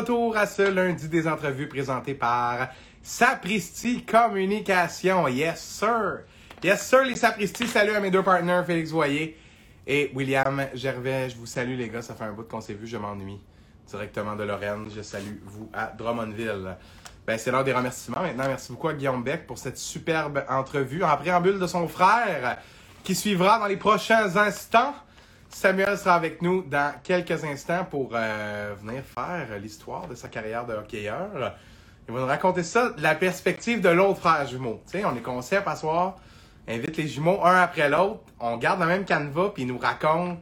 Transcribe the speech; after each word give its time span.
retour 0.00 0.34
à 0.34 0.46
ce 0.46 0.62
lundi 0.62 1.08
des 1.08 1.28
entrevues 1.28 1.68
présentées 1.68 2.14
par 2.14 2.68
Sapristi 3.02 4.02
Communication. 4.02 5.28
Yes, 5.28 5.60
sir. 5.60 6.20
Yes, 6.64 6.86
sir, 6.88 7.04
les 7.04 7.16
Sapristi. 7.16 7.66
Salut 7.66 7.92
à 7.92 8.00
mes 8.00 8.10
deux 8.10 8.22
partenaires, 8.22 8.64
Félix 8.64 8.92
Voyer 8.92 9.36
et 9.86 10.10
William 10.14 10.66
Gervais. 10.72 11.28
Je 11.28 11.36
vous 11.36 11.44
salue, 11.44 11.76
les 11.76 11.90
gars. 11.90 12.00
Ça 12.00 12.14
fait 12.14 12.24
un 12.24 12.32
bout 12.32 12.48
qu'on 12.48 12.62
s'est 12.62 12.72
vu. 12.72 12.86
Je 12.86 12.96
m'ennuie 12.96 13.40
directement 13.86 14.34
de 14.36 14.44
Lorraine. 14.44 14.86
Je 14.94 15.02
salue 15.02 15.36
vous 15.44 15.68
à 15.74 15.88
Drummondville. 15.88 16.76
Ben, 17.26 17.36
c'est 17.36 17.50
l'heure 17.50 17.64
des 17.64 17.74
remerciements 17.74 18.22
maintenant. 18.22 18.44
Merci 18.46 18.72
beaucoup 18.72 18.88
à 18.88 18.94
Guillaume 18.94 19.22
Beck 19.22 19.46
pour 19.46 19.58
cette 19.58 19.76
superbe 19.76 20.42
entrevue 20.48 21.04
en 21.04 21.14
préambule 21.18 21.58
de 21.58 21.66
son 21.66 21.86
frère 21.88 22.56
qui 23.04 23.14
suivra 23.14 23.58
dans 23.58 23.66
les 23.66 23.76
prochains 23.76 24.34
instants. 24.34 24.94
Samuel 25.50 25.98
sera 25.98 26.14
avec 26.14 26.42
nous 26.42 26.62
dans 26.62 26.94
quelques 27.02 27.44
instants 27.44 27.84
pour 27.84 28.10
euh, 28.14 28.74
venir 28.80 29.02
faire 29.02 29.58
l'histoire 29.60 30.06
de 30.06 30.14
sa 30.14 30.28
carrière 30.28 30.64
de 30.64 30.74
hockeyeur. 30.74 31.56
Il 32.08 32.14
va 32.14 32.20
nous 32.20 32.26
raconter 32.26 32.62
ça 32.62 32.92
la 32.98 33.16
perspective 33.16 33.80
de 33.80 33.88
l'autre 33.88 34.20
frère 34.20 34.46
jumeau. 34.46 34.80
On 34.94 35.16
est 35.16 35.20
concept 35.20 35.66
à 35.66 35.74
soir, 35.74 36.16
invite 36.68 36.96
les 36.96 37.08
jumeaux 37.08 37.44
un 37.44 37.60
après 37.60 37.88
l'autre, 37.88 38.20
on 38.38 38.56
garde 38.58 38.80
le 38.80 38.86
même 38.86 39.04
canevas 39.04 39.50
puis 39.50 39.64
il 39.64 39.66
nous 39.66 39.78
raconte 39.78 40.38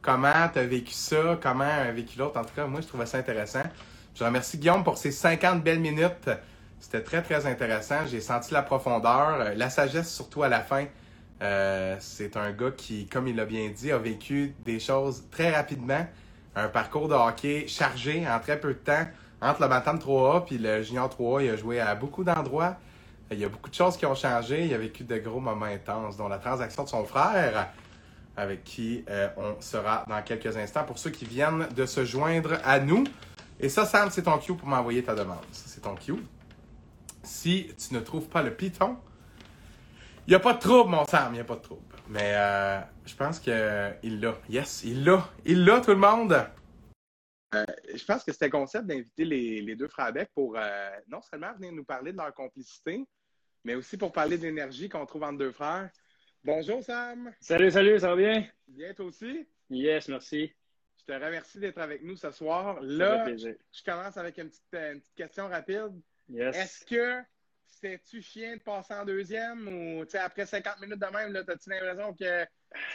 comment 0.00 0.48
tu 0.52 0.58
as 0.58 0.66
vécu 0.66 0.94
ça, 0.94 1.38
comment 1.40 1.64
a 1.64 1.92
vécu 1.92 2.18
l'autre. 2.18 2.40
En 2.40 2.44
tout 2.44 2.54
cas, 2.56 2.66
moi, 2.66 2.80
je 2.80 2.86
trouvais 2.86 3.06
ça 3.06 3.18
intéressant. 3.18 3.64
Je 4.14 4.24
remercie 4.24 4.56
Guillaume 4.56 4.84
pour 4.84 4.96
ses 4.96 5.12
50 5.12 5.62
belles 5.62 5.80
minutes. 5.80 6.30
C'était 6.80 7.02
très, 7.02 7.22
très 7.22 7.46
intéressant. 7.46 8.06
J'ai 8.06 8.20
senti 8.20 8.54
la 8.54 8.62
profondeur, 8.62 9.54
la 9.54 9.70
sagesse 9.70 10.12
surtout 10.12 10.42
à 10.42 10.48
la 10.48 10.60
fin. 10.60 10.86
Euh, 11.42 11.96
c'est 12.00 12.36
un 12.36 12.52
gars 12.52 12.70
qui, 12.70 13.06
comme 13.06 13.28
il 13.28 13.36
l'a 13.36 13.44
bien 13.44 13.68
dit, 13.68 13.92
a 13.92 13.98
vécu 13.98 14.54
des 14.64 14.80
choses 14.80 15.24
très 15.30 15.54
rapidement. 15.54 16.06
Un 16.54 16.68
parcours 16.68 17.08
de 17.08 17.14
hockey 17.14 17.66
chargé 17.68 18.26
en 18.26 18.40
très 18.40 18.58
peu 18.58 18.68
de 18.68 18.78
temps. 18.78 19.06
Entre 19.42 19.60
le 19.60 19.68
Bantam 19.68 19.98
3A 19.98 20.44
puis 20.46 20.56
le 20.56 20.82
Junior 20.82 21.08
3A, 21.08 21.44
il 21.44 21.50
a 21.50 21.56
joué 21.56 21.80
à 21.80 21.94
beaucoup 21.94 22.24
d'endroits. 22.24 22.76
Il 23.30 23.38
y 23.38 23.44
a 23.44 23.48
beaucoup 23.48 23.68
de 23.68 23.74
choses 23.74 23.96
qui 23.96 24.06
ont 24.06 24.14
changé. 24.14 24.64
Il 24.64 24.72
a 24.74 24.78
vécu 24.78 25.04
de 25.04 25.16
gros 25.18 25.40
moments 25.40 25.66
intenses, 25.66 26.16
dont 26.16 26.28
la 26.28 26.38
transaction 26.38 26.84
de 26.84 26.88
son 26.88 27.04
frère, 27.04 27.68
avec 28.36 28.64
qui 28.64 29.04
euh, 29.10 29.28
on 29.36 29.60
sera 29.60 30.04
dans 30.08 30.22
quelques 30.22 30.56
instants 30.56 30.84
pour 30.84 30.98
ceux 30.98 31.10
qui 31.10 31.26
viennent 31.26 31.68
de 31.74 31.84
se 31.84 32.04
joindre 32.04 32.58
à 32.64 32.80
nous. 32.80 33.04
Et 33.60 33.68
ça, 33.68 33.84
Sam, 33.84 34.10
c'est 34.10 34.22
ton 34.22 34.38
cue 34.38 34.54
pour 34.54 34.68
m'envoyer 34.68 35.02
ta 35.02 35.14
demande. 35.14 35.38
C'est 35.50 35.82
ton 35.82 35.94
cue. 35.94 36.14
Si 37.22 37.72
tu 37.76 37.94
ne 37.94 38.00
trouves 38.00 38.28
pas 38.28 38.42
le 38.42 38.54
piton, 38.54 38.96
il 40.26 40.30
n'y 40.30 40.34
a 40.34 40.40
pas 40.40 40.54
de 40.54 40.58
trouble, 40.58 40.90
mon 40.90 41.04
Sam, 41.04 41.32
il 41.32 41.34
n'y 41.34 41.40
a 41.40 41.44
pas 41.44 41.54
de 41.54 41.62
trouble. 41.62 41.94
Mais 42.08 42.32
euh, 42.34 42.80
je 43.04 43.14
pense 43.14 43.38
qu'il 43.38 43.52
l'a. 44.20 44.38
Yes, 44.48 44.82
il 44.84 45.04
l'a. 45.04 45.28
Il 45.44 45.64
l'a, 45.64 45.80
tout 45.80 45.92
le 45.92 45.96
monde. 45.96 46.32
Euh, 47.54 47.64
je 47.94 48.04
pense 48.04 48.24
que 48.24 48.32
c'était 48.32 48.50
concept 48.50 48.86
d'inviter 48.86 49.24
les, 49.24 49.76
deux 49.76 49.86
frères 49.86 50.12
Beck 50.12 50.30
pour 50.34 50.56
euh, 50.56 50.90
non 51.08 51.22
seulement 51.22 51.54
venir 51.54 51.72
nous 51.72 51.84
parler 51.84 52.10
de 52.12 52.16
leur 52.16 52.34
complicité, 52.34 53.04
mais 53.64 53.76
aussi 53.76 53.96
pour 53.96 54.10
parler 54.10 54.36
de 54.36 54.42
l'énergie 54.42 54.88
qu'on 54.88 55.06
trouve 55.06 55.22
entre 55.22 55.38
deux 55.38 55.52
frères. 55.52 55.90
Bonjour, 56.42 56.82
Sam. 56.82 57.32
Salut, 57.40 57.70
salut, 57.70 58.00
ça 58.00 58.08
va 58.08 58.16
bien? 58.16 58.46
Bien, 58.66 58.94
toi 58.94 59.06
aussi? 59.06 59.46
Yes, 59.70 60.08
merci. 60.08 60.52
Je 60.98 61.04
te 61.04 61.12
remercie 61.12 61.60
d'être 61.60 61.78
avec 61.78 62.02
nous 62.02 62.16
ce 62.16 62.32
soir. 62.32 62.78
Là, 62.82 63.26
je 63.36 63.84
commence 63.84 64.16
avec 64.16 64.38
une 64.38 64.48
petite, 64.48 64.74
une 64.74 65.00
petite 65.00 65.14
question 65.14 65.48
rapide. 65.48 65.92
Yes. 66.28 66.56
Est-ce 66.56 66.84
que 66.84 67.22
c'était-tu 67.80 68.22
chien 68.22 68.56
de 68.56 68.62
passer 68.62 68.94
en 68.94 69.04
deuxième 69.04 69.68
ou 69.68 70.04
après 70.14 70.46
50 70.46 70.80
minutes 70.80 70.98
de 70.98 71.06
même, 71.06 71.44
t'as-tu 71.44 71.70
l'impression 71.70 72.14
que 72.14 72.44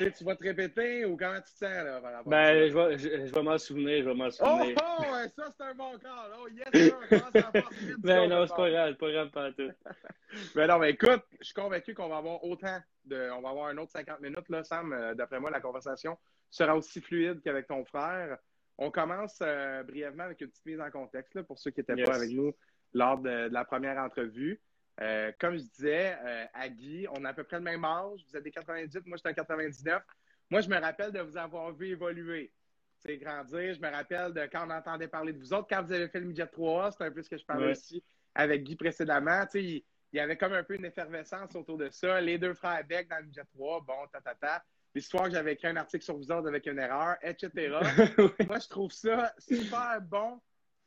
tu 0.10 0.24
vas 0.24 0.36
te 0.36 0.44
répéter 0.44 1.06
ou 1.06 1.16
comment 1.16 1.38
tu 1.38 1.54
te 1.54 1.58
sens 1.58 1.84
là, 1.86 2.02
par 2.02 2.12
rapport 2.12 2.30
Ben, 2.32 2.68
je 2.68 2.74
vais, 2.74 2.98
je, 2.98 3.34
vais 3.34 3.44
m'en 3.44 3.58
souvenir, 3.58 4.04
je 4.04 4.10
vais 4.10 4.16
m'en 4.16 4.32
souvenir. 4.32 4.76
Oh, 4.82 5.04
oh 5.04 5.28
ça 5.36 5.50
c'est 5.56 5.64
un 5.64 5.76
bon 5.76 5.98
call. 6.00 6.32
Oh 6.40 6.48
yes, 6.48 6.94
ça, 7.10 7.52
Ben 8.00 8.28
non, 8.28 8.48
c'est 8.48 8.56
pas 8.56 8.70
grave, 8.70 8.90
c'est 8.92 9.00
pas 9.00 9.12
grave 9.12 9.30
pas 9.30 9.52
tout. 9.52 9.72
ben 10.56 10.68
non, 10.68 10.80
mais 10.80 10.92
écoute, 10.92 11.24
je 11.40 11.46
suis 11.46 11.54
convaincu 11.54 11.94
qu'on 11.94 12.10
va 12.10 12.18
avoir 12.18 12.44
autant 12.44 12.80
de. 13.06 13.30
On 13.32 13.42
va 13.42 13.50
avoir 13.50 13.68
un 13.68 13.78
autre 13.78 13.92
50 13.92 14.20
minutes, 14.20 14.50
là, 14.50 14.64
Sam. 14.64 14.94
Euh, 14.94 15.14
d'après 15.14 15.40
moi, 15.40 15.52
la 15.52 15.62
conversation 15.62 16.18
sera 16.50 16.76
aussi 16.76 17.02
fluide 17.02 17.42
qu'avec 17.44 17.68
ton 17.68 17.86
frère. 17.86 18.38
On 18.78 18.90
commence 18.90 19.38
euh, 19.44 19.84
brièvement 19.84 20.24
avec 20.24 20.42
une 20.42 20.50
petite 20.50 20.66
mise 20.66 20.82
en 20.82 20.90
contexte 20.90 21.36
là, 21.36 21.44
pour 21.44 21.60
ceux 21.60 21.70
qui 21.70 21.82
n'étaient 21.82 22.04
pas 22.04 22.16
avec 22.16 22.32
nous 22.32 22.52
lors 22.94 23.20
de, 23.20 23.50
la 23.52 23.66
première 23.66 23.98
entrevue. 23.98 24.60
Euh, 25.00 25.32
comme 25.40 25.58
je 25.58 25.64
disais 25.64 26.18
euh, 26.24 26.46
à 26.54 26.70
Guy, 26.70 27.08
on 27.12 27.24
a 27.24 27.30
à 27.30 27.34
peu 27.34 27.44
près 27.44 27.58
le 27.58 27.64
même 27.64 27.84
âge. 27.86 28.20
Vous 28.28 28.38
êtes 28.38 28.44
des 28.44 28.52
98, 28.52 29.06
moi 29.08 29.18
je 29.18 29.22
suis 29.22 29.30
un 29.30 29.34
99. 29.34 30.04
Moi, 30.50 30.60
je 30.60 30.70
me 30.70 30.78
rappelle 30.78 31.14
de 31.14 31.22
vous 31.22 31.38
avoir 31.38 31.72
vu 31.72 31.88
évoluer, 31.88 32.52
c'est 33.00 33.18
grandir. 33.18 33.74
Je 33.74 33.80
me 33.80 33.90
rappelle 33.90 34.34
de 34.34 34.42
quand 34.52 34.68
on 34.68 34.70
entendait 34.70 35.08
parler 35.08 35.32
de 35.32 35.40
vous 35.40 35.54
autres, 35.54 35.68
quand 35.70 35.82
vous 35.82 35.94
avez 35.94 36.10
fait 36.10 36.20
le 36.20 36.26
midget 36.26 36.46
3 36.46 36.92
c'est 36.92 37.06
un 37.06 37.12
peu 37.12 37.24
ce 37.24 37.30
que 37.30 37.38
je 37.38 37.46
parlais 37.46 37.72
aussi 37.72 38.04
avec 38.36 38.64
Guy 38.64 38.76
précédemment. 38.76 39.46
il, 39.54 39.82
y 40.12 40.20
avait 40.20 40.38
comme 40.38 40.54
un 40.54 40.64
peu 40.64 40.76
une 40.76 40.86
effervescence 40.86 41.56
autour 41.56 41.78
de 41.78 41.90
ça. 41.90 42.20
Les 42.20 42.38
deux 42.38 42.54
frères 42.54 42.84
Beck 42.86 43.08
dans 43.08 43.18
le 43.18 43.26
midget 43.26 43.46
3, 43.54 43.82
bon, 43.82 44.08
ta, 44.12 44.20
ta, 44.20 44.36
ta. 44.36 44.64
L'histoire 44.94 45.24
que 45.24 45.32
j'avais 45.32 45.54
écrit 45.54 45.70
un 45.70 45.78
article 45.78 46.04
sur 46.04 46.18
vous 46.18 46.30
autres 46.32 46.50
avec 46.50 46.66
une 46.66 46.80
erreur, 46.80 47.16
etc. 47.22 47.50
Moi, 48.46 48.60
je 48.60 48.68
trouve 48.68 48.92
ça 48.92 49.34
super 49.40 50.02
bon 50.02 50.42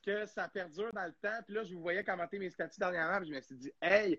que 0.04 0.26
ça 0.26 0.48
perdure 0.48 0.92
dans 0.92 1.04
le 1.04 1.12
temps. 1.12 1.42
Puis 1.46 1.54
là, 1.54 1.64
je 1.64 1.74
vous 1.74 1.80
voyais 1.80 2.04
commenter 2.04 2.38
mes 2.38 2.50
statuts 2.50 2.78
dernièrement, 2.78 3.18
puis 3.18 3.28
je 3.28 3.34
me 3.34 3.40
suis 3.40 3.56
dit, 3.56 3.72
hey, 3.80 4.18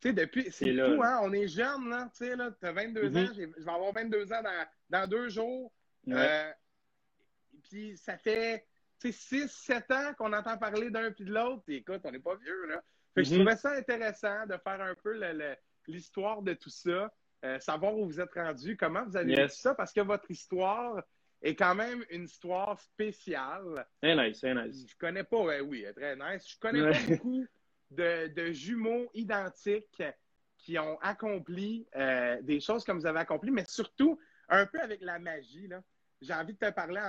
tu 0.00 0.08
sais, 0.08 0.12
depuis, 0.12 0.50
c'est 0.50 0.74
fou, 0.74 1.02
hein? 1.02 1.20
On 1.22 1.32
est 1.32 1.48
jeune, 1.48 1.88
là, 1.88 2.08
tu 2.14 2.26
sais, 2.26 2.36
là, 2.36 2.50
t'as 2.60 2.72
22 2.72 3.08
mm-hmm. 3.08 3.30
ans, 3.30 3.32
je 3.34 3.64
vais 3.64 3.70
avoir 3.70 3.92
22 3.92 4.32
ans 4.32 4.42
dans, 4.42 4.66
dans 4.90 5.06
deux 5.06 5.28
jours. 5.28 5.72
Euh, 6.08 6.52
puis 7.64 7.96
ça 7.96 8.16
fait, 8.16 8.66
tu 9.00 9.12
sais, 9.12 9.46
6, 9.46 9.48
7 9.48 9.90
ans 9.90 10.14
qu'on 10.16 10.32
entend 10.32 10.56
parler 10.58 10.90
d'un 10.90 11.10
puis 11.10 11.24
de 11.24 11.32
l'autre. 11.32 11.64
Écoute, 11.68 12.00
on 12.04 12.10
n'est 12.10 12.20
pas 12.20 12.36
vieux, 12.36 12.66
là. 12.66 12.82
Fait 13.14 13.22
que 13.22 13.28
je 13.28 13.34
mm-hmm. 13.34 13.38
trouvais 13.38 13.56
ça 13.56 13.72
intéressant 13.72 14.46
de 14.46 14.56
faire 14.58 14.80
un 14.80 14.94
peu 14.94 15.18
l'histoire 15.86 16.42
de 16.42 16.52
tout 16.52 16.70
ça, 16.70 17.10
euh, 17.44 17.58
savoir 17.60 17.96
où 17.96 18.06
vous 18.06 18.20
êtes 18.20 18.34
rendu, 18.34 18.76
comment 18.76 19.04
vous 19.04 19.16
avez 19.16 19.34
vu 19.34 19.48
ça, 19.48 19.74
parce 19.74 19.92
que 19.92 20.02
votre 20.02 20.30
histoire, 20.30 21.02
est 21.42 21.54
quand 21.54 21.74
même 21.74 22.04
une 22.10 22.24
histoire 22.24 22.80
spéciale. 22.80 23.86
Très 24.02 24.16
nice, 24.16 24.40
très 24.40 24.54
nice. 24.54 24.86
Je 24.88 24.94
connais 24.96 25.24
pas, 25.24 25.60
oui, 25.62 25.86
très 25.94 26.16
nice. 26.16 26.48
Je 26.48 26.58
connais 26.58 26.90
pas 26.90 26.98
beaucoup 27.08 27.46
de, 27.90 28.52
jumeaux 28.52 29.10
identiques 29.14 30.02
qui 30.58 30.78
ont 30.78 30.98
accompli 31.00 31.86
euh, 31.96 32.40
des 32.42 32.60
choses 32.60 32.84
comme 32.84 32.98
vous 32.98 33.06
avez 33.06 33.20
accompli, 33.20 33.50
mais 33.50 33.64
surtout 33.66 34.18
un 34.48 34.66
peu 34.66 34.80
avec 34.80 35.00
la 35.02 35.18
magie. 35.18 35.68
J'ai 36.20 36.34
envie 36.34 36.54
de 36.54 36.58
te 36.58 36.70
parler 36.70 37.00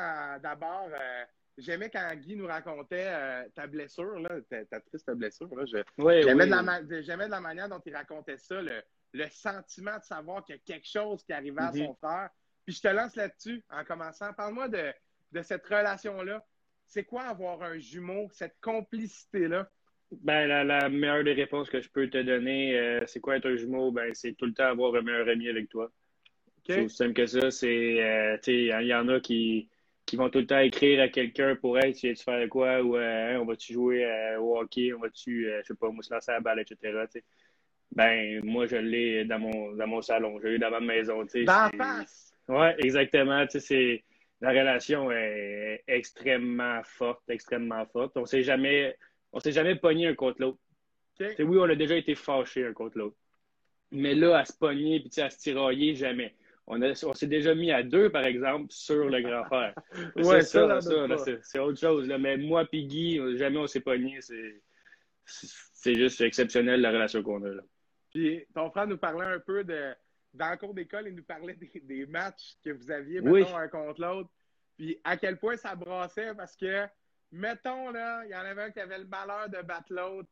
d'abord. 0.42 0.90
Euh, 0.92 1.24
j'aimais 1.58 1.90
quand 1.90 2.14
Guy 2.16 2.36
nous 2.36 2.48
racontait 2.48 3.08
euh, 3.08 3.48
ta 3.56 3.68
blessure, 3.68 4.20
là, 4.20 4.30
ta, 4.70 4.80
triste 4.82 5.10
blessure. 5.12 5.50
J'aimais 5.66 6.46
de, 6.46 7.32
la 7.32 7.40
manière 7.40 7.70
dont 7.70 7.82
il 7.86 7.96
racontait 7.96 8.38
ça, 8.38 8.62
le, 8.62 8.84
sentiment 9.32 9.98
de 9.98 10.04
savoir 10.04 10.44
qu'il 10.44 10.56
y 10.56 10.60
a 10.60 10.62
quelque 10.62 10.88
chose 10.88 11.24
qui 11.24 11.34
arrivait 11.34 11.62
à 11.62 11.72
mm-hmm. 11.72 11.86
son 11.86 11.96
frère 11.96 12.30
puis 12.68 12.76
je 12.76 12.82
te 12.82 12.90
lance 12.90 13.16
là-dessus 13.16 13.64
en 13.70 13.86
commençant. 13.86 14.34
Parle-moi 14.34 14.68
de, 14.68 15.42
cette 15.42 15.66
relation-là. 15.66 16.46
C'est 16.86 17.06
quoi 17.06 17.22
avoir 17.24 17.64
un 17.64 17.80
jumeau, 17.80 18.28
cette 18.34 18.58
complicité-là? 18.60 19.70
Ben, 20.12 20.66
la, 20.66 20.90
meilleure 20.90 21.24
des 21.24 21.32
réponses 21.32 21.70
que 21.70 21.80
je 21.80 21.90
peux 21.90 22.10
te 22.10 22.22
donner, 22.22 22.78
euh, 22.78 23.06
c'est 23.08 23.22
quoi 23.22 23.38
être 23.38 23.48
un 23.48 23.56
jumeau? 23.56 23.92
Ben, 23.92 24.14
c'est 24.14 24.34
tout 24.34 24.46
le 24.46 24.54
temps 24.54 24.66
avoir 24.66 24.94
un 24.96 25.02
meilleur 25.02 25.30
ami 25.30 25.48
avec 25.48 25.70
toi. 25.70 25.90
C'est 26.66 26.82
aussi 26.82 26.98
simple 26.98 27.14
que 27.14 27.26
ça. 27.26 27.52
C'est, 27.52 28.04
euh, 28.04 28.38
il 28.48 28.86
y 28.86 28.94
en 28.94 29.08
a 29.08 29.22
qui, 29.22 29.70
qui 30.06 30.18
vont 30.18 30.30
tout 30.30 30.40
le 30.40 30.48
temps 30.48 30.60
écrire 30.60 31.02
à 31.02 31.08
quelqu'un 31.08 31.56
pour 31.56 31.80
être, 31.80 31.96
tu 31.96 32.12
vas 32.12 32.16
faire 32.16 32.50
quoi? 32.50 32.84
Ou 32.84 32.98
euh, 32.98 33.36
hein, 33.36 33.40
on 33.40 33.46
va-tu 33.46 33.72
jouer 33.72 34.36
au 34.42 34.60
hockey? 34.60 34.92
On 34.92 35.00
va-tu, 35.00 35.50
je 35.62 35.66
sais 35.66 35.76
pas, 35.76 35.90
moi, 35.90 36.04
se 36.04 36.14
lancer 36.14 36.32
à 36.32 36.34
la 36.34 36.42
balle, 36.42 36.60
etc. 36.60 37.06
Ben, 37.96 38.44
moi, 38.44 38.66
je 38.66 38.76
l'ai 38.76 39.24
dans 39.24 39.40
mon, 39.40 39.72
dans 39.72 39.88
mon 39.88 40.02
salon. 40.02 40.38
Je 40.42 40.50
l'ai 40.50 40.60
dans 40.60 40.70
ma 40.70 40.82
maison. 40.82 41.24
Dans 41.24 41.70
face! 41.78 42.27
Oui, 42.50 42.68
exactement. 42.80 43.46
Tu 43.46 43.60
sais, 43.60 43.60
c'est 43.60 44.04
la 44.42 44.50
relation 44.52 45.12
est 45.12 45.84
extrêmement 45.88 46.82
forte, 46.84 47.30
extrêmement 47.30 47.86
forte. 47.88 48.16
On 48.18 48.26
s'est 48.26 48.44
jamais, 48.44 48.96
on 49.34 49.40
s'est 49.40 49.52
jamais 49.52 49.76
pogné 49.76 50.08
un 50.08 50.16
contre 50.16 50.42
l'autre. 50.42 50.60
Oui, 51.20 51.58
on 51.60 51.64
a 51.64 51.76
déjà 51.76 51.96
été 51.96 52.14
fâchés 52.14 52.66
un 52.66 52.74
contre 52.74 53.00
l'autre. 53.00 53.18
Mais 53.92 54.14
là, 54.14 54.38
à 54.38 54.46
se 54.46 54.54
pogner 54.54 55.00
puis 55.00 55.22
à 55.22 55.30
se 55.30 55.40
tirailler, 55.40 55.96
jamais. 55.96 56.36
On, 56.68 56.82
on 56.82 57.14
s'est 57.14 57.28
déjà 57.28 57.56
mis 57.56 57.72
à 57.72 57.82
deux, 57.82 58.10
par 58.12 58.26
exemple, 58.26 58.68
sur 58.70 59.06
le 59.06 59.22
grand 59.22 59.46
frère. 59.46 59.74
ouais, 60.18 60.42
ça, 60.42 60.80
c'est 61.42 61.60
autre 61.60 61.80
chose. 61.80 62.08
Là. 62.08 62.18
Mais 62.18 62.38
moi 62.38 62.68
et 62.72 62.84
Guy, 62.84 63.20
jamais 63.38 63.58
on 63.58 63.68
s'est 63.68 63.80
pogné. 63.80 64.20
C'est 65.26 65.96
juste 65.96 66.22
exceptionnel 66.22 66.82
la 66.82 66.92
relation 66.92 67.24
qu'on 67.24 67.44
a. 67.44 67.50
Là. 67.50 67.62
Puis 68.12 68.46
ton 68.54 68.70
frère 68.70 68.88
nous 68.88 68.98
parlait 68.98 69.26
un 69.26 69.40
peu 69.40 69.64
de 69.64 69.94
dans 70.38 70.52
le 70.52 70.58
cours 70.58 70.74
d'école, 70.74 71.08
il 71.08 71.16
nous 71.16 71.24
parlait 71.24 71.56
des, 71.56 72.06
matchs 72.06 72.56
que 72.64 72.72
vous 72.72 72.92
aviez, 72.92 73.22
mettons, 73.22 73.56
un 73.56 73.68
contre 73.68 74.02
l'autre. 74.02 74.30
Puis 74.78 75.00
à 75.04 75.18
quel 75.18 75.38
point 75.38 75.58
ça 75.58 75.76
brassait 75.76 76.34
parce 76.36 76.56
que, 76.56 76.86
mettons, 77.32 77.90
là, 77.90 78.24
il 78.26 78.32
y 78.32 78.36
en 78.36 78.40
avait 78.40 78.64
un 78.64 78.72
qui 78.72 78.80
avait 78.80 79.00
le 79.00 79.06
malheur 79.06 79.50
de 79.50 79.62
battre 79.66 79.92
l'autre. 79.92 80.30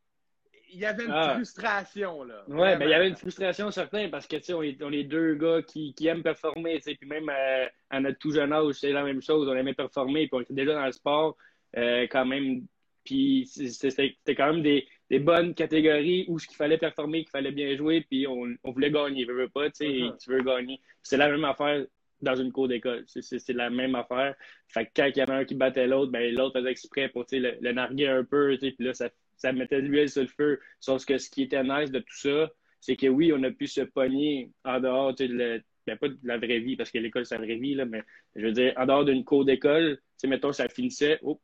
Il 0.72 0.80
y 0.80 0.86
avait 0.86 1.04
une 1.04 1.12
ah. 1.12 1.34
frustration, 1.34 2.24
là. 2.24 2.42
Oui, 2.48 2.56
mais 2.56 2.78
ben, 2.78 2.84
il 2.86 2.90
y 2.90 2.94
avait 2.94 3.08
une 3.08 3.16
frustration 3.16 3.70
certaine 3.70 4.10
parce 4.10 4.26
que, 4.26 4.36
tu 4.36 4.44
sais, 4.44 4.54
on 4.54 4.62
est, 4.62 5.04
deux 5.04 5.34
gars 5.34 5.62
qui, 5.62 5.94
aiment 6.06 6.22
performer, 6.22 6.76
tu 6.76 6.82
sais, 6.90 6.94
puis 6.96 7.08
même 7.08 7.28
euh, 7.28 7.66
à, 7.90 8.00
notre 8.00 8.18
tout 8.18 8.32
jeune 8.32 8.52
âge, 8.52 8.74
c'est 8.74 8.90
la 8.90 9.04
même 9.04 9.22
chose, 9.22 9.48
on 9.48 9.54
aimait 9.54 9.74
performer, 9.74 10.26
puis 10.26 10.36
on 10.36 10.40
était 10.40 10.54
déjà 10.54 10.74
dans 10.74 10.86
le 10.86 10.92
sport 10.92 11.36
euh, 11.76 12.06
quand 12.10 12.24
même 12.24 12.66
Puis 13.04 13.46
c'était 13.46 14.34
quand 14.34 14.52
même 14.52 14.62
des, 14.62 14.88
des, 15.10 15.18
bonnes 15.18 15.54
catégories 15.54 16.24
où 16.28 16.38
ce 16.38 16.46
qu'il 16.46 16.56
fallait 16.56 16.78
performer, 16.78 17.22
qu'il 17.22 17.30
fallait 17.30 17.52
bien 17.52 17.76
jouer, 17.76 18.02
puis 18.02 18.26
on, 18.26 18.54
on 18.64 18.70
voulait 18.72 18.90
gagner. 18.90 19.24
Veux, 19.24 19.34
veux 19.34 19.48
pas, 19.48 19.70
tu 19.70 19.76
sais, 19.76 19.86
uh-huh. 19.86 20.16
tu 20.18 20.30
veux 20.30 20.42
gagner. 20.42 20.80
C'est 21.02 21.16
la 21.16 21.28
même 21.28 21.44
affaire 21.44 21.84
dans 22.20 22.34
une 22.34 22.52
cour 22.52 22.68
d'école. 22.68 23.04
C'est 23.06 23.52
la 23.52 23.70
même 23.70 23.94
affaire. 23.94 24.34
Fait 24.68 24.86
que 24.86 24.90
quand 24.96 25.06
il 25.06 25.16
y 25.16 25.20
avait 25.20 25.34
un 25.34 25.44
qui 25.44 25.54
battait 25.54 25.86
l'autre, 25.86 26.12
ben 26.12 26.34
l'autre 26.34 26.58
faisait 26.58 26.70
exprès 26.70 27.08
pour 27.08 27.24
le, 27.30 27.56
le 27.60 27.72
narguer 27.72 28.08
un 28.08 28.24
peu, 28.24 28.56
puis 28.58 28.74
là, 28.78 28.94
ça, 28.94 29.10
ça 29.36 29.52
mettait 29.52 29.82
de 29.82 29.86
l'huile 29.86 30.08
sur 30.08 30.22
le 30.22 30.28
feu. 30.28 30.60
Sauf 30.80 31.04
que 31.04 31.18
ce 31.18 31.30
qui 31.30 31.42
était 31.42 31.62
nice 31.62 31.90
de 31.90 32.00
tout 32.00 32.16
ça, 32.16 32.50
c'est 32.80 32.96
que 32.96 33.06
oui, 33.06 33.32
on 33.32 33.42
a 33.42 33.50
pu 33.50 33.66
se 33.66 33.80
pogner 33.82 34.50
en 34.64 34.80
dehors 34.80 35.14
de, 35.14 35.24
le, 35.26 35.62
ben, 35.86 35.96
pas 35.96 36.08
de 36.08 36.18
la 36.22 36.38
vraie 36.38 36.60
vie, 36.60 36.76
parce 36.76 36.90
que 36.90 36.98
l'école, 36.98 37.26
c'est 37.26 37.36
la 37.36 37.44
vraie 37.44 37.56
vie, 37.56 37.74
là, 37.74 37.84
mais 37.84 38.02
je 38.34 38.46
veux 38.46 38.52
dire, 38.52 38.72
en 38.76 38.86
dehors 38.86 39.04
d'une 39.04 39.24
cour 39.24 39.44
d'école, 39.44 40.00
mettons, 40.24 40.52
ça 40.52 40.68
finissait, 40.68 41.18
oh, 41.22 41.40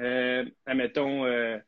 euh, 0.00 0.44
admettons, 0.66 1.24
euh, 1.24 1.58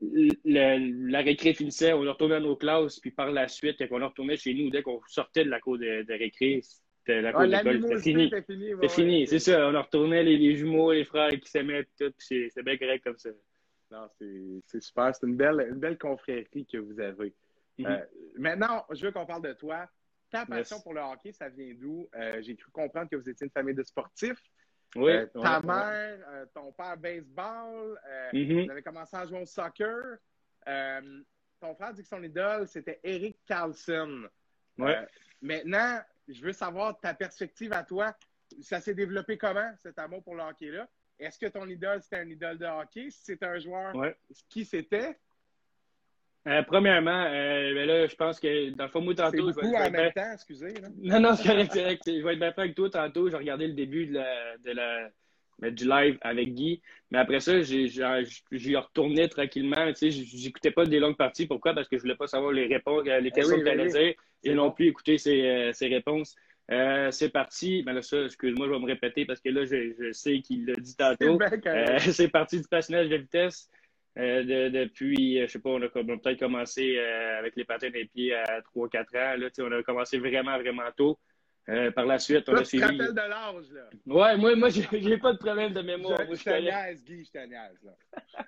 la 0.00 1.20
récré 1.20 1.54
finissait, 1.54 1.92
on 1.92 2.00
retournait 2.00 2.36
à 2.36 2.40
nos 2.40 2.56
classes, 2.56 3.00
puis 3.00 3.10
par 3.10 3.30
la 3.30 3.48
suite, 3.48 3.78
quand 3.88 4.00
on 4.00 4.08
retournait 4.08 4.36
chez 4.36 4.54
nous, 4.54 4.70
dès 4.70 4.82
qu'on 4.82 5.00
sortait 5.06 5.44
de 5.44 5.50
la 5.50 5.60
cour 5.60 5.78
de, 5.78 6.02
de 6.02 6.12
récré, 6.12 6.60
c'était 6.62 7.20
la 7.22 7.32
cour 7.32 7.46
d'école, 7.46 7.82
c'était 7.82 8.00
fini. 8.00 8.30
C'était 8.30 8.88
fini, 8.88 9.26
c'est 9.26 9.38
ça. 9.38 9.68
On 9.68 9.82
retournait 9.82 10.22
les, 10.22 10.56
jumeaux, 10.56 10.92
les 10.92 11.04
frères 11.04 11.30
qui 11.30 11.50
s'aimaient, 11.50 11.86
tout, 11.98 12.12
c'est 12.18 12.62
bien 12.62 12.76
correct 12.76 13.02
comme 13.04 13.18
ça. 13.18 13.30
Non, 13.90 14.08
c'est 14.66 14.80
super. 14.82 15.14
C'est 15.14 15.26
une 15.26 15.36
belle, 15.36 15.66
une 15.70 15.78
belle 15.78 15.98
confrérie 15.98 16.66
que 16.70 16.78
vous 16.78 17.00
avez. 17.00 17.34
Mm-hmm. 17.78 17.86
Euh, 17.86 18.04
maintenant, 18.36 18.84
je 18.90 19.06
veux 19.06 19.12
qu'on 19.12 19.26
parle 19.26 19.42
de 19.42 19.54
toi. 19.54 19.88
Ta 20.30 20.44
passion 20.44 20.78
pour 20.80 20.92
le 20.92 21.00
hockey, 21.00 21.32
ça 21.32 21.48
vient 21.48 21.72
d'où? 21.74 22.06
Euh, 22.14 22.42
j'ai 22.42 22.54
cru 22.54 22.70
comprendre 22.70 23.08
que 23.08 23.16
vous 23.16 23.28
étiez 23.28 23.46
une 23.46 23.50
famille 23.50 23.74
de 23.74 23.82
sportifs. 23.82 24.42
Oui. 24.96 25.12
Euh, 25.12 25.26
ta 25.26 25.60
mère, 25.60 26.18
euh, 26.28 26.46
ton 26.54 26.72
père 26.72 26.96
baseball, 26.96 28.00
mm-hmm. 28.32 28.64
vous 28.64 28.70
avez 28.70 28.82
commencé 28.82 29.16
à 29.16 29.26
jouer 29.26 29.42
au 29.42 29.46
soccer. 29.46 30.18
ton 31.60 31.74
frère 31.74 31.92
dit 31.92 32.02
que 32.02 32.08
son 32.08 32.22
idole, 32.22 32.66
c'était 32.68 33.00
Eric 33.02 33.38
Carlson. 33.46 34.28
Ouais. 34.78 35.06
maintenant, 35.42 36.00
je 36.28 36.40
veux 36.42 36.52
savoir 36.52 36.98
ta 37.00 37.14
perspective 37.14 37.72
à 37.72 37.82
toi. 37.82 38.14
Ça 38.62 38.80
s'est 38.80 38.94
développé 38.94 39.36
comment, 39.36 39.70
cet 39.82 39.98
amour 39.98 40.22
pour 40.22 40.34
le 40.34 40.42
hockey-là? 40.42 40.88
Est-ce 41.18 41.38
que 41.38 41.46
ton 41.46 41.66
idole, 41.66 42.00
c'était 42.00 42.18
un 42.18 42.30
idole 42.30 42.58
de 42.58 42.66
hockey? 42.66 43.10
Si 43.10 43.24
c'était 43.24 43.46
un 43.46 43.58
joueur, 43.58 43.92
qui 44.48 44.64
c'était? 44.64 45.18
Euh, 46.46 46.62
premièrement, 46.62 47.24
euh, 47.26 47.74
ben 47.74 47.86
là, 47.86 48.06
je 48.06 48.14
pense 48.14 48.40
que 48.40 48.70
dans 48.70 48.84
le 48.84 48.90
fond, 48.90 49.00
moi, 49.00 49.14
tantôt. 49.14 49.52
C'est 49.52 49.60
beaucoup 49.60 49.74
en 49.74 49.90
même 49.90 50.12
temps, 50.12 50.32
excusez. 50.32 50.74
Non, 51.02 51.20
non, 51.20 51.34
c'est 51.34 51.48
correct. 51.48 52.02
Je 52.06 52.22
vais 52.22 52.32
être 52.32 52.38
bien 52.38 52.52
avec 52.56 52.74
toi 52.74 52.88
tantôt. 52.88 53.28
J'ai 53.28 53.36
regardé 53.36 53.66
le 53.66 53.74
début 53.74 54.06
de 54.06 54.14
la, 54.14 54.56
de 54.58 54.70
la, 54.70 55.10
ben, 55.58 55.74
du 55.74 55.88
live 55.88 56.18
avec 56.20 56.54
Guy. 56.54 56.80
Mais 57.10 57.18
après 57.18 57.40
ça, 57.40 57.60
j'y 57.60 58.76
retourné 58.76 59.28
tranquillement. 59.28 59.92
Tu 59.92 60.10
sais, 60.10 60.10
j'écoutais 60.10 60.70
pas 60.70 60.86
des 60.86 61.00
longues 61.00 61.16
parties. 61.16 61.46
Pourquoi? 61.46 61.74
Parce 61.74 61.88
que 61.88 61.96
je 61.96 62.02
voulais 62.02 62.16
pas 62.16 62.28
savoir 62.28 62.52
les 62.52 62.66
réponses, 62.66 63.04
les 63.04 63.20
eh 63.24 63.30
questions 63.30 63.58
que 63.58 63.82
tu 63.82 63.88
dire 63.88 64.14
et 64.44 64.54
non 64.54 64.70
plus 64.70 64.86
écouter 64.86 65.18
ses, 65.18 65.42
euh, 65.42 65.72
ses 65.72 65.88
réponses. 65.88 66.36
Euh, 66.70 67.10
c'est 67.10 67.30
parti. 67.30 67.82
Ben 67.82 67.92
là, 67.92 68.02
ça, 68.02 68.24
excuse-moi, 68.24 68.66
je 68.66 68.72
vais 68.72 68.78
me 68.78 68.86
répéter 68.86 69.24
parce 69.24 69.40
que 69.40 69.48
là, 69.48 69.64
je, 69.64 69.94
je 69.98 70.12
sais 70.12 70.40
qu'il 70.40 70.66
l'a 70.66 70.74
dit 70.74 70.94
tantôt. 70.94 71.38
C'est 72.12 72.28
parti 72.28 72.60
du 72.60 72.68
patinage 72.68 73.08
de 73.08 73.16
vitesse. 73.16 73.68
Euh, 74.18 74.70
depuis, 74.70 75.38
euh, 75.38 75.46
je 75.46 75.52
sais 75.52 75.58
pas, 75.60 75.70
on 75.70 75.82
a, 75.82 75.88
peut-être 75.88 76.40
commencé 76.40 76.96
euh, 76.98 77.38
avec 77.38 77.54
les 77.54 77.64
patins 77.64 77.90
des 77.90 78.04
pieds 78.06 78.34
à 78.34 78.60
3-4 78.74 78.98
ans. 79.16 79.36
Là, 79.38 79.48
on 79.60 79.72
a 79.72 79.82
commencé 79.82 80.18
vraiment, 80.18 80.58
vraiment 80.58 80.90
tôt. 80.96 81.18
par 81.94 82.04
la 82.04 82.18
suite, 82.18 82.48
on 82.48 82.54
a 82.54 82.64
suivi. 82.64 82.84
Tu 82.84 82.96
te 82.96 83.12
de 83.12 83.16
l'âge, 83.16 83.70
là? 83.72 83.88
Ouais, 84.06 84.36
moi, 84.36 84.56
moi 84.56 84.70
j'ai 84.70 85.18
pas 85.18 85.32
de 85.34 85.38
problème 85.38 85.72
de 85.72 85.82
mémoire. 85.82 86.18
Je, 86.28 86.34
je 86.34 86.42
te 86.42 86.60
niaise, 86.60 87.04
Guy, 87.04 87.24
je 87.24 87.30
te 87.30 87.46
niaise, 87.46 87.78
là. 87.84 87.92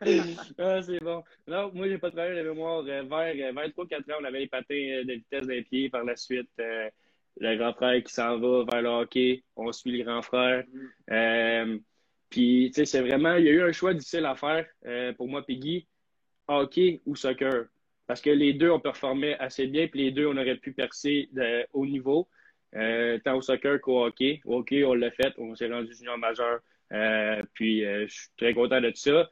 ah, 0.59 0.83
c'est 0.83 1.01
bon. 1.01 1.23
Non, 1.47 1.71
moi, 1.73 1.87
j'ai 1.87 1.99
pas 1.99 2.11
de 2.11 2.17
problème 2.17 2.37
de 2.45 2.49
mémoire. 2.49 2.83
vers, 2.83 3.05
vers 3.05 3.69
3-4 3.69 4.13
ans, 4.13 4.17
on 4.21 4.25
avait 4.25 4.41
les 4.41 4.49
patins 4.49 5.03
de 5.05 5.13
vitesse 5.13 5.47
des 5.47 5.63
pieds. 5.63 5.89
Par 5.89 6.03
la 6.03 6.17
suite, 6.17 6.51
le 6.59 7.57
grand 7.57 7.75
frère 7.75 8.03
qui 8.03 8.13
s'en 8.13 8.39
va 8.41 8.65
vers 8.73 8.83
le 8.83 8.89
hockey. 8.89 9.45
On 9.55 9.71
suit 9.71 9.97
le 9.97 10.05
grand 10.05 10.23
frère. 10.23 10.65
Mm. 11.09 11.79
Puis, 12.31 12.71
tu 12.73 12.81
sais, 12.81 12.85
c'est 12.85 13.01
vraiment, 13.01 13.35
il 13.35 13.45
y 13.45 13.49
a 13.49 13.53
eu 13.53 13.63
un 13.63 13.73
choix 13.73 13.93
difficile 13.93 14.25
à 14.25 14.37
faire 14.37 14.65
euh, 14.87 15.13
pour 15.13 15.29
moi, 15.29 15.45
Piggy, 15.45 15.89
hockey 16.47 17.01
ou 17.05 17.17
soccer? 17.17 17.67
Parce 18.07 18.21
que 18.21 18.31
les 18.31 18.53
deux, 18.55 18.71
on 18.71 18.81
performait 18.81 19.37
assez 19.39 19.67
bien, 19.67 19.89
puis 19.89 20.05
les 20.05 20.11
deux, 20.13 20.27
on 20.27 20.37
aurait 20.37 20.57
pu 20.57 20.73
percer 20.73 21.29
de 21.33 21.67
haut 21.73 21.87
niveau, 21.87 22.29
euh, 22.77 23.19
tant 23.25 23.37
au 23.37 23.43
soccer 23.43 23.81
qu'au 23.81 24.05
hockey. 24.05 24.41
Hockey, 24.45 24.85
on 24.85 24.95
l'a 24.95 25.11
fait, 25.11 25.33
on 25.39 25.55
s'est 25.57 25.69
rendu 25.69 25.93
junior 25.93 26.19
majeur, 26.19 26.61
euh, 26.93 27.43
puis 27.55 27.83
je 27.83 28.07
suis 28.07 28.29
très 28.37 28.55
content 28.55 28.81
de 28.81 28.91
tout 28.91 28.97
ça. 28.97 29.29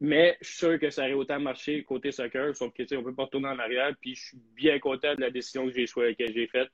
Mais 0.00 0.36
je 0.40 0.48
suis 0.48 0.58
sûr 0.58 0.78
que 0.78 0.90
ça 0.90 1.02
aurait 1.02 1.12
autant 1.12 1.38
marché 1.38 1.84
côté 1.84 2.10
soccer, 2.10 2.56
sauf 2.56 2.72
que, 2.72 2.82
tu 2.82 2.88
sais, 2.88 2.96
on 2.96 3.04
peut 3.04 3.14
pas 3.14 3.24
retourner 3.24 3.48
en 3.48 3.58
arrière, 3.58 3.92
puis 4.00 4.14
je 4.14 4.24
suis 4.26 4.38
bien 4.56 4.78
content 4.78 5.14
de 5.14 5.20
la 5.20 5.30
décision 5.30 5.66
que 5.66 5.72
j'ai 5.72 6.46
faite 6.48 6.70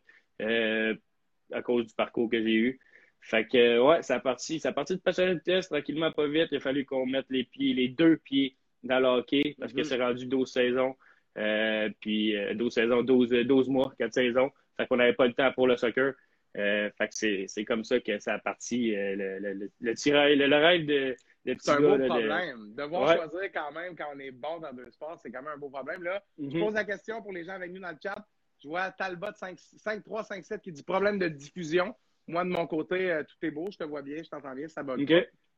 à 1.53 1.63
cause 1.63 1.87
du 1.87 1.95
parcours 1.95 2.31
que 2.31 2.41
j'ai 2.41 2.55
eu. 2.55 2.81
Fait 3.21 3.47
que, 3.47 3.79
ouais, 3.79 4.03
ça 4.03 4.17
a 4.17 4.21
parti, 4.21 4.59
ça 4.61 4.71
a 4.71 4.73
parti 4.73 4.95
de 4.95 5.01
passionner 5.01 5.35
de 5.35 5.41
test 5.41 5.71
tranquillement, 5.71 6.11
pas 6.11 6.27
vite. 6.27 6.49
Il 6.51 6.57
a 6.57 6.61
fallu 6.61 6.85
qu'on 6.85 7.07
mette 7.07 7.27
les 7.29 7.45
pieds, 7.45 7.75
les 7.75 7.89
deux 7.89 8.17
pieds 8.17 8.57
dans 8.83 8.99
le 8.99 9.07
hockey 9.07 9.57
parce 9.59 9.73
que 9.73 9.81
mm-hmm. 9.81 9.85
c'est 9.85 10.03
rendu 10.03 10.27
12 10.27 10.51
saisons. 10.51 10.97
Euh, 11.39 11.89
puis 12.01 12.35
12 12.55 12.67
euh, 12.67 12.71
saisons, 12.71 13.03
12, 13.03 13.31
12 13.31 13.69
mois, 13.69 13.93
4 13.99 14.13
saisons. 14.13 14.51
Fait 14.77 14.87
qu'on 14.87 14.97
n'avait 14.97 15.15
pas 15.15 15.27
le 15.27 15.35
temps 15.35 15.53
pour 15.53 15.67
le 15.67 15.77
soccer. 15.77 16.15
Euh, 16.57 16.91
fait 16.99 17.09
que 17.09 17.47
c'est 17.47 17.65
comme 17.65 17.85
ça 17.85 18.01
que 18.01 18.19
ça 18.19 18.35
a 18.35 18.39
parti 18.41 18.95
euh, 18.97 19.15
le, 19.15 19.39
le, 19.39 19.53
le, 19.53 19.71
le, 19.81 19.95
tirage, 19.95 20.37
le, 20.37 20.57
rêve 20.57 20.85
de, 20.85 21.15
de 21.45 21.57
C'est 21.61 21.71
un 21.71 21.81
beau 21.81 21.97
problème. 21.97 22.75
Devoir 22.75 23.15
choisir 23.15 23.53
quand 23.53 23.71
même 23.71 23.95
quand 23.95 24.09
on 24.15 24.19
est 24.19 24.33
bon 24.33 24.59
dans 24.59 24.73
deux 24.73 24.91
sports, 24.91 25.19
c'est 25.23 25.31
quand 25.31 25.43
même 25.43 25.53
un 25.55 25.59
beau 25.59 25.69
problème. 25.69 26.03
Là, 26.03 26.21
je 26.39 26.45
mm-hmm. 26.45 26.61
pose 26.61 26.75
la 26.75 26.85
question 26.85 27.23
pour 27.23 27.33
les 27.33 27.45
gens 27.45 27.53
avec 27.53 27.71
nous 27.71 27.81
dans 27.81 27.91
le 27.91 27.99
chat. 28.03 28.27
Je 28.59 28.69
vois 28.69 28.91
Talbot 28.91 29.33
5357 29.37 30.61
qui 30.61 30.73
dit 30.73 30.83
problème 30.83 31.19
de 31.19 31.29
diffusion. 31.29 31.95
Moi, 32.31 32.45
de 32.45 32.51
mon 32.51 32.67
côté, 32.67 33.11
euh, 33.11 33.25
tout 33.25 33.37
est 33.43 33.51
beau, 33.51 33.69
je 33.71 33.77
te 33.77 33.85
vois 33.85 34.03
bien, 34.03 34.23
je 34.23 34.29
t'entends 34.29 34.55
bien, 34.55 34.69
ça 34.69 34.83
bug. 34.83 35.01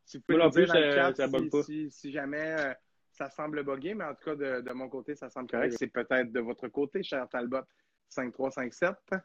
Si 0.04 0.16
vous 0.16 0.24
pouvez 0.26 0.42
nous 0.42 0.50
dire 0.50 0.66
dans 0.66 0.80
le 0.80 0.90
chat 0.90 1.14
ça, 1.14 1.28
si, 1.64 1.90
si, 1.90 2.10
jamais 2.10 2.56
euh, 2.58 2.74
ça 3.12 3.28
semble 3.28 3.62
bugger, 3.62 3.94
mais 3.94 4.04
en 4.04 4.14
tout 4.14 4.24
cas, 4.24 4.34
de, 4.34 4.60
de 4.62 4.72
mon 4.72 4.88
côté, 4.88 5.14
ça 5.14 5.28
semble 5.28 5.48
correct. 5.50 5.76
C'est 5.78 5.88
peut-être 5.88 6.32
de 6.32 6.40
votre 6.40 6.68
côté, 6.68 7.02
cher 7.02 7.28
Talbot 7.28 7.62
5357. 8.08 9.20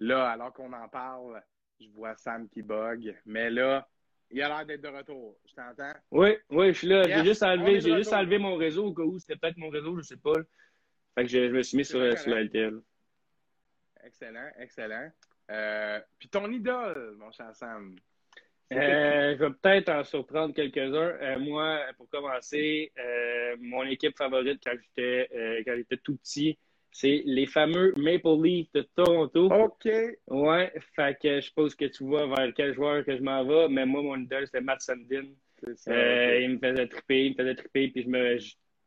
Là, 0.00 0.30
alors 0.30 0.52
qu'on 0.52 0.72
en 0.72 0.88
parle, 0.88 1.42
je 1.78 1.88
vois 1.90 2.16
Sam 2.16 2.48
qui 2.48 2.62
bug. 2.62 3.14
Mais 3.26 3.50
là, 3.50 3.86
il 4.30 4.42
a 4.42 4.48
l'air 4.48 4.66
d'être 4.66 4.82
de 4.82 4.88
retour. 4.88 5.38
Je 5.44 5.54
t'entends? 5.54 5.92
Oui, 6.10 6.36
oui, 6.50 6.68
je 6.72 6.78
suis 6.78 6.88
là. 6.88 7.02
j'ai 7.04 7.24
juste 7.24 7.42
enlevé, 7.42 7.80
j'ai 7.80 7.94
juste 7.96 8.12
enlevé 8.12 8.38
mon 8.38 8.56
réseau 8.56 8.86
au 8.86 8.94
cas 8.94 9.02
où 9.02 9.18
c'était 9.18 9.36
peut-être 9.36 9.58
mon 9.58 9.68
réseau, 9.68 9.96
je 9.98 10.02
sais 10.02 10.16
pas. 10.16 10.34
Fait 11.14 11.22
que 11.24 11.28
je, 11.28 11.48
je 11.48 11.52
me 11.52 11.62
suis 11.62 11.76
mis 11.76 11.84
sur, 11.84 12.18
sur 12.18 12.36
LTL. 12.36 12.80
Excellent, 14.04 14.50
excellent. 14.58 15.10
Euh, 15.50 16.00
puis 16.18 16.28
ton 16.28 16.50
idole, 16.50 17.16
mon 17.18 17.30
cher 17.30 17.54
Sam? 17.54 17.96
Euh, 18.72 19.36
je 19.38 19.44
vais 19.44 19.50
peut-être 19.62 19.88
en 19.90 20.02
surprendre 20.02 20.52
quelques-uns. 20.54 21.16
Euh, 21.20 21.38
moi, 21.38 21.80
pour 21.96 22.08
commencer, 22.08 22.92
mon 23.60 23.84
équipe 23.84 24.16
favorite 24.16 24.60
quand 24.64 24.74
j'étais 24.74 25.62
quand 25.64 25.76
j'étais 25.76 25.96
tout 25.98 26.16
petit, 26.16 26.58
c'est 26.90 27.22
les 27.26 27.46
fameux 27.46 27.92
Maple 27.96 28.42
Leafs 28.42 28.72
de 28.72 28.82
Toronto. 28.96 29.46
OK. 29.52 29.88
Ouais, 30.28 30.72
fait 30.96 31.18
que 31.20 31.36
je 31.36 31.40
suppose 31.42 31.74
que 31.74 31.84
tu 31.84 32.04
vois 32.04 32.26
vers 32.26 32.52
quel 32.54 32.74
joueur 32.74 33.04
que 33.04 33.16
je 33.16 33.22
m'en 33.22 33.44
vais, 33.44 33.68
mais 33.68 33.86
moi, 33.86 34.02
mon 34.02 34.16
idole, 34.16 34.46
c'était 34.46 34.62
Matt 34.62 34.80
Sandin. 34.80 35.28
Il 35.62 36.48
me 36.50 36.58
faisait 36.58 36.88
triper, 36.88 37.26
il 37.26 37.30
me 37.32 37.36
faisait 37.36 37.54
triper, 37.54 37.88
puis 37.88 38.02
je 38.02 38.08
me, 38.08 38.38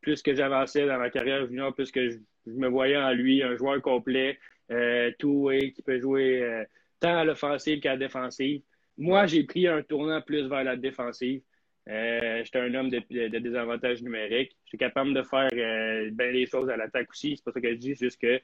plus 0.02 0.22
que 0.22 0.34
j'avançais 0.34 0.86
dans 0.86 0.98
ma 0.98 1.10
carrière 1.10 1.46
junior, 1.48 1.74
plus 1.74 1.92
que 1.92 2.10
je, 2.10 2.18
je, 2.46 2.52
me 2.52 2.68
voyais 2.68 2.98
en 2.98 3.12
lui 3.12 3.44
un 3.44 3.56
joueur 3.56 3.82
complet, 3.82 4.40
euh, 4.72 5.12
two-way, 5.20 5.72
qui 5.72 5.82
peut 5.82 6.00
jouer 6.00 6.44
euh, 6.44 6.64
tant 7.00 7.18
à 7.18 7.24
l'offensive 7.24 7.80
qu'à 7.80 7.92
la 7.92 7.98
défensive. 7.98 8.62
Moi, 8.98 9.26
j'ai 9.26 9.44
pris 9.44 9.68
un 9.68 9.82
tournant 9.82 10.22
plus 10.22 10.48
vers 10.48 10.64
la 10.64 10.76
défensive. 10.76 11.42
Euh, 11.88 12.44
J'étais 12.44 12.60
un 12.60 12.74
homme 12.76 12.90
de, 12.90 13.02
de, 13.30 13.40
désavantages 13.40 14.04
numériques. 14.04 14.56
J'étais 14.66 14.86
capable 14.86 15.14
de 15.14 15.24
faire 15.24 15.50
euh, 15.54 16.10
bien 16.12 16.32
les 16.32 16.46
choses 16.46 16.70
à 16.70 16.78
l'attaque 16.78 17.10
aussi. 17.10 17.36
C'est 17.36 17.44
pas 17.44 17.52
ça 17.52 17.62
que 17.62 17.70
je 17.70 17.76
dis, 17.76 17.96
c'est 17.96 18.06
juste 18.06 18.22
que 18.22 18.40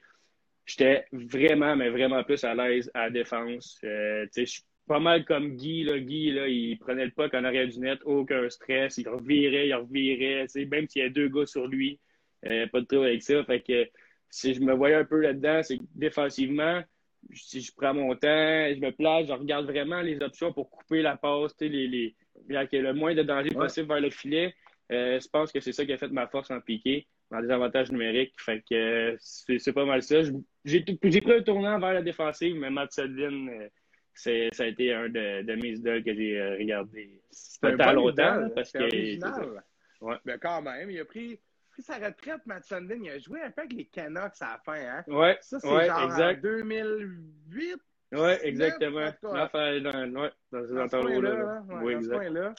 j'étais 0.64 1.04
vraiment, 1.12 1.76
mais 1.76 1.90
vraiment 1.90 2.24
plus 2.24 2.42
à 2.42 2.54
l'aise 2.54 2.90
à 2.94 3.04
la 3.04 3.10
défense. 3.10 3.78
Je 3.82 4.44
suis 4.44 4.62
pas 4.88 4.98
mal 4.98 5.24
comme 5.24 5.56
Guy. 5.56 5.84
Guy, 6.00 6.32
là, 6.32 6.48
il 6.48 6.78
prenait 6.78 7.04
le 7.04 7.10
pas 7.12 7.28
en 7.34 7.44
arrière 7.44 7.68
du 7.68 7.78
net, 7.78 8.00
aucun 8.04 8.48
stress. 8.48 8.98
Il 8.98 9.08
revirait, 9.08 9.68
il 9.68 9.74
revirait. 9.74 10.46
Même 10.68 10.88
s'il 10.88 11.02
y 11.02 11.04
a 11.04 11.10
deux 11.10 11.28
gars 11.28 11.46
sur 11.46 11.68
lui, 11.68 12.00
pas 12.42 12.80
de 12.80 12.86
trouble 12.86 13.06
avec 13.06 13.22
ça. 13.22 13.44
Fait 13.44 13.60
que 13.60 13.86
si 14.30 14.54
je 14.54 14.60
me 14.60 14.74
voyais 14.74 14.96
un 14.96 15.04
peu 15.04 15.20
là-dedans, 15.20 15.62
c'est 15.62 15.78
que 15.78 15.84
défensivement, 15.94 16.82
si 17.32 17.60
je 17.60 17.72
prends 17.74 17.94
mon 17.94 18.14
temps, 18.14 18.28
je 18.28 18.80
me 18.80 18.90
place, 18.90 19.26
je 19.26 19.32
regarde 19.32 19.66
vraiment 19.66 20.00
les 20.00 20.20
options 20.22 20.52
pour 20.52 20.70
couper 20.70 21.02
la 21.02 21.16
passe, 21.16 21.54
les, 21.60 21.88
les, 21.88 22.16
ait 22.50 22.80
le 22.80 22.92
moins 22.92 23.14
de 23.14 23.22
danger 23.22 23.50
possible 23.50 23.88
vers 23.88 24.00
le 24.00 24.10
filet. 24.10 24.54
Euh, 24.92 25.18
je 25.18 25.28
pense 25.28 25.50
que 25.50 25.60
c'est 25.60 25.72
ça 25.72 25.84
qui 25.84 25.92
a 25.92 25.98
fait 25.98 26.08
ma 26.08 26.28
force 26.28 26.50
en 26.50 26.60
piqué, 26.60 27.06
dans 27.30 27.40
des 27.40 27.50
avantages 27.50 27.90
numériques. 27.90 28.34
Fait 28.38 28.62
que 28.68 28.74
euh, 28.74 29.16
c'est 29.20 29.72
pas 29.72 29.84
mal 29.84 30.02
ça. 30.02 30.20
J'ai 30.64 30.80
pris 30.82 31.32
un 31.32 31.42
tournant 31.42 31.78
vers 31.78 31.94
la 31.94 32.02
défensive, 32.02 32.54
mais 32.56 32.70
Matt 32.70 32.92
Sedlin, 32.92 33.48
euh, 33.48 34.48
ça 34.52 34.62
a 34.62 34.66
été 34.66 34.92
un 34.92 35.08
de, 35.08 35.54
mes 35.56 35.70
idoles 35.70 36.04
que 36.04 36.14
j'ai 36.14 36.40
regardé. 36.58 37.20
C'était 37.30 37.76
pas 37.76 37.92
longtemps. 37.92 38.48
Parce 38.54 38.70
que, 38.72 38.78
Ouais. 40.00 40.16
Mais 40.24 40.38
quand 40.38 40.62
même, 40.62 40.90
il 40.90 41.00
a 41.00 41.04
pris, 41.04 41.38
pris 41.76 41.82
sa 41.82 41.98
retraite, 41.98 42.40
Matt 42.46 42.64
Sundin. 42.64 42.98
Il 43.02 43.10
a 43.10 43.18
joué 43.18 43.42
un 43.42 43.50
peu 43.50 43.60
avec 43.62 43.72
les 43.74 43.84
Canucks 43.86 44.40
à 44.40 44.52
la 44.52 44.58
fin. 44.64 44.74
Hein? 44.74 45.04
Ouais. 45.08 45.38
Ça, 45.42 45.60
c'est 45.60 45.68
ouais, 45.68 45.86
genre 45.86 46.04
exact. 46.04 46.38
en 46.38 46.40
2008. 46.42 47.74
Oui, 48.12 48.18
19, 48.18 48.44
exactement. 48.44 49.00
en 49.06 49.12
tout 49.12 49.28
cas. 49.28 49.32
Là, 49.34 49.48
fait- 49.48 49.80
dans, 49.80 49.90
ouais, 49.92 50.30
dans 50.52 50.60
dans 50.60 50.66
ce 50.66 50.74
entours-là. 50.96 51.20
coin-là, 51.20 51.30
là. 51.30 51.44
là. 51.44 51.62
Ouais, 51.68 51.82
oui, 51.84 51.94
dans 51.94 52.00
ce 52.00 52.06
exact. 52.06 52.16
coin-là. 52.16 52.54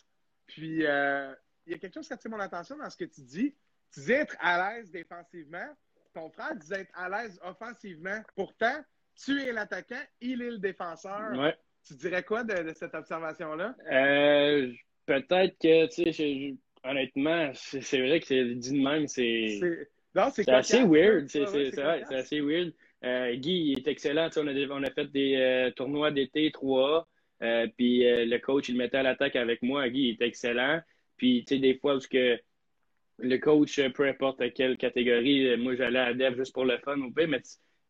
Puis, 0.45 0.85
euh, 0.85 1.33
il 1.65 1.71
y 1.71 1.75
a 1.75 1.77
quelque 1.79 1.93
chose 1.95 2.07
qui 2.07 2.13
attire 2.13 2.31
mon 2.31 2.39
attention 2.39 2.77
dans 2.77 2.89
ce 2.89 2.97
que 2.97 3.05
tu 3.05 3.21
dis. 3.21 3.55
Tu 3.93 3.99
disais 4.01 4.13
être 4.15 4.35
à 4.39 4.75
l'aise 4.75 4.91
défensivement. 4.91 5.75
Ton 6.13 6.29
frère 6.29 6.55
disait 6.55 6.81
être 6.81 6.91
à 6.93 7.09
l'aise 7.09 7.39
offensivement. 7.43 8.21
Pourtant, 8.35 8.83
tu 9.15 9.41
es 9.41 9.51
l'attaquant, 9.51 10.01
il 10.21 10.41
est 10.41 10.51
le 10.51 10.57
défenseur. 10.59 11.31
Ouais. 11.37 11.57
Tu 11.87 11.95
dirais 11.95 12.23
quoi 12.23 12.43
de, 12.43 12.63
de 12.63 12.73
cette 12.73 12.93
observation-là? 12.93 13.75
Euh, 13.91 14.71
Peut-être 15.05 15.57
que, 15.59 15.85
tu 15.87 16.11
sais, 16.13 16.55
honnêtement, 16.89 17.51
c'est 17.53 18.01
vrai 18.01 18.19
que 18.19 18.27
c'est 18.27 18.55
dit 18.55 18.71
de 18.71 18.83
même, 18.83 19.07
c'est. 19.07 19.59
C'est 20.31 20.49
assez 20.49 20.83
weird. 20.83 21.27
C'est 21.27 21.47
Ouais, 21.77 22.03
assez 22.15 22.41
weird. 22.41 22.73
Euh, 23.03 23.35
Guy, 23.35 23.71
il 23.71 23.79
est 23.79 23.87
excellent. 23.87 24.29
On 24.37 24.47
a, 24.47 24.53
on 24.71 24.83
a 24.83 24.89
fait 24.91 25.11
des 25.11 25.35
euh, 25.35 25.71
tournois 25.71 26.11
d'été 26.11 26.51
3 26.51 27.07
euh, 27.43 27.67
puis 27.77 27.99
le 28.03 28.37
coach, 28.39 28.69
il 28.69 28.77
mettait 28.77 28.97
à 28.97 29.03
l'attaque 29.03 29.35
avec 29.35 29.61
moi. 29.61 29.87
Guy, 29.89 30.09
il 30.09 30.09
est 30.19 30.25
excellent. 30.25 30.81
Puis, 31.17 31.43
tu 31.47 31.55
sais, 31.55 31.59
des 31.61 31.77
fois, 31.77 31.93
parce 31.93 32.07
que 32.07 32.39
le 33.19 33.37
coach, 33.37 33.79
peu 33.93 34.07
importe 34.07 34.41
quelle 34.53 34.77
catégorie, 34.77 35.55
moi, 35.57 35.75
j'allais 35.75 35.99
à 35.99 36.13
Dev 36.13 36.35
juste 36.35 36.53
pour 36.53 36.65
le 36.65 36.77
fun 36.79 36.97
ou 36.99 37.11
pas, 37.11 37.27
mais 37.27 37.41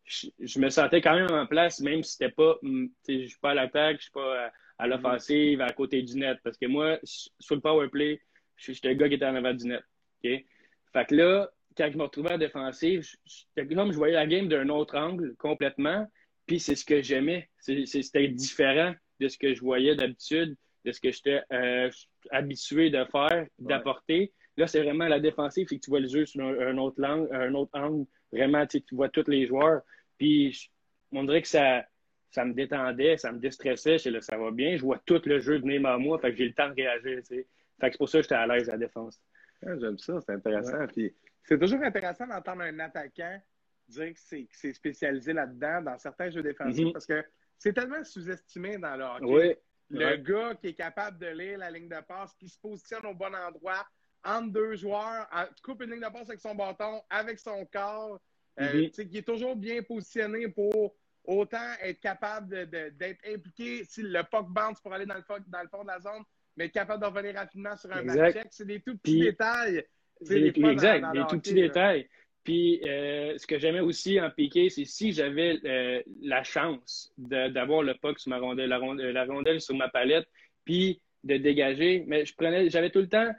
je, 0.04 0.28
je 0.38 0.58
me 0.58 0.68
sentais 0.68 1.00
quand 1.00 1.14
même 1.14 1.30
en 1.30 1.46
place, 1.46 1.80
même 1.80 2.02
si 2.02 2.12
c'était 2.12 2.30
pas, 2.30 2.58
tu 2.62 2.92
sais, 3.02 3.22
je 3.22 3.26
suis 3.28 3.38
pas 3.40 3.50
à 3.50 3.54
l'attaque, 3.54 3.96
je 3.98 4.02
suis 4.02 4.12
pas 4.12 4.46
à, 4.46 4.52
à 4.78 4.86
l'offensive, 4.86 5.60
à 5.60 5.72
côté 5.72 6.02
du 6.02 6.16
net. 6.16 6.38
Parce 6.44 6.56
que 6.56 6.66
moi, 6.66 6.98
sur 7.04 7.54
le 7.54 7.60
power 7.60 7.88
play, 7.88 8.14
je 8.14 8.16
suis 8.16 8.27
j'étais 8.58 8.88
le 8.88 8.94
gars 8.94 9.08
qui 9.08 9.14
était 9.14 9.24
en 9.26 9.34
avant 9.34 9.54
du 9.54 9.66
net. 9.66 9.82
Fait 10.22 11.04
que 11.06 11.14
là, 11.14 11.48
quand 11.76 11.88
je 11.92 11.96
me 11.96 12.02
retrouvais 12.02 12.32
à 12.32 12.38
défensive, 12.38 13.02
je- 13.02 13.16
c'était 13.54 13.74
comme 13.74 13.92
je 13.92 13.96
voyais 13.96 14.14
la 14.14 14.26
game 14.26 14.48
d'un 14.48 14.68
autre 14.68 14.96
angle 14.96 15.34
complètement. 15.36 16.10
Puis 16.46 16.60
c'est 16.60 16.74
ce 16.74 16.84
que 16.84 17.02
j'aimais. 17.02 17.48
C'était 17.58 18.28
différent 18.28 18.94
de 19.20 19.28
ce 19.28 19.36
que 19.38 19.54
je 19.54 19.60
voyais 19.60 19.94
d'habitude, 19.94 20.56
de 20.84 20.92
ce 20.92 21.00
que 21.00 21.10
j'étais 21.12 21.42
euh, 21.52 21.90
habitué 22.30 22.90
de 22.90 23.04
faire, 23.04 23.46
d'apporter. 23.68 24.32
Là, 24.56 24.66
c'est 24.66 24.82
vraiment 24.82 25.06
la 25.06 25.20
défensive, 25.20 25.66
c'est 25.68 25.76
que 25.76 25.84
tu 25.84 25.90
vois 25.90 26.00
le 26.00 26.08
jeu 26.08 26.26
sur 26.26 26.40
un, 26.44 26.58
un 26.68 26.78
autre, 26.78 27.00
langue, 27.00 27.28
un 27.32 27.54
autre 27.54 27.78
angle. 27.78 28.06
Vraiment, 28.32 28.66
tu 28.66 28.82
vois 28.92 29.08
tous 29.08 29.28
les 29.28 29.46
joueurs. 29.46 29.82
Puis 30.16 30.52
je- 30.52 30.68
on 31.12 31.22
dirait 31.24 31.42
que 31.42 31.48
ça, 31.48 31.84
ça 32.30 32.44
me 32.44 32.54
détendait, 32.54 33.16
ça 33.18 33.30
me 33.30 33.38
déstressait. 33.38 33.98
Je 33.98 34.08
là, 34.10 34.20
ça 34.20 34.36
va 34.36 34.50
bien. 34.50 34.76
Je 34.76 34.82
vois 34.82 35.00
tout 35.06 35.20
le 35.26 35.38
jeu 35.40 35.58
venir 35.58 35.84
à 35.86 35.98
moi, 35.98 36.18
fait 36.18 36.30
que 36.32 36.38
j'ai 36.38 36.46
le 36.48 36.54
temps 36.54 36.68
de 36.68 36.74
réagir. 36.74 37.18
tu 37.18 37.36
sais. 37.36 37.46
Fait 37.80 37.88
que 37.88 37.92
c'est 37.94 37.98
pour 37.98 38.08
ça 38.08 38.18
que 38.18 38.22
j'étais 38.22 38.34
à 38.34 38.46
l'aise 38.46 38.68
à 38.68 38.72
la 38.72 38.78
défense. 38.78 39.20
Ah, 39.64 39.76
J'aime 39.78 39.98
ça, 39.98 40.20
c'est 40.20 40.32
intéressant. 40.32 40.86
Puis 40.88 41.14
c'est 41.44 41.58
toujours 41.58 41.82
intéressant 41.82 42.26
d'entendre 42.26 42.62
un 42.62 42.78
attaquant 42.80 43.40
dire 43.88 44.12
que 44.12 44.18
c'est 44.52 44.72
spécialisé 44.74 45.32
là-dedans 45.32 45.80
dans 45.82 45.98
certains 45.98 46.30
jeux 46.30 46.42
défensifs 46.42 46.84
Mhm. 46.86 46.92
parce 46.92 47.06
que 47.06 47.24
c'est 47.56 47.72
tellement 47.72 48.04
sous-estimé 48.04 48.76
dans 48.78 48.96
le 48.96 49.04
hockey. 49.04 49.24
Oui. 49.24 49.54
Le 49.90 50.04
Ouais. 50.06 50.18
gars 50.20 50.54
qui 50.56 50.66
est 50.68 50.74
capable 50.74 51.18
de 51.18 51.28
lire 51.28 51.58
la 51.58 51.70
ligne 51.70 51.88
de 51.88 52.00
passe, 52.06 52.34
qui 52.34 52.48
se 52.48 52.58
positionne 52.60 53.06
au 53.06 53.14
bon 53.14 53.34
endroit, 53.34 53.86
entre 54.22 54.52
deux 54.52 54.76
joueurs, 54.76 55.26
coupe 55.62 55.82
une 55.82 55.92
ligne 55.92 56.00
de 56.02 56.12
passe 56.12 56.28
avec 56.28 56.40
son 56.40 56.54
bâton, 56.54 57.00
avec 57.08 57.38
son 57.38 57.64
corps, 57.72 58.20
sais, 58.58 58.90
qui 59.08 59.18
est 59.18 59.26
toujours 59.26 59.56
bien 59.56 59.82
positionné 59.82 60.48
pour 60.48 60.94
autant 61.24 61.72
être 61.80 62.00
capable 62.00 62.66
d'être 62.68 63.26
impliqué 63.26 63.84
si 63.84 64.02
le 64.02 64.22
puck 64.30 64.48
bounce 64.50 64.80
pour 64.82 64.92
aller 64.92 65.06
dans 65.06 65.14
le, 65.14 65.22
dans 65.46 65.62
le 65.62 65.68
fond 65.68 65.82
de 65.82 65.86
la 65.88 66.00
zone, 66.00 66.22
mais 66.58 66.66
être 66.66 66.72
capable 66.72 67.00
de 67.02 67.06
revenir 67.08 67.34
rapidement 67.36 67.76
sur 67.76 67.90
un 67.92 68.00
Exact. 68.02 68.18
back 68.18 68.34
check. 68.34 68.46
C'est 68.50 68.66
des 68.66 68.80
tout 68.80 68.96
petits 68.98 69.12
Puis- 69.18 69.20
détails. 69.20 69.84
Des- 70.20 70.50
des 70.50 70.60
dans- 70.60 70.70
exact, 70.70 71.00
dans 71.02 71.12
des 71.12 71.26
tout 71.30 71.38
petits 71.38 71.54
détails. 71.54 72.08
Puis, 72.42 72.80
euh, 72.84 73.38
ce 73.38 73.46
que 73.46 73.58
j'aimais 73.58 73.80
aussi 73.80 74.20
en 74.20 74.30
piqué, 74.30 74.68
c'est 74.68 74.84
si 74.84 75.12
j'avais 75.12 75.58
euh, 75.64 76.02
la 76.22 76.42
chance 76.42 77.12
d'avoir 77.16 77.82
le 77.82 77.94
puck 77.94 78.18
sur 78.18 78.30
ma 78.30 78.38
rondelle, 78.38 78.68
la 78.70 78.78
rondelle, 78.78 79.12
la 79.12 79.24
rondelle 79.24 79.60
sur 79.60 79.76
ma 79.76 79.88
palette, 79.88 80.26
puis 80.64 81.00
de 81.22 81.36
dégager, 81.36 82.04
mais 82.08 82.24
je 82.24 82.34
prenais, 82.34 82.68
j'avais 82.70 82.90
tout 82.90 83.00
le 83.00 83.08
temps 83.08 83.30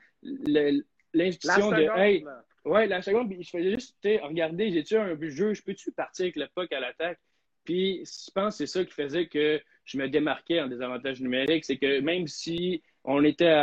l'institution 1.13 1.71
de 1.71 1.89
Hey, 1.97 2.25
ouais, 2.65 2.87
la 2.87 3.01
seconde, 3.01 3.29
puis 3.29 3.43
je 3.43 3.49
faisais 3.49 3.71
juste, 3.71 3.95
regarder, 4.21 4.71
j'ai-tu 4.71 4.95
un 4.95 5.17
jeu, 5.21 5.53
je 5.53 5.63
peux-tu 5.63 5.91
partir 5.91 6.23
avec 6.25 6.35
le 6.35 6.47
puck 6.55 6.71
à 6.71 6.79
l'attaque? 6.79 7.19
Puis, 7.65 8.03
je 8.05 8.31
pense 8.31 8.57
que 8.57 8.65
c'est 8.65 8.79
ça 8.79 8.85
qui 8.85 8.93
faisait 8.93 9.27
que 9.27 9.61
je 9.85 9.97
me 9.97 10.07
démarquais 10.07 10.61
en 10.61 10.67
désavantage 10.67 11.19
numérique, 11.21 11.65
c'est 11.65 11.77
que 11.77 11.99
même 11.99 12.27
si 12.27 12.81
on 13.03 13.23
était 13.23 13.53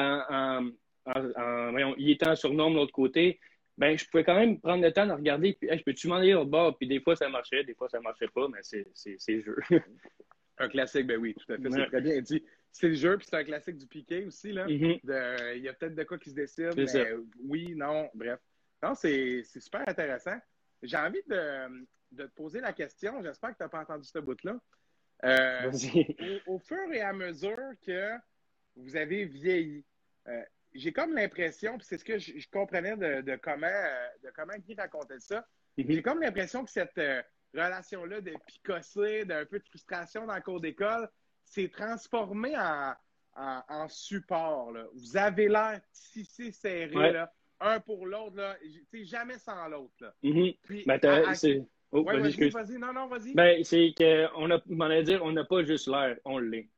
voyons, 1.05 1.95
il 1.99 2.11
était 2.11 2.28
en 2.28 2.37
surnombre 2.37 2.75
de 2.76 2.81
l'autre 2.81 2.93
côté, 2.93 3.38
ben, 3.78 3.97
je 3.97 4.07
pouvais 4.09 4.25
quand 4.25 4.38
même 4.38 4.59
prendre 4.61 4.83
le 4.83 4.93
temps 4.93 5.07
de 5.07 5.12
regarder, 5.12 5.52
puis 5.52 5.69
hey, 5.69 5.78
je 5.78 5.85
peux-tu 5.85 6.09
m'en 6.09 6.16
aller 6.16 6.35
au 6.35 6.47
bord? 6.47 6.76
Puis 6.78 6.88
des 6.88 7.00
fois, 7.00 7.14
ça 7.14 7.28
marchait, 7.28 7.62
des 7.64 7.75
fois, 7.75 7.88
ça 7.88 8.00
marchait 8.00 8.28
pas, 8.28 8.49
mais 8.49 8.59
c'est 8.62 8.87
le 9.28 9.43
jeu. 9.43 9.57
Un 10.59 10.69
classique, 10.69 11.07
ben 11.07 11.19
oui, 11.21 11.35
tout 11.35 11.52
à 11.52 11.57
fait, 11.59 11.71
c'est 11.71 11.78
Ouais. 11.81 11.87
très 11.87 12.00
bien 12.00 12.21
dit. 12.23 12.43
C'est 12.73 12.88
le 12.88 12.95
jeu, 12.95 13.19
puis 13.19 13.26
c'est 13.28 13.37
un 13.37 13.45
classique 13.45 13.76
du 13.76 13.87
piqué 13.87 14.25
aussi. 14.25 14.52
Là. 14.52 14.64
Mhm. 14.66 14.99
De- 15.05 15.57
Il 15.57 15.62
y 15.62 15.69
a 15.69 15.75
peut-être 15.75 15.95
de 15.95 16.02
quoi 16.05 16.19
qui 16.19 16.31
se 16.31 16.35
décide, 16.35 16.73
mais 16.76 16.87
ça. 16.87 17.05
oui, 17.45 17.75
non, 17.76 18.09
bref. 18.14 18.40
Non, 18.83 18.95
c'est 18.95 19.43
super 19.45 19.87
intéressant. 19.87 20.38
J'ai 20.83 20.97
envie 20.97 21.23
de, 21.26 21.85
de 22.12 22.25
te 22.25 22.35
poser 22.35 22.61
la 22.61 22.73
question. 22.73 23.23
J'espère 23.23 23.50
que 23.50 23.57
tu 23.59 23.62
n'as 23.64 23.69
pas 23.69 23.81
entendu 23.81 24.09
ce 24.09 24.19
bout-là. 24.19 24.59
Euh, 25.25 25.71
au 26.47 26.59
fur 26.59 26.90
et 26.93 27.00
à 27.00 27.12
mesure 27.12 27.57
que 27.87 28.11
vous 28.76 28.97
avez 28.97 29.25
vieilli, 29.25 29.85
euh, 30.28 30.42
j'ai 30.75 30.92
comme 30.92 31.14
l'impression, 31.14 31.78
puis 31.78 31.87
c'est 31.88 31.99
ce 31.99 32.04
que 32.04 32.18
je, 32.18 32.38
je 32.38 32.49
comprenais 32.50 32.97
de, 32.97 33.23
de 33.23 33.37
comment, 33.37 33.66
euh, 33.66 34.06
de 34.25 34.30
comment 34.35 34.54
Guy 34.59 34.75
racontait 34.75 35.21
ça, 35.21 35.47
Mhm. 35.78 35.87
j'ai 35.90 36.02
comme 36.02 36.21
l'impression 36.23 36.64
que 36.64 36.71
cette 36.71 36.97
euh, 36.99 37.23
relation-là 37.54 38.21
de 38.23 38.33
picosser, 38.47 39.25
d'un 39.26 39.45
peu 39.45 39.59
de 39.59 39.64
frustration 39.64 40.26
dans 40.26 40.35
le 40.35 40.40
cours 40.40 40.61
d'école, 40.61 41.09
s'est 41.45 41.68
transformée 41.68 42.56
en, 42.56 42.95
en, 43.37 43.62
en 43.68 43.88
support. 43.88 44.73
là. 44.73 44.87
Vous 44.95 45.16
avez 45.18 45.49
l'air 45.49 45.80
tissé 45.92 46.50
serré, 46.50 46.95
Ouais. 46.97 47.12
là, 47.12 47.33
un 47.61 47.78
pour 47.80 48.06
l'autre, 48.06 48.37
jamais 49.04 49.38
sans 49.38 49.68
l'autre. 49.68 50.14
Puis, 50.62 50.85
Ben, 50.87 50.99
à- 51.04 51.30
à- 51.30 51.35
Oh, 51.92 52.00
Ouais, 52.02 52.18
vas-y, 52.18 52.78
non, 52.78 52.92
non, 52.92 53.06
vas-y. 53.06 53.33
Ben, 53.35 53.62
c'est 53.62 53.95
qu'on 53.97 54.50
a, 54.50 54.61
on 54.68 54.80
a, 54.90 55.21
on 55.23 55.37
a 55.37 55.45
pas 55.45 55.62
juste 55.62 55.87
l'air, 55.87 56.18
on 56.25 56.38
l'est. 56.38 56.68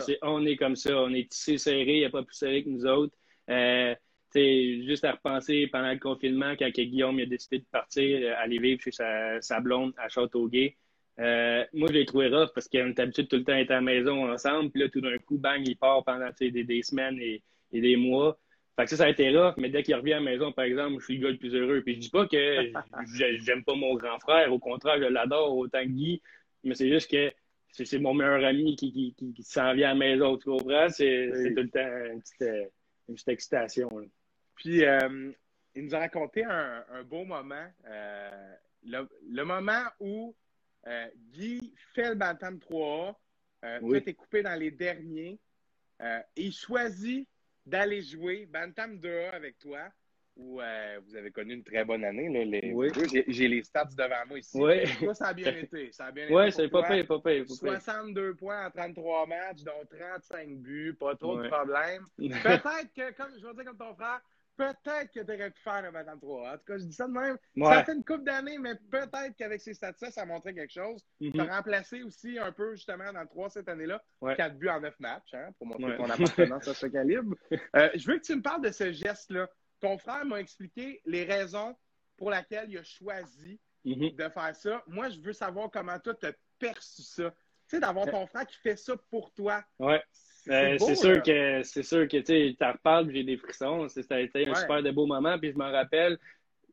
C'est- 0.00 0.18
on 0.22 0.44
est 0.46 0.56
comme 0.56 0.76
ça, 0.76 0.96
on 1.02 1.12
est 1.12 1.30
tissé 1.30 1.58
serré, 1.58 1.92
il 1.94 1.98
n'y 2.00 2.04
a 2.04 2.10
pas 2.10 2.22
plus 2.22 2.34
serré 2.36 2.64
que 2.64 2.68
nous 2.68 2.86
autres. 2.86 3.14
Euh, 3.50 3.94
juste 4.34 5.04
à 5.04 5.12
repenser 5.12 5.68
pendant 5.68 5.92
le 5.92 5.98
confinement, 5.98 6.54
quand 6.58 6.68
Guillaume 6.70 7.18
il 7.20 7.22
a 7.22 7.26
décidé 7.26 7.58
de 7.58 7.66
partir, 7.70 8.18
euh, 8.20 8.34
aller 8.38 8.58
vivre 8.58 8.80
chez 8.82 8.90
sa, 8.90 9.40
sa 9.40 9.60
blonde 9.60 9.92
à 9.96 10.08
Châteauguay. 10.08 10.76
Euh, 11.20 11.64
moi, 11.72 11.86
je 11.88 11.94
l'ai 11.94 12.04
trouvé 12.04 12.26
rough 12.28 12.48
parce 12.52 12.66
qu'on 12.68 12.88
est 12.88 12.98
habitué 12.98 13.22
de 13.22 13.28
tout 13.28 13.36
le 13.36 13.44
temps 13.44 13.54
être 13.54 13.70
à 13.70 13.74
la 13.74 13.80
maison 13.80 14.28
ensemble. 14.32 14.70
Puis 14.72 14.82
là, 14.82 14.88
tout 14.88 15.00
d'un 15.00 15.16
coup, 15.18 15.38
bang, 15.38 15.62
il 15.64 15.76
part 15.76 16.02
pendant 16.04 16.28
des, 16.40 16.50
des 16.64 16.82
semaines 16.82 17.18
et, 17.20 17.42
et 17.72 17.80
des 17.80 17.94
mois. 17.96 18.36
Fait 18.76 18.84
que 18.84 18.90
ça, 18.90 18.96
ça 18.96 19.04
a 19.04 19.10
été 19.10 19.30
rough, 19.30 19.54
mais 19.56 19.68
dès 19.68 19.84
qu'il 19.84 19.94
revient 19.94 20.14
à 20.14 20.16
la 20.16 20.22
maison, 20.22 20.50
par 20.50 20.64
exemple, 20.64 20.96
je 20.98 21.04
suis 21.04 21.18
le 21.18 21.22
gars 21.26 21.30
le 21.30 21.38
plus 21.38 21.54
heureux. 21.54 21.82
Puis 21.82 21.94
je 21.94 22.00
dis 22.00 22.10
pas 22.10 22.26
que 22.26 22.36
j'ai- 23.14 23.38
j'aime 23.38 23.62
pas 23.62 23.76
mon 23.76 23.94
grand 23.94 24.18
frère, 24.18 24.52
au 24.52 24.58
contraire, 24.58 24.98
je 24.98 25.04
l'adore 25.04 25.56
autant 25.56 25.82
que 25.82 25.88
Guy, 25.90 26.20
mais 26.64 26.74
c'est 26.74 26.88
juste 26.88 27.08
que 27.08 27.30
c'est 27.76 27.84
c'est 27.84 27.98
mon 27.98 28.14
meilleur 28.14 28.44
ami 28.44 28.76
qui, 28.76 28.92
qui, 28.92 29.14
qui, 29.14 29.32
qui 29.34 29.42
s'en 29.42 29.74
vient 29.74 29.90
à 29.90 29.92
la 29.94 29.98
maison, 29.98 30.36
tu 30.38 30.44
comprends? 30.48 30.88
C'est 30.88 31.28
Oui. 31.30 31.54
tout 31.54 31.62
le 31.62 31.70
temps 31.70 32.06
une 32.12 32.20
petite, 32.22 32.42
euh, 32.42 32.64
une 33.08 33.14
petite 33.16 33.28
excitation. 33.28 33.88
là. 33.98 34.06
Puis, 34.54 34.84
euh, 34.84 35.32
il 35.74 35.84
nous 35.86 35.94
a 35.96 35.98
raconté 35.98 36.44
un, 36.44 36.84
un 36.88 37.02
beau 37.02 37.24
moment. 37.24 37.66
euh, 37.86 38.54
le, 38.86 39.08
le 39.28 39.44
moment 39.44 39.82
où 39.98 40.34
euh, 40.86 41.08
Guy 41.32 41.74
fait 41.94 42.10
le 42.10 42.14
Bantam 42.14 42.58
3A, 42.58 43.14
euh, 43.64 43.78
Oui. 43.82 44.00
est 44.06 44.14
coupé 44.14 44.42
dans 44.42 44.54
les 44.54 44.70
derniers, 44.70 45.38
et 46.00 46.20
il 46.36 46.52
choisit 46.52 47.26
d'aller 47.66 48.02
jouer 48.02 48.46
Bantam 48.46 48.98
2A 48.98 49.30
avec 49.32 49.58
toi, 49.58 49.88
où 50.36 50.60
euh, 50.60 50.98
vous 51.06 51.16
avez 51.16 51.30
connu 51.30 51.54
une 51.54 51.62
très 51.64 51.84
bonne 51.84 52.04
année. 52.04 52.28
Là, 52.28 52.44
les, 52.44 52.72
Oui. 52.74 52.88
J'ai- 53.28 53.48
les 53.48 53.62
stats 53.62 53.84
devant 53.96 54.26
moi 54.28 54.38
ici. 54.38 54.58
Oui. 54.60 54.82
Toi, 54.98 55.14
ça 55.14 55.28
a 55.28 55.32
bien 55.34 55.46
été. 55.56 55.92
Ça 55.92 56.06
a 56.06 56.10
bien 56.12 56.26
pour 56.28 56.40
c'est 56.52 56.68
pas 56.68 56.82
pire, 56.82 57.06
pas 57.06 57.20
pire, 57.20 57.44
pas 57.44 57.44
pire. 57.46 57.48
62 57.48 58.34
points 58.34 58.66
en 58.66 58.70
33 58.70 59.26
matchs, 59.26 59.62
dont 59.62 59.84
35 59.98 60.48
buts, 60.58 60.96
pas 60.98 61.14
trop 61.16 61.40
de 61.40 61.48
problèmes. 61.48 62.06
Peut-être 62.18 62.92
que, 62.94 63.12
comme 63.16 63.30
je 63.38 63.46
vais 63.46 63.54
dire 63.54 63.64
comme 63.64 63.76
ton 63.78 63.94
frère, 63.94 64.20
peut-être 64.56 65.10
que 65.12 65.20
tu 65.20 65.32
aurais 65.32 65.50
pu 65.50 65.60
faire 65.62 65.82
le 65.82 65.90
Madame 65.90 66.20
3. 66.20 66.48
En 66.48 66.52
tout 66.58 66.64
cas, 66.66 66.78
je 66.78 66.84
dis 66.84 66.92
ça 66.92 67.06
de 67.08 67.12
même. 67.12 67.36
Ça 67.58 67.68
Ouais. 67.68 67.84
fait 67.84 67.92
une 67.94 68.04
couple 68.04 68.22
d'années, 68.24 68.56
mais 68.58 68.74
peut-être 68.90 69.34
qu'avec 69.36 69.60
ces 69.60 69.74
stats-là, 69.74 70.10
ça 70.12 70.24
montrait 70.26 70.54
quelque 70.54 70.72
chose. 70.72 71.04
Mhm. 71.20 71.32
Tu 71.32 71.40
as 71.40 71.56
remplacé 71.56 72.02
aussi 72.04 72.38
un 72.38 72.52
peu, 72.52 72.74
justement, 72.76 73.12
dans 73.12 73.20
le 73.22 73.26
3 73.26 73.50
cette 73.50 73.68
année-là, 73.68 74.00
Ouais. 74.20 74.36
4 74.36 74.56
buts 74.56 74.68
en 74.68 74.80
9 74.80 74.98
matchs, 75.00 75.34
hein, 75.34 75.48
pour 75.58 75.66
montrer 75.66 75.86
Ouais. 75.92 75.96
ton 75.96 76.08
appartenance 76.10 76.68
à 76.68 76.74
ce 76.74 76.86
calibre. 76.86 77.34
Euh, 77.76 77.88
je 77.96 78.06
veux 78.08 78.18
que 78.18 78.24
tu 78.24 78.36
me 78.36 78.42
parles 78.42 78.62
de 78.62 78.70
ce 78.70 78.92
geste-là. 78.92 79.48
Ton 79.84 79.98
frère 79.98 80.24
m'a 80.24 80.40
expliqué 80.40 81.02
les 81.04 81.24
raisons 81.24 81.76
pour 82.16 82.30
lesquelles 82.30 82.70
il 82.70 82.78
a 82.78 82.82
choisi 82.82 83.60
Mhm. 83.84 84.16
de 84.16 84.28
faire 84.30 84.56
ça. 84.56 84.82
Moi, 84.86 85.10
je 85.10 85.20
veux 85.20 85.34
savoir 85.34 85.70
comment 85.70 85.98
toi, 85.98 86.14
tu 86.14 86.24
as 86.24 86.32
perçu 86.58 87.02
ça. 87.02 87.30
Tu 87.68 87.76
sais, 87.76 87.80
d'avoir 87.80 88.06
ton 88.10 88.26
frère 88.26 88.46
qui 88.46 88.56
fait 88.56 88.76
ça 88.76 88.94
pour 89.10 89.30
toi. 89.34 89.62
Ouais. 89.78 90.02
C'est 90.12 90.80
euh, 90.80 90.94
sûr 90.94 91.22
que 91.22 91.62
c'est 91.62 91.82
sûr 91.82 92.08
que 92.08 92.16
tu 92.16 92.56
t'en 92.56 92.72
reparles, 92.72 93.10
j'ai 93.12 93.24
des 93.24 93.36
frissons. 93.36 93.86
Ça 93.88 94.00
a 94.10 94.20
été 94.20 94.46
un 94.46 94.54
super 94.54 94.82
de 94.82 94.90
beau 94.90 95.04
moment. 95.06 95.38
Puis 95.38 95.52
je 95.52 95.58
me 95.58 95.70
rappelle, 95.70 96.18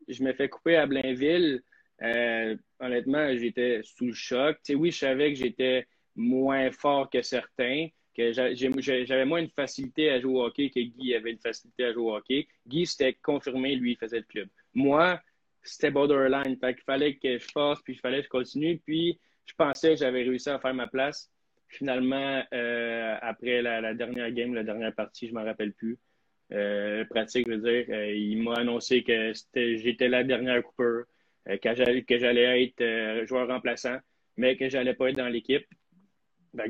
je 0.07 0.23
me 0.23 0.31
fais 0.33 0.47
couper 0.47 0.77
à 0.77 0.85
Blainville. 0.85 1.61
Euh, 2.01 2.55
honnêtement, 2.79 3.35
j'étais 3.37 3.81
sous 3.83 4.07
le 4.07 4.13
choc. 4.13 4.57
oui, 4.69 4.91
je 4.91 4.99
savais 4.99 5.33
que 5.33 5.39
j'étais 5.39 5.85
moins 6.15 6.71
fort 6.71 7.09
que 7.09 7.21
certains, 7.21 7.87
que 8.15 8.31
j'avais 8.31 9.25
moins 9.25 9.39
une 9.39 9.49
facilité 9.49 10.09
à 10.09 10.19
jouer 10.19 10.33
au 10.33 10.43
hockey 10.43 10.69
que 10.69 10.79
Guy 10.79 11.15
avait 11.15 11.31
une 11.31 11.39
facilité 11.39 11.85
à 11.85 11.93
jouer 11.93 12.03
au 12.03 12.15
hockey. 12.15 12.47
Guy, 12.67 12.85
c'était 12.85 13.13
confirmé, 13.13 13.75
lui, 13.75 13.93
il 13.93 13.97
faisait 13.97 14.19
le 14.19 14.25
club. 14.25 14.49
Moi, 14.73 15.19
c'était 15.63 15.91
borderline. 15.91 16.57
Fait 16.57 16.73
qu'il 16.73 16.83
fallait 16.83 17.15
que 17.15 17.37
je 17.37 17.47
force, 17.51 17.81
puis 17.81 17.93
il 17.93 17.99
fallait 17.99 18.19
que 18.19 18.25
je 18.25 18.29
continue. 18.29 18.79
Puis 18.79 19.19
je 19.45 19.53
pensais 19.55 19.91
que 19.91 19.95
j'avais 19.97 20.23
réussi 20.23 20.49
à 20.49 20.59
faire 20.59 20.73
ma 20.73 20.87
place. 20.87 21.31
Finalement, 21.67 22.43
euh, 22.53 23.15
après 23.21 23.61
la, 23.61 23.93
dernière 23.93 24.31
game, 24.31 24.53
la 24.53 24.63
dernière 24.63 24.93
partie, 24.93 25.27
je 25.27 25.33
ne 25.33 25.39
me 25.39 25.45
rappelle 25.45 25.73
plus. 25.73 25.97
Euh, 26.51 27.05
pratique, 27.05 27.47
je 27.47 27.53
veux 27.53 27.61
dire, 27.61 27.85
euh, 27.89 28.13
il 28.13 28.43
m'a 28.43 28.55
annoncé 28.55 29.03
que 29.03 29.31
j'étais 29.55 30.09
la 30.09 30.25
dernière 30.25 30.61
Cooper, 30.63 31.03
que 31.45 32.17
j'allais 32.17 32.63
être 32.63 33.25
joueur 33.25 33.47
remplaçant, 33.47 33.97
mais 34.35 34.57
que 34.57 34.67
j'allais 34.67 34.93
pas 34.93 35.09
être 35.09 35.17
dans 35.17 35.29
l'équipe. 35.29 35.65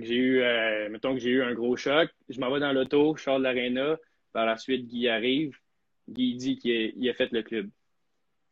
J'ai 0.02 0.16
eu, 0.16 0.42
mettons 0.90 1.14
que 1.14 1.20
j'ai 1.20 1.32
eu 1.32 1.44
un 1.44 1.54
gros 1.54 1.76
choc. 1.76 2.10
Je 2.30 2.40
m'en 2.40 2.52
vais 2.52 2.60
dans 2.60 2.74
l'auto, 2.74 3.16
je 3.18 3.24
sors 3.24 3.40
de 3.40 3.44
l'aréna. 3.44 3.98
Par 4.34 4.46
la 4.46 4.58
suite, 4.58 4.88
Guy 4.88 5.08
arrive. 5.08 5.58
Guy 6.10 6.36
dit 6.36 6.58
qu'il 6.58 7.10
a, 7.10 7.14
fait 7.14 7.32
le 7.32 7.44
club. 7.44 7.70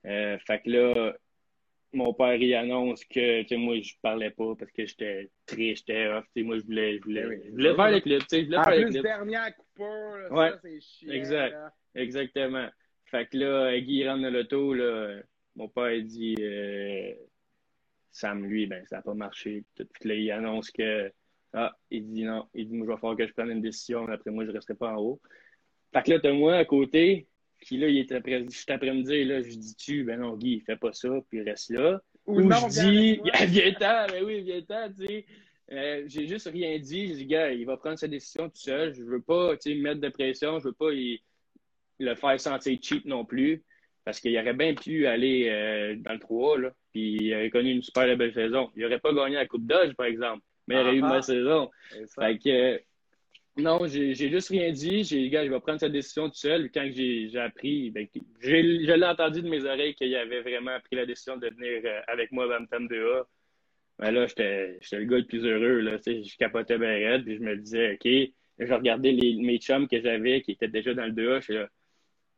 fait 0.04 0.62
que 0.64 0.70
là, 0.70 1.14
mon 1.94 2.14
père 2.14 2.36
il 2.36 2.54
annonce 2.54 3.04
que 3.06 3.42
tu 3.42 3.48
sais, 3.48 3.58
moi 3.58 3.82
je 3.82 3.94
parlais 4.02 4.30
pas 4.30 4.56
parce 4.56 4.72
que 4.72 4.86
j'étais 4.86 5.30
triste, 5.46 5.86
j'étais 5.88 6.08
off. 6.08 6.26
Tu 6.36 6.42
sais, 6.42 6.48
moi 6.48 6.58
je 6.58 6.64
voulais, 6.64 6.98
je 6.98 7.04
voulais, 7.04 7.42
je 7.46 7.52
voulais 7.52 7.76
faire 7.76 7.92
le 7.92 8.20
sais, 8.28 8.42
je 8.42 8.46
voulais 8.46 8.58
en 8.58 8.64
faire 8.64 8.74
plus, 8.74 8.84
le 8.84 8.90
clip. 8.90 9.04
dernière 9.04 9.56
coupure, 9.56 10.28
ouais. 10.32 10.50
ça 10.52 10.60
c'est 10.62 10.82
chiant. 10.82 11.12
Exact. 11.12 11.52
Là. 11.52 11.74
Exactement. 11.96 12.70
Fait 13.06 13.28
que 13.28 13.38
là, 13.38 13.80
Guy 13.80 14.08
rentre 14.08 14.22
dans 14.22 14.30
l'auto, 14.30 14.74
là, 14.74 15.22
mon 15.56 15.68
père 15.68 15.92
il 15.92 16.06
dit 16.06 16.36
euh, 16.40 17.14
Sam, 18.12 18.46
lui, 18.46 18.68
ben 18.68 18.86
ça 18.86 18.98
n'a 18.98 19.02
pas 19.02 19.16
marché. 19.16 19.64
Puis 19.76 20.10
là, 20.10 20.14
il 20.14 20.32
annonce 20.32 20.70
que 20.70 21.12
Ah, 21.54 21.76
il 21.90 22.08
dit 22.12 22.24
non. 22.24 22.48
Il 22.54 22.68
dit 22.68 22.76
moi 22.76 22.86
je 22.88 22.92
vais 22.92 22.98
falloir 22.98 23.18
que 23.18 23.28
je 23.28 23.34
prenne 23.34 23.52
une 23.52 23.62
décision, 23.62 24.08
après 24.08 24.32
moi 24.32 24.46
je 24.46 24.50
ne 24.50 24.56
resterai 24.56 24.76
pas 24.76 24.94
en 24.94 25.02
haut. 25.02 25.22
Fait 25.94 26.04
que 26.04 26.12
là, 26.12 26.20
t'as 26.20 26.34
moi 26.34 26.56
à 26.56 26.66
côté, 26.66 27.28
puis 27.58 27.78
là, 27.78 27.88
il 27.88 27.98
est 27.98 28.12
après, 28.12 28.44
juste 28.44 28.70
après-midi, 28.70 29.26
là, 29.26 29.42
je 29.42 29.50
dis 29.50 29.76
tu, 29.76 30.04
ben 30.04 30.20
non, 30.20 30.38
Guy, 30.38 30.58
il 30.58 30.62
fait 30.62 30.78
pas 30.78 30.94
ça, 30.94 31.10
puis 31.30 31.40
il 31.40 31.50
reste 31.50 31.72
là. 31.72 32.02
Ou, 32.26 32.42
non, 32.42 32.70
je 32.70 32.90
dis, 32.90 33.22
viens-t'en, 33.48 34.08
ben 34.08 34.24
oui, 34.24 34.42
viens-t'en, 34.42 34.94
tu 34.94 35.08
sais. 35.08 35.26
Euh, 35.72 36.04
j'ai 36.08 36.28
juste 36.28 36.48
rien 36.48 36.78
dit. 36.80 37.08
J'ai 37.08 37.16
dit, 37.16 37.26
gars, 37.26 37.52
il 37.52 37.66
va 37.66 37.78
prendre 37.78 38.00
sa 38.00 38.08
décision 38.08 38.50
tout 38.50 38.58
seul. 38.58 38.94
Je 38.94 39.04
veux 39.04 39.22
pas, 39.22 39.56
tu 39.58 39.72
sais, 39.72 39.76
mettre 39.76 40.02
de 40.02 40.10
pression. 40.10 40.60
Je 40.60 40.66
veux 40.66 40.74
pas 40.74 40.90
le 42.00 42.16
faire 42.16 42.40
sentir 42.40 42.78
cheap 42.82 43.06
non 43.06 43.26
plus. 43.26 43.64
Parce 44.04 44.20
qu'il 44.20 44.36
aurait 44.40 44.54
bien 44.54 44.74
pu 44.74 45.06
aller 45.06 45.48
euh, 45.50 45.96
dans 45.98 46.14
le 46.14 46.20
3, 46.20 46.60
là. 46.60 46.72
Puis 46.92 47.18
il 47.22 47.36
aurait 47.36 47.50
connu 47.52 47.72
une 47.72 47.84
super 47.84 48.16
belle 48.18 48.34
saison. 48.34 48.72
Il 48.76 48.86
aurait 48.86 49.00
pas 49.00 49.14
gagné 49.14 49.36
la 49.36 49.46
Coupe 49.46 49.68
Dodge, 49.68 49.94
par 49.94 50.08
exemple. 50.08 50.42
Mais 50.70 50.76
il 50.76 50.82
aurait 50.82 50.96
eu 50.96 51.00
une 51.00 51.10
belle 51.10 51.24
saison. 51.24 51.72
Fait 52.16 52.38
que, 52.38 52.80
non, 53.58 53.80
j'ai 53.88 54.14
juste 54.14 54.50
rien 54.50 54.72
dit. 54.72 55.04
J'ai 55.04 55.22
dit, 55.22 55.30
gars, 55.30 55.44
il 55.44 55.50
va 55.50 55.60
prendre 55.60 55.80
sa 55.80 55.90
décision 55.90 56.30
tout 56.30 56.36
seul. 56.36 56.70
Quand 56.72 56.88
j'ai 56.94 57.32
appris, 57.38 57.90
ben, 57.90 58.08
je 58.40 58.52
l'ai 58.52 59.06
entendu 59.06 59.42
de 59.42 59.50
mes 59.50 59.66
oreilles 59.66 59.96
qu'il 59.96 60.16
avait 60.16 60.42
vraiment 60.42 60.80
pris 60.80 60.96
la 60.96 61.08
décision 61.08 61.38
de 61.38 61.48
venir 61.50 61.82
euh, 61.84 62.02
avec 62.08 62.32
moi 62.32 62.48
dans 62.48 62.60
le 62.60 62.68
thème 62.68 62.88
2A. 62.88 63.24
Ben 63.98 64.12
là, 64.12 64.28
j'étais 64.28 64.80
le 64.92 65.06
gars 65.06 65.18
le 65.18 65.26
plus 65.26 65.44
heureux. 65.44 65.80
Là, 65.80 65.98
je 66.06 66.38
capotais 66.38 66.78
bien 66.78 66.94
raide, 66.94 67.26
puis 67.26 67.36
je 67.36 67.42
me 67.42 67.58
disais, 67.58 67.94
OK, 67.94 68.32
je 68.60 68.74
regardais 68.74 69.12
les, 69.12 69.36
mes 69.42 69.58
chums 69.58 69.88
que 69.88 70.00
j'avais 70.00 70.42
qui 70.42 70.52
étaient 70.52 70.68
déjà 70.68 70.94
dans 70.94 71.06
le 71.06 71.12
2A. 71.12 71.42
Je, 71.42 71.66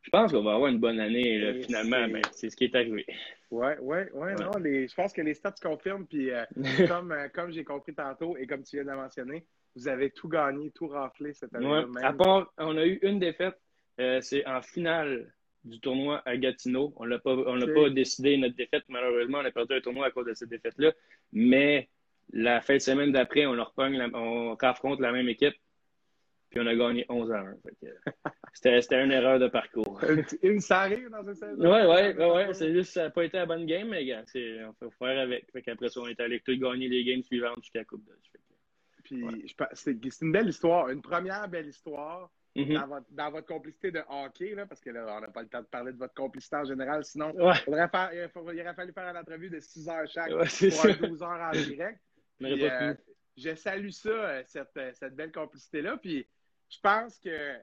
je 0.02 0.10
pense 0.10 0.32
qu'on 0.32 0.44
va 0.44 0.56
avoir 0.56 0.70
une 0.70 0.80
bonne 0.80 1.00
année, 1.00 1.38
là, 1.38 1.54
finalement. 1.54 2.08
Mais 2.08 2.22
c'est 2.32 2.50
ce 2.50 2.56
qui 2.56 2.66
est 2.66 2.76
arrivé. 2.76 3.06
Oui, 3.52 3.68
oui, 3.82 3.98
oui. 4.14 4.30
Non, 4.40 4.52
je 4.64 4.96
pense 4.96 5.14
que 5.14 5.22
les 5.22 5.34
stats 5.34 5.54
confirment. 5.62 6.08
Puis, 6.08 6.32
euh, 6.32 6.44
comme, 6.88 7.12
euh, 7.12 7.28
comme 7.30 7.52
j'ai 7.52 7.64
compris 7.64 7.94
tantôt 7.94 8.36
et 8.38 8.48
comme 8.48 8.64
tu 8.64 8.78
viens 8.78 8.86
de 8.86 8.98
mentionner, 8.98 9.46
vous 9.76 9.88
avez 9.88 10.10
tout 10.10 10.28
gagné, 10.28 10.72
tout 10.72 10.88
raflé 10.88 11.34
cette 11.34 11.54
année. 11.54 11.68
Ouais. 11.68 12.04
À 12.04 12.14
part, 12.14 12.52
on 12.58 12.78
a 12.78 12.86
eu 12.86 13.00
une 13.04 13.20
défaite. 13.20 13.56
Euh, 14.00 14.20
c'est 14.22 14.46
en 14.48 14.62
finale 14.62 15.32
du 15.64 15.80
tournoi 15.80 16.24
à 16.26 16.36
Gatineau. 16.36 16.94
On 16.96 17.06
n'a 17.06 17.20
pas, 17.20 17.36
pas 17.36 17.90
décidé 17.90 18.38
notre 18.38 18.56
défaite. 18.56 18.84
Malheureusement, 18.88 19.40
on 19.40 19.46
a 19.46 19.52
perdu 19.52 19.76
un 19.76 19.82
tournoi 19.82 20.08
à 20.08 20.12
cause 20.12 20.26
de 20.26 20.34
cette 20.34 20.50
défaite-là. 20.50 20.94
Mais 21.32 21.90
la 22.34 22.62
fin 22.62 22.76
de 22.76 22.80
semaine 22.80 23.12
d'après, 23.12 23.46
on 23.46 23.54
leur 23.54 23.74
on 23.78 24.56
affronte 24.56 25.00
la 25.00 25.12
même 25.12 25.30
équipe. 25.30 25.54
Puis 26.52 26.60
on 26.60 26.68
a 26.68 26.76
gagné 26.76 27.06
11 27.10 27.32
à 27.32 27.40
1. 27.40 27.56
C'était 28.54 29.04
une 29.04 29.12
erreur 29.12 29.40
de 29.40 29.48
parcours. 29.48 30.00
Une, 30.44 30.60
ça 30.60 30.82
arrive 30.82 31.10
dans 31.10 31.24
cette 31.24 31.38
saison. 31.38 31.56
Oui, 31.58 31.80
oui, 31.88 32.14
oui. 32.18 32.26
Ouais. 32.26 32.54
C'est 32.54 32.74
juste 32.74 32.92
ça 32.92 33.04
n'a 33.04 33.10
pas 33.10 33.24
été 33.24 33.38
la 33.38 33.46
bonne 33.46 33.66
game, 33.66 33.88
mais 33.88 34.06
gars, 34.06 34.24
on 34.36 34.74
faut 34.74 34.92
faire 35.00 35.18
avec. 35.20 35.50
Fait 35.52 35.68
après 35.72 35.88
ça, 35.88 36.02
on 36.02 36.08
est 36.08 36.20
allé 36.20 36.42
tout 36.42 36.56
gagner 36.58 36.90
les 36.90 37.06
games 37.06 37.24
suivantes 37.24 37.62
jusqu'à 37.62 37.80
la 37.80 37.86
Coupe 37.86 38.04
de 38.06 38.12
c'est 39.74 40.22
une 40.22 40.32
belle 40.32 40.50
histoire, 40.50 40.90
une 40.90 41.02
première 41.02 41.48
belle 41.48 41.68
histoire 41.68 42.32
mm-hmm. 42.56 43.04
dans, 43.10 43.32
votre, 43.32 43.46
complicité 43.46 43.92
de 43.92 44.02
hockey, 44.08 44.56
là, 44.56 44.66
parce 44.66 44.82
que 44.82 44.90
là, 44.90 45.18
on 45.18 45.22
n'a 45.22 45.28
pas 45.28 45.42
le 45.42 45.50
temps 45.50 45.62
de 45.62 45.66
parler 45.66 45.92
de 45.92 45.98
votre 45.98 46.14
complicité 46.14 46.56
en 46.56 46.66
général, 46.66 47.04
sinon 47.04 47.34
il, 47.36 47.42
aurait 47.42 47.90
fallu 47.90 48.94
faire 48.94 49.10
une 49.10 49.18
entrevue 49.18 49.50
de 49.50 49.60
6 49.60 49.90
heures 49.90 50.08
chaque 50.08 50.30
pour 50.30 51.10
12 51.10 51.24
heures 51.24 51.42
en 51.42 51.52
direct. 51.52 52.00
Euh, 52.44 52.94
je 53.38 53.56
salue 53.56 53.90
ça, 53.90 54.10
euh, 54.10 54.44
cette, 54.46 54.76
euh, 54.78 54.92
cette 54.94 55.16
belle 55.16 55.32
complicité-là. 55.32 55.98
Puis 55.98 56.28
je 56.72 56.80
pense 56.80 57.20
que 57.20 57.60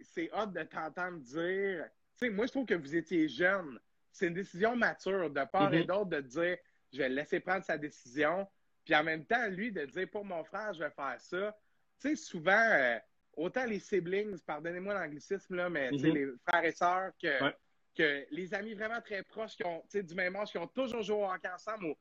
c'est 0.00 0.32
hâte 0.32 0.52
de 0.52 0.62
t'entendre 0.62 1.18
dire. 1.18 1.84
Tu 2.18 2.26
sais, 2.26 2.30
moi, 2.30 2.46
je 2.46 2.52
trouve 2.52 2.66
que 2.66 2.74
vous 2.74 2.96
étiez 2.96 3.28
jeune. 3.28 3.78
C'est 4.10 4.28
une 4.28 4.34
décision 4.34 4.74
mature 4.76 5.30
de 5.30 5.44
part 5.44 5.72
et 5.74 5.82
mm-hmm. 5.82 5.86
d'autre 5.86 6.10
de 6.10 6.20
dire 6.20 6.56
je 6.92 6.98
vais 6.98 7.08
le 7.08 7.16
laisser 7.16 7.40
prendre 7.40 7.64
sa 7.64 7.76
décision. 7.76 8.48
Puis 8.84 8.94
en 8.94 9.02
même 9.02 9.24
temps, 9.24 9.46
lui, 9.48 9.72
de 9.72 9.84
dire 9.84 10.08
pour 10.10 10.24
mon 10.24 10.44
frère, 10.44 10.72
je 10.72 10.80
vais 10.80 10.90
faire 10.90 11.16
ça. 11.18 11.56
Tu 12.00 12.10
sais, 12.10 12.16
souvent, 12.16 12.52
euh, 12.52 12.98
autant 13.36 13.64
les 13.64 13.80
siblings, 13.80 14.38
pardonnez-moi 14.40 14.94
l'anglicisme, 14.94 15.56
là, 15.56 15.68
mais 15.68 15.90
mm-hmm. 15.90 16.12
les 16.12 16.26
frères 16.46 16.64
et 16.64 16.72
sœurs, 16.72 17.12
que, 17.20 17.52
que 17.96 18.26
les 18.30 18.54
amis 18.54 18.74
vraiment 18.74 19.00
très 19.00 19.22
proches 19.22 19.56
qui 19.56 19.64
ont, 19.64 19.82
du 19.92 20.14
même 20.14 20.36
âge, 20.36 20.50
qui 20.50 20.58
ont 20.58 20.68
toujours 20.68 21.02
joué 21.02 21.16
au 21.16 21.24
hockey 21.24 21.48
ensemble, 21.48 21.94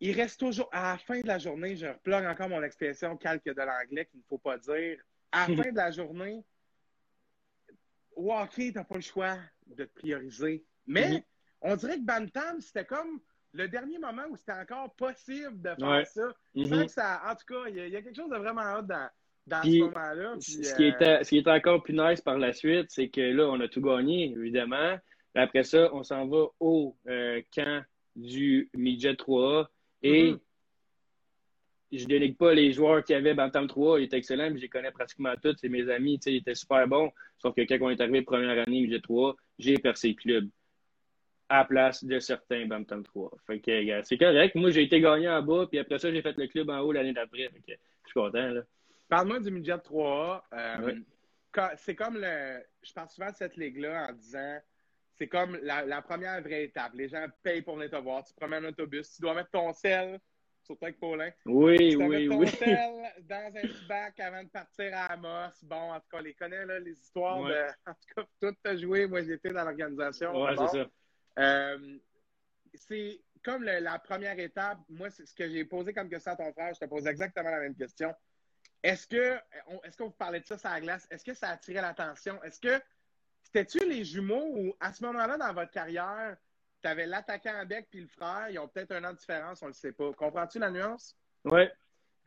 ils 0.00 0.12
restent 0.12 0.40
toujours, 0.40 0.68
à 0.72 0.92
la 0.92 0.98
fin 0.98 1.20
de 1.20 1.26
la 1.26 1.38
journée, 1.38 1.76
je 1.76 1.86
replonge 1.86 2.26
encore 2.26 2.48
mon 2.48 2.62
expression 2.62 3.16
calque 3.16 3.44
de 3.44 3.62
l'anglais 3.62 4.06
qu'il 4.06 4.18
ne 4.18 4.24
faut 4.28 4.38
pas 4.38 4.58
dire. 4.58 4.98
À 5.34 5.48
la 5.48 5.56
fin 5.56 5.70
de 5.72 5.76
la 5.76 5.90
journée, 5.90 6.44
au 8.14 8.32
hockey, 8.32 8.70
tu 8.70 8.78
n'as 8.78 8.84
pas 8.84 8.94
le 8.94 9.00
choix 9.00 9.36
de 9.66 9.84
te 9.84 9.98
prioriser. 9.98 10.64
Mais 10.86 11.24
on 11.60 11.74
dirait 11.76 11.96
que 11.96 12.04
Bantam, 12.04 12.60
c'était 12.60 12.84
comme 12.84 13.20
le 13.52 13.68
dernier 13.68 13.98
moment 13.98 14.24
où 14.30 14.36
c'était 14.36 14.52
encore 14.52 14.94
possible 14.94 15.60
de 15.60 15.70
faire 15.78 16.06
ça. 16.06 16.28
Mm-hmm. 16.54 16.88
ça. 16.88 17.22
En 17.26 17.34
tout 17.34 17.46
cas, 17.48 17.68
il 17.68 17.76
y, 17.76 17.96
a 17.96 18.02
quelque 18.02 18.16
chose 18.16 18.30
de 18.30 18.36
vraiment 18.36 18.78
hot 18.78 18.82
dans, 18.82 19.08
dans 19.46 19.62
ce 19.62 19.78
moment-là. 19.80 20.34
Ce, 20.40 20.74
qui 20.74 20.84
était, 20.84 21.22
ce 21.24 21.28
qui 21.30 21.38
est 21.38 21.48
encore 21.48 21.82
plus 21.82 21.94
nice 21.94 22.20
par 22.20 22.38
la 22.38 22.52
suite, 22.52 22.86
c'est 22.90 23.08
que 23.08 23.20
là, 23.20 23.48
on 23.48 23.60
a 23.60 23.68
tout 23.68 23.80
gagné, 23.80 24.30
évidemment. 24.30 24.98
Après 25.34 25.64
ça, 25.64 25.92
on 25.92 26.02
s'en 26.02 26.26
va 26.28 26.46
au 26.60 26.96
euh, 27.08 27.42
camp 27.54 27.82
du 28.14 28.70
Midget 28.74 29.16
3 29.16 29.68
et 30.02 30.32
mm-hmm. 30.32 30.40
Je 31.98 32.06
dénigre 32.06 32.36
pas 32.36 32.54
les 32.54 32.72
joueurs 32.72 33.04
qui 33.04 33.14
avaient 33.14 33.34
Bantam 33.34 33.66
3, 33.66 34.00
ils 34.00 34.04
étaient 34.04 34.18
excellents, 34.18 34.50
mais 34.50 34.56
je 34.56 34.62
les 34.62 34.68
connais 34.68 34.90
pratiquement 34.90 35.34
tous, 35.42 35.56
c'est 35.60 35.68
mes 35.68 35.88
amis, 35.90 36.18
ils 36.26 36.36
étaient 36.36 36.54
super 36.54 36.86
bons. 36.88 37.10
Sauf 37.38 37.54
que 37.54 37.62
quand 37.62 37.78
on 37.80 37.90
est 37.90 38.00
arrivé 38.00 38.22
première 38.22 38.62
année 38.62 38.82
Midget 38.82 39.00
3, 39.00 39.36
j'ai 39.58 39.74
percé 39.78 40.08
le 40.08 40.14
club 40.14 40.48
à 41.48 41.58
la 41.58 41.64
place 41.64 42.04
de 42.04 42.18
certains 42.18 42.66
Bantam 42.66 43.02
3. 43.02 43.30
Fait 43.46 43.60
que, 43.60 44.02
c'est 44.04 44.18
correct. 44.18 44.54
Moi, 44.54 44.70
j'ai 44.70 44.82
été 44.82 45.00
gagnant 45.00 45.38
en 45.38 45.42
bas, 45.42 45.66
puis 45.66 45.78
après 45.78 45.98
ça, 45.98 46.10
j'ai 46.10 46.22
fait 46.22 46.36
le 46.36 46.46
club 46.46 46.70
en 46.70 46.80
haut 46.80 46.92
l'année 46.92 47.12
d'après. 47.12 47.50
je 47.66 47.74
suis 47.74 48.14
content, 48.14 48.48
là. 48.48 48.62
Parle-moi 49.08 49.40
du 49.40 49.50
midget 49.50 49.76
3A. 49.76 50.42
Euh, 50.54 50.94
c'est 51.76 51.94
comme 51.94 52.16
le. 52.16 52.62
Je 52.82 52.92
parle 52.92 53.08
souvent 53.08 53.30
de 53.30 53.36
cette 53.36 53.56
ligue-là 53.56 54.08
en 54.08 54.12
disant 54.14 54.58
c'est 55.14 55.28
comme 55.28 55.58
la, 55.62 56.02
première 56.02 56.40
vraie 56.42 56.64
étape. 56.64 56.92
Les 56.94 57.08
gens 57.08 57.24
payent 57.42 57.62
pour 57.62 57.76
venir 57.76 57.90
te 57.90 57.96
voir. 57.96 58.24
Tu 58.24 58.34
promènes 58.34 58.64
un 58.64 58.68
autobus. 58.70 59.14
Tu 59.14 59.22
dois 59.22 59.34
mettre 59.34 59.50
ton 59.50 59.72
sel, 59.72 60.18
surtout 60.64 60.84
avec 60.84 60.98
Paulin. 60.98 61.30
Oui, 61.46 61.90
tu 61.90 61.96
oui, 61.96 62.48
sel 62.48 63.12
dans 63.20 63.46
un 63.46 63.50
petit 63.50 63.86
bac 63.86 64.18
avant 64.20 64.42
de 64.42 64.48
partir 64.48 64.90
à 64.94 65.12
Amos. 65.12 65.52
Bon, 65.62 65.92
en 65.92 66.00
tout 66.00 66.06
cas, 66.10 66.18
on 66.18 66.22
les 66.22 66.34
connaît, 66.34 66.64
là, 66.66 66.78
les 66.78 66.92
histoires 66.92 67.42
de. 67.44 67.54
En 67.86 67.92
tout 67.92 68.14
cas, 68.16 68.26
tout 68.40 68.56
a 68.64 68.76
joué. 68.76 69.06
Moi, 69.06 69.22
j'étais 69.22 69.50
dans 69.50 69.64
l'organisation. 69.64 70.42
Ouais, 70.42 70.54
c'est 70.56 70.78
ça. 70.78 70.86
Euh, 71.38 71.98
c'est 72.74 73.20
comme 73.42 73.62
la 73.64 73.98
première 73.98 74.38
étape. 74.38 74.78
Moi, 74.88 75.10
c'est 75.10 75.26
ce 75.26 75.34
que 75.34 75.48
j'ai 75.48 75.64
posé 75.64 75.92
comme 75.92 76.08
question 76.08 76.32
à 76.32 76.36
ton 76.36 76.52
frère. 76.52 76.74
Je 76.74 76.80
te 76.80 76.86
pose 76.86 77.06
exactement 77.06 77.50
la 77.50 77.60
même 77.60 77.74
question. 77.74 78.14
Est-ce 78.82 79.06
que, 79.06 79.38
est-ce 79.84 79.96
qu'on 79.96 80.06
vous 80.06 80.10
parlait 80.10 80.40
de 80.40 80.46
ça 80.46 80.58
sur 80.58 80.68
la 80.68 80.80
glace? 80.80 81.06
Est-ce 81.10 81.24
que 81.24 81.34
ça 81.34 81.48
attirait 81.50 81.80
l'attention? 81.80 82.42
Est-ce 82.42 82.60
que 82.60 82.82
c'était-tu 83.42 83.88
les 83.88 84.04
jumeaux 84.04 84.50
ou 84.56 84.74
à 84.80 84.92
ce 84.92 85.04
moment-là 85.04 85.36
dans 85.36 85.52
votre 85.52 85.70
carrière, 85.70 86.36
tu 86.84 86.90
avais 86.90 87.06
l'attaquant 87.06 87.54
avec 87.58 87.88
puis 87.90 88.02
le 88.02 88.08
frère, 88.08 88.48
ils 88.50 88.58
ont 88.58 88.68
peut-être 88.68 88.92
un 88.92 89.04
an 89.04 89.12
de 89.12 89.16
différence, 89.16 89.62
on 89.62 89.66
ne 89.66 89.70
le 89.70 89.74
sait 89.74 89.92
pas. 89.92 90.12
Comprends-tu 90.12 90.58
la 90.58 90.70
nuance? 90.70 91.16
Oui. 91.46 91.62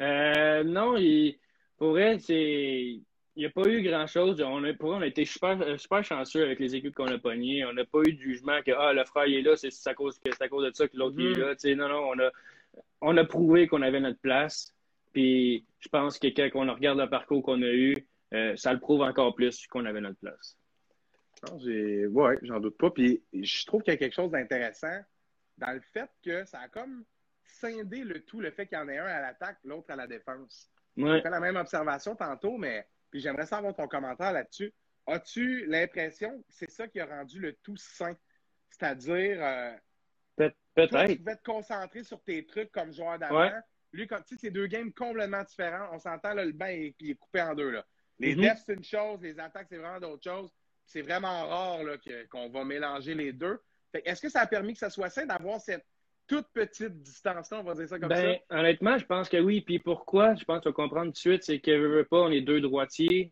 Euh, 0.01 0.63
non, 0.63 0.97
il, 0.97 1.37
pour 1.77 1.99
elle, 1.99 2.19
c'est. 2.19 2.99
Il 3.35 3.41
n'y 3.41 3.45
a 3.45 3.51
pas 3.51 3.67
eu 3.69 3.83
grand-chose. 3.83 4.41
On 4.41 4.63
a, 4.63 4.73
pour 4.73 4.89
on 4.89 5.01
a 5.01 5.05
été 5.05 5.23
super, 5.23 5.79
super 5.79 6.03
chanceux 6.03 6.43
avec 6.43 6.59
les 6.59 6.75
équipes 6.75 6.95
qu'on 6.95 7.05
a 7.05 7.19
pognées. 7.19 7.63
On 7.65 7.73
n'a 7.73 7.85
pas 7.85 7.99
eu 7.99 8.13
de 8.13 8.19
jugement 8.19 8.63
que 8.63 8.71
ah, 8.71 8.93
le 8.93 9.05
frère 9.05 9.27
il 9.27 9.35
est 9.35 9.41
là, 9.43 9.55
c'est 9.55 9.69
à 9.87 9.93
cause, 9.93 10.19
à 10.39 10.47
cause 10.47 10.65
de 10.65 10.71
ça 10.73 10.87
que 10.87 10.97
l'autre 10.97 11.19
est 11.19 11.33
mm-hmm. 11.33 11.75
là. 11.75 11.75
non, 11.75 11.87
non, 11.87 12.09
on 12.09 12.19
a, 12.19 12.31
on 13.01 13.15
a 13.15 13.23
prouvé 13.25 13.67
qu'on 13.67 13.83
avait 13.83 13.99
notre 13.99 14.19
place. 14.19 14.73
Puis 15.13 15.67
je 15.79 15.89
pense 15.89 16.17
que 16.17 16.27
quand 16.29 16.49
on 16.55 16.73
regarde 16.73 16.97
le 16.97 17.07
parcours 17.07 17.43
qu'on 17.43 17.61
a 17.61 17.67
eu, 17.67 17.95
euh, 18.33 18.55
ça 18.55 18.73
le 18.73 18.79
prouve 18.79 19.01
encore 19.01 19.35
plus 19.35 19.67
qu'on 19.67 19.85
avait 19.85 20.01
notre 20.01 20.17
place. 20.17 20.57
Oui, 21.61 22.35
j'en 22.41 22.59
doute 22.59 22.77
pas. 22.77 22.91
Puis 22.91 23.23
je 23.33 23.65
trouve 23.65 23.81
qu'il 23.81 23.93
y 23.93 23.95
a 23.95 23.97
quelque 23.97 24.15
chose 24.15 24.31
d'intéressant 24.31 24.99
dans 25.57 25.71
le 25.71 25.81
fait 25.81 26.09
que 26.23 26.45
ça 26.45 26.59
a 26.59 26.67
comme 26.69 27.03
scindé 27.43 28.03
le 28.03 28.23
tout, 28.25 28.39
le 28.39 28.51
fait 28.51 28.67
qu'il 28.67 28.77
y 28.77 28.81
en 28.81 28.87
ait 28.89 28.97
un 28.97 29.05
à 29.05 29.21
l'attaque, 29.21 29.57
l'autre 29.63 29.91
à 29.91 29.95
la 29.95 30.07
défense. 30.07 30.69
Ouais. 30.97 31.15
J'ai 31.15 31.21
fait 31.21 31.29
la 31.29 31.39
même 31.39 31.55
observation 31.55 32.15
tantôt, 32.15 32.57
mais 32.57 32.87
puis 33.09 33.19
j'aimerais 33.19 33.45
savoir 33.45 33.75
ton 33.75 33.87
commentaire 33.87 34.33
là-dessus. 34.33 34.73
As-tu 35.05 35.65
l'impression 35.67 36.39
que 36.39 36.45
c'est 36.49 36.69
ça 36.69 36.87
qui 36.87 36.99
a 36.99 37.05
rendu 37.05 37.39
le 37.39 37.53
tout 37.53 37.77
sain? 37.77 38.15
C'est-à-dire, 38.69 39.37
euh, 39.41 39.73
peut-être. 40.35 41.05
Tu 41.07 41.17
pouvais 41.17 41.37
te 41.37 41.43
concentrer 41.43 42.03
sur 42.03 42.21
tes 42.21 42.45
trucs 42.45 42.71
comme 42.71 42.91
joueur 42.91 43.17
d'avant. 43.17 43.49
Lui, 43.93 44.05
comme 44.05 44.21
tu 44.23 44.35
sais, 44.35 44.41
c'est 44.41 44.51
deux 44.51 44.67
games 44.67 44.91
complètement 44.91 45.43
différents. 45.43 45.87
On 45.93 45.99
s'entend, 45.99 46.33
le 46.33 46.51
banc 46.51 46.65
est, 46.65 46.93
est, 47.01 47.15
coupé 47.15 47.41
en 47.41 47.55
deux. 47.55 47.71
Là. 47.71 47.85
Les 48.19 48.35
mm 48.35 48.55
c'est 48.65 48.73
une 48.73 48.83
chose, 48.83 49.21
les 49.21 49.39
attaques, 49.39 49.67
c'est 49.69 49.77
vraiment 49.77 49.99
d'autres 49.99 50.23
choses. 50.23 50.51
C'est 50.87 51.01
vraiment 51.01 51.47
rare 51.47 51.79
qu'on 52.29 52.49
va 52.49 52.63
mélanger 52.63 53.13
les 53.13 53.33
deux. 53.33 53.59
Est-ce 53.93 54.21
que 54.21 54.29
ça 54.29 54.41
a 54.41 54.47
permis 54.47 54.73
que 54.73 54.79
ça 54.79 54.89
soit 54.89 55.09
sain 55.09 55.25
d'avoir 55.25 55.59
cette 55.59 55.85
toute 56.27 56.47
petite 56.53 57.01
distance-là, 57.01 57.59
on 57.59 57.63
va 57.63 57.73
dire 57.73 57.87
ça 57.87 57.99
comme 57.99 58.09
ben, 58.09 58.37
ça? 58.49 58.57
Honnêtement, 58.57 58.97
je 58.97 59.05
pense 59.05 59.29
que 59.29 59.37
oui. 59.37 59.61
Puis 59.61 59.79
pourquoi? 59.79 60.35
Je 60.35 60.43
pense 60.43 60.61
qu'on 60.61 60.69
va 60.69 60.73
comprendre 60.73 61.07
tout 61.07 61.11
de 61.11 61.17
suite, 61.17 61.43
c'est 61.43 61.59
que 61.59 61.71
veut 61.71 62.03
pas, 62.03 62.17
on 62.17 62.31
est 62.31 62.41
deux 62.41 62.61
droitiers. 62.61 63.31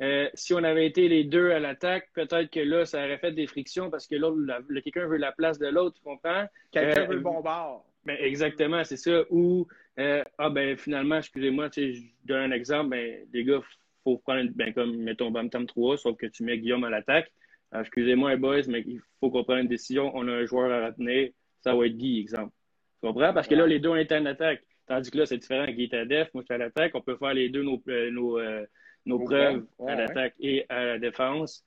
Euh, 0.00 0.28
si 0.34 0.52
on 0.52 0.64
avait 0.64 0.86
été 0.86 1.08
les 1.08 1.22
deux 1.22 1.52
à 1.52 1.60
l'attaque, 1.60 2.08
peut-être 2.14 2.50
que 2.50 2.60
là, 2.60 2.84
ça 2.84 3.04
aurait 3.04 3.18
fait 3.18 3.32
des 3.32 3.46
frictions 3.46 3.90
parce 3.90 4.08
que 4.08 4.16
l'autre, 4.16 4.40
quelqu'un 4.82 5.06
veut 5.06 5.16
la 5.16 5.30
place 5.30 5.58
de 5.58 5.68
l'autre, 5.68 5.96
tu 5.96 6.02
comprends? 6.02 6.46
Quelqu'un 6.72 7.02
euh, 7.02 7.06
veut 7.06 7.14
le 7.14 7.20
bon 7.20 7.40
bord. 7.40 7.84
Ben, 8.04 8.16
exactement, 8.20 8.82
c'est 8.82 8.96
ça. 8.96 9.22
Ou, 9.30 9.68
euh, 10.00 10.24
ah 10.38 10.50
ben 10.50 10.76
finalement, 10.76 11.18
excusez-moi, 11.18 11.68
je 11.76 12.02
donne 12.24 12.50
un 12.50 12.54
exemple, 12.54 12.90
ben, 12.90 13.24
les 13.32 13.44
gars, 13.44 13.60
faut 14.04 14.18
prendre, 14.18 14.50
ben, 14.54 14.72
comme, 14.74 14.96
mettons, 14.96 15.30
Bantam 15.30 15.66
3, 15.66 15.98
sauf 15.98 16.16
que 16.16 16.26
tu 16.26 16.44
mets 16.44 16.58
Guillaume 16.58 16.84
à 16.84 16.90
l'attaque. 16.90 17.32
excusez-moi, 17.74 18.36
boys, 18.36 18.62
mais 18.68 18.82
il 18.86 19.00
faut 19.20 19.30
qu'on 19.30 19.44
prenne 19.44 19.60
une 19.60 19.68
décision. 19.68 20.10
On 20.14 20.28
a 20.28 20.32
un 20.32 20.44
joueur 20.44 20.70
à 20.70 20.86
retenir 20.86 21.30
ça 21.62 21.74
va 21.74 21.86
être 21.86 21.96
Guy, 21.96 22.20
exemple. 22.20 22.52
Tu 23.00 23.06
comprends? 23.06 23.32
Parce 23.32 23.48
que 23.48 23.54
là, 23.54 23.66
les 23.66 23.78
deux, 23.78 23.90
on 23.90 23.96
est 23.96 24.12
en 24.12 24.26
attaque. 24.26 24.62
Tandis 24.86 25.10
que 25.10 25.18
là, 25.18 25.26
c'est 25.26 25.38
différent. 25.38 25.66
Guy 25.66 25.84
est 25.84 25.94
à 25.94 26.04
def, 26.04 26.28
moi, 26.34 26.42
je 26.42 26.46
suis 26.46 26.54
à 26.54 26.58
l'attaque. 26.58 26.92
On 26.94 27.00
peut 27.00 27.16
faire 27.16 27.34
les 27.34 27.48
deux 27.48 27.62
nos, 27.62 27.82
euh, 27.88 28.10
nos, 28.10 28.38
euh, 28.38 28.66
nos 29.06 29.18
preuves 29.20 29.64
à 29.86 29.94
l'attaque 29.94 30.34
et 30.40 30.66
à 30.68 30.84
la 30.84 30.98
défense. 30.98 31.64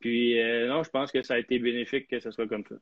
Puis, 0.00 0.40
euh, 0.40 0.68
non, 0.68 0.82
je 0.82 0.90
pense 0.90 1.10
que 1.10 1.22
ça 1.22 1.34
a 1.34 1.38
été 1.38 1.58
bénéfique 1.58 2.08
que 2.08 2.20
ce 2.20 2.30
soit 2.30 2.46
comme 2.46 2.64
ça. 2.66 2.76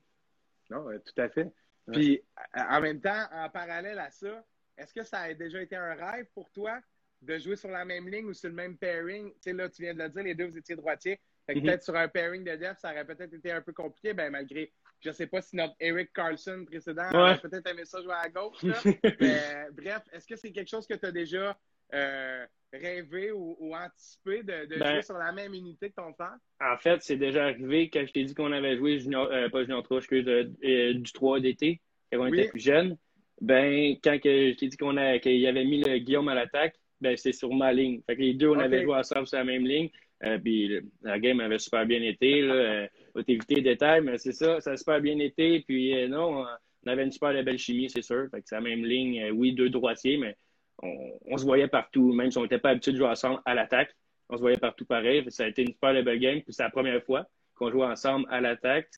Non, 0.71 0.87
tout 0.99 1.21
à 1.21 1.29
fait. 1.29 1.51
Puis, 1.93 2.21
en 2.55 2.81
même 2.81 3.01
temps, 3.01 3.25
en 3.33 3.49
parallèle 3.49 3.99
à 3.99 4.11
ça, 4.11 4.45
est-ce 4.77 4.93
que 4.93 5.05
ça 5.05 5.21
a 5.21 5.35
déjà 5.35 5.63
été 5.63 5.77
un 5.77 5.95
rêve 5.95 6.27
pour 6.35 6.51
toi? 6.51 6.81
De 7.23 7.39
jouer 7.39 7.57
sur 7.57 7.71
la 7.71 7.85
même 7.85 8.09
ligne 8.09 8.27
ou 8.27 8.35
sur 8.35 8.49
le 8.49 8.55
même 8.55 8.77
pairing? 8.77 9.31
Tu 9.33 9.37
sais, 9.41 9.53
là, 9.53 9.69
tu 9.69 9.83
viens 9.83 9.95
de 9.95 10.03
le 10.03 10.09
dire, 10.09 10.23
les 10.23 10.35
deux, 10.35 10.47
vous 10.47 10.59
étiez 10.59 10.77
droitiers. 10.77 11.21
Mm-hmm. 11.49 11.63
peut-être 11.63 11.85
sur 11.85 11.95
un 11.95 12.09
pairing 12.09 12.43
de 12.43 12.57
def, 12.57 12.77
ça 12.79 12.91
aurait 12.91 13.05
peut-être 13.05 13.33
été 13.33 13.53
un 13.53 13.61
peu 13.61 13.73
compliqué, 13.73 14.13
ben, 14.13 14.31
malgré 14.31 14.73
je 15.01 15.11
ne 15.11 15.15
sais 15.15 15.27
pas 15.27 15.41
si 15.43 15.57
notre 15.57 15.75
Eric 15.81 16.13
Carlson 16.13 16.65
précédent 16.67 17.09
aurait 17.13 17.39
peut-être 17.39 17.71
aimé 17.71 17.85
ça 17.85 18.03
jouer 18.03 18.15
à 18.15 18.29
gauche. 18.29 18.65
Mais, 18.65 19.67
bref, 19.73 20.03
est-ce 20.13 20.27
que 20.27 20.37
c'est 20.37 20.53
quelque 20.53 20.69
chose 20.69 20.87
que 20.87 20.95
tu 20.95 21.07
as 21.07 21.13
déjà 21.13 21.57
euh, 21.95 22.47
rêvé 22.73 23.31
ou, 23.33 23.75
anticipé 23.75 24.43
de, 24.43 24.67
ben 24.67 24.93
jouer 24.93 25.03
sur 25.03 25.19
la 25.19 25.33
même 25.33 25.55
unité 25.55 25.91
que 25.91 25.97
ton 25.97 26.13
frère? 26.15 26.37
En 26.61 26.77
fait, 26.79 27.03
c'est 27.03 27.17
déjà 27.17 27.45
arrivé 27.45 27.91
quand 27.91 28.05
je 28.07 28.13
t'ai 28.13 28.25
dit 28.25 28.35
qu'on 28.35 28.53
avait 28.53 28.77
joué 28.77 28.99
junior, 28.99 29.29
euh, 29.31 29.49
pas 29.49 29.63
junior 29.63 29.83
3, 29.83 29.99
excuse, 29.99 30.27
euh, 30.27 30.95
du 30.95 31.13
3 31.13 31.41
d'été, 31.41 31.81
quand 32.11 32.21
on 32.21 32.27
était 32.27 32.49
plus 32.49 32.61
jeune. 32.61 32.97
Ben, 33.43 33.97
quand 34.03 34.19
que 34.19 34.53
je 34.53 34.57
t'ai 34.57 34.69
dit 34.69 34.77
qu'on 34.79 34.97
qu'il 35.19 35.47
avait 35.47 35.65
mis 35.65 35.83
le 35.83 35.99
Guillaume 35.99 36.29
à 36.29 36.35
l'attaque, 36.35 36.75
ben, 37.01 37.17
c'est 37.17 37.33
sur 37.33 37.53
ma 37.55 37.73
ligne. 37.73 38.01
Fait 38.07 38.17
que 38.17 38.23
les 38.23 38.35
deux, 38.35 38.49
on 38.49 38.59
avait 38.59 38.83
joué 38.83 38.95
ensemble 38.95 39.27
sur 39.27 39.39
la 39.39 39.45
même 39.45 39.67
ligne. 39.67 39.91
Euh, 40.25 40.39
puis 40.39 40.81
la 41.03 41.19
game 41.19 41.41
avait 41.41 41.59
super 41.59 41.87
bien 41.87 42.03
été. 42.03 42.43
Là. 42.43 42.55
Euh, 42.67 42.87
va 43.15 43.23
t'éviter 43.23 43.57
les 43.57 43.63
détails, 43.63 44.03
mais 44.03 44.19
c'est 44.19 44.33
ça, 44.33 44.61
ça 44.61 44.73
a 44.73 44.77
super 44.77 45.01
bien 45.01 45.19
été. 45.19 45.61
Puis 45.61 45.97
euh, 45.97 46.09
non, 46.09 46.45
on 46.85 46.91
avait 46.91 47.05
une 47.05 47.13
super 47.13 47.33
belle 47.45 47.59
chimie, 47.59 47.89
c'est 47.89 48.03
sûr. 48.03 48.29
Fait 48.31 48.41
que 48.41 48.49
c'est 48.49 48.55
la 48.57 48.61
même 48.61 48.85
ligne. 48.85 49.31
oui, 49.33 49.53
deux 49.53 49.71
droitiers, 49.71 50.19
mais 50.19 50.37
on, 50.83 51.37
se 51.39 51.45
voyait 51.45 51.69
partout, 51.69 52.13
même 52.13 52.31
si 52.31 52.39
on 52.39 52.43
n'était 52.43 52.59
pas 52.59 52.71
habitué 52.71 52.93
de 52.93 52.99
jouer 52.99 53.09
ensemble 53.09 53.41
à 53.45 53.55
l'attaque. 53.55 53.95
On 54.29 54.37
se 54.37 54.41
voyait 54.43 54.59
partout 54.59 54.85
pareil. 54.85 55.25
Ça 55.29 55.45
a 55.45 55.49
été 55.49 55.63
une 55.63 55.73
super 55.73 55.93
belle 56.03 56.19
game. 56.19 56.43
Puis 56.43 56.53
c'est 56.53 56.63
la 56.63 56.71
première 56.71 57.03
fois 57.03 57.27
qu'on 57.55 57.71
jouait 57.71 57.87
ensemble 57.87 58.27
à 58.31 58.41
l'attaque. 58.41 58.89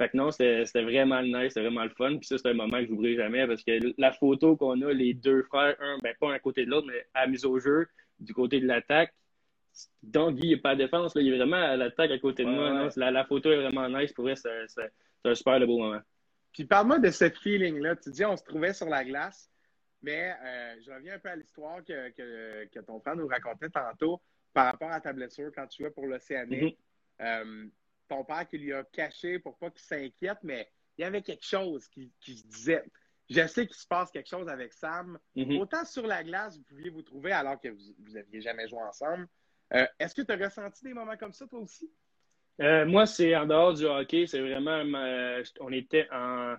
Fait 0.00 0.08
que 0.08 0.16
non, 0.16 0.30
c'était 0.30 0.64
vraiment 0.82 1.20
nice, 1.20 1.48
c'était 1.48 1.60
vraiment 1.60 1.84
le 1.84 1.90
fun. 1.90 2.16
Puis 2.16 2.26
ça, 2.26 2.38
c'est 2.38 2.48
un 2.48 2.54
moment 2.54 2.78
que 2.78 2.86
j'oublierai 2.86 3.16
jamais 3.16 3.46
parce 3.46 3.62
que 3.62 3.92
la 4.00 4.12
photo 4.12 4.56
qu'on 4.56 4.80
a, 4.80 4.94
les 4.94 5.12
deux 5.12 5.42
frères, 5.42 5.76
un, 5.78 5.98
ben 6.02 6.14
pas 6.18 6.32
un 6.32 6.38
côté 6.38 6.64
de 6.64 6.70
l'autre, 6.70 6.86
mais 6.86 7.06
à 7.12 7.26
mise 7.26 7.44
au 7.44 7.58
jeu, 7.58 7.86
du 8.18 8.32
côté 8.32 8.60
de 8.60 8.66
l'attaque, 8.66 9.12
donc, 10.02 10.36
Guy 10.36 10.48
n'est 10.48 10.56
pas 10.56 10.70
à 10.70 10.74
défense, 10.74 11.12
il 11.16 11.28
est 11.28 11.36
vraiment 11.36 11.58
à 11.58 11.76
l'attaque 11.76 12.10
à 12.12 12.18
côté 12.18 12.44
de 12.44 12.48
moi. 12.48 12.88
La, 12.96 13.24
photo 13.26 13.52
est 13.52 13.60
vraiment 13.60 13.90
nice. 13.90 14.10
Pour 14.14 14.24
vrai, 14.24 14.36
c'est 14.36 14.48
un 15.22 15.34
super 15.34 15.60
beau 15.66 15.78
moment. 15.78 16.00
Puis 16.54 16.64
parle-moi 16.64 16.98
de 16.98 17.10
ce 17.10 17.28
feeling-là. 17.28 17.96
Tu 17.96 18.10
dis 18.10 18.24
on 18.24 18.38
se 18.38 18.42
trouvait 18.42 18.72
sur 18.72 18.88
la 18.88 19.04
glace, 19.04 19.50
mais 20.00 20.34
euh, 20.42 20.76
je 20.82 20.90
reviens 20.92 21.16
un 21.16 21.18
peu 21.18 21.28
à 21.28 21.36
l'histoire 21.36 21.84
que, 21.84 22.80
ton 22.80 23.00
frère 23.00 23.16
nous 23.16 23.28
racontait 23.28 23.68
tantôt 23.68 24.22
par 24.54 24.64
rapport 24.64 24.90
à 24.90 25.00
ta 25.02 25.12
blessure 25.12 25.52
quand 25.54 25.66
tu 25.66 25.82
jouais 25.82 25.90
pour 25.90 26.06
l'Océanique. 26.06 26.78
Euh, 27.20 27.66
ton 28.10 28.24
père 28.24 28.46
qui 28.46 28.58
lui 28.58 28.72
a 28.72 28.84
caché 28.84 29.38
pour 29.38 29.56
pas 29.56 29.70
qu'il 29.70 29.80
s'inquiète, 29.80 30.38
mais 30.42 30.68
il 30.98 31.02
y 31.02 31.04
avait 31.04 31.22
quelque 31.22 31.46
chose 31.46 31.88
qui, 31.88 32.12
se 32.20 32.46
disait. 32.46 32.84
Je 33.30 33.46
sais 33.46 33.66
qu'il 33.66 33.76
se 33.76 33.86
passe 33.86 34.10
quelque 34.10 34.28
chose 34.28 34.48
avec 34.48 34.72
Sam. 34.72 35.18
Mm-hmm. 35.36 35.60
Autant 35.60 35.84
sur 35.84 36.06
la 36.06 36.24
glace, 36.24 36.58
vous 36.58 36.64
pouviez 36.64 36.90
vous 36.90 37.02
trouver 37.02 37.32
alors 37.32 37.60
que 37.60 37.68
vous 37.68 38.12
n'aviez 38.12 38.40
jamais 38.40 38.68
joué 38.68 38.80
ensemble. 38.80 39.28
Euh, 39.72 39.86
est-ce 40.00 40.14
que 40.16 40.22
tu 40.22 40.32
as 40.32 40.36
ressenti 40.36 40.84
des 40.84 40.92
moments 40.92 41.16
comme 41.16 41.32
ça, 41.32 41.46
toi 41.46 41.60
aussi? 41.60 41.88
Euh, 42.60 42.84
moi, 42.84 43.06
c'est 43.06 43.34
en 43.36 43.46
dehors 43.46 43.72
du 43.72 43.84
hockey. 43.84 44.26
C'est 44.26 44.40
vraiment. 44.40 44.82
on 45.60 45.72
était 45.72 46.08
en. 46.10 46.56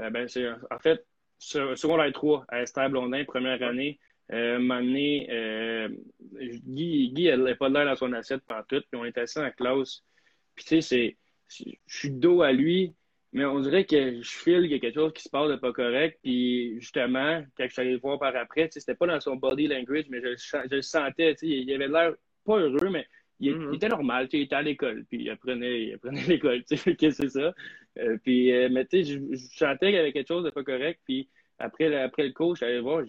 Euh, 0.00 0.10
ben, 0.10 0.26
en 0.70 0.78
fait, 0.78 1.06
secondaire 1.38 2.12
3 2.12 2.46
à 2.48 2.62
Esther 2.62 2.88
Blondin, 2.88 3.24
première 3.24 3.62
année. 3.62 4.00
Euh, 4.32 4.70
année, 4.70 5.28
Guy, 6.32 7.12
Guy 7.12 7.26
elle 7.26 7.42
n'est 7.42 7.54
pas 7.54 7.68
là 7.68 7.84
dans 7.84 7.94
son 7.94 8.12
assiette 8.14 8.42
tout, 8.68 8.82
puis 8.90 8.98
on 8.98 9.04
était 9.04 9.20
assis 9.20 9.38
en 9.38 9.50
classe. 9.50 10.02
Puis 10.54 10.64
tu 10.64 10.82
sais, 10.82 11.16
je 11.48 11.74
suis 11.86 12.10
dos 12.10 12.42
à 12.42 12.52
lui, 12.52 12.94
mais 13.32 13.44
on 13.44 13.60
dirait 13.60 13.84
que 13.84 14.22
je 14.22 14.30
file 14.30 14.62
qu'il 14.62 14.72
y 14.72 14.74
a 14.74 14.78
quelque 14.78 14.94
chose 14.94 15.12
qui 15.12 15.22
se 15.22 15.28
passe 15.28 15.50
de 15.50 15.56
pas 15.56 15.72
correct. 15.72 16.18
Puis 16.22 16.80
justement, 16.80 17.42
quand 17.56 17.64
je 17.66 17.72
suis 17.72 17.82
allé 17.82 17.92
le 17.92 17.98
voir 17.98 18.18
par 18.18 18.34
après, 18.36 18.68
c'était 18.70 18.94
pas 18.94 19.06
dans 19.06 19.20
son 19.20 19.36
body 19.36 19.66
language, 19.66 20.06
mais 20.08 20.20
je, 20.20 20.36
je 20.36 20.74
le 20.74 20.82
sentais. 20.82 21.34
Il 21.42 21.72
avait 21.72 21.88
l'air 21.88 22.14
pas 22.44 22.58
heureux, 22.58 22.90
mais 22.90 23.06
il, 23.40 23.52
mm-hmm. 23.52 23.74
était 23.74 23.88
normal, 23.88 24.28
il 24.32 24.42
était 24.42 24.54
à 24.54 24.62
l'école, 24.62 25.04
puis 25.06 25.22
il 25.22 25.30
apprenait, 25.30 25.82
il 25.86 25.94
apprenait 25.94 26.22
l'école, 26.28 26.64
tu 26.64 26.76
sais, 26.76 26.94
c'est 26.96 27.28
ça. 27.28 27.52
Euh, 27.98 28.16
puis, 28.22 28.52
euh, 28.52 28.68
mais 28.70 28.84
tu 28.86 29.04
sais, 29.04 29.12
je, 29.12 29.18
je, 29.36 29.46
sentais 29.56 29.86
qu'il 29.86 29.94
y 29.94 29.98
avait 29.98 30.12
quelque 30.12 30.28
chose 30.28 30.44
de 30.44 30.50
pas 30.50 30.62
correct, 30.62 31.00
puis 31.04 31.28
après, 31.58 31.94
après 31.96 32.24
le 32.24 32.32
coach, 32.32 32.60
j'allais 32.60 32.80
voir, 32.80 33.02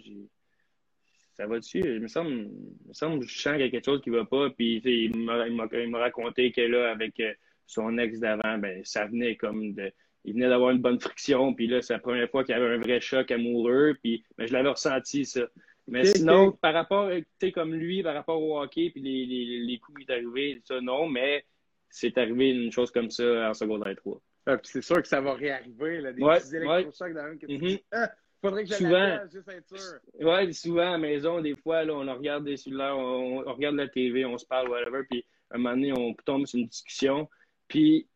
ça 1.35 1.47
va 1.47 1.59
dessus, 1.59 1.81
il 1.83 1.99
me 1.99 2.07
semble, 2.07 2.31
il 2.31 2.87
me 2.87 2.93
semble 2.93 3.19
que 3.19 3.27
je 3.27 3.39
sens 3.39 3.53
qu'il 3.53 3.61
y 3.61 3.67
a 3.67 3.69
quelque 3.69 3.85
chose 3.85 4.01
qui 4.01 4.09
va 4.09 4.25
pas, 4.25 4.49
puis 4.49 4.81
il 4.83 5.17
m'a 5.17 5.99
raconté 5.99 6.51
que 6.51 6.61
là, 6.61 6.91
avec 6.91 7.19
euh, 7.19 7.33
son 7.65 7.97
ex 7.97 8.19
d'avant, 8.19 8.57
ben, 8.57 8.81
ça 8.85 9.05
venait 9.05 9.35
comme 9.35 9.73
de, 9.73 9.91
il 10.23 10.33
venait 10.33 10.47
d'avoir 10.47 10.71
une 10.71 10.81
bonne 10.81 10.99
friction, 10.99 11.53
puis 11.53 11.67
là, 11.67 11.81
c'est 11.81 11.93
la 11.93 11.99
première 11.99 12.29
fois 12.29 12.43
qu'il 12.43 12.55
y 12.55 12.57
avait 12.57 12.73
un 12.73 12.79
vrai 12.79 13.01
choc 13.01 13.29
amoureux, 13.31 13.97
puis 14.01 14.23
mais 14.37 14.45
ben, 14.45 14.47
je 14.47 14.53
l'avais 14.53 14.69
ressenti, 14.69 15.25
ça. 15.25 15.41
Mais 15.87 16.05
sinon, 16.05 16.51
par 16.51 16.73
rapport, 16.73 17.11
tu 17.11 17.25
sais, 17.39 17.51
comme 17.51 17.75
lui, 17.75 18.01
par 18.01 18.15
rapport 18.15 18.41
au 18.41 18.59
hockey, 18.59 18.89
puis 18.89 19.01
les, 19.01 19.25
les, 19.25 19.59
les 19.59 19.77
coups 19.77 19.99
qui 19.99 20.11
est 20.11 20.13
arrivé, 20.15 20.59
ça, 20.63 20.81
non, 20.81 21.07
mais 21.07 21.45
c'est 21.89 22.17
arrivé 22.17 22.49
une 22.49 22.71
chose 22.71 22.91
comme 22.91 23.11
ça 23.11 23.49
en 23.49 23.53
secondaire 23.53 23.95
3. 23.97 24.19
Ah, 24.47 24.57
c'est 24.63 24.81
sûr 24.81 25.01
que 25.01 25.07
ça 25.07 25.21
va 25.21 25.33
réarriver, 25.33 26.01
là, 26.01 26.11
des 26.11 26.21
petits 26.21 26.55
électrochocs 26.55 27.13
dans 27.13 27.21
un 27.21 27.37
que 27.37 27.45
ah, 27.91 28.11
faudrait 28.45 28.65
que 28.65 28.73
souvent. 28.73 29.19
Ouais, 30.19 30.53
souvent 30.53 30.87
à 30.87 30.91
la 30.91 30.97
maison, 30.97 31.41
des 31.41 31.55
fois, 31.55 31.83
là, 31.83 31.93
on 31.93 32.13
regarde 32.15 32.45
des 32.45 32.57
cellulaires, 32.57 32.97
on, 32.97 33.43
on, 33.45 33.53
regarde 33.53 33.75
la 33.75 33.87
TV, 33.87 34.25
on 34.25 34.37
se 34.37 34.45
parle, 34.45 34.69
whatever, 34.69 35.03
puis 35.09 35.25
à 35.51 35.55
un 35.55 35.57
moment 35.57 35.75
donné, 35.75 35.93
on 35.93 36.13
tombe 36.13 36.45
sur 36.45 36.59
une 36.59 36.67
discussion, 36.67 37.29
puis 37.67 38.07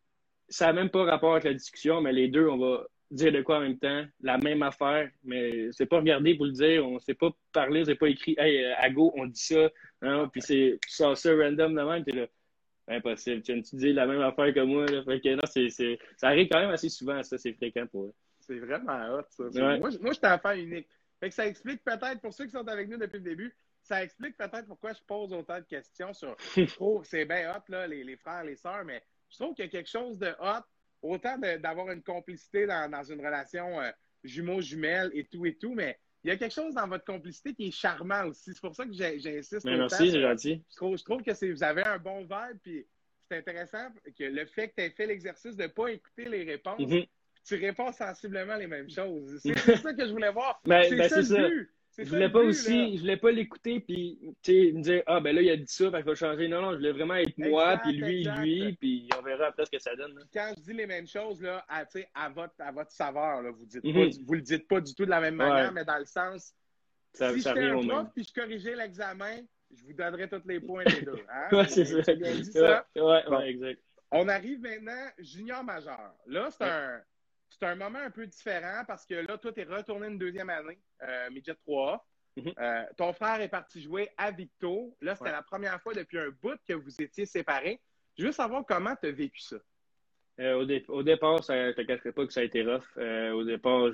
ça 0.48 0.66
n'a 0.66 0.72
même 0.72 0.90
pas 0.90 1.04
rapport 1.04 1.32
avec 1.32 1.44
la 1.44 1.54
discussion, 1.54 2.00
mais 2.00 2.12
les 2.12 2.28
deux, 2.28 2.48
on 2.48 2.58
va 2.58 2.86
dire 3.10 3.32
de 3.32 3.42
quoi 3.42 3.58
en 3.58 3.60
même 3.60 3.78
temps, 3.78 4.04
la 4.20 4.38
même 4.38 4.62
affaire, 4.62 5.10
mais 5.24 5.70
c'est 5.72 5.86
pas 5.86 5.98
regarder 5.98 6.34
pour 6.34 6.46
le 6.46 6.52
dire, 6.52 6.86
on 6.86 6.98
sait 7.00 7.14
pas 7.14 7.30
parler, 7.52 7.84
c'est 7.84 7.96
pas 7.96 8.08
écrit, 8.08 8.34
hey, 8.38 8.64
à 8.64 8.88
go, 8.90 9.12
on 9.16 9.26
dit 9.26 9.40
ça, 9.40 9.70
hein, 10.02 10.28
puis 10.32 10.42
c'est, 10.42 10.78
tu 10.86 10.94
sors 10.94 11.16
ça 11.16 11.30
random 11.34 11.74
de 11.74 11.82
même, 11.82 12.04
t'es 12.04 12.12
là, 12.12 12.26
impossible, 12.88 13.42
tu, 13.42 13.62
tu 13.62 13.76
dis 13.76 13.92
la 13.92 14.06
même 14.06 14.20
affaire 14.20 14.52
que 14.54 14.60
moi, 14.60 14.86
là, 14.86 15.02
fait 15.04 15.20
que 15.20 15.34
non, 15.34 15.42
c'est, 15.44 15.98
ça 16.16 16.28
arrive 16.28 16.48
quand 16.50 16.60
même 16.60 16.70
assez 16.70 16.88
souvent, 16.88 17.22
ça, 17.22 17.36
c'est 17.38 17.52
fréquent 17.52 17.86
pour 17.86 18.04
eux. 18.04 18.14
C'est 18.50 18.58
vraiment 18.58 19.14
hot, 19.14 19.24
ça. 19.30 19.44
Moi, 19.78 19.90
moi 20.00 20.12
j'étais 20.12 20.26
un 20.26 20.38
fan 20.38 20.58
unique. 20.58 20.88
Fait 21.20 21.28
que 21.28 21.34
ça 21.34 21.46
explique 21.46 21.84
peut-être, 21.84 22.20
pour 22.20 22.32
ceux 22.34 22.46
qui 22.46 22.50
sont 22.50 22.66
avec 22.66 22.88
nous 22.88 22.96
depuis 22.96 23.18
le 23.18 23.24
début, 23.24 23.54
ça 23.82 24.02
explique 24.02 24.36
peut-être 24.36 24.66
pourquoi 24.66 24.92
je 24.92 25.02
pose 25.06 25.32
autant 25.32 25.58
de 25.58 25.64
questions 25.64 26.12
sur. 26.12 26.36
c'est 27.04 27.24
bien 27.24 27.54
hot, 27.54 27.62
là, 27.68 27.86
les, 27.86 28.02
les, 28.02 28.16
frères, 28.16 28.42
les 28.42 28.56
sœurs, 28.56 28.84
mais 28.84 29.02
je 29.28 29.36
trouve 29.36 29.54
qu'il 29.54 29.66
y 29.66 29.68
a 29.68 29.70
quelque 29.70 29.88
chose 29.88 30.18
de 30.18 30.34
hot, 30.40 30.64
autant 31.02 31.38
d'avoir 31.38 31.90
une 31.90 32.02
complicité 32.02 32.66
dans, 32.66 32.90
dans 32.90 33.04
une 33.04 33.24
relation 33.24 33.80
euh, 33.80 33.90
jumeaux-jumelles 34.24 35.10
et 35.14 35.24
tout 35.24 35.46
et 35.46 35.54
tout, 35.54 35.74
mais 35.74 35.98
il 36.24 36.28
y 36.28 36.30
a 36.32 36.36
quelque 36.36 36.54
chose 36.54 36.74
dans 36.74 36.88
votre 36.88 37.04
complicité 37.04 37.54
qui 37.54 37.68
est 37.68 37.70
charmant 37.70 38.24
aussi. 38.26 38.52
C'est 38.52 38.60
pour 38.60 38.74
ça 38.74 38.84
que 38.84 38.92
j'insiste. 38.92 39.64
Merci, 39.64 40.10
c'est 40.10 40.20
gentil. 40.20 40.64
Je 40.70 40.76
trouve, 40.76 40.98
je 40.98 41.04
trouve 41.04 41.22
que 41.22 41.52
vous 41.52 41.62
avez 41.62 41.84
un 41.84 41.98
bon 41.98 42.20
vibe, 42.20 42.58
puis 42.62 42.86
c'est 43.28 43.38
intéressant 43.38 43.88
que 44.18 44.24
le 44.24 44.44
fait 44.46 44.68
que 44.68 44.74
tu 44.76 44.82
aies 44.82 44.90
fait 44.90 45.06
l'exercice 45.06 45.56
de 45.56 45.62
ne 45.62 45.68
pas 45.68 45.88
écouter 45.88 46.26
les 46.26 46.44
réponses, 46.44 46.80
mm-hmm. 46.80 47.08
Tu 47.44 47.56
réponds 47.56 47.92
sensiblement 47.92 48.56
les 48.56 48.66
mêmes 48.66 48.90
choses. 48.90 49.38
C'est 49.42 49.76
ça 49.76 49.92
que 49.92 50.06
je 50.06 50.12
voulais 50.12 50.32
voir. 50.32 50.60
Ben, 50.64 50.84
c'est 50.88 50.96
ben, 50.96 51.08
ça. 51.08 51.48
Je 51.98 52.08
voulais 52.08 52.30
pas 52.30 52.40
aussi, 52.40 52.96
je 52.96 53.00
voulais 53.00 53.16
pas 53.16 53.30
l'écouter 53.30 53.80
puis 53.80 54.18
me 54.22 54.80
dire 54.80 55.02
ah 55.06 55.20
ben 55.20 55.34
là 55.34 55.42
il 55.42 55.50
a 55.50 55.56
dit 55.56 55.66
ça, 55.66 55.90
fait 55.90 56.02
va 56.02 56.14
changer. 56.14 56.48
Non 56.48 56.62
non, 56.62 56.72
je 56.72 56.76
voulais 56.76 56.92
vraiment 56.92 57.16
être 57.16 57.36
moi 57.36 57.78
puis 57.78 57.92
lui 57.92 58.24
lui 58.24 58.72
puis 58.74 59.08
on 59.18 59.22
verra 59.22 59.46
après 59.46 59.66
ce 59.66 59.70
que 59.70 59.78
ça 59.78 59.94
donne. 59.96 60.24
Quand 60.32 60.52
je 60.56 60.62
dis 60.62 60.72
les 60.72 60.86
mêmes 60.86 61.06
choses 61.06 61.42
là, 61.42 61.64
à, 61.68 61.84
à 62.14 62.28
votre 62.28 62.54
à 62.58 62.72
votre 62.72 62.92
saveur 62.92 63.42
là, 63.42 63.50
vous 63.50 63.66
dites 63.66 63.84
mm-hmm. 63.84 64.24
vous 64.24 64.34
le 64.34 64.40
dites 64.40 64.68
pas 64.68 64.80
du 64.80 64.94
tout 64.94 65.04
de 65.04 65.10
la 65.10 65.20
même 65.20 65.34
manière, 65.34 65.72
mais 65.72 65.84
dans 65.84 65.98
le 65.98 66.06
sens 66.06 66.54
ça, 67.12 67.32
si 67.34 67.42
j'étais 67.42 67.60
un 67.60 67.86
prof 67.86 68.08
puis 68.14 68.24
je 68.24 68.40
corrigeais 68.40 68.76
l'examen, 68.76 69.40
je 69.74 69.84
vous 69.84 69.92
donnerais 69.92 70.28
tous 70.28 70.46
les 70.46 70.60
points 70.60 70.84
les 70.84 71.02
deux. 71.02 71.24
Hein? 71.28 71.48
ouais, 71.52 71.68
c'est 71.68 71.84
ça. 71.84 72.14
Bien 72.14 72.34
dit 72.34 72.44
ça? 72.44 72.86
Ouais, 72.96 73.26
ouais, 73.28 73.50
exact. 73.50 73.82
On 74.12 74.28
arrive 74.28 74.60
maintenant 74.60 75.08
junior 75.18 75.62
majeur. 75.62 76.14
Là, 76.26 76.48
c'est 76.50 76.64
un 76.64 77.00
c'est 77.58 77.66
un 77.66 77.74
moment 77.74 77.98
un 77.98 78.10
peu 78.10 78.26
différent 78.26 78.84
parce 78.86 79.04
que 79.04 79.14
là, 79.14 79.38
toi, 79.38 79.52
tu 79.52 79.60
es 79.60 79.64
retourné 79.64 80.08
une 80.08 80.18
deuxième 80.18 80.50
année, 80.50 80.78
euh, 81.02 81.30
Midget 81.30 81.54
3 81.66 82.06
mhm. 82.36 82.52
euh, 82.58 82.84
ton 82.96 83.12
frère 83.12 83.40
est 83.40 83.48
parti 83.48 83.82
jouer 83.82 84.08
à 84.16 84.30
Victo. 84.30 84.96
Là, 85.00 85.14
c'était 85.14 85.32
la 85.32 85.42
première 85.42 85.80
fois 85.82 85.94
depuis 85.94 86.18
un 86.18 86.30
bout 86.42 86.58
que 86.66 86.74
vous 86.74 87.02
étiez 87.02 87.26
séparés. 87.26 87.80
Je 88.16 88.26
veux 88.26 88.32
savoir 88.32 88.64
comment 88.66 88.94
tu 89.00 89.08
as 89.08 89.12
vécu 89.12 89.40
ça. 89.40 89.56
Euh, 90.38 90.82
au, 90.88 91.02
départ, 91.02 91.44
ça, 91.44 91.54
ne 91.54 91.72
te 91.72 91.82
cacherai 91.82 92.12
pas 92.12 92.26
que 92.26 92.32
ça 92.32 92.40
a 92.40 92.44
été 92.44 92.62
rough. 92.62 92.84
Euh, 92.96 93.32
au 93.32 93.44
départ, 93.44 93.90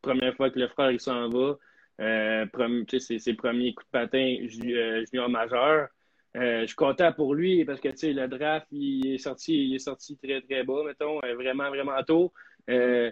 première 0.00 0.34
fois 0.36 0.50
que 0.50 0.58
le 0.58 0.68
frère 0.68 0.90
il 0.90 1.00
s'en 1.00 1.28
va, 1.28 1.58
c'est 1.98 3.18
ses 3.18 3.34
premiers 3.34 3.74
coups 3.74 3.86
de 3.86 3.90
patin 3.90 4.36
junior 4.46 5.28
majeur. 5.28 5.88
je 6.34 6.64
suis 6.66 6.76
content 6.76 7.12
pour 7.12 7.34
lui 7.34 7.64
parce 7.64 7.80
que 7.80 7.88
le 7.88 8.26
draft, 8.26 8.66
il 8.70 9.14
est 9.14 9.18
sorti, 9.18 9.68
il 9.68 9.74
est 9.74 9.80
sorti 9.80 10.16
très, 10.16 10.40
très 10.40 10.64
bas, 10.64 10.82
mettons, 10.84 11.20
vraiment, 11.20 11.68
vraiment 11.68 12.02
tôt. 12.04 12.32
Euh, 12.70 13.10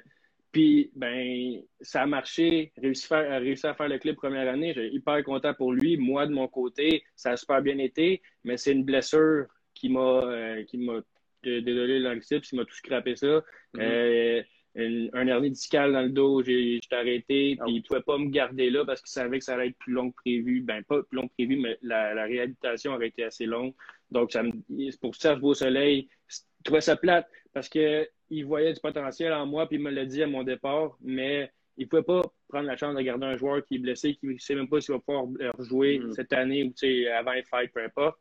puis, 0.53 0.91
ben, 0.97 1.63
ça 1.81 2.03
a 2.03 2.07
marché, 2.07 2.73
réussi, 2.77 3.07
à 3.13 3.75
faire 3.75 3.89
le 3.89 3.99
clip 3.99 4.17
première 4.17 4.49
année. 4.49 4.73
J'ai 4.75 4.89
hyper 4.89 5.23
content 5.23 5.55
pour 5.55 5.73
lui. 5.73 5.97
Moi, 5.97 6.27
de 6.27 6.33
mon 6.33 6.49
côté, 6.49 7.05
ça 7.15 7.33
a 7.33 7.37
super 7.37 7.63
bien 7.63 7.79
été, 7.79 8.21
mais 8.43 8.57
c'est 8.57 8.73
une 8.73 8.85
blessure 8.85 9.47
qui 9.75 9.89
m'a, 9.89 10.23
euh, 10.25 10.65
qui 10.65 10.79
m'a, 10.79 11.01
désolé 11.43 12.01
l'anglicisme, 12.01 12.41
qui 12.41 12.57
m'a 12.57 12.65
tout 12.65 12.75
scrappé 12.75 13.15
ça. 13.15 13.43
Mm-hmm. 13.75 13.81
euh, 13.81 14.43
un 14.77 15.27
hernie 15.27 15.51
discale 15.51 15.93
dans 15.93 16.03
le 16.03 16.11
dos, 16.11 16.43
j'ai 16.43 16.81
arrêté, 16.93 17.57
puis 17.57 17.73
il 17.73 17.77
ne 17.77 17.83
pouvait 17.83 18.03
pas 18.03 18.19
me 18.19 18.29
garder 18.29 18.71
là 18.71 18.85
parce 18.85 19.03
qu'il 19.03 19.11
savait 19.11 19.39
que 19.39 19.45
ça 19.45 19.55
allait 19.55 19.69
être 19.69 19.79
plus 19.79 19.93
long 19.93 20.11
que 20.11 20.17
prévu. 20.17 20.63
Ben, 20.63 20.83
pas 20.85 21.03
plus 21.03 21.17
long 21.17 21.29
que 21.29 21.35
prévu, 21.35 21.57
mais 21.57 21.79
la, 21.83 22.15
la 22.15 22.25
réhabilitation 22.25 22.93
aurait 22.95 23.09
été 23.09 23.25
assez 23.25 23.47
longue. 23.47 23.75
Donc, 24.11 24.33
ça 24.33 24.43
me, 24.43 24.53
pour 24.99 25.15
Serge 25.17 25.41
Beau-Soleil, 25.41 26.09
je 26.29 26.37
trouvais 26.65 26.81
ça 26.81 26.97
plate 26.97 27.29
parce 27.53 27.69
que 27.69 28.09
il 28.31 28.45
voyait 28.47 28.73
du 28.73 28.81
potentiel 28.81 29.33
en 29.33 29.47
moi, 29.47 29.69
puis 29.69 29.77
il 29.77 29.83
me 29.83 29.91
l'a 29.91 30.07
dit 30.07 30.23
à 30.23 30.27
mon 30.27 30.43
départ, 30.43 30.97
mais 31.01 31.51
il 31.77 31.85
ne 31.85 31.89
pouvait 31.89 32.03
pas 32.03 32.23
prendre 32.49 32.67
la 32.67 32.77
chance 32.77 32.95
de 32.95 33.01
garder 33.01 33.27
un 33.27 33.37
joueur 33.37 33.65
qui 33.65 33.77
est 33.77 33.79
blessé, 33.79 34.15
qui 34.15 34.27
ne 34.27 34.39
sait 34.39 34.55
même 34.55 34.69
pas 34.69 34.81
s'il 34.81 34.95
va 34.95 35.01
pouvoir 35.01 35.27
rejouer 35.59 35.99
mm. 35.99 36.13
cette 36.13 36.33
année 36.33 36.65
ou 36.65 36.73
avant 37.19 37.33
les 37.33 37.43
fight, 37.43 37.73
peu 37.73 37.83
importe. 37.83 38.19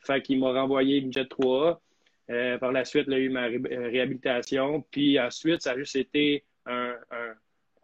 Fait 0.00 0.20
qu'il 0.20 0.40
m'a 0.40 0.52
renvoyé 0.52 0.98
une 0.98 1.12
Jet 1.12 1.28
3 1.28 1.80
euh, 2.30 2.58
par 2.58 2.72
la 2.72 2.84
suite, 2.84 3.04
il 3.08 3.14
a 3.14 3.18
eu 3.18 3.28
ma 3.28 3.46
réhabilitation. 3.46 4.84
Puis 4.90 5.18
ensuite, 5.18 5.62
ça 5.62 5.72
a 5.72 5.76
juste 5.76 5.96
été 5.96 6.44
un, 6.66 6.94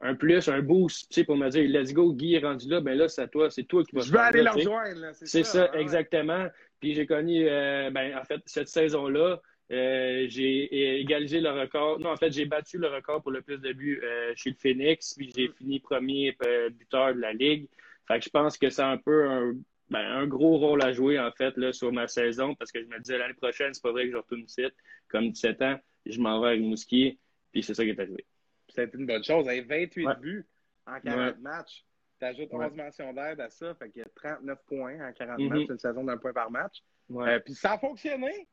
un, 0.00 0.14
plus, 0.14 0.48
un 0.48 0.62
boost 0.62 1.24
pour 1.24 1.36
me 1.36 1.48
dire 1.48 1.68
Let's 1.68 1.92
go, 1.92 2.12
Guy 2.12 2.34
est 2.34 2.44
rendu 2.44 2.68
là, 2.68 2.80
ben 2.80 2.96
là, 2.96 3.08
c'est 3.08 3.28
toi, 3.28 3.50
c'est 3.50 3.64
toi 3.64 3.84
qui 3.84 3.94
vas 3.94 4.02
Je 4.02 4.12
vais 4.12 4.18
aller 4.18 4.42
le 4.42 4.50
rejoindre. 4.50 5.10
C'est 5.12 5.44
ça, 5.44 5.70
exactement. 5.74 6.46
Puis 6.80 6.94
j'ai 6.94 7.06
connu, 7.06 7.48
euh, 7.48 7.90
ben, 7.90 8.16
en 8.16 8.24
fait, 8.24 8.40
cette 8.46 8.68
saison-là, 8.68 9.40
euh, 9.70 10.26
j'ai 10.28 11.00
égalisé 11.00 11.40
le 11.40 11.50
record. 11.50 12.00
Non, 12.00 12.10
en 12.10 12.16
fait, 12.16 12.32
j'ai 12.32 12.46
battu 12.46 12.78
le 12.78 12.88
record 12.88 13.22
pour 13.22 13.32
le 13.32 13.42
plus 13.42 13.58
de 13.58 13.72
buts 13.72 14.00
euh, 14.02 14.32
chez 14.34 14.50
le 14.50 14.56
Phoenix, 14.56 15.14
puis 15.14 15.30
j'ai 15.34 15.48
fini 15.48 15.78
premier 15.78 16.36
euh, 16.46 16.70
buteur 16.70 17.14
de 17.14 17.20
la 17.20 17.32
Ligue. 17.32 17.68
Fait 18.06 18.18
que 18.18 18.24
je 18.24 18.30
pense 18.30 18.56
que 18.56 18.70
c'est 18.70 18.82
un 18.82 18.96
peu 18.96 19.28
un, 19.28 19.52
ben, 19.90 20.00
un, 20.00 20.26
gros 20.26 20.56
rôle 20.56 20.82
à 20.82 20.92
jouer, 20.92 21.18
en 21.18 21.30
fait, 21.32 21.54
là, 21.58 21.72
sur 21.74 21.92
ma 21.92 22.08
saison, 22.08 22.54
parce 22.54 22.72
que 22.72 22.80
je 22.82 22.86
me 22.86 22.98
disais 22.98 23.18
l'année 23.18 23.34
prochaine, 23.34 23.74
c'est 23.74 23.82
pas 23.82 23.92
vrai 23.92 24.06
que 24.06 24.12
je 24.12 24.16
retourne 24.16 24.40
ici, 24.40 24.64
comme 25.08 25.30
17 25.30 25.62
ans, 25.62 25.78
je 26.06 26.18
m'en 26.18 26.40
vais 26.40 26.48
avec 26.48 26.62
Mouski, 26.62 27.18
puis 27.52 27.62
c'est 27.62 27.74
ça 27.74 27.84
qui 27.84 27.90
est 27.90 28.00
arrivé. 28.00 28.24
C'est 28.70 28.94
une 28.94 29.06
bonne 29.06 29.24
chose. 29.24 29.46
28 29.46 30.08
buts 30.20 30.46
en 30.86 31.00
40 31.00 31.40
matchs. 31.40 31.84
Tu 32.18 32.24
ajoutes 32.24 32.48
11 32.52 32.74
mentions 32.74 33.12
d'aide 33.12 33.40
à 33.40 33.50
ça, 33.50 33.74
fait 33.74 33.90
qu'il 33.90 34.00
y 34.00 34.04
a 34.04 34.08
39 34.14 34.58
points 34.66 35.08
en 35.08 35.12
40 35.12 35.38
mm-hmm. 35.38 35.48
matchs, 35.48 35.68
une 35.68 35.78
saison 35.78 36.04
d'un 36.04 36.16
point 36.16 36.32
par 36.32 36.50
match. 36.50 36.82
puis 37.44 37.54
ça 37.54 37.72
a 37.72 37.78
fonctionné. 37.78 38.48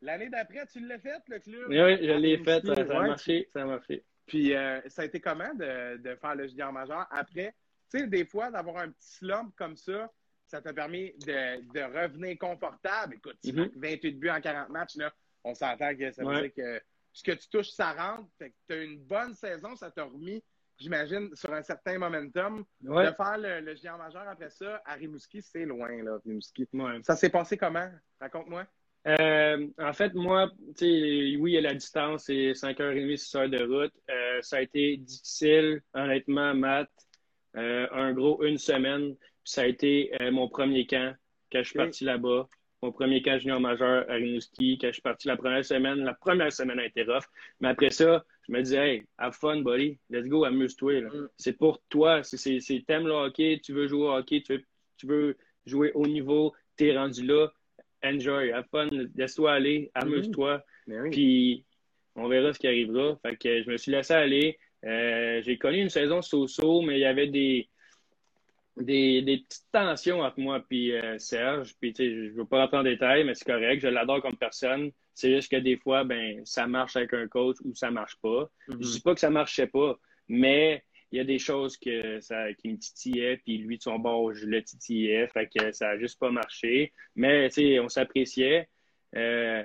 L'année 0.00 0.28
d'après, 0.28 0.66
tu 0.66 0.80
l'as 0.80 0.98
fait, 0.98 1.22
le 1.28 1.38
club? 1.40 1.68
Oui, 1.68 1.80
oui, 1.80 1.98
je 2.00 2.12
l'ai 2.12 2.38
fait. 2.38 2.64
Ça, 2.64 2.72
a 2.72 3.06
marché. 3.06 3.48
Ça 3.52 3.62
a 3.62 3.66
marché. 3.66 4.04
Puis, 4.26 4.54
euh, 4.54 4.80
ça 4.88 5.02
a 5.02 5.04
été 5.06 5.20
comment 5.20 5.52
de, 5.54 5.96
de 5.96 6.14
faire 6.16 6.34
le 6.34 6.46
junior 6.46 6.72
majeur? 6.72 7.06
Après? 7.10 7.54
Tu 7.90 8.00
sais, 8.00 8.06
des 8.06 8.24
fois, 8.26 8.50
d'avoir 8.50 8.78
un 8.78 8.90
petit 8.90 9.16
slump 9.16 9.54
comme 9.56 9.76
ça, 9.76 10.12
ça 10.46 10.60
t'a 10.60 10.72
permis 10.72 11.12
de, 11.26 11.60
de, 11.72 11.80
revenir 11.80 12.38
confortable. 12.38 13.14
Écoute, 13.14 13.38
tu 13.42 13.52
28 13.52 14.14
mhm. 14.14 14.18
buts 14.18 14.30
en 14.30 14.40
40 14.40 14.68
matchs, 14.70 14.96
là, 14.96 15.12
on 15.44 15.54
s'entend 15.54 15.94
que 15.94 16.10
ça 16.10 16.24
veut 16.24 16.42
dire 16.42 16.54
que 16.54 16.82
ce 17.12 17.22
que 17.22 17.32
tu 17.32 17.48
touches, 17.48 17.70
ça 17.70 17.92
rentre. 17.92 18.28
tu 18.38 18.52
as 18.72 18.76
une 18.76 18.98
bonne 18.98 19.34
saison, 19.34 19.74
ça 19.76 19.90
t'a 19.90 20.04
remis, 20.04 20.42
j'imagine, 20.76 21.34
sur 21.34 21.52
un 21.52 21.62
certain 21.62 21.98
momentum. 21.98 22.64
De 22.80 23.12
faire 23.12 23.38
le, 23.38 23.60
le 23.60 23.74
junior 23.74 23.98
majeur 23.98 24.26
après 24.28 24.50
ça, 24.50 24.82
à 24.84 24.94
Rimouski, 24.94 25.42
c'est 25.42 25.64
loin, 25.64 26.02
là, 26.02 26.18
Rimouski. 26.24 26.68
Ça 27.02 27.16
s'est 27.16 27.30
passé 27.30 27.56
comment? 27.56 27.90
Raconte-moi. 28.20 28.66
Euh, 29.08 29.66
en 29.78 29.92
fait, 29.92 30.14
moi, 30.14 30.50
oui, 30.80 31.38
il 31.38 31.50
y 31.50 31.56
a 31.56 31.62
la 31.62 31.74
distance, 31.74 32.24
c'est 32.26 32.52
5h30, 32.52 33.16
6 33.16 33.34
heures 33.36 33.48
de 33.48 33.62
route. 33.64 33.92
Euh, 34.10 34.42
ça 34.42 34.58
a 34.58 34.60
été 34.60 34.98
difficile, 34.98 35.80
honnêtement, 35.94 36.54
Matt. 36.54 36.90
Euh, 37.56 37.86
un 37.92 38.12
gros 38.12 38.42
une 38.44 38.58
semaine. 38.58 39.16
ça 39.44 39.62
a 39.62 39.66
été 39.66 40.12
mon 40.30 40.48
premier 40.48 40.86
camp 40.86 41.16
quand 41.50 41.60
je 41.62 41.68
suis 41.70 41.78
parti 41.78 42.04
là-bas. 42.04 42.46
Mon 42.82 42.92
premier 42.92 43.22
camp 43.22 43.38
junior 43.38 43.60
majeur 43.60 44.04
à 44.10 44.14
Rimouski. 44.14 44.78
Quand 44.78 44.88
je 44.88 44.92
suis 44.92 45.02
parti 45.02 45.26
la 45.26 45.36
première 45.36 45.64
semaine, 45.64 46.04
la 46.04 46.12
première 46.12 46.52
semaine 46.52 46.78
a 46.78 46.84
été 46.84 47.02
rough. 47.02 47.24
Mais 47.60 47.68
après 47.68 47.90
ça, 47.90 48.24
je 48.46 48.52
me 48.52 48.62
disais, 48.62 48.76
hey, 48.76 49.02
have 49.16 49.34
fun, 49.34 49.62
buddy. 49.62 49.98
Let's 50.10 50.26
go, 50.26 50.44
amuse-toi. 50.44 51.00
Mm. 51.00 51.28
C'est 51.38 51.54
pour 51.54 51.80
toi. 51.88 52.22
C'est, 52.22 52.60
t'aimes 52.86 53.06
le 53.06 53.14
hockey, 53.14 53.60
tu 53.64 53.72
veux 53.72 53.88
jouer 53.88 54.06
au 54.06 54.12
hockey, 54.12 54.42
tu 54.42 54.52
veux, 54.52 54.64
tu 54.98 55.06
veux 55.06 55.36
jouer 55.64 55.92
au 55.94 56.06
niveau, 56.06 56.54
t'es 56.76 56.96
rendu 56.96 57.24
là 57.26 57.50
enjoy, 58.04 58.52
have 58.52 58.66
fun, 58.70 58.88
laisse-toi 59.14 59.52
aller, 59.52 59.90
amuse-toi. 59.94 60.62
Mhm. 60.86 61.10
Puis 61.10 61.64
on 62.14 62.28
verra 62.28 62.52
ce 62.52 62.58
qui 62.58 62.66
arrivera. 62.66 63.18
Fait 63.22 63.36
que 63.36 63.62
je 63.62 63.70
me 63.70 63.76
suis 63.76 63.92
laissé 63.92 64.14
aller. 64.14 64.58
Euh, 64.84 65.42
j'ai 65.42 65.58
connu 65.58 65.78
une 65.80 65.88
saison 65.88 66.22
so-so, 66.22 66.82
mais 66.82 66.98
il 66.98 67.00
y 67.00 67.04
avait 67.04 67.28
des, 67.28 67.68
des, 68.76 69.22
des 69.22 69.38
petites 69.38 69.66
tensions 69.72 70.20
entre 70.20 70.40
moi 70.40 70.64
et 70.70 70.92
euh, 70.92 71.18
Serge. 71.18 71.74
Puis 71.80 71.94
je 71.96 72.02
ne 72.02 72.30
veux 72.30 72.44
pas 72.44 72.62
rentrer 72.62 72.78
en 72.78 72.82
détail, 72.82 73.24
mais 73.24 73.34
c'est 73.34 73.44
correct. 73.44 73.80
Je 73.80 73.88
l'adore 73.88 74.22
comme 74.22 74.36
personne. 74.36 74.90
C'est 75.14 75.34
juste 75.34 75.50
que 75.50 75.56
des 75.56 75.76
fois, 75.76 76.04
ben, 76.04 76.44
ça 76.44 76.66
marche 76.66 76.94
avec 76.96 77.12
un 77.12 77.26
coach 77.26 77.56
ou 77.64 77.74
ça 77.74 77.90
marche 77.90 78.16
pas. 78.22 78.48
Je 78.68 78.74
mhm. 78.74 78.82
Je 78.82 78.88
dis 78.92 79.00
pas 79.00 79.14
que 79.14 79.20
ça 79.20 79.30
marchait 79.30 79.66
pas, 79.66 79.96
mais 80.28 80.84
il 81.10 81.18
y 81.18 81.20
a 81.20 81.24
des 81.24 81.38
choses 81.38 81.76
que 81.76 82.20
ça, 82.20 82.52
qui 82.54 82.68
me 82.68 82.76
titillaient, 82.76 83.38
puis 83.38 83.58
lui, 83.58 83.78
de 83.78 83.82
son 83.82 83.98
bord, 83.98 84.34
je 84.34 84.46
le 84.46 84.62
titillais, 84.62 85.26
fait 85.28 85.48
que 85.48 85.72
ça 85.72 85.88
n'a 85.88 85.98
juste 85.98 86.18
pas 86.18 86.30
marché. 86.30 86.92
Mais, 87.14 87.48
tu 87.48 87.62
sais, 87.62 87.80
on 87.80 87.88
s'appréciait. 87.88 88.68
Euh, 89.16 89.62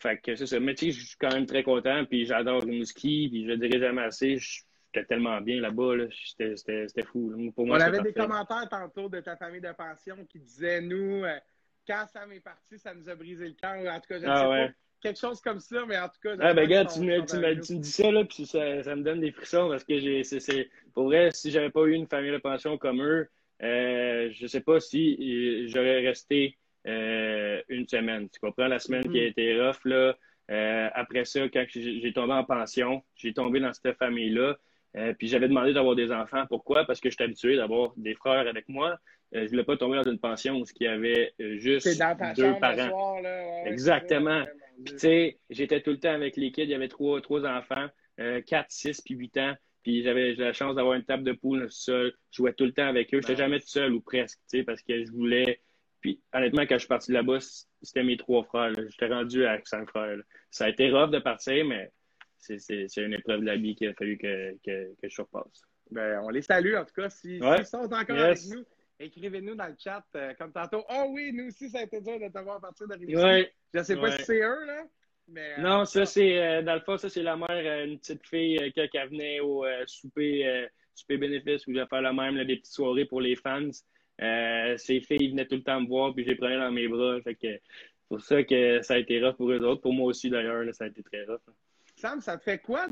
fait 0.00 0.18
que 0.18 0.34
c'est 0.34 0.46
ça. 0.46 0.58
Mais, 0.58 0.74
tu 0.74 0.86
sais, 0.86 0.98
je 0.98 1.06
suis 1.06 1.16
quand 1.18 1.32
même 1.32 1.46
très 1.46 1.62
content, 1.62 2.04
puis 2.04 2.26
j'adore 2.26 2.60
le 2.60 2.70
Rimouski, 2.70 3.28
puis 3.30 3.44
je 3.44 3.48
le 3.50 3.56
dirais 3.56 3.78
jamais 3.78 4.02
assez. 4.02 4.38
J'étais 4.38 5.06
tellement 5.06 5.40
bien 5.40 5.60
là-bas, 5.60 5.96
là. 5.96 6.04
C'était 6.10 7.02
fou. 7.04 7.52
Pour 7.54 7.66
moi, 7.66 7.78
on 7.78 7.80
avait 7.80 8.02
des 8.02 8.12
commentaires 8.12 8.68
tantôt 8.68 9.08
de 9.08 9.20
ta 9.20 9.36
famille 9.36 9.60
de 9.60 9.72
pension 9.72 10.16
qui 10.26 10.40
disaient, 10.40 10.80
nous, 10.80 11.24
euh, 11.24 11.38
quand 11.86 12.04
Sam 12.12 12.32
est 12.32 12.40
parti, 12.40 12.78
ça 12.78 12.92
nous 12.92 13.08
a 13.08 13.14
brisé 13.14 13.46
le 13.46 13.54
cœur. 13.54 13.92
En 13.92 14.00
tout 14.00 14.08
cas, 14.08 14.18
je 14.18 14.24
ne 14.24 14.30
ah 14.30 14.36
sais 14.36 14.68
pas 14.68 14.72
quelque 15.00 15.18
chose 15.18 15.40
comme 15.40 15.60
ça, 15.60 15.84
mais 15.86 15.98
en 15.98 16.08
tout 16.08 16.20
cas. 16.22 16.36
Ah, 16.40 16.54
ben, 16.54 16.68
gars, 16.68 16.84
tu, 16.84 17.00
me, 17.00 17.24
tu, 17.24 17.36
me, 17.36 17.60
tu 17.60 17.74
me 17.74 17.78
dis 17.78 17.90
ça, 17.90 18.10
là, 18.10 18.24
puis 18.24 18.46
ça, 18.46 18.82
ça, 18.82 18.96
me 18.96 19.02
donne 19.02 19.20
des 19.20 19.32
frissons 19.32 19.68
parce 19.68 19.84
que 19.84 19.98
j'ai, 19.98 20.24
c'est, 20.24 20.68
pour 20.94 21.04
vrai, 21.04 21.30
si 21.32 21.50
j'avais 21.50 21.70
pas 21.70 21.82
eu 21.84 21.92
une 21.92 22.06
famille 22.06 22.32
de 22.32 22.38
pension 22.38 22.78
comme 22.78 23.02
eux, 23.02 23.28
euh, 23.62 24.30
je 24.32 24.46
sais 24.46 24.60
pas 24.60 24.80
si 24.80 25.16
euh, 25.20 25.68
j'aurais 25.68 26.00
resté 26.00 26.58
euh, 26.86 27.62
une 27.68 27.88
semaine. 27.88 28.28
Tu 28.28 28.40
comprends? 28.40 28.68
La 28.68 28.78
semaine 28.78 29.02
qui 29.02 29.18
a 29.18 29.22
mm-hmm. 29.22 29.30
été 29.30 29.60
rough, 29.60 29.84
là. 29.84 30.16
Euh, 30.50 30.88
après 30.94 31.24
ça, 31.24 31.40
quand 31.48 31.64
j'ai 31.68 32.12
tombé 32.12 32.32
en 32.32 32.44
pension, 32.44 33.02
j'ai 33.16 33.32
tombé 33.32 33.60
dans 33.60 33.72
cette 33.72 33.96
famille-là. 33.98 34.56
Euh, 34.96 35.12
puis 35.12 35.28
j'avais 35.28 35.48
demandé 35.48 35.74
d'avoir 35.74 35.94
des 35.94 36.12
enfants. 36.12 36.44
Pourquoi? 36.48 36.84
Parce 36.84 37.00
que 37.00 37.10
j'étais 37.10 37.24
habitué 37.24 37.56
d'avoir 37.56 37.92
des 37.96 38.14
frères 38.14 38.46
avec 38.46 38.68
moi. 38.68 38.92
Euh, 39.34 39.40
je 39.40 39.44
ne 39.44 39.48
voulais 39.48 39.64
pas 39.64 39.76
tomber 39.76 39.96
dans 39.96 40.10
une 40.10 40.18
pension 40.18 40.56
où 40.56 40.64
il 40.80 40.84
y 40.84 40.88
avait 40.88 41.34
juste 41.38 41.86
deux 42.36 42.54
parents. 42.60 43.20
Exactement. 43.66 44.44
Puis 44.84 44.94
tu 44.94 44.98
sais, 44.98 45.38
j'étais 45.50 45.80
tout 45.80 45.90
le 45.90 45.98
temps 45.98 46.12
avec 46.12 46.36
les 46.36 46.52
kids. 46.52 46.62
Il 46.62 46.70
y 46.70 46.74
avait 46.74 46.88
trois, 46.88 47.20
trois 47.20 47.44
enfants, 47.46 47.88
quatre, 48.46 48.70
six, 48.70 49.00
puis 49.00 49.14
huit 49.14 49.36
ans. 49.38 49.54
Puis 49.82 50.02
j'avais 50.02 50.34
la 50.34 50.52
chance 50.52 50.74
d'avoir 50.74 50.94
une 50.94 51.04
table 51.04 51.22
de 51.22 51.32
poule 51.32 51.70
seul. 51.70 52.12
Je 52.32 52.38
jouais 52.38 52.52
tout 52.52 52.64
le 52.64 52.72
temps 52.72 52.88
avec 52.88 53.14
eux. 53.14 53.20
Je 53.22 53.28
n'étais 53.28 53.36
jamais 53.36 53.60
tout 53.60 53.68
seul 53.68 53.92
ou 53.92 54.00
presque, 54.00 54.38
tu 54.50 54.58
sais, 54.58 54.64
parce 54.64 54.82
que 54.82 55.04
je 55.04 55.12
voulais. 55.12 55.60
Puis 56.00 56.20
honnêtement, 56.32 56.62
quand 56.62 56.74
je 56.74 56.80
suis 56.80 56.88
parti 56.88 57.12
là-bas, 57.12 57.38
c'était 57.82 58.02
mes 58.02 58.16
trois 58.16 58.42
frères. 58.44 58.72
J'étais 58.74 59.06
rendu 59.06 59.44
avec 59.46 59.66
cinq 59.68 59.88
frères. 59.88 60.18
Ça 60.50 60.64
a 60.64 60.68
été 60.70 60.90
rough 60.90 61.10
de 61.10 61.20
partir, 61.20 61.64
mais 61.64 61.90
c'est 62.38 62.96
une 62.96 63.14
épreuve 63.14 63.40
de 63.40 63.46
la 63.46 63.56
vie 63.56 63.74
qu'il 63.74 63.88
a 63.88 63.94
fallu 63.94 64.18
que, 64.18 64.52
que, 64.64 64.94
que, 64.94 65.08
je 65.08 65.14
surpasse. 65.14 65.62
Ben, 65.90 66.20
on 66.22 66.30
les 66.30 66.42
salue, 66.42 66.74
en 66.74 66.84
tout 66.84 66.94
cas. 66.94 67.08
S'ils 67.08 67.42
si, 67.42 67.64
sont 67.64 67.78
encore 67.78 68.18
avec 68.18 68.38
nous, 68.48 68.64
écrivez-nous 68.98 69.54
dans 69.54 69.66
le 69.66 69.76
chat 69.78 70.04
euh, 70.14 70.34
comme 70.34 70.52
tantôt. 70.52 70.84
Oh 70.88 71.06
oui, 71.10 71.32
nous 71.32 71.48
aussi, 71.48 71.68
ça 71.68 71.78
a 71.78 71.82
été 71.82 72.00
dur 72.00 72.18
de 72.18 72.28
te 72.28 72.38
voir 72.38 72.60
partir 72.60 72.88
de 72.88 72.94
ouais. 72.94 73.52
Je 73.72 73.78
ne 73.78 73.84
sais 73.84 73.96
pas 73.96 74.10
si 74.12 74.24
c'est 74.24 74.40
eux, 74.40 74.64
là. 74.64 74.84
Mais, 75.28 75.54
euh, 75.58 75.62
non, 75.62 75.84
ça, 75.84 76.06
c'est, 76.06 76.38
euh, 76.38 76.62
dans 76.62 76.74
le 76.74 76.80
fond, 76.80 76.96
ça, 76.96 77.08
c'est 77.08 77.22
la 77.22 77.36
mère, 77.36 77.84
une 77.84 77.98
petite 77.98 78.24
fille 78.26 78.58
qui, 78.72 78.88
qui 78.88 78.98
venait 78.98 79.40
au 79.40 79.64
souper, 79.86 80.68
souper 80.94 81.16
bénéfice 81.18 81.66
où 81.66 81.74
j'ai 81.74 81.84
fait 81.86 82.00
la 82.00 82.12
même, 82.12 82.36
des 82.44 82.56
petites 82.56 82.72
soirées 82.72 83.06
pour 83.06 83.20
les 83.20 83.34
fans. 83.34 83.70
ces 84.18 85.00
filles 85.00 85.30
venaient 85.30 85.46
tout 85.46 85.56
le 85.56 85.64
temps 85.64 85.80
me 85.80 85.88
voir, 85.88 86.14
puis 86.14 86.24
je 86.24 86.30
les 86.30 86.36
prenais 86.36 86.58
dans 86.58 86.70
mes 86.70 86.86
bras. 86.86 87.20
Fait 87.22 87.34
que, 87.34 87.58
pour 88.08 88.20
ça 88.20 88.42
que 88.44 88.82
ça 88.82 88.94
a 88.94 88.98
été 88.98 89.22
rough 89.22 89.36
pour 89.36 89.50
eux 89.50 89.60
autres. 89.60 89.82
Pour 89.82 89.92
moi 89.92 90.06
aussi, 90.06 90.30
d'ailleurs, 90.30 90.62
ça 90.74 90.84
a 90.84 90.86
été 90.86 91.02
très 91.02 91.24
rough. 91.24 91.40
Sam, 91.96 92.20
ça 92.20 92.38
te 92.38 92.44
fait 92.44 92.58
quoi 92.58 92.86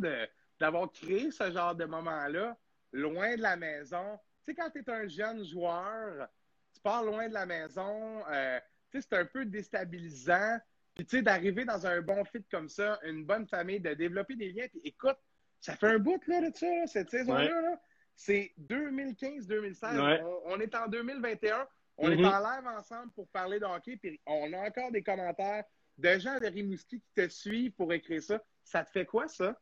d'avoir 0.59 0.91
créé 0.91 1.31
ce 1.31 1.51
genre 1.53 1.75
de 1.75 1.85
moment-là, 1.85 2.57
loin 2.93 3.37
de 3.37 3.43
la 3.43 3.57
maison? 3.57 4.19
Tu 4.45 4.53
sais, 4.53 4.55
quand 4.55 4.71
tu 4.71 4.79
es 4.79 4.91
un 4.91 5.09
jeune 5.09 5.45
joueur, 5.45 6.29
tu 6.73 6.81
pars 6.81 7.03
loin 7.03 7.29
de 7.29 7.35
la 7.35 7.47
maison, 7.47 8.23
euh, 8.31 8.61
tu 8.91 9.01
sais, 9.01 9.07
c'est 9.09 9.19
un 9.19 9.25
peu 9.25 9.45
déstabilisant. 9.45 10.59
Puis, 10.95 11.05
tu 11.07 11.17
sais, 11.17 11.23
d'arriver 11.23 11.65
dans 11.65 11.87
un 11.87 12.01
bon 12.03 12.25
fit 12.25 12.45
comme 12.51 12.69
ça, 12.69 12.99
une 13.05 13.25
bonne 13.25 13.47
famille, 13.47 13.81
de 13.81 13.95
développer 13.95 14.37
des 14.37 14.53
liens. 14.53 14.69
Puis, 14.69 14.81
écoute, 14.85 15.17
ça 15.61 15.77
fait 15.77 15.89
un 15.89 15.99
bout, 15.99 16.21
là, 16.27 16.49
de 16.49 16.55
ça, 16.55 16.87
cette 16.87 17.11
saison-là. 17.11 17.81
C'est 18.15 18.53
2015-2016. 18.61 20.23
On, 20.45 20.61
est 20.61 20.75
en 20.75 20.87
2021. 20.87 21.67
On 21.97 22.11
est 22.11 22.17
mm-hmm. 22.17 22.27
en 22.27 22.39
live 22.39 22.67
ensemble 22.79 23.13
pour 23.13 23.29
parler 23.29 23.59
de 23.59 23.65
hockey. 23.65 23.97
Puis, 23.97 24.21
on 24.27 24.53
a 24.53 24.59
encore 24.59 24.93
des 24.93 25.03
commentaires 25.03 25.65
de 25.99 26.19
gens 26.19 26.39
de 26.39 26.47
Rimouski 26.47 27.01
qui 27.01 27.13
te 27.15 27.29
suivent 27.29 27.73
pour 27.73 27.93
écrire 27.93 28.23
ça. 28.23 28.43
Ça 28.63 28.85
te 28.85 28.91
fait 28.91 29.07
quoi, 29.07 29.27
ça? 29.27 29.59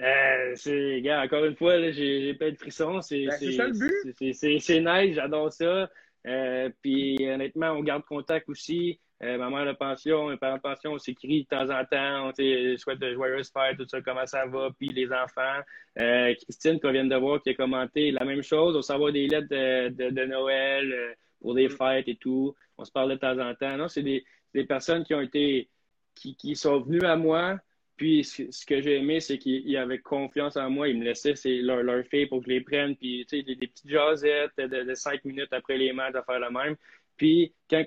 Euh, 0.00 0.52
c'est, 0.54 1.00
gars, 1.02 1.22
encore 1.22 1.44
une 1.44 1.56
fois, 1.56 1.90
j'ai 1.90 2.34
plein 2.34 2.50
de 2.50 2.56
frissons. 2.56 3.02
C'est 3.02 3.26
ben, 3.26 3.52
ça 3.52 3.66
le 3.66 3.72
but. 3.72 4.32
C'est 4.32 4.80
nice, 4.80 5.14
j'adore 5.14 5.52
ça. 5.52 5.90
Euh, 6.26 6.70
puis 6.80 7.18
honnêtement, 7.28 7.72
on 7.72 7.82
garde 7.82 8.04
contact 8.04 8.48
aussi. 8.48 9.00
Euh, 9.22 9.38
ma 9.38 9.50
mère 9.50 9.66
de 9.66 9.72
pension, 9.72 10.30
mes 10.30 10.36
parents 10.36 10.56
de 10.56 10.62
pension, 10.62 10.92
on 10.92 10.98
s'écrit 10.98 11.44
de 11.44 11.48
temps 11.48 11.70
en 11.70 11.84
temps, 11.84 12.28
on 12.28 12.76
souhaite 12.76 12.98
de 12.98 13.14
joyeux 13.14 13.42
fête, 13.44 13.76
tout 13.76 13.86
ça, 13.86 14.00
comment 14.00 14.26
ça 14.26 14.46
va, 14.46 14.70
puis 14.76 14.88
les 14.88 15.12
enfants. 15.12 15.60
Euh, 16.00 16.34
Christine, 16.34 16.80
qu'on 16.80 16.90
vient 16.90 17.04
de 17.04 17.14
voir, 17.14 17.40
qui 17.40 17.50
a 17.50 17.54
commenté 17.54 18.10
la 18.10 18.24
même 18.24 18.42
chose, 18.42 18.74
on 18.74 18.82
s'envoie 18.82 19.12
des 19.12 19.28
lettres 19.28 19.48
de, 19.48 19.90
de, 19.90 20.10
de 20.10 20.24
Noël 20.24 20.92
euh, 20.92 21.14
pour 21.40 21.54
des 21.54 21.68
mm. 21.68 21.70
fêtes 21.70 22.08
et 22.08 22.16
tout. 22.16 22.52
On 22.78 22.84
se 22.84 22.90
parle 22.90 23.10
de 23.10 23.16
temps 23.16 23.38
en 23.38 23.54
temps. 23.54 23.76
Non, 23.76 23.86
c'est 23.86 24.02
des, 24.02 24.24
des 24.54 24.64
personnes 24.64 25.04
qui 25.04 25.14
ont 25.14 25.20
été, 25.20 25.68
qui, 26.16 26.34
qui 26.34 26.56
sont 26.56 26.80
venues 26.80 27.04
à 27.04 27.14
moi, 27.14 27.58
puis 27.96 28.24
ce, 28.24 28.66
que 28.66 28.80
j'ai 28.80 28.96
aimé, 28.96 29.20
c'est 29.20 29.38
qu'ils 29.38 29.76
avaient 29.76 29.98
confiance 29.98 30.56
en 30.56 30.70
moi. 30.70 30.88
Ils 30.88 30.98
me 30.98 31.04
laissaient 31.04 31.34
leur, 31.44 31.82
leur 31.82 32.04
fille 32.06 32.26
pour 32.26 32.38
que 32.40 32.46
je 32.46 32.50
les 32.50 32.60
prenne. 32.60 32.96
Puis, 32.96 33.24
tu 33.28 33.38
sais, 33.38 33.42
des, 33.42 33.56
petites 33.56 33.88
jasettes 33.88 34.56
de, 34.56 34.94
cinq 34.94 35.24
minutes 35.24 35.52
après 35.52 35.78
les 35.78 35.92
matchs 35.92 36.14
à 36.14 36.22
faire 36.22 36.40
la 36.40 36.50
même. 36.50 36.76
Puis, 37.16 37.54
quand 37.70 37.84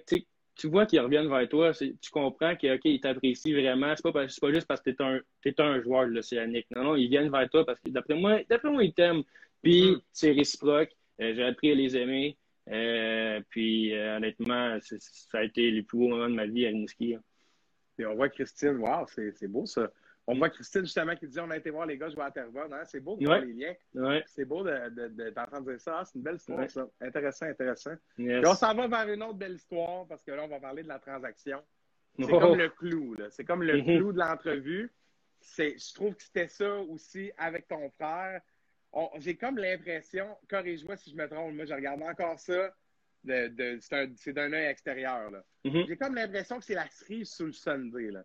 tu 0.56 0.68
vois 0.68 0.86
qu'ils 0.86 1.02
reviennent 1.02 1.28
vers 1.28 1.50
toi, 1.50 1.72
tu 1.74 2.12
comprends 2.12 2.56
qu'ils 2.56 3.00
t'apprécient 3.02 3.54
vraiment. 3.54 3.94
C'est 3.96 4.04
pas, 4.04 4.12
pas 4.12 4.54
juste 4.54 4.68
parce 4.68 4.82
que 4.82 4.92
tu 4.92 5.50
es, 5.50 5.62
un 5.62 5.82
joueur 5.82 6.06
de 6.06 6.12
l'Océanique. 6.12 6.68
Non, 6.76 6.84
non, 6.84 6.96
ils 6.96 7.10
viennent 7.10 7.32
vers 7.32 7.50
toi 7.50 7.66
parce 7.66 7.80
que 7.80 7.90
d'après 7.90 8.16
moi, 8.16 8.40
d'après 8.50 8.70
moi, 8.70 8.84
ils 8.84 8.94
t'aiment. 8.94 9.24
Puis, 9.62 9.92
mm-hmm. 9.92 10.02
c'est 10.12 10.32
réciproque. 10.32 10.92
Euh, 11.22 11.34
j'ai 11.36 11.44
appris 11.44 11.72
à 11.72 11.76
les 11.76 11.98
aimer. 11.98 12.38
Euh, 12.70 13.42
puis, 13.50 13.94
euh, 13.94 14.18
honnêtement, 14.18 14.78
ça 14.82 15.40
a 15.40 15.44
été 15.44 15.72
les 15.72 15.84
plus 15.84 15.98
beaux 15.98 16.08
moments 16.10 16.30
de 16.30 16.36
ma 16.36 16.46
vie 16.46 16.66
à 16.66 16.70
Rimouski. 16.70 17.16
Hein. 17.16 17.22
Et 17.98 18.06
on 18.06 18.16
voit 18.16 18.30
Christine, 18.30 18.78
wow, 18.78 19.06
c'est 19.08 19.48
beau 19.48 19.66
ça. 19.66 19.90
On 20.28 20.36
voit 20.36 20.50
Christine 20.50 20.82
justement 20.82 21.16
qui 21.16 21.28
dit 21.28 21.40
on 21.40 21.52
a 21.52 21.58
été 21.58 21.70
voir 21.70 21.86
les 21.86 21.98
gars 21.98 22.10
jouer 22.10 22.24
à 22.24 22.32
Terrebonne. 22.32 22.74
Hein? 22.74 22.84
C'est 22.86 23.00
beau 23.00 23.16
de 23.16 23.26
voir 23.26 23.42
les 23.42 23.54
liens. 23.54 24.22
C'est 24.26 24.46
beau 24.46 24.64
d'entendre 24.64 25.66
de, 25.66 25.72
dire 25.72 25.82
ça. 25.82 26.00
Ah, 26.00 26.06
c'est 26.06 26.16
une 26.16 26.24
belle 26.24 26.36
histoire, 26.36 26.70
ça. 26.70 26.88
Intéressant, 27.00 27.46
intéressant. 27.46 27.94
Et 28.18 28.46
on 28.46 28.56
s'en 28.56 28.74
va 28.74 28.88
vers 28.88 29.14
une 29.14 29.24
autre 29.24 29.38
belle 29.38 29.54
histoire 29.54 30.08
parce 30.08 30.24
que 30.24 30.32
là, 30.32 30.44
on 30.44 30.48
va 30.48 30.60
parler 30.60 30.84
de 30.84 30.88
la 30.88 31.00
transaction. 31.00 31.62
C'est 32.18 32.32
oh. 32.32 32.40
comme 32.40 32.58
le 32.58 32.70
clou. 32.70 33.16
C'est 33.30 33.46
comme 33.46 33.62
le 33.62 33.76
mm-hmm. 33.76 33.98
clou 33.98 34.14
de 34.14 34.20
l'entrevue. 34.20 34.92
Je 35.58 35.94
trouve 35.94 36.16
que 36.16 36.24
c'était 36.24 36.48
ça 36.48 36.76
aussi 36.76 37.32
avec 37.38 37.68
ton 37.68 37.90
frère. 37.92 38.42
J'ai 39.18 39.36
comme 39.36 39.58
l'impression, 39.58 40.26
corrige-moi 40.50 40.96
si 40.96 41.12
je 41.12 41.16
me 41.18 41.28
trompe, 41.28 41.54
moi 41.54 41.66
je 41.66 41.74
regarde 41.74 42.02
encore 42.02 42.40
ça 42.40 42.74
c'est 43.26 44.34
d'un 44.34 44.54
œil 44.54 44.66
extérieur. 44.66 45.32
Mm-hmm. 45.64 45.88
J'ai 45.88 45.98
comme 45.98 46.16
l'impression 46.16 46.60
que 46.60 46.66
c'est 46.66 46.76
la 46.76 46.90
cerise 46.90 47.30
sous 47.30 47.46
le 47.46 47.54
Sunday. 47.54 48.12
Là. 48.12 48.24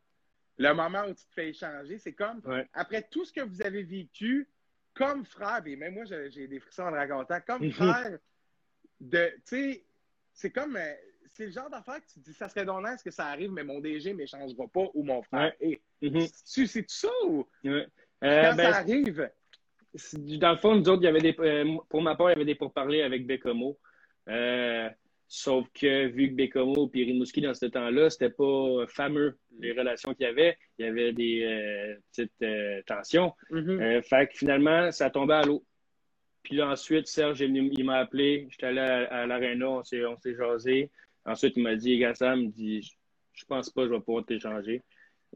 Le 0.59 0.75
moment 0.75 1.05
où 1.05 1.15
tu 1.15 1.25
te 1.27 1.33
fais 1.35 1.49
échanger, 1.51 1.99
c'est 1.99 2.13
comme, 2.13 2.43
après 2.73 3.07
tout 3.11 3.25
ce 3.25 3.33
que 3.33 3.41
vous 3.41 3.63
avez 3.63 3.83
vécu, 3.83 4.49
comme 4.95 5.25
frère, 5.25 5.63
et 5.67 5.77
même 5.77 5.95
moi, 5.95 6.05
j'ai 6.05 6.47
des 6.47 6.61
frissons 6.61 6.83
en 6.83 6.91
racontant, 6.91 7.39
comme 7.47 7.63
mm-hmm. 7.63 7.73
frère, 7.73 8.19
de, 9.01 9.33
tu 9.37 9.43
sais, 9.45 9.85
c'est 10.33 10.51
comme, 10.51 10.77
euh, 10.77 10.93
c'est 11.33 11.47
le 11.47 11.53
genre 11.53 11.71
d'affaire 11.71 12.01
que 12.01 12.13
tu 12.13 12.21
dis, 12.21 12.35
ça 12.35 12.49
serait 12.49 12.67
est-ce 12.93 13.05
que 13.05 13.11
ça 13.11 13.27
arrive, 13.27 13.53
mais 13.53 13.65
mon 13.65 13.81
DG 13.81 14.13
ne 14.13 14.19
m'échangera 14.19 14.67
pas 14.69 14.87
ou 14.95 15.03
mon 15.03 15.23
frère. 15.23 15.53
Mm-hmm. 16.03 16.31
C'est 16.45 16.83
tout 16.83 16.89
ça 16.89 17.09
ou? 17.27 17.47
Euh, 17.65 17.87
quand 18.21 18.57
ben, 18.57 18.73
ça 18.73 18.79
arrive? 18.79 19.31
Dans 20.39 20.53
le 20.53 20.59
fond, 20.59 20.77
nous 20.77 20.89
autres, 20.89 21.03
il 21.03 21.07
y 21.07 21.09
avait 21.09 21.21
des, 21.21 21.35
euh, 21.39 21.79
pour 21.89 22.03
ma 22.03 22.15
part, 22.15 22.31
il 22.31 22.33
y 22.35 22.37
avait 22.37 22.45
des 22.45 22.55
pourparlers 22.55 23.03
avec 23.03 23.27
Bécomo. 23.27 23.79
Euh, 24.29 24.89
sauf 25.29 25.67
que 25.75 26.07
vu 26.09 26.31
que 26.31 26.35
Bécomo 26.35 26.91
et 26.95 27.05
Rimouski, 27.05 27.41
dans 27.41 27.55
ce 27.55 27.67
temps-là, 27.67 28.11
c'était 28.11 28.31
pas 28.31 28.87
fameux, 28.89 29.39
les 29.59 29.73
relations 29.73 30.15
qu'il 30.15 30.27
y 30.27 30.29
avait. 30.29 30.57
Il 30.79 30.87
y 30.87 30.89
avait 30.89 31.13
des 31.13 31.43
euh, 31.45 31.95
petites 32.11 32.43
euh, 32.43 32.83
tensions. 32.87 33.33
Mm-hmm. 33.51 34.03
fait 34.03 34.29
que 34.29 34.37
finalement, 34.37 34.91
ça 34.93 35.11
tombait 35.11 35.35
à 35.35 35.43
l'eau. 35.43 35.65
Puis 36.43 36.57
là, 36.57 36.71
ensuite, 36.71 37.07
Serge, 37.07 37.41
il, 37.41 37.85
m'a 37.85 37.99
appelé. 37.99 38.47
J'étais 38.51 38.67
allé 38.67 38.81
à, 38.81 39.27
l'aréna, 39.27 39.69
on 39.69 39.85
s'est, 39.85 40.05
on 40.07 40.19
s'est 40.19 40.35
jasé. 40.35 40.91
Ensuite, 41.27 41.57
il 41.57 41.63
m'a 41.63 41.77
dit, 41.77 41.99
Gassam, 41.99 42.49
dit, 42.51 42.81
je 43.35 43.45
pense 43.45 43.69
pas 43.69 43.83
que 43.83 43.89
je 43.89 43.95
vais 43.95 44.01
pouvoir 44.01 44.25
t'échanger. 44.25 44.83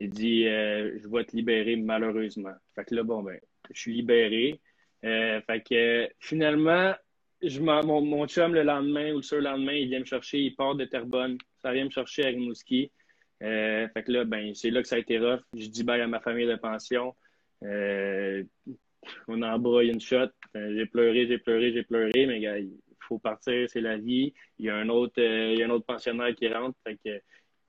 Il 0.01 0.09
dit, 0.09 0.45
je 0.45 1.07
vais 1.09 1.25
te 1.25 1.37
libérer 1.37 1.77
malheureusement. 1.77 2.55
Fait 2.75 2.87
que 2.87 2.95
là, 2.95 3.03
bon, 3.03 3.23
ben, 3.23 3.39
je 3.71 3.79
suis 3.79 3.93
libéré. 3.93 4.61
fait 5.03 5.63
que 5.69 6.09
finalement, 6.21 6.95
je 7.49 7.61
mon, 7.61 8.01
mon, 8.01 8.27
chum, 8.27 8.55
le 8.55 8.63
lendemain 8.63 9.13
ou 9.13 9.17
le 9.17 9.23
surlendemain, 9.23 9.73
il 9.73 9.89
vient 9.89 10.01
me 10.01 10.05
chercher, 10.05 10.39
il 10.39 10.55
part 10.55 10.75
de 10.75 10.85
Terrebonne. 10.85 11.39
Ça 11.63 11.73
vient 11.73 11.85
me 11.85 11.91
chercher 11.91 12.25
à 12.25 12.29
Rimouski. 12.29 12.91
Euh, 13.43 13.89
fait 13.89 14.03
que 14.05 14.13
là, 14.13 14.25
ben, 14.25 14.55
c'est 14.55 14.71
là 14.71 14.83
que 14.83 14.89
ça 14.89 14.97
a 14.97 14.99
été 14.99 15.19
rough. 15.19 15.41
Je 15.55 15.67
dis 15.67 15.85
bye 15.85 16.01
à 16.01 16.07
ma 16.07 16.21
famille 16.21 16.47
de 16.47 16.57
pension. 16.57 17.15
Euh, 17.63 18.43
on 19.29 19.43
embrouille 19.43 19.91
une 19.91 20.01
shot. 20.01 20.29
Euh, 20.57 20.75
j'ai 20.75 20.87
pleuré, 20.87 21.27
j'ai 21.27 21.39
pleuré, 21.39 21.73
j'ai 21.73 21.83
pleuré, 21.83 22.27
mais 22.27 22.41
gars, 22.41 22.59
il 22.59 22.73
faut 23.01 23.19
partir, 23.19 23.69
c'est 23.69 23.81
la 23.81 23.97
vie. 23.97 24.33
Il 24.59 24.67
y 24.67 24.71
a 24.71 24.77
un 24.77 24.89
autre, 24.89 25.21
il 25.21 25.59
y 25.59 25.63
a 25.63 25.67
un 25.67 25.71
autre 25.71 25.87
pensionnaire 25.87 26.35
qui 26.35 26.49
rentre. 26.49 26.79
Fait 26.85 26.99
que 27.05 27.21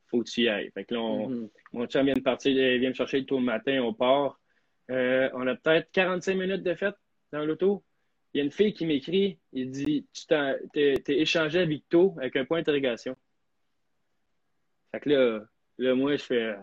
faut 0.08 0.22
que 0.22 0.30
tu 0.30 0.42
y 0.42 0.48
ailles. 0.48 0.72
Fait 0.74 0.86
que 0.86 0.94
là, 0.94 1.00
mm-hmm. 1.00 1.50
mon 1.74 1.88
chum 1.88 2.06
vient 2.06 2.14
de 2.14 2.22
partir, 2.22 2.52
il 2.52 2.80
vient 2.80 2.90
me 2.90 2.96
chercher 2.96 3.20
le 3.20 3.26
tour 3.26 3.40
le 3.40 3.46
matin, 3.46 3.82
on 3.82 3.94
part. 3.94 4.40
on 4.90 5.48
a 5.48 5.56
peut-être 5.56 5.92
45 5.92 6.36
minutes 6.36 6.64
de 6.64 6.76
fête 6.76 6.96
dans 7.32 7.44
l'auto. 7.44 7.84
Il 8.36 8.40
y 8.40 8.42
a 8.42 8.44
une 8.44 8.52
fille 8.52 8.74
qui 8.74 8.86
m'écrit, 8.86 9.40
il 9.54 9.72
dit 9.72 10.06
Tu 10.12 10.26
t'es 10.74 11.02
échangé 11.08 11.60
à 11.60 11.66
Victo 11.66 12.14
avec 12.18 12.36
un 12.36 12.44
point 12.44 12.58
d'interrogation. 12.58 13.16
Fait 14.92 15.00
que 15.00 15.10
là, 15.10 15.46
là, 15.78 15.96
moi, 15.96 16.18
je 16.18 16.24
fais 16.26 16.56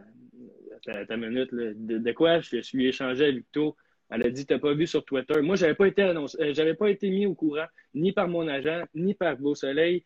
Attends 0.87 1.15
une 1.15 1.29
minute, 1.31 1.49
de, 1.55 2.13
quoi? 2.13 2.41
Je 2.41 2.61
suis 2.61 2.87
échangé 2.87 3.25
à 3.25 3.31
Victo? 3.31 3.75
Elle 4.11 4.27
a 4.27 4.29
dit 4.29 4.45
T'as 4.45 4.59
pas 4.59 4.75
vu 4.75 4.87
sur 4.87 5.03
Twitter. 5.03 5.41
Moi, 5.41 5.57
j'avais 5.57 5.75
pas 5.75 5.89
été 5.89 6.03
annoncé, 6.03 6.37
euh, 6.43 6.53
j'avais 6.53 6.75
pas 6.75 6.91
été 6.91 7.09
mis 7.09 7.25
au 7.25 7.35
courant, 7.35 7.65
ni 7.95 8.13
par 8.13 8.29
mon 8.29 8.47
agent, 8.49 8.85
ni 8.95 9.15
par 9.15 9.39
Beau 9.39 9.55
Soleil, 9.55 10.05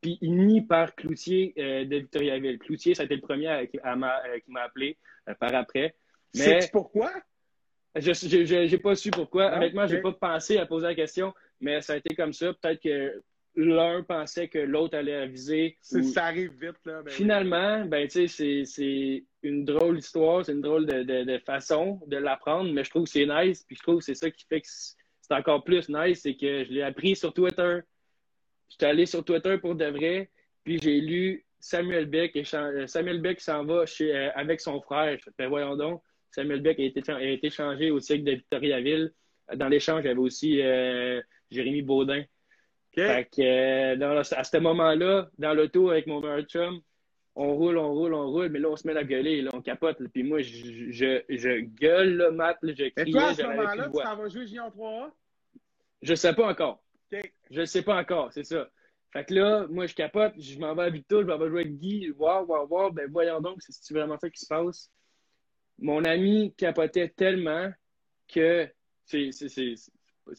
puis 0.00 0.20
ni 0.22 0.62
par 0.62 0.94
Cloutier 0.94 1.52
euh, 1.58 1.84
de 1.84 1.96
Victoriaville. 1.96 2.60
Cloutier, 2.60 2.94
ça 2.94 3.02
a 3.02 3.06
été 3.06 3.16
le 3.16 3.22
premier 3.22 3.48
à, 3.48 3.58
euh, 3.58 3.66
qui 3.66 4.52
m'a 4.52 4.62
appelé 4.62 4.98
par 5.40 5.52
après. 5.52 5.96
Mais... 6.36 6.60
C'est 6.60 6.70
pourquoi? 6.70 7.10
Je 7.96 8.70
n'ai 8.70 8.78
pas 8.78 8.94
su 8.94 9.10
pourquoi. 9.10 9.46
Ah, 9.46 9.56
Honnêtement, 9.56 9.86
je 9.86 9.96
n'ai 9.96 10.02
pas 10.02 10.12
pensé 10.12 10.58
à 10.58 10.66
poser 10.66 10.86
la 10.86 10.94
question, 10.94 11.34
mais 11.60 11.80
ça 11.80 11.94
a 11.94 11.96
été 11.96 12.14
comme 12.14 12.32
ça. 12.32 12.52
Peut-être 12.52 12.82
que 12.82 13.22
l'un 13.56 14.02
pensait 14.02 14.48
que 14.48 14.58
l'autre 14.58 14.96
allait 14.96 15.16
aviser. 15.16 15.78
Ça 15.80 16.26
arrive 16.26 16.52
vite, 16.60 16.76
là. 16.84 17.02
Ben 17.02 17.10
Finalement, 17.10 17.84
ben, 17.86 18.08
c'est 18.08 19.24
une 19.42 19.64
drôle 19.64 19.96
d'histoire, 19.96 20.44
c'est 20.44 20.52
une 20.52 20.60
drôle 20.60 20.86
de, 20.86 21.38
façon 21.44 22.00
de 22.06 22.16
l'apprendre, 22.16 22.70
mais 22.72 22.84
je 22.84 22.90
trouve 22.90 23.04
que 23.04 23.10
c'est 23.10 23.26
nice, 23.26 23.64
puis 23.66 23.76
je 23.76 23.82
trouve 23.82 23.98
que 23.98 24.04
c'est 24.04 24.14
ça 24.14 24.30
qui 24.30 24.44
fait 24.46 24.60
que 24.60 24.68
c'est 24.68 25.34
encore 25.34 25.64
plus 25.64 25.88
nice, 25.88 26.20
c'est 26.22 26.36
que 26.36 26.64
je 26.64 26.72
l'ai 26.72 26.82
appris 26.82 27.16
sur 27.16 27.32
Twitter. 27.32 27.80
J'étais 28.68 28.86
allé 28.86 29.06
sur 29.06 29.24
Twitter 29.24 29.56
pour 29.58 29.74
de 29.74 29.86
vrai, 29.86 30.30
puis 30.64 30.78
j'ai 30.78 31.00
lu 31.00 31.46
Samuel 31.60 32.06
Beck 32.06 32.36
et 32.36 32.44
euh, 32.54 32.86
Samuel 32.86 33.20
Beck 33.20 33.40
s'en 33.40 33.64
va 33.64 33.86
chez, 33.86 34.14
euh, 34.14 34.30
avec 34.34 34.60
son 34.60 34.80
frère. 34.80 35.18
Je 35.18 35.30
fais, 35.36 35.46
voyons 35.46 35.76
donc, 35.76 36.02
Samuel 36.30 36.60
Beck 36.60 36.78
a 36.78 36.82
été, 36.82 37.02
a 37.10 37.22
été 37.22 37.50
changé 37.50 37.90
au 37.90 38.00
cycle 38.00 38.24
de 38.24 38.32
Victoriaville. 38.32 39.12
Dans 39.54 39.68
l'échange, 39.68 40.02
il 40.04 40.08
y 40.08 40.10
avait 40.10 40.20
aussi 40.20 40.60
euh, 40.60 41.20
Jérémy 41.50 41.82
Baudin. 41.82 42.24
Fait 42.94 43.28
que, 43.30 44.34
à 44.34 44.44
ce 44.44 44.56
moment-là, 44.56 45.28
dans 45.38 45.52
l'auto 45.52 45.90
avec 45.90 46.06
mon 46.06 46.20
meilleur 46.20 46.42
chum, 46.42 46.80
on 47.34 47.54
roule, 47.54 47.76
on 47.76 47.92
roule, 47.92 48.14
on 48.14 48.30
roule, 48.30 48.48
mais 48.48 48.58
là, 48.58 48.70
on 48.70 48.76
se 48.76 48.86
met 48.86 48.96
à 48.96 49.04
gueuler, 49.04 49.42
là, 49.42 49.50
on 49.52 49.60
capote. 49.60 49.98
puis 50.08 50.22
moi, 50.22 50.40
je, 50.40 50.90
je, 50.90 51.22
je 51.28 51.60
gueule 51.60 52.16
le 52.16 52.30
mat, 52.30 52.56
je 52.62 52.88
crie. 52.88 52.92
Et 52.96 53.10
toi, 53.10 53.26
à 53.26 53.34
ce 53.34 53.42
moment-là, 53.42 53.88
tu 53.88 54.02
t'en 54.02 54.16
vas 54.16 54.28
jouer 54.28 54.46
Junior 54.46 54.70
3A? 54.70 55.10
Je 56.00 56.14
sais 56.14 56.32
pas 56.34 56.48
encore. 56.48 56.82
Je 57.50 57.64
sais 57.64 57.82
pas 57.82 58.00
encore, 58.00 58.32
c'est 58.32 58.44
ça. 58.44 58.68
Fait 59.12 59.24
que 59.24 59.34
là, 59.34 59.66
moi, 59.68 59.86
je 59.86 59.94
capote, 59.94 60.32
je 60.38 60.58
m'en 60.58 60.74
vais 60.74 60.84
à 60.84 60.90
Victor, 60.90 61.22
je 61.22 61.26
m'en 61.26 61.38
vais 61.38 61.48
jouer 61.48 61.60
avec 61.60 61.78
Guy. 61.78 62.10
Waouh, 62.16 62.46
waouh, 62.46 62.66
waouh, 62.68 62.92
ben 62.92 63.08
voyons 63.10 63.40
donc, 63.40 63.58
c'est 63.60 63.94
vraiment 63.94 64.18
ça 64.18 64.30
qui 64.30 64.40
se 64.40 64.46
passe? 64.46 64.90
Mon 65.78 66.04
ami 66.04 66.54
capotait 66.56 67.08
tellement 67.08 67.70
que 68.28 68.68
c'est 69.04 69.30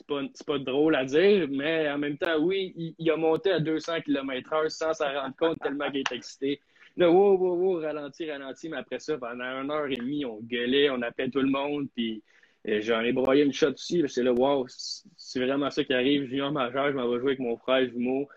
pas, 0.08 0.22
pas 0.46 0.60
drôle 0.60 0.96
à 0.96 1.06
dire, 1.06 1.48
mais 1.50 1.90
en 1.90 1.98
même 1.98 2.18
temps, 2.18 2.38
oui, 2.40 2.96
il, 2.98 3.12
a 3.12 3.16
monté 3.16 3.52
à 3.52 3.60
200 3.60 4.02
km/h 4.02 4.70
sans 4.70 4.94
s'en 4.94 5.14
rendre 5.14 5.36
compte 5.36 5.60
tellement 5.60 5.90
qu'il 5.90 6.00
est 6.00 6.12
excité. 6.12 6.60
Là, 6.98 7.12
wow, 7.12 7.38
wow, 7.38 7.56
wow, 7.56 7.82
ralenti, 7.82 8.30
ralenti, 8.30 8.70
mais 8.70 8.78
après 8.78 9.00
ça, 9.00 9.18
pendant 9.18 9.44
une 9.44 9.72
heure 9.72 9.88
et 9.88 9.96
demie, 9.96 10.26
on 10.26 10.40
gueulait, 10.42 10.90
on 10.90 11.02
appelait 11.04 11.30
tout 11.30 11.42
le 11.42 11.50
monde, 11.50 11.88
puis 11.96 12.24
euh, 12.68 12.82
j'en 12.82 13.02
ai 13.02 13.14
broyé 13.14 13.44
une 13.44 13.54
shot 13.54 13.72
aussi. 13.72 14.04
C'est 14.08 14.24
là, 14.24 14.34
wow, 14.34 14.66
c'est 14.68 15.40
vraiment 15.40 15.70
ça 15.70 15.84
qui 15.84 15.94
arrive. 15.94 16.28
Junior 16.28 16.52
majeur, 16.52 16.92
je 16.92 16.98
m'en 16.98 17.08
vais 17.10 17.20
jouer 17.20 17.30
avec 17.30 17.40
mon 17.40 17.56
frère 17.58 17.88
jumeau. 17.88 18.28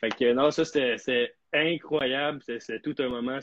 Fait 0.00 0.08
que 0.08 0.32
non, 0.32 0.50
ça, 0.50 0.64
c'était 0.64 1.34
incroyable. 1.52 2.42
C'est 2.58 2.80
tout 2.82 2.94
un 2.98 3.08
moment, 3.08 3.38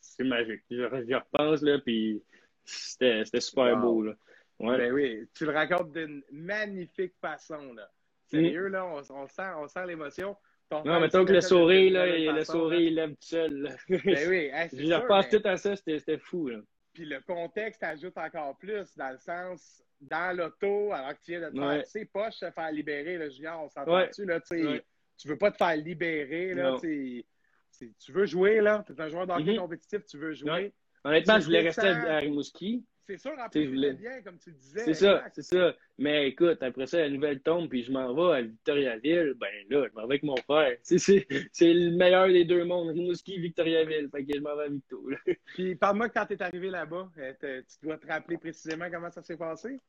c'est 0.00 0.24
magique. 0.24 0.62
Je, 0.70 0.82
repense, 1.14 1.62
là, 1.62 1.78
puis 1.78 2.22
c'était 2.68 3.40
super 3.40 3.76
beau, 3.78 4.02
là. 4.02 4.14
Ouais. 4.60 4.76
Ben 4.76 4.92
oui, 4.92 5.28
tu 5.34 5.44
le 5.44 5.52
racontes 5.52 5.92
d'une 5.92 6.22
magnifique 6.32 7.14
façon, 7.20 7.72
là. 7.74 7.88
Sérieux, 8.26 8.68
mm. 8.68 8.72
là, 8.72 8.86
on, 8.86 9.02
on 9.14 9.26
sent, 9.28 9.50
on 9.56 9.68
sent 9.68 9.86
l'émotion. 9.86 10.36
Non, 10.70 11.00
mettons 11.00 11.24
que 11.24 11.32
le 11.32 11.40
souris, 11.40 11.90
là, 11.90 12.06
le 12.06 12.44
souris, 12.44 12.86
il 12.86 12.94
lève 12.96 13.10
tout 13.10 13.16
seul. 13.20 13.74
Ben 13.88 14.28
oui, 14.28 14.50
je 14.72 14.94
repasse 14.94 15.30
tout 15.30 15.40
à 15.44 15.56
ça, 15.56 15.76
c'était 15.76 16.18
fou. 16.18 16.48
Là. 16.48 16.58
Puis 16.92 17.06
le 17.06 17.20
contexte 17.20 17.82
ajoute 17.82 18.18
encore 18.18 18.56
plus, 18.58 18.94
dans 18.96 19.10
le 19.10 19.18
sens, 19.18 19.82
dans 20.00 20.36
l'auto, 20.36 20.92
alors 20.92 21.14
que 21.14 21.20
tu 21.24 21.30
viens 21.32 21.40
de 21.40 21.54
te 21.54 21.60
faire, 21.60 21.84
tu 21.84 21.90
sais, 21.90 22.04
pas 22.04 22.30
se 22.30 22.50
faire 22.50 22.70
libérer, 22.70 23.18
là, 23.18 23.28
Julien, 23.28 23.58
on 23.58 23.68
s'entend 23.68 24.06
dessus, 24.06 24.26
là, 24.26 24.40
tu 24.40 24.62
sais, 24.62 24.84
tu 25.16 25.28
veux 25.28 25.38
pas 25.38 25.50
te 25.50 25.56
faire 25.56 25.76
libérer, 25.76 26.54
là, 26.54 26.76
tu 26.80 27.24
veux 28.08 28.26
jouer, 28.26 28.60
là, 28.60 28.84
tu 28.86 28.92
es 28.92 29.00
un 29.00 29.08
joueur 29.08 29.26
d'hockey 29.26 29.54
mm 29.54 29.58
compétitif, 29.58 30.04
tu 30.04 30.18
veux 30.18 30.34
jouer. 30.34 30.72
Honnêtement, 31.04 31.40
je 31.40 31.44
voulais 31.44 31.60
rester 31.60 31.88
à 31.88 32.18
Rimouski. 32.18 32.84
C'est 33.08 33.16
sûr, 33.16 33.32
en 33.38 33.48
plus, 33.48 33.66
voulais... 33.66 33.94
bien, 33.94 34.20
comme 34.20 34.38
tu 34.38 34.52
disais. 34.52 34.84
C'est 34.84 34.92
ça, 34.92 35.24
c'est 35.32 35.42
ça. 35.42 35.74
Mais 35.96 36.28
écoute, 36.28 36.62
après 36.62 36.86
ça, 36.86 36.98
la 36.98 37.08
nouvelle 37.08 37.40
tombe, 37.40 37.66
puis 37.70 37.82
je 37.82 37.90
m'en 37.90 38.12
vais 38.12 38.36
à 38.36 38.42
Victoriaville, 38.42 39.32
ben 39.40 39.48
là, 39.70 39.86
je 39.88 39.94
m'en 39.94 40.06
vais 40.06 40.14
avec 40.14 40.22
mon 40.24 40.36
frère. 40.36 40.76
C'est 40.82 41.24
le 41.60 41.96
meilleur 41.96 42.28
des 42.28 42.44
deux 42.44 42.64
mondes, 42.64 42.90
Rimouski, 42.90 43.38
Victoriaville. 43.38 44.10
Fait 44.12 44.26
que 44.26 44.34
je 44.34 44.40
m'en 44.40 44.54
vais 44.54 44.64
à 44.64 44.68
Victo. 44.68 45.08
Puis 45.54 45.74
parle-moi 45.76 46.10
quand 46.10 46.26
tu 46.26 46.34
es 46.34 46.42
arrivé 46.42 46.68
là-bas, 46.68 47.10
euh, 47.16 47.32
tu 47.62 47.86
dois 47.86 47.96
te 47.96 48.06
rappeler 48.06 48.36
précisément 48.36 48.90
comment 48.90 49.10
ça 49.10 49.22
s'est 49.22 49.38
passé? 49.38 49.80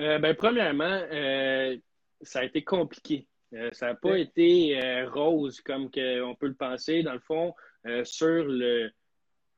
Euh, 0.00 0.18
ben, 0.18 0.34
premièrement, 0.34 1.02
euh, 1.12 1.76
ça 2.22 2.38
a 2.38 2.44
été 2.44 2.64
compliqué. 2.64 3.28
ça 3.72 3.88
n'a 3.88 3.94
pas 3.96 4.16
été 4.16 4.80
rose 5.08 5.60
comme 5.60 5.90
que 5.90 6.22
on 6.22 6.34
peut 6.34 6.48
le 6.48 6.54
penser. 6.54 7.02
Dans 7.02 7.12
le 7.12 7.20
fond, 7.20 7.54
sur 8.04 8.44
le, 8.46 8.90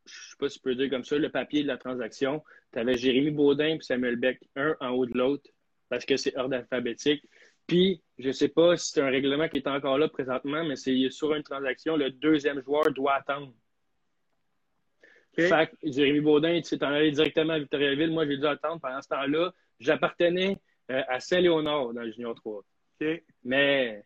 je 0.08 0.30
sais 0.30 0.36
pas 0.38 0.48
si 0.48 0.58
tu 0.58 0.62
peux 0.62 0.74
dire 0.74 0.90
comme 0.90 1.04
ça, 1.04 1.16
le 1.18 1.30
papier 1.30 1.62
de 1.62 1.68
la 1.68 1.76
transaction, 1.76 2.42
tu 2.72 2.78
avais 2.78 2.96
Jérémy 2.96 3.30
Baudin 3.30 3.76
et 3.76 3.78
Samuel 3.80 4.16
Beck, 4.16 4.40
un 4.56 4.76
en 4.80 4.90
haut 4.90 5.06
de 5.06 5.16
l'autre, 5.16 5.50
parce 5.88 6.04
que 6.04 6.16
c'est 6.16 6.36
ordre 6.36 6.56
alphabétique. 6.56 7.22
Puis, 7.66 8.02
je 8.18 8.28
ne 8.28 8.32
sais 8.32 8.48
pas 8.48 8.76
si 8.76 8.92
c'est 8.92 9.02
un 9.02 9.10
règlement 9.10 9.48
qui 9.48 9.58
est 9.58 9.68
encore 9.68 9.98
là 9.98 10.08
présentement, 10.08 10.64
mais 10.64 10.76
c'est 10.76 11.10
sur 11.10 11.34
une 11.34 11.42
transaction, 11.42 11.96
le 11.96 12.10
deuxième 12.10 12.62
joueur 12.62 12.90
doit 12.92 13.14
attendre. 13.14 13.52
Fait 15.34 15.70
que 15.70 15.76
Jérémy 15.92 16.20
Baudin, 16.20 16.60
tu 16.60 16.78
t'en 16.78 16.88
allé 16.88 17.12
directement 17.12 17.52
à 17.52 17.58
Victoriaville. 17.58 18.10
Moi, 18.10 18.26
j'ai 18.26 18.38
dû 18.38 18.46
attendre 18.46 18.80
pendant 18.80 19.00
ce 19.00 19.08
temps-là. 19.08 19.52
J'appartenais 19.78 20.56
euh, 20.90 21.02
à 21.06 21.20
Saint-Léonard 21.20 21.92
dans 21.92 22.02
le 22.02 22.10
Junior 22.10 22.34
3. 22.34 22.64
Mais 23.44 24.04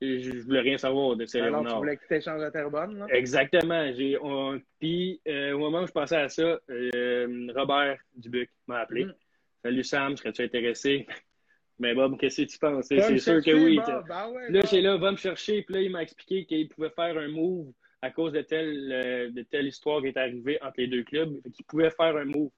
je 0.00 0.42
voulais 0.44 0.60
rien 0.60 0.78
savoir 0.78 1.16
de 1.16 1.26
Saint-Léonard. 1.26 1.60
Alors, 1.60 1.72
tu 1.72 1.78
voulais 1.78 1.96
que 1.96 2.06
tu 2.06 2.14
échanges 2.14 2.42
à 2.42 2.50
Terrebonne, 2.50 2.98
là? 2.98 3.06
Exactement. 3.10 3.90
Puis, 4.78 5.20
euh, 5.28 5.52
au 5.52 5.58
moment 5.58 5.82
où 5.82 5.86
je 5.86 5.92
pensais 5.92 6.16
à 6.16 6.28
ça, 6.28 6.58
euh, 6.70 7.46
Robert 7.54 7.98
Dubuc 8.16 8.50
m'a 8.66 8.80
appelé. 8.80 9.06
Mm. 9.06 9.14
Salut 9.62 9.84
Sam, 9.84 10.16
serais-tu 10.16 10.42
intéressé? 10.42 11.06
Mais 11.78 11.94
Bob, 11.94 12.18
qu'est-ce 12.18 12.42
que 12.42 12.48
tu 12.48 12.58
penses? 12.58 12.86
C'est 12.86 13.18
sûr 13.18 13.42
que 13.42 13.52
oui. 13.52 13.78
Ben 13.86 14.32
là, 14.50 14.60
j'ai 14.70 14.80
là, 14.80 14.96
va 14.96 15.12
me 15.12 15.16
chercher. 15.16 15.62
Puis 15.62 15.74
là, 15.74 15.80
il 15.80 15.90
m'a 15.90 16.02
expliqué 16.02 16.44
qu'il 16.44 16.68
pouvait 16.68 16.90
faire 16.90 17.16
un 17.16 17.28
move 17.28 17.72
à 18.02 18.10
cause 18.10 18.32
de 18.32 18.42
telle, 18.42 18.92
euh, 18.92 19.30
de 19.30 19.42
telle 19.42 19.66
histoire 19.66 20.02
qui 20.02 20.08
est 20.08 20.16
arrivée 20.18 20.58
entre 20.62 20.74
les 20.78 20.88
deux 20.88 21.04
clubs. 21.04 21.40
Qu'il 21.52 21.64
pouvait 21.64 21.90
faire 21.90 22.16
un 22.16 22.26
move. 22.26 22.50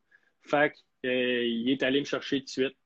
Fait 0.43 0.72
qu'il 1.03 1.70
est 1.70 1.82
allé 1.82 2.01
me 2.01 2.05
chercher 2.05 2.41
tout 2.41 2.47
de 2.47 2.51
suite. 2.51 2.76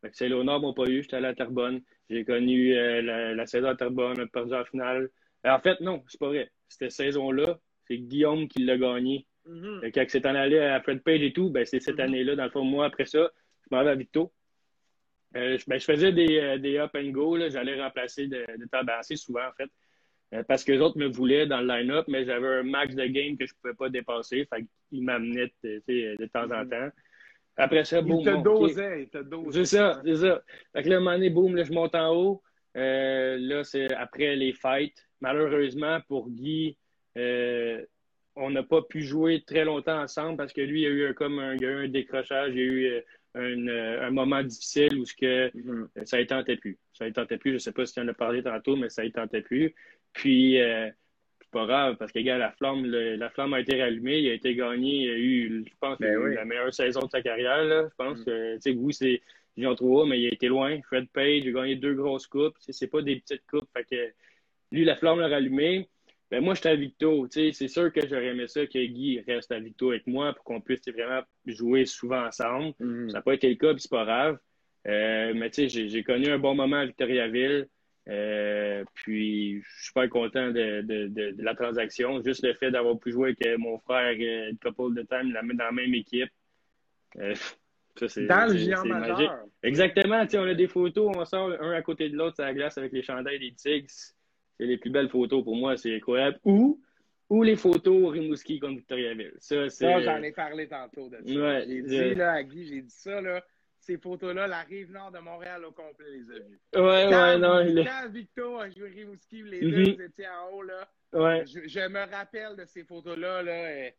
Fait 0.00 0.10
que 0.10 0.16
Saint-Léonard 0.16 0.60
m'a 0.60 0.72
pas 0.72 0.86
eu, 0.86 1.02
j'étais 1.02 1.16
allé 1.16 1.26
à 1.26 1.34
Terrebonne. 1.34 1.82
J'ai 2.08 2.24
connu 2.24 2.76
euh, 2.76 3.34
la, 3.34 3.46
saison 3.46 3.68
à 3.68 3.74
Terrebonne, 3.74 4.14
on 4.18 4.22
a 4.22 4.26
perdu 4.26 4.54
en 4.54 4.64
finale. 4.64 5.10
Euh, 5.44 5.50
en 5.50 5.58
fait, 5.58 5.80
non, 5.80 6.04
c'est 6.08 6.20
pas 6.20 6.28
vrai. 6.28 6.50
Cette 6.68 6.92
saison-là, 6.92 7.58
c'est 7.86 7.98
Guillaume 7.98 8.48
qui 8.48 8.64
l'a 8.64 8.76
gagné. 8.76 9.26
Mm-hmm. 9.48 9.92
Quand 9.92 10.04
c'est 10.08 10.26
en 10.26 10.34
allé 10.34 10.58
à 10.58 10.80
Fred 10.80 11.02
Page 11.02 11.22
et 11.22 11.32
tout, 11.32 11.50
ben, 11.50 11.64
c'est 11.64 11.80
cette 11.80 11.96
mm-hmm. 11.96 12.02
année-là. 12.02 12.36
Dans 12.36 12.44
le 12.44 12.50
fond, 12.50 12.64
moi, 12.64 12.86
après 12.86 13.06
ça, 13.06 13.30
je 13.62 13.74
m'en 13.74 13.82
vais 13.82 13.90
à 13.90 13.94
Victo. 13.94 14.32
Euh, 15.36 15.58
ben, 15.66 15.80
je 15.80 15.84
faisais 15.84 16.12
des, 16.12 16.58
des 16.60 16.78
up 16.78 16.92
and 16.94 17.10
go. 17.10 17.38
J'allais 17.48 17.80
remplacer 17.80 18.28
de, 18.28 18.44
de 18.56 18.90
assez 18.92 19.16
souvent, 19.16 19.46
en 19.46 19.52
fait. 19.52 20.44
parce 20.44 20.62
que 20.62 20.72
les 20.72 20.80
autres 20.80 20.98
me 20.98 21.06
voulaient 21.06 21.46
dans 21.46 21.60
le 21.60 21.66
line-up, 21.66 22.06
mais 22.08 22.24
j'avais 22.24 22.46
un 22.46 22.62
max 22.62 22.94
de 22.94 23.06
game 23.06 23.36
que 23.36 23.46
je 23.46 23.52
ne 23.52 23.56
pouvais 23.60 23.74
pas 23.74 23.88
dépasser. 23.88 24.46
Fait 24.46 24.64
qu'ils 24.88 25.02
m'amenaient 25.02 25.52
de, 25.64 26.26
temps 26.26 26.44
en 26.44 26.64
mm-hmm. 26.64 26.68
temps. 26.68 26.90
Après 27.56 27.84
ça, 27.84 28.02
boum. 28.02 28.20
Il 28.20 28.24
te 28.24 28.42
dosait, 28.42 29.02
il 29.02 29.08
te 29.08 29.18
dosait. 29.18 29.64
C'est 29.64 29.76
ça, 29.76 30.00
c'est 30.04 30.16
ça. 30.16 30.42
Fait 30.74 30.82
que 30.82 30.88
là, 30.88 30.96
un 30.96 31.00
moment 31.00 31.12
donné, 31.12 31.30
boum, 31.30 31.56
là, 31.56 31.64
je 31.64 31.72
monte 31.72 31.94
en 31.94 32.14
haut. 32.14 32.42
Euh, 32.76 33.38
là, 33.38 33.64
c'est 33.64 33.92
après 33.94 34.36
les 34.36 34.52
fights. 34.52 35.06
Malheureusement, 35.20 36.00
pour 36.08 36.28
Guy, 36.28 36.76
euh, 37.16 37.82
on 38.34 38.50
n'a 38.50 38.62
pas 38.62 38.82
pu 38.82 39.00
jouer 39.00 39.42
très 39.46 39.64
longtemps 39.64 40.02
ensemble 40.02 40.36
parce 40.36 40.52
que 40.52 40.60
lui, 40.60 40.80
il 40.80 40.84
y 40.84 40.86
a 40.86 40.90
eu 40.90 41.06
un, 41.08 41.12
comme 41.14 41.38
un, 41.38 41.54
il 41.54 41.62
y 41.62 41.64
a 41.64 41.70
eu 41.70 41.84
un 41.86 41.88
décrochage, 41.88 42.52
il 42.52 42.58
y 42.58 42.60
a 42.60 42.64
eu 42.64 42.86
euh, 42.86 43.00
un, 43.34 44.06
un 44.06 44.10
moment 44.10 44.42
difficile 44.42 44.98
où 44.98 45.06
ce 45.06 45.14
que, 45.14 45.48
mm-hmm. 45.48 46.04
ça 46.04 46.18
ne 46.18 46.24
tentait 46.24 46.56
plus. 46.56 46.78
Ça 46.92 47.06
ne 47.06 47.10
tentait 47.10 47.38
plus. 47.38 47.52
Je 47.52 47.54
ne 47.54 47.60
sais 47.60 47.72
pas 47.72 47.86
si 47.86 47.94
tu 47.94 48.00
en 48.00 48.08
as 48.08 48.14
parlé 48.14 48.42
tantôt, 48.42 48.76
mais 48.76 48.90
ça 48.90 49.02
ne 49.02 49.08
tentait 49.08 49.40
plus. 49.40 49.74
Puis, 50.12 50.58
pas 51.56 51.66
grave, 51.66 51.96
parce 51.96 52.12
que, 52.12 52.18
gars, 52.18 52.36
la 52.36 52.52
flamme, 52.52 52.84
la 52.84 53.30
flamme 53.30 53.54
a 53.54 53.60
été 53.60 53.80
rallumée, 53.80 54.18
il 54.18 54.30
a 54.30 54.34
été 54.34 54.54
gagné, 54.54 55.04
il 55.04 55.10
a 55.10 55.16
eu, 55.16 55.64
je 55.66 55.74
pense, 55.80 55.98
ben 55.98 56.34
la 56.34 56.44
meilleure 56.44 56.74
saison 56.74 57.00
de 57.00 57.10
sa 57.10 57.22
carrière, 57.22 57.64
là. 57.64 57.88
Je 57.88 57.94
pense 57.96 58.18
mm. 58.20 58.24
que, 58.24 58.54
tu 58.56 58.60
sais, 58.60 58.70
oui, 58.72 58.92
c'est 58.92 59.22
Jean 59.56 59.74
3, 59.74 60.06
mais 60.06 60.20
il 60.20 60.26
a 60.26 60.34
été 60.34 60.48
loin. 60.48 60.78
Fred 60.82 61.08
Page, 61.08 61.44
il 61.44 61.56
a 61.56 61.60
gagné 61.60 61.76
deux 61.76 61.94
grosses 61.94 62.26
coupes. 62.26 62.56
C'est 62.58 62.88
pas 62.88 63.00
des 63.00 63.16
petites 63.16 63.46
coupes. 63.46 63.68
Fait 63.74 63.84
que, 63.84 64.12
lui, 64.70 64.84
la 64.84 64.96
flamme 64.96 65.18
l'a 65.18 65.28
rallumé. 65.28 65.88
Ben, 66.30 66.44
moi, 66.44 66.54
j'étais 66.54 66.68
à 66.68 66.74
Victo. 66.74 67.26
Tu 67.28 67.40
sais, 67.40 67.52
c'est 67.52 67.68
sûr 67.68 67.90
que 67.90 68.06
j'aurais 68.06 68.26
aimé 68.26 68.48
ça 68.48 68.66
que 68.66 68.84
Guy 68.84 69.20
reste 69.26 69.50
à 69.50 69.58
Victo 69.58 69.90
avec 69.90 70.06
moi 70.06 70.34
pour 70.34 70.44
qu'on 70.44 70.60
puisse 70.60 70.86
vraiment 70.88 71.22
jouer 71.46 71.86
souvent 71.86 72.26
ensemble. 72.26 72.74
Mm. 72.80 73.08
Ça 73.08 73.18
n'a 73.18 73.22
pas 73.22 73.32
été 73.32 73.48
le 73.48 73.54
cas, 73.54 73.72
puis 73.72 73.80
c'est 73.80 73.90
pas 73.90 74.04
grave. 74.04 74.38
Euh, 74.86 75.32
mais 75.34 75.48
tu 75.48 75.70
sais, 75.70 75.88
j'ai 75.88 76.02
connu 76.02 76.28
un 76.28 76.38
bon 76.38 76.54
moment 76.54 76.76
à 76.76 76.84
Victoriaville. 76.84 77.66
Euh, 78.08 78.84
puis, 78.94 79.60
je 79.62 79.68
suis 79.68 79.86
super 79.86 80.08
content 80.08 80.50
de, 80.50 80.82
de, 80.82 81.08
de, 81.08 81.42
la 81.42 81.54
transaction. 81.54 82.22
Juste 82.22 82.44
le 82.44 82.54
fait 82.54 82.70
d'avoir 82.70 82.98
pu 82.98 83.10
jouer 83.10 83.34
avec 83.38 83.58
mon 83.58 83.78
frère 83.78 84.14
euh, 84.20 84.52
couple 84.62 84.94
de 84.94 85.02
time, 85.02 85.32
la 85.32 85.42
mettre 85.42 85.58
dans 85.58 85.64
la 85.64 85.72
même 85.72 85.94
équipe. 85.94 86.30
Euh, 87.18 87.34
ça, 87.98 88.08
c'est, 88.08 88.26
dans 88.26 88.50
le 88.50 88.58
géant 88.58 88.84
majeur. 88.84 89.44
Exactement. 89.62 90.24
On 90.34 90.46
a 90.46 90.54
des 90.54 90.68
photos, 90.68 91.12
on 91.16 91.24
sort 91.24 91.50
un 91.60 91.72
à 91.72 91.82
côté 91.82 92.08
de 92.08 92.16
l'autre 92.16 92.36
sur 92.36 92.44
la 92.44 92.54
glace 92.54 92.78
avec 92.78 92.92
les 92.92 93.02
chandails 93.02 93.40
des 93.40 93.52
Tigres. 93.52 93.88
C'est 93.88 94.66
les 94.66 94.78
plus 94.78 94.90
belles 94.90 95.10
photos 95.10 95.42
pour 95.42 95.56
moi, 95.56 95.76
c'est 95.76 95.96
incroyable. 95.96 96.38
Ou, 96.44 96.80
ou 97.28 97.42
les 97.42 97.56
photos 97.56 98.12
Rimouski 98.12 98.60
contre 98.60 98.76
Victoriaville. 98.76 99.34
Ça, 99.38 99.68
ça 99.68 100.00
j'en 100.00 100.22
ai 100.22 100.32
parlé 100.32 100.68
tantôt 100.68 101.08
de 101.08 101.18
ça. 101.26 101.34
Ouais, 101.34 101.64
j'ai 101.66 101.82
dit 101.82 102.14
là, 102.14 102.32
à 102.34 102.42
Guy, 102.42 102.66
j'ai 102.66 102.82
dit 102.82 102.94
ça, 102.94 103.20
là 103.20 103.42
ces 103.86 103.98
photos-là, 103.98 104.46
la 104.48 104.62
rive 104.62 104.90
nord 104.90 105.12
de 105.12 105.18
Montréal 105.20 105.64
au 105.64 105.70
complet 105.70 106.10
les 106.10 106.30
a 106.30 106.38
vues. 106.40 106.60
Ouais, 106.74 107.06
ouais, 107.06 107.38
non. 107.38 107.60
Il 107.60 107.84
quand 107.84 108.08
Victor 108.10 108.60
a 108.60 108.70
joué 108.70 108.90
Rimouski, 108.90 109.42
les 109.42 109.60
deux 109.60 109.94
mm 109.94 110.00
étaient 110.02 110.28
en 110.28 110.50
haut, 110.50 110.62
là. 110.62 110.88
Ouais. 111.12 111.44
Je, 111.46 111.88
me 111.88 112.10
rappelle 112.10 112.56
de 112.56 112.64
ces 112.64 112.84
photos-là, 112.84 113.42
là, 113.42 113.90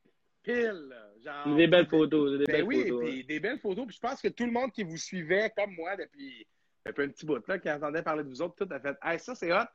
pile, 0.44 0.94
genre. 1.24 1.56
Des 1.56 1.68
belles 1.68 1.88
photos, 1.88 2.38
des 2.38 2.46
ben 2.46 2.54
belles 2.54 2.64
oui, 2.64 2.84
photos. 2.84 3.10
Puis, 3.10 3.24
des 3.24 3.40
belles 3.40 3.60
photos. 3.60 3.86
Puis 3.88 3.96
je 3.96 4.02
pense 4.02 4.22
que 4.22 4.28
tout 4.28 4.46
le 4.46 4.52
monde 4.52 4.72
qui 4.72 4.84
vous 4.84 4.98
suivait, 4.98 5.52
comme 5.56 5.74
moi, 5.74 5.96
depuis, 5.96 6.46
un 6.86 6.92
petit 6.92 7.26
bout 7.26 7.46
là, 7.48 7.58
qui 7.58 7.72
entendait 7.72 8.04
parler 8.04 8.24
de 8.24 8.30
vous 8.30 8.42
autres, 8.42 8.56
tout 8.56 8.74
a 8.74 8.80
fait 8.80 8.98
Hey, 9.02 9.20
ça 9.20 9.36
c'est 9.36 9.54
hot. 9.54 9.66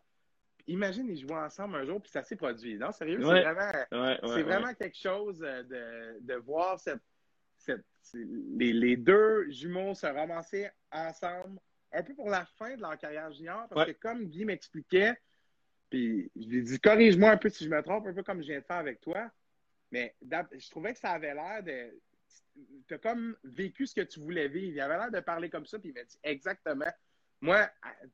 Imagine, 0.69 1.09
ils 1.09 1.19
jouent 1.19 1.35
ensemble 1.35 1.75
un 1.77 1.85
jour, 1.85 2.01
puis 2.01 2.11
ça 2.11 2.23
s'est 2.23 2.37
produit. 2.37 2.79
Non, 2.79 2.93
sérieux, 2.93 3.19
c'est 3.21 3.43
vraiment, 3.43 4.45
vraiment 4.45 4.75
quelque 4.75 4.97
chose 4.97 5.43
euh, 5.43 5.65
de, 5.65 6.25
de 6.25 6.35
voir 6.35 6.79
cette, 6.79 7.01
cette 7.65 7.85
les, 8.15 8.73
les, 8.73 8.97
deux 8.97 9.49
jumeaux 9.51 9.95
se 9.95 10.07
ramasser 10.07 10.69
ensemble, 10.91 11.61
un 11.93 12.03
peu 12.03 12.15
pour 12.15 12.29
la 12.29 12.45
fin 12.45 12.77
de 12.77 12.81
leur 12.81 12.99
carrière 12.99 13.31
junior, 13.33 13.69
parce 13.69 13.87
que 13.87 13.97
comme 13.99 14.27
Guy 14.27 14.45
m'expliquait, 14.45 15.15
puis 15.89 16.31
je 16.37 16.49
lui 16.49 16.63
dis 16.63 16.81
corrige-moi 16.81 17.31
un 17.31 17.37
peu 17.37 17.49
si 17.49 17.65
je 17.65 17.71
me 17.71 17.83
trompe, 17.83 18.07
un 18.07 18.15
peu 18.15 18.23
comme 18.23 18.43
je 18.43 18.49
viens 18.49 18.61
de 18.61 18.65
faire 18.65 18.77
avec 18.77 19.01
toi, 19.01 19.31
mais 19.91 20.15
je 20.21 20.71
trouvais 20.71 20.95
que 20.95 20.99
ça 20.99 21.11
avait 21.11 21.35
l'air 21.35 21.63
de 21.63 22.01
tu 22.87 22.95
as 22.95 22.99
comme 22.99 23.37
vécu 23.45 23.87
ce 23.87 23.95
que 23.95 24.03
tu 24.03 24.21
voulais 24.21 24.49
vivre. 24.49 24.75
Il 24.75 24.81
avait 24.81 24.97
l'air 24.97 25.11
de 25.11 25.21
parler 25.21 25.49
comme 25.49 25.67
ça, 25.67 25.79
puis 25.79 25.91
il 25.91 25.95
m'a 25.95 26.05
dit 26.05 26.19
exactement. 26.23 26.91
Moi, 27.41 27.69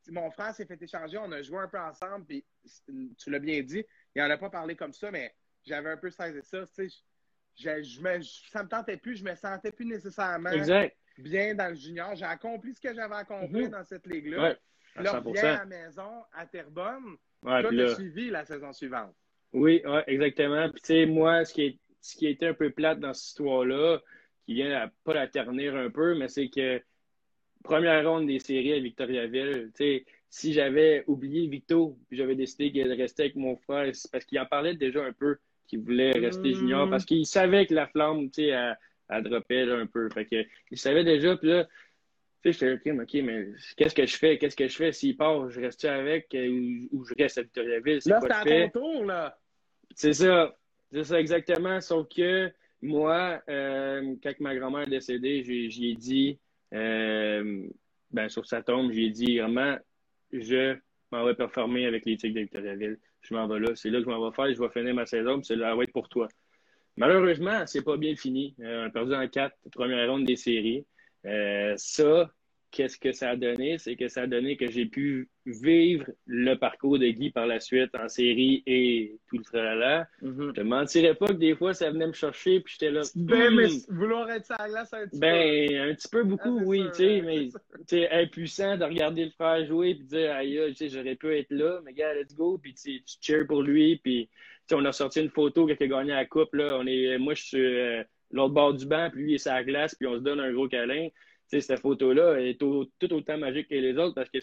mon 0.08 0.30
frère 0.30 0.54
s'est 0.54 0.64
fait 0.64 0.80
échanger, 0.80 1.18
on 1.18 1.30
a 1.32 1.42
joué 1.42 1.58
un 1.58 1.68
peu 1.68 1.78
ensemble, 1.78 2.24
puis 2.24 2.46
tu 3.18 3.30
l'as 3.30 3.38
bien 3.38 3.62
dit, 3.62 3.84
il 4.14 4.22
n'en 4.22 4.30
a 4.30 4.38
pas 4.38 4.48
parlé 4.48 4.74
comme 4.74 4.92
ça, 4.92 5.10
mais 5.10 5.34
j'avais 5.64 5.90
un 5.90 5.96
peu 5.96 6.10
saisi 6.10 6.40
ça. 6.42 6.66
Tu 6.66 6.88
sais, 6.88 6.96
je, 7.58 8.00
me, 8.00 8.22
ça 8.22 8.62
me 8.62 8.68
tentait 8.68 8.96
plus, 8.96 9.16
je 9.16 9.24
me 9.24 9.34
sentais 9.34 9.72
plus 9.72 9.86
nécessairement 9.86 10.50
bien 11.18 11.54
dans 11.54 11.68
le 11.68 11.74
junior. 11.74 12.14
J'ai 12.14 12.24
accompli 12.24 12.74
ce 12.74 12.80
que 12.80 12.94
j'avais 12.94 13.16
accompli 13.16 13.64
mm-hmm. 13.64 13.70
dans 13.70 13.84
cette 13.84 14.06
ligue-là. 14.06 14.42
Ouais, 14.42 15.02
là, 15.02 15.22
viens 15.26 15.54
à 15.54 15.58
la 15.58 15.64
maison, 15.66 16.24
à 16.32 16.46
Terrebonne. 16.46 17.16
Ouais, 17.42 17.68
tu 17.68 17.80
as 17.82 17.94
suivi 17.94 18.30
la 18.30 18.44
saison 18.44 18.72
suivante. 18.72 19.14
Oui, 19.52 19.82
ouais, 19.84 20.04
exactement. 20.06 20.68
Puis, 20.70 20.80
tu 20.82 20.86
sais, 20.86 21.06
moi, 21.06 21.44
ce 21.44 21.54
qui, 21.54 21.62
est, 21.62 21.78
ce 22.00 22.16
qui 22.16 22.26
a 22.26 22.30
été 22.30 22.46
un 22.46 22.54
peu 22.54 22.70
plate 22.70 23.00
dans 23.00 23.14
cette 23.14 23.28
histoire-là, 23.28 24.00
qui 24.44 24.54
vient 24.54 24.72
à, 24.72 24.90
pas 25.04 25.14
la 25.14 25.26
ternir 25.26 25.76
un 25.76 25.90
peu, 25.90 26.16
mais 26.16 26.28
c'est 26.28 26.48
que 26.48 26.80
première 27.64 28.08
ronde 28.08 28.26
des 28.26 28.38
séries 28.38 28.74
à 28.74 28.80
Victoriaville, 28.80 29.70
si 30.30 30.52
j'avais 30.52 31.04
oublié 31.06 31.46
Victo, 31.48 31.98
puis 32.08 32.18
j'avais 32.18 32.34
décidé 32.34 32.70
qu'il 32.70 32.92
restait 32.92 33.24
avec 33.24 33.36
mon 33.36 33.56
frère, 33.56 33.90
parce 34.12 34.24
qu'il 34.24 34.38
en 34.38 34.46
parlait 34.46 34.74
déjà 34.74 35.04
un 35.04 35.12
peu, 35.12 35.38
qu'il 35.68 35.80
voulait 35.80 36.12
rester 36.12 36.52
junior, 36.54 36.86
mm. 36.86 36.90
parce 36.90 37.04
qu'il 37.04 37.26
savait 37.26 37.66
que 37.66 37.74
la 37.74 37.86
flamme, 37.86 38.30
tu 38.30 38.44
sais, 38.44 38.76
elle, 39.08 39.22
droppait 39.22 39.70
un 39.70 39.86
peu. 39.86 40.08
Fait 40.10 40.24
que, 40.24 40.44
il 40.70 40.78
savait 40.78 41.04
déjà, 41.04 41.36
puis 41.36 41.48
là, 41.48 41.64
tu 42.42 42.52
sais, 42.52 42.68
j'étais 42.70 42.92
OK, 42.92 43.00
OK, 43.00 43.14
mais 43.22 43.48
qu'est-ce 43.76 43.94
que 43.94 44.06
je 44.06 44.16
fais? 44.16 44.38
Qu'est-ce 44.38 44.56
que 44.56 44.68
je 44.68 44.76
fais? 44.76 44.92
S'il 44.92 45.16
part, 45.16 45.50
je 45.50 45.60
reste 45.60 45.84
avec 45.84 46.34
euh, 46.34 46.86
ou, 46.92 47.04
je 47.04 47.14
reste 47.18 47.38
à 47.38 47.42
Victoriaville? 47.42 48.00
Là, 48.06 48.20
c'est 48.20 48.32
à 48.32 48.44
ton 48.68 48.80
tour, 48.80 49.04
là. 49.04 49.38
C'est 49.94 50.12
ça. 50.12 50.56
C'est 50.92 51.04
ça, 51.04 51.20
exactement. 51.20 51.80
Sauf 51.80 52.08
que 52.08 52.50
moi, 52.80 53.42
euh, 53.48 54.14
quand 54.22 54.32
ma 54.40 54.54
grand-mère 54.56 54.82
est 54.82 54.90
décédée, 54.90 55.42
j'y 55.42 55.90
ai 55.90 55.94
dit, 55.94 56.38
euh, 56.74 57.66
ben, 58.10 58.28
sur 58.28 58.46
sa 58.46 58.62
tombe, 58.62 58.92
j'ai 58.92 59.10
dit 59.10 59.38
vraiment, 59.38 59.76
je 60.32 60.76
m'en 61.10 61.24
vais 61.24 61.34
performer 61.34 61.86
avec 61.86 62.04
les 62.06 62.16
Tigres 62.16 62.36
de 62.36 62.40
Victoriaville. 62.40 62.98
Je 63.22 63.34
m'en 63.34 63.46
vais 63.46 63.60
là. 63.60 63.74
C'est 63.74 63.90
là 63.90 63.98
que 63.98 64.04
je 64.04 64.10
m'en 64.10 64.28
vais 64.28 64.34
faire. 64.34 64.52
Je 64.54 64.60
vais 64.60 64.68
finir 64.70 64.94
ma 64.94 65.06
saison, 65.06 65.42
c'est 65.42 65.56
là, 65.56 65.74
va 65.74 65.82
être 65.82 65.92
pour 65.92 66.08
toi. 66.08 66.28
Malheureusement, 66.96 67.66
c'est 67.66 67.82
pas 67.82 67.96
bien 67.96 68.16
fini. 68.16 68.54
Euh, 68.60 68.84
on 68.84 68.86
a 68.86 68.90
perdu 68.90 69.14
en 69.14 69.28
quatre, 69.28 69.56
première 69.72 70.10
ronde 70.10 70.24
des 70.24 70.36
séries. 70.36 70.84
ça, 71.76 72.30
qu'est-ce 72.70 72.98
que 72.98 73.12
ça 73.12 73.30
a 73.30 73.36
donné? 73.36 73.78
C'est 73.78 73.96
que 73.96 74.08
ça 74.08 74.22
a 74.22 74.26
donné 74.26 74.56
que 74.56 74.70
j'ai 74.70 74.86
pu 74.86 75.28
vivre 75.46 76.04
le 76.26 76.54
parcours 76.54 76.98
de 76.98 77.06
Guy 77.06 77.30
par 77.30 77.46
la 77.46 77.60
suite 77.60 77.94
en 77.94 78.08
série 78.08 78.62
et 78.66 79.18
tout 79.28 79.38
le 79.38 79.44
tralala. 79.44 80.08
Mm-hmm. 80.22 80.46
Je 80.48 80.52
te 80.52 80.60
mentirais 80.60 81.14
pas 81.14 81.28
que 81.28 81.32
des 81.32 81.54
fois, 81.54 81.74
ça 81.74 81.90
venait 81.90 82.06
me 82.06 82.12
chercher 82.12 82.60
puis 82.60 82.74
j'étais 82.78 82.90
là. 82.90 83.02
Ben, 83.14 83.54
mais 83.54 83.68
hmm. 83.68 83.96
vouloir 83.96 84.30
être 84.30 84.50
à 84.52 84.64
la 84.64 84.68
glace 84.68 84.92
un 84.92 85.06
petit 85.06 85.18
ben, 85.18 85.32
peu. 85.32 85.74
Ben, 85.74 85.90
un 85.90 85.94
petit 85.94 86.08
peu 86.08 86.24
beaucoup, 86.24 86.58
ah, 86.60 86.64
oui, 86.64 86.84
tu 86.90 86.96
sais, 86.96 87.22
mais 87.22 87.48
tu 87.86 87.96
es 87.96 88.10
impuissant 88.10 88.76
de 88.76 88.84
regarder 88.84 89.24
le 89.24 89.30
frère 89.30 89.64
jouer 89.66 89.94
puis 89.94 90.04
de 90.04 90.08
dire, 90.08 90.32
aïe, 90.32 90.60
tu 90.68 90.74
sais, 90.74 90.88
j'aurais 90.88 91.16
pu 91.16 91.34
être 91.36 91.50
là, 91.50 91.80
mais 91.84 91.92
gars, 91.92 92.14
let's 92.14 92.34
go, 92.34 92.58
puis 92.58 92.74
tu 92.74 93.02
cheers 93.20 93.46
pour 93.46 93.62
lui, 93.62 93.96
puis 93.96 94.28
on 94.72 94.84
a 94.84 94.92
sorti 94.92 95.20
une 95.20 95.30
photo 95.30 95.66
qui 95.66 95.72
a 95.72 95.86
gagné 95.86 96.12
la 96.12 96.26
coupe, 96.26 96.54
là. 96.54 96.68
On 96.78 96.86
est, 96.86 97.16
moi, 97.18 97.34
je 97.34 97.42
suis 97.42 97.58
euh, 97.64 98.02
l'autre 98.30 98.54
bord 98.54 98.74
du 98.74 98.86
banc, 98.86 99.08
puis 99.10 99.22
lui, 99.22 99.32
il 99.32 99.34
est 99.36 99.38
sur 99.38 99.52
la 99.52 99.64
glace, 99.64 99.94
puis 99.94 100.06
on 100.06 100.14
se 100.16 100.20
donne 100.20 100.40
un 100.40 100.52
gros 100.52 100.68
câlin 100.68 101.08
cette 101.48 101.80
photo-là 101.80 102.40
est 102.40 102.58
tout 102.58 102.88
autant 103.10 103.38
magique 103.38 103.68
que 103.68 103.74
les 103.74 103.96
autres 103.96 104.14
parce 104.14 104.30
que 104.30 104.38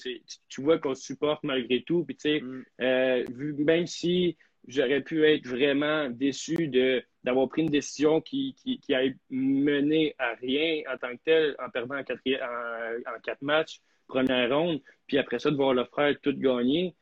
tu 0.50 0.62
vois 0.62 0.80
qu'on 0.80 0.96
supporte 0.96 1.44
malgré 1.44 1.84
tout. 1.84 2.06
Puis, 2.06 2.42
mm. 2.42 2.64
euh, 2.82 3.24
même 3.58 3.86
si 3.86 4.38
j'aurais 4.68 5.02
pu 5.02 5.24
être 5.26 5.48
vraiment 5.48 6.10
déçu 6.10 6.68
de, 6.68 7.04
d'avoir 7.24 7.48
pris 7.50 7.62
une 7.62 7.70
décision 7.70 8.22
qui, 8.22 8.56
qui, 8.56 8.80
qui, 8.80 8.94
a 8.96 9.04
mené 9.30 10.16
à 10.18 10.34
rien 10.36 10.82
en 10.92 10.98
tant 10.98 11.16
que 11.16 11.22
tel, 11.24 11.56
en 11.60 11.70
perdant 11.70 11.96
en, 11.96 12.00
en, 12.00 13.20
quatre 13.24 13.42
matchs, 13.42 13.82
première 14.08 14.56
ronde, 14.56 14.82
puis 15.08 15.18
après 15.18 15.40
ça, 15.40 15.52
de 15.52 15.56
voir 15.56 15.74
le 15.74 15.86
frère 15.86 16.16
tout 16.22 16.34
gagner, 16.34 16.96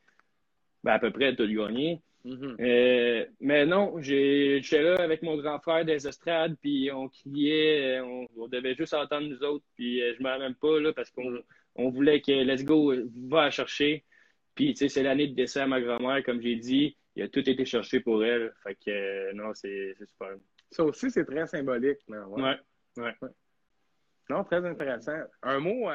ben, 0.82 0.92
à 0.92 0.98
peu 0.98 1.10
près 1.10 1.34
tout 1.34 1.48
gagner. 1.48 2.00
Mm-hmm. 2.24 2.56
Euh, 2.60 3.26
mais 3.40 3.66
non, 3.66 4.00
j'étais 4.00 4.82
là 4.82 4.96
avec 4.96 5.22
mon 5.22 5.36
grand 5.36 5.60
frère 5.60 5.84
des 5.84 6.06
estrades, 6.08 6.56
puis 6.60 6.90
on 6.90 7.08
criait, 7.08 8.00
on, 8.00 8.48
devait 8.48 8.74
juste 8.74 8.94
entendre 8.94 9.28
nous 9.28 9.42
autres, 9.44 9.64
puis 9.76 10.02
euh, 10.02 10.14
je 10.16 10.22
m'en 10.22 10.38
même 10.38 10.54
pas, 10.54 10.80
là, 10.80 10.92
parce 10.92 11.10
qu'on 11.10 11.38
on 11.76 11.90
voulait 11.90 12.20
que 12.20 12.32
Let's 12.32 12.64
Go 12.64 12.94
va 13.28 13.50
chercher. 13.50 14.04
Puis, 14.54 14.72
tu 14.72 14.78
sais, 14.78 14.88
c'est 14.88 15.02
l'année 15.02 15.28
de 15.28 15.34
décès 15.34 15.60
à 15.60 15.66
ma 15.66 15.80
grand-mère, 15.80 16.22
comme 16.24 16.40
j'ai 16.40 16.56
dit, 16.56 16.96
il 17.16 17.24
a 17.24 17.28
tout 17.28 17.48
été 17.48 17.64
cherché 17.64 18.00
pour 18.00 18.24
elle. 18.24 18.52
Fait 18.62 18.76
que, 18.76 18.90
euh, 18.90 19.32
non, 19.34 19.52
c'est 19.52 19.94
super. 19.98 20.36
Ça 20.70 20.84
aussi, 20.84 21.10
c'est 21.10 21.24
très 21.24 21.46
symbolique. 21.46 21.98
ouais. 22.08 22.56
Ouais, 22.96 23.12
Non, 24.30 24.44
très 24.44 24.64
intéressant. 24.64 25.18
Un 25.42 25.58
mot, 25.58 25.88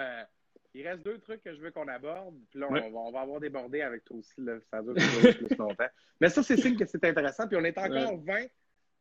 il 0.74 0.88
reste 0.88 1.04
deux 1.04 1.18
trucs 1.20 1.42
que 1.42 1.54
je 1.54 1.62
veux 1.62 1.72
qu'on 1.72 1.88
aborde. 1.88 2.36
Puis 2.50 2.60
là, 2.60 2.68
on, 2.70 3.12
va, 3.12 3.22
avoir 3.22 3.40
débordé 3.40 3.82
avec 3.82 4.06
toi 4.06 4.18
aussi. 4.18 4.40
Là, 4.40 4.60
ça 4.72 4.82
dure 4.82 4.94
plus 4.94 5.58
longtemps. 5.58 5.88
Mais 6.22 6.30
ça, 6.30 6.44
c'est 6.44 6.58
signe 6.58 6.78
que 6.78 6.86
c'est 6.86 7.04
intéressant. 7.04 7.48
Puis 7.48 7.58
on 7.58 7.64
est 7.64 7.78
encore 7.78 8.18
20. 8.18 8.46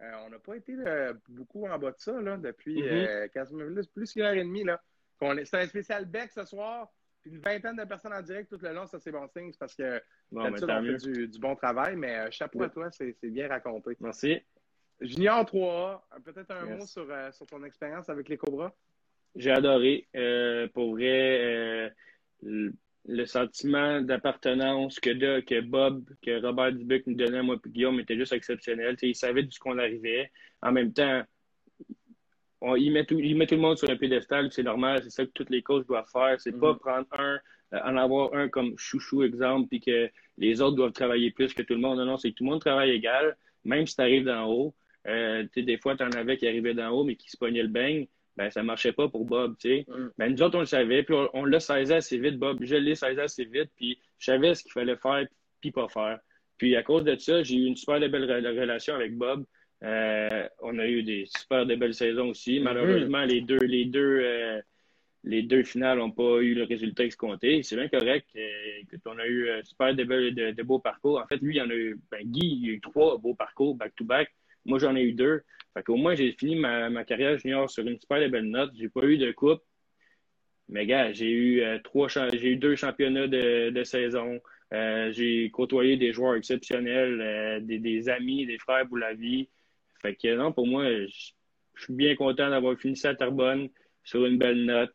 Euh, 0.01 0.13
on 0.27 0.31
n'a 0.31 0.39
pas 0.39 0.57
été 0.57 0.75
euh, 0.79 1.13
beaucoup 1.29 1.67
en 1.67 1.77
bas 1.79 1.91
de 1.91 1.99
ça 1.99 2.21
là, 2.21 2.37
depuis 2.37 2.81
mm-hmm. 2.83 3.37
euh, 3.37 3.83
plus 3.93 4.13
qu'une 4.13 4.23
heure 4.23 4.35
et 4.35 4.45
demie. 4.45 4.65
C'est 5.45 5.57
un 5.57 5.67
spécial 5.67 6.05
bec 6.07 6.31
ce 6.31 6.45
soir. 6.45 6.89
Puis 7.21 7.33
une 7.33 7.41
vingtaine 7.41 7.77
de 7.77 7.85
personnes 7.85 8.15
en 8.15 8.23
direct 8.23 8.49
tout 8.49 8.61
le 8.63 8.73
long, 8.73 8.87
ça 8.87 9.01
c'est 9.01 9.11
bon 9.11 9.27
signe. 9.27 9.53
parce 9.59 9.75
que 9.75 10.01
bon, 10.31 10.43
on 10.43 10.55
fait 10.55 11.27
du, 11.27 11.39
bon 11.41 11.57
travail. 11.57 11.97
Mais 11.97 12.31
chapeau 12.31 12.63
à 12.63 12.69
toi, 12.69 12.91
c'est 12.93 13.17
bien 13.25 13.49
raconté. 13.49 13.97
Merci. 14.01 14.41
Junior 15.01 15.45
3A, 15.45 16.01
peut-être 16.25 16.51
un 16.53 16.77
mot 16.77 16.87
sur, 16.87 17.07
sur 17.33 17.47
ton 17.47 17.63
expérience 17.65 18.09
avec 18.09 18.29
les 18.29 18.37
Cobras? 18.37 18.73
J'ai 19.37 19.51
adoré. 19.51 20.09
Euh, 20.17 20.69
pour 20.69 20.93
vrai, 20.93 21.91
euh, 22.43 22.71
le, 23.05 23.27
sentiment 23.27 24.01
d'appartenance 24.01 25.01
que, 25.01 25.41
que 25.41 25.61
Bob, 25.61 26.05
que 26.23 26.43
Robert 26.45 26.73
Dubuc 26.73 27.07
nous 27.07 27.15
donnait, 27.15 27.43
moi 27.43 27.57
et 27.65 27.69
Guillaume, 27.69 28.01
était 28.01 28.17
juste 28.17 28.33
exceptionnel. 28.33 28.97
il 29.03 29.15
savait 29.15 29.43
d'où 29.43 29.51
qu'on 29.61 29.79
arrivait. 29.79 30.31
En 30.63 30.73
même 30.73 30.93
temps, 30.93 31.23
il, 32.77 32.93
met 32.93 33.05
tout, 33.05 33.19
il 33.19 33.37
met 33.37 33.47
tout 33.47 33.55
le 33.55 33.61
monde 33.61 33.79
sur 33.79 33.89
un 33.89 33.97
pédestal, 33.97 34.51
c'est 34.53 34.63
normal, 34.63 35.01
c'est 35.05 35.11
ça 35.11 35.25
que 35.25 35.31
toutes 35.31 35.51
les 35.51 35.63
coachs 35.63 35.87
doivent 35.87 36.11
faire. 36.11 36.41
C'est 36.41 36.59
pas 36.59 36.73
mm-hmm. 36.73 36.79
prendre 36.79 37.07
un, 37.13 37.39
euh, 37.75 37.81
en 37.85 37.97
avoir 37.97 38.35
un 38.35 38.49
comme 38.49 38.77
chouchou 38.77 39.23
exemple, 39.23 39.69
puis 39.69 39.81
que 39.81 40.11
les 40.37 40.61
autres 40.61 40.77
doivent 40.77 40.93
travailler 40.93 41.31
plus 41.31 41.55
que 41.55 41.63
tout 41.63 41.75
le 41.75 41.81
monde. 41.81 41.99
Non, 41.99 42.05
non, 42.05 42.17
c'est 42.17 42.31
que 42.31 42.37
tout 42.37 42.45
le 42.45 42.51
monde 42.51 42.61
travaille 42.61 42.91
égal, 42.91 43.37
même 43.65 43.87
si 43.87 43.95
tu 43.95 44.03
arrives 44.03 44.25
d'en 44.25 44.47
haut. 44.47 44.75
des 45.05 45.79
fois, 45.81 45.97
tu 45.97 46.03
en 46.03 46.11
avais 46.11 46.37
qui 46.37 46.49
arrivaient 46.49 46.75
d'en 46.75 46.91
haut, 46.91 47.05
mais 47.05 47.17
qui 47.17 47.31
se 47.31 47.37
pognaient 47.37 47.63
le 47.63 47.69
beigne 47.69 48.07
ben 48.39 48.51
ça 48.51 48.63
marchait 48.63 48.93
pas 48.93 49.09
pour 49.09 49.25
Bob, 49.25 49.57
tu 49.59 49.69
sais. 49.69 49.85
Mm. 49.89 50.11
Ben, 50.17 50.33
nous 50.33 50.43
autres, 50.43 50.57
on 50.57 50.61
le 50.61 50.67
savait, 50.67 51.03
puis 51.03 51.15
on, 51.35 51.45
l'a 51.45 51.59
saisi 51.59 51.93
assez 51.93 52.19
vite, 52.19 52.39
Bob. 52.39 52.59
Je 52.61 52.77
l'ai 52.77 52.95
saisi 52.95 53.21
assez 53.21 53.45
vite, 53.45 53.71
puis 53.77 53.99
je 54.19 54.27
savais 54.27 54.55
ce 54.55 54.63
qu'il 54.63 54.73
fallait 54.73 54.97
faire, 54.97 55.27
puis 55.61 55.73
pas 55.73 55.89
faire. 55.89 56.21
Puis 56.57 56.77
à 56.77 56.85
cause 56.85 57.03
de 57.03 57.17
ça, 57.17 57.43
j'ai 57.43 57.57
eu 57.57 57.67
une 57.67 57.77
super 57.77 57.99
belle 57.99 58.25
relation 58.25 58.95
avec 58.95 59.17
Bob. 59.17 59.45
Euh, 59.83 60.49
on 60.61 60.79
a 60.79 60.87
eu 60.87 61.03
des 61.03 61.27
super 61.27 61.67
de 61.67 61.75
belles 61.75 61.95
saisons 61.95 62.29
aussi. 62.29 62.59
Mm-hmm. 62.59 62.63
Malheureusement, 62.63 63.25
les 63.25 63.41
deux, 63.41 63.59
les 63.59 63.87
deux, 63.87 64.21
euh, 64.23 64.61
les 65.25 65.43
deux 65.43 65.65
finales 65.65 65.99
n'ont 65.99 66.13
pas 66.13 66.39
eu 66.39 66.55
le 66.55 66.63
résultat 66.63 67.05
escompté. 67.07 67.65
C'est 67.65 67.75
bien 67.75 67.89
correct. 67.89 68.29
Euh, 68.37 68.99
on 69.05 69.19
a 69.19 69.27
eu 69.27 69.49
super 69.65 69.97
de, 69.97 70.53
de, 70.53 70.63
beaux 70.63 70.79
parcours. 70.79 71.19
En 71.19 71.27
fait, 71.27 71.39
lui, 71.39 71.57
il 71.57 71.59
y 71.59 71.63
en 71.63 71.71
a 71.71 71.75
eu, 71.75 71.99
ben, 72.09 72.23
Guy, 72.25 72.61
il 72.63 72.71
a 72.71 72.73
eu 72.75 72.81
trois 72.81 73.19
beaux 73.19 73.35
parcours 73.35 73.75
back-to-back. 73.75 74.31
Moi, 74.69 74.79
j'en 74.79 74.95
ai 74.95 75.03
eu 75.03 75.13
deux. 75.13 75.43
Fait 75.75 75.83
qu'au 75.83 75.97
moins, 75.97 76.15
j'ai 76.15 76.33
fini 76.33 76.57
ma, 76.57 77.05
carrière 77.05 77.39
junior 77.39 77.71
sur 77.71 77.87
une 77.87 77.99
super 77.99 78.19
belle 78.31 78.51
note. 78.51 78.71
J'ai 78.75 78.89
pas 78.89 79.05
eu 79.05 79.17
de 79.17 79.33
coupe. 79.33 79.63
Mais 80.69 80.85
gars, 80.85 81.13
j'ai 81.13 81.31
eu 81.31 81.63
euh, 81.63 81.79
trois 81.83 82.09
j'ai 82.09 82.49
eu 82.49 82.57
deux 82.57 82.77
championnats 82.77 83.27
de, 83.27 83.83
saison. 83.85 84.39
Euh, 84.75 85.11
j'ai 85.13 85.51
côtoyé 85.51 85.97
des 85.97 86.13
joueurs 86.13 86.35
exceptionnels, 86.35 87.21
euh, 87.23 87.61
des, 87.61 88.09
amis, 88.11 88.45
des 88.45 88.59
frères 88.59 88.87
pour 88.87 88.99
la 88.99 89.15
vie. 89.15 89.49
Fait 90.03 90.15
que 90.15 90.37
non, 90.37 90.53
pour 90.53 90.67
moi, 90.67 90.85
je 90.85 91.83
suis 91.83 91.95
bien 91.95 92.15
content 92.15 92.51
d'avoir 92.51 92.77
fini 92.79 92.95
ça 92.95 93.11
à 93.11 93.15
Tarbonne 93.15 93.71
sur 94.05 94.27
une 94.27 94.37
belle 94.37 94.67
note. 94.67 94.95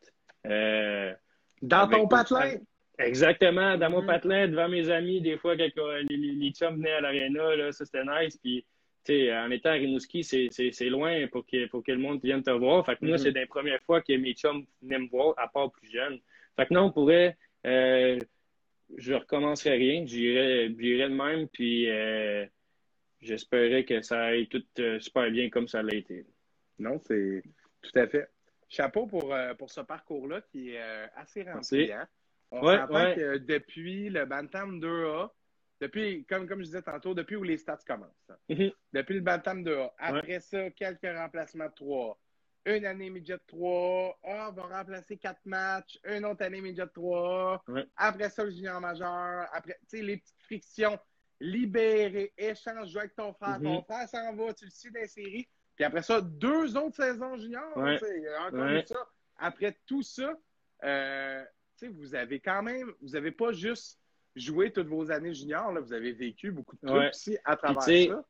dans 1.62 1.88
ton 1.88 2.06
patelin? 2.06 2.58
Exactement, 2.96 3.76
dans 3.76 3.90
mon 3.90 4.02
mm-hmm. 4.02 4.06
patelin, 4.06 4.46
devant 4.46 4.68
mes 4.68 4.88
amis, 4.88 5.20
des 5.20 5.36
fois, 5.36 5.56
quand 5.56 5.66
les, 6.08 6.16
les, 6.16 6.50
chums 6.52 6.76
venaient 6.76 6.92
à 6.92 7.00
l'aréna, 7.00 7.72
ça 7.72 7.84
c'était 7.84 8.04
nice. 8.04 8.36
Puis 8.36 8.64
en 9.10 9.50
étant 9.50 9.70
à 9.70 9.74
Rimouski, 9.74 10.24
c'est 10.24 10.88
loin 10.88 11.26
pour 11.28 11.46
que, 11.46 11.66
pour 11.66 11.82
que 11.82 11.92
le 11.92 11.98
monde 11.98 12.20
vienne 12.22 12.42
te 12.42 12.50
voir. 12.50 12.84
Fait 12.84 12.96
que 12.96 13.04
moi, 13.04 13.16
mm-hmm. 13.16 13.22
c'est 13.22 13.30
la 13.30 13.46
première 13.46 13.82
fois 13.82 14.00
que 14.00 14.12
mes 14.14 14.32
chums 14.34 14.64
venaient 14.82 14.98
me 14.98 15.08
voir, 15.08 15.34
à 15.36 15.48
part 15.48 15.70
plus 15.70 15.90
jeune. 15.90 16.20
Fait 16.56 16.66
que 16.66 16.74
non, 16.74 16.84
on 16.84 16.92
pourrait, 16.92 17.36
euh, 17.66 18.18
je 18.96 19.14
recommencerai 19.14 19.76
rien. 19.76 20.06
J'irai 20.06 20.68
de 20.68 21.08
même, 21.08 21.48
puis 21.48 21.90
euh, 21.90 22.46
j'espérais 23.20 23.84
que 23.84 24.00
ça 24.02 24.24
aille 24.24 24.48
tout 24.48 24.64
euh, 24.78 25.00
super 25.00 25.30
bien 25.30 25.50
comme 25.50 25.68
ça 25.68 25.82
l'a 25.82 25.94
été. 25.94 26.26
Non, 26.78 26.98
c'est 26.98 27.42
tout 27.82 27.98
à 27.98 28.06
fait. 28.06 28.28
Chapeau 28.68 29.06
pour, 29.06 29.34
pour 29.58 29.70
ce 29.70 29.80
parcours-là 29.82 30.40
qui 30.40 30.70
est 30.70 30.80
assez 31.14 31.42
rempli. 31.42 31.92
Hein? 31.92 32.08
On 32.50 32.64
ouais, 32.64 33.14
que 33.16 33.38
depuis 33.38 34.08
le 34.10 34.24
Bantam 34.24 34.80
2A, 34.80 35.30
depuis, 35.80 36.24
comme, 36.24 36.46
comme 36.46 36.60
je 36.60 36.66
disais 36.66 36.82
tantôt, 36.82 37.14
depuis 37.14 37.36
où 37.36 37.42
les 37.42 37.58
stats 37.58 37.78
commencent. 37.86 38.30
Mhm. 38.48 38.70
Depuis 38.92 39.14
le 39.14 39.20
Bantam 39.20 39.62
2A. 39.62 39.92
Après 39.98 40.40
ça, 40.40 40.70
quelques 40.70 41.16
remplacements 41.16 41.66
de 41.66 41.74
3 41.74 42.18
une 42.66 42.86
année 42.86 43.10
midget 43.10 43.38
3, 43.46 44.18
ah, 44.24 44.48
on 44.48 44.52
va 44.52 44.78
remplacer 44.78 45.16
quatre 45.16 45.44
matchs, 45.44 45.98
une 46.04 46.24
autre 46.24 46.42
année 46.42 46.60
midget 46.60 46.86
3, 46.86 47.62
après 47.96 48.30
ça, 48.30 48.44
le 48.44 48.50
junior 48.50 48.80
majeur, 48.80 49.48
après, 49.52 49.78
tu 49.88 49.98
sais, 49.98 50.02
les 50.02 50.16
petites 50.16 50.42
frictions, 50.42 50.98
libérer, 51.40 52.32
échange, 52.38 52.90
jouer 52.90 53.00
avec 53.00 53.14
ton 53.14 53.34
frère, 53.34 53.60
ton 53.60 53.80
mm-hmm. 53.80 53.84
frère 53.84 54.08
s'en 54.08 54.34
va, 54.34 54.54
tu 54.54 54.64
le 54.64 54.70
suis 54.70 54.90
dans 54.90 55.00
les 55.00 55.08
séries, 55.08 55.48
puis 55.76 55.84
après 55.84 56.02
ça, 56.02 56.20
deux 56.20 56.76
autres 56.76 56.96
saisons 56.96 57.36
junior, 57.36 57.76
ouais. 57.76 57.98
encore 58.46 58.86
ça. 58.86 59.08
Après 59.36 59.76
tout 59.86 60.02
ça, 60.02 60.38
euh, 60.84 61.44
tu 61.76 61.86
sais, 61.86 61.88
vous 61.88 62.14
avez 62.14 62.40
quand 62.40 62.62
même, 62.62 62.92
vous 63.02 63.10
n'avez 63.10 63.32
pas 63.32 63.52
juste 63.52 64.00
joué 64.36 64.72
toutes 64.72 64.88
vos 64.88 65.10
années 65.10 65.34
junior, 65.34 65.72
là, 65.72 65.80
vous 65.80 65.92
avez 65.92 66.12
vécu 66.12 66.50
beaucoup 66.50 66.76
de 66.76 66.86
trucs 66.86 67.10
aussi 67.10 67.38
à 67.44 67.56
travers 67.56 67.82
ça. 67.82 68.24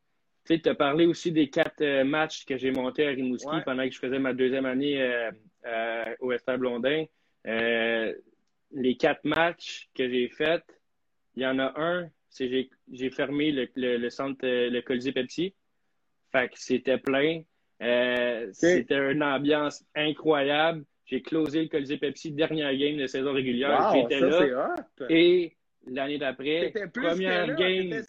Tu 0.47 0.61
as 0.69 0.75
parlé 0.75 1.07
aussi 1.07 1.33
des 1.33 1.49
quatre 1.49 1.81
euh, 1.81 2.05
matchs 2.05 2.45
que 2.45 2.59
j'ai 2.59 2.71
montés 2.71 3.07
à 3.07 3.11
Rimouski 3.11 3.63
pendant 3.65 3.85
que 3.85 3.91
je 3.91 3.99
faisais 3.99 4.19
ma 4.19 4.35
deuxième 4.35 4.67
année 4.67 5.01
euh, 5.01 5.31
euh, 5.65 6.05
au 6.21 6.33
Esther 6.33 6.59
Blondin. 6.59 7.07
les 7.45 8.97
quatre 8.99 9.25
matchs 9.25 9.89
que 9.95 10.09
j'ai 10.09 10.29
faits, 10.29 10.65
il 11.37 11.43
y 11.43 11.47
en 11.47 11.59
a 11.59 11.73
un, 11.81 12.11
c'est 12.29 12.69
j'ai 12.93 13.11
fermé 13.11 13.53
le, 13.53 13.69
le, 13.75 14.11
centre, 14.11 14.45
le 14.45 14.81
Colisée 14.83 15.13
Pepsi. 15.13 15.55
Fait 16.31 16.49
que 16.49 16.59
c'était 16.59 16.99
plein. 16.99 17.43
C'était 18.53 19.13
une 19.13 19.23
ambiance 19.23 19.83
incroyable. 19.95 20.85
J'ai 21.07 21.23
closé 21.23 21.63
le 21.63 21.69
Colisée 21.69 21.97
Pepsi, 21.97 22.33
dernière 22.33 22.75
game 22.77 22.99
de 22.99 23.07
saison 23.07 23.33
régulière. 23.33 23.93
J'étais 23.95 24.21
là. 24.21 24.75
Et 25.09 25.57
L'année 25.87 26.19
d'après, 26.19 26.73
première 26.93 27.55
game. 27.57 28.03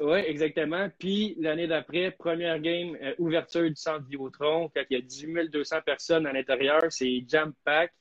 Oui, 0.00 0.18
exactement. 0.26 0.88
Puis 0.98 1.36
l'année 1.38 1.66
d'après, 1.66 2.12
première 2.12 2.58
game, 2.60 2.96
euh, 3.02 3.14
ouverture 3.18 3.68
du 3.68 3.76
centre 3.76 4.04
Vidéotron. 4.04 4.70
Quand 4.74 4.82
il 4.88 4.94
y 4.94 5.00
a 5.00 5.02
10 5.02 5.50
200 5.50 5.76
personnes 5.84 6.26
à 6.26 6.32
l'intérieur, 6.32 6.82
c'est 6.90 7.24
jam 7.26 7.52
pack. 7.64 7.92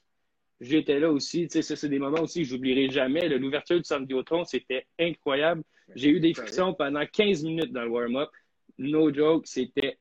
J'étais 0.62 1.00
là 1.00 1.12
aussi. 1.12 1.48
Tu 1.48 1.62
sais, 1.62 1.76
c'est 1.76 1.90
des 1.90 2.00
moments 2.00 2.22
aussi 2.22 2.44
que 2.44 2.48
j'oublierai 2.48 2.90
jamais. 2.90 3.28
L'ouverture 3.28 3.78
du 3.78 3.84
centre 3.84 4.02
Vidéotron, 4.02 4.46
c'était 4.46 4.88
incroyable. 5.00 5.64
J'ai 5.96 6.10
eu 6.10 6.20
des 6.20 6.34
frictions 6.34 6.74
pendant 6.74 7.06
15 7.06 7.44
minutes 7.44 7.72
dans 7.72 7.84
le 7.84 7.90
warm-up. 7.90 8.30
No 8.78 9.14
joke, 9.14 9.48
c'était 9.48 9.98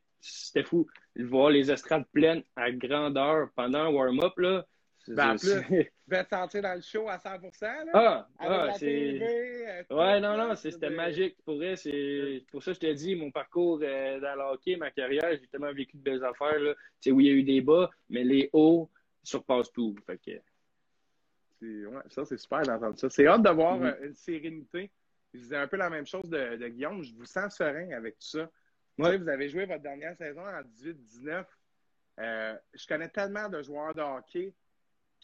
fou. 0.65 0.87
Voir 1.17 1.51
les 1.51 1.71
estrades 1.71 2.07
pleines 2.13 2.43
à 2.57 2.71
grandeur 2.71 3.49
pendant 3.55 3.81
un 3.81 3.91
warm-up, 3.91 4.33
là, 4.39 4.67
ben, 5.09 5.33
en 5.33 5.37
plus, 5.37 5.63
tu 5.69 5.91
vas 6.09 6.25
te 6.25 6.29
sentir 6.31 6.63
dans 6.63 6.75
le 6.75 6.81
show 6.81 7.09
à 7.09 7.19
100 7.19 7.31
là, 7.31 7.91
Ah, 7.95 8.29
ah 8.39 8.73
c'est. 8.79 9.21
Euh, 9.21 9.83
ouais, 9.91 10.21
non, 10.21 10.37
non, 10.37 10.55
c'était 10.57 10.91
magique. 10.91 11.37
Pour 11.45 11.57
vrai, 11.57 11.77
c'est 11.77 12.45
pour 12.51 12.63
ça 12.63 12.73
que 12.73 12.77
je 12.77 12.81
te 12.81 12.93
dis, 12.93 13.15
mon 13.15 13.31
parcours 13.31 13.81
euh, 13.83 14.21
dans 14.21 14.35
le 14.35 14.43
hockey, 14.53 14.77
ma 14.77 14.91
carrière, 14.91 15.31
j'ai 15.33 15.47
tellement 15.49 15.73
vécu 15.73 15.97
de 15.97 16.03
belles 16.03 16.25
affaires. 16.25 16.59
Là. 16.59 16.75
Oui, 17.07 17.25
il 17.25 17.27
y 17.27 17.31
a 17.31 17.35
eu 17.35 17.43
des 17.43 17.61
bas, 17.61 17.91
mais 18.09 18.25
les 18.25 18.51
hauts 18.53 18.91
surpassent 19.23 19.73
tout. 19.73 19.95
Fait 20.07 20.19
que... 20.19 20.41
Ouais, 21.63 22.03
ça, 22.09 22.25
c'est 22.25 22.39
super 22.39 22.63
d'entendre 22.63 22.99
ça. 22.99 23.09
C'est 23.09 23.27
hâte 23.27 23.43
d'avoir 23.43 23.79
mm-hmm. 23.79 24.03
euh, 24.03 24.07
une 24.09 24.15
sérénité. 24.15 24.91
Je 25.33 25.41
disais 25.41 25.57
un 25.57 25.67
peu 25.67 25.77
la 25.77 25.91
même 25.91 26.07
chose 26.07 26.29
de, 26.29 26.57
de 26.57 26.69
Guillaume. 26.69 27.03
Je 27.03 27.15
vous 27.15 27.25
sens 27.25 27.57
serein 27.57 27.91
avec 27.93 28.19
tout 28.19 28.27
ça. 28.27 28.51
Ouais. 28.99 29.19
vous 29.19 29.29
avez 29.29 29.49
joué 29.49 29.67
votre 29.67 29.83
dernière 29.83 30.17
saison 30.17 30.41
en 30.41 30.63
18-19. 30.63 31.45
je 32.19 32.87
connais 32.87 33.09
tellement 33.09 33.49
de 33.49 33.61
joueurs 33.63 33.95
de 33.95 34.01
hockey 34.01 34.55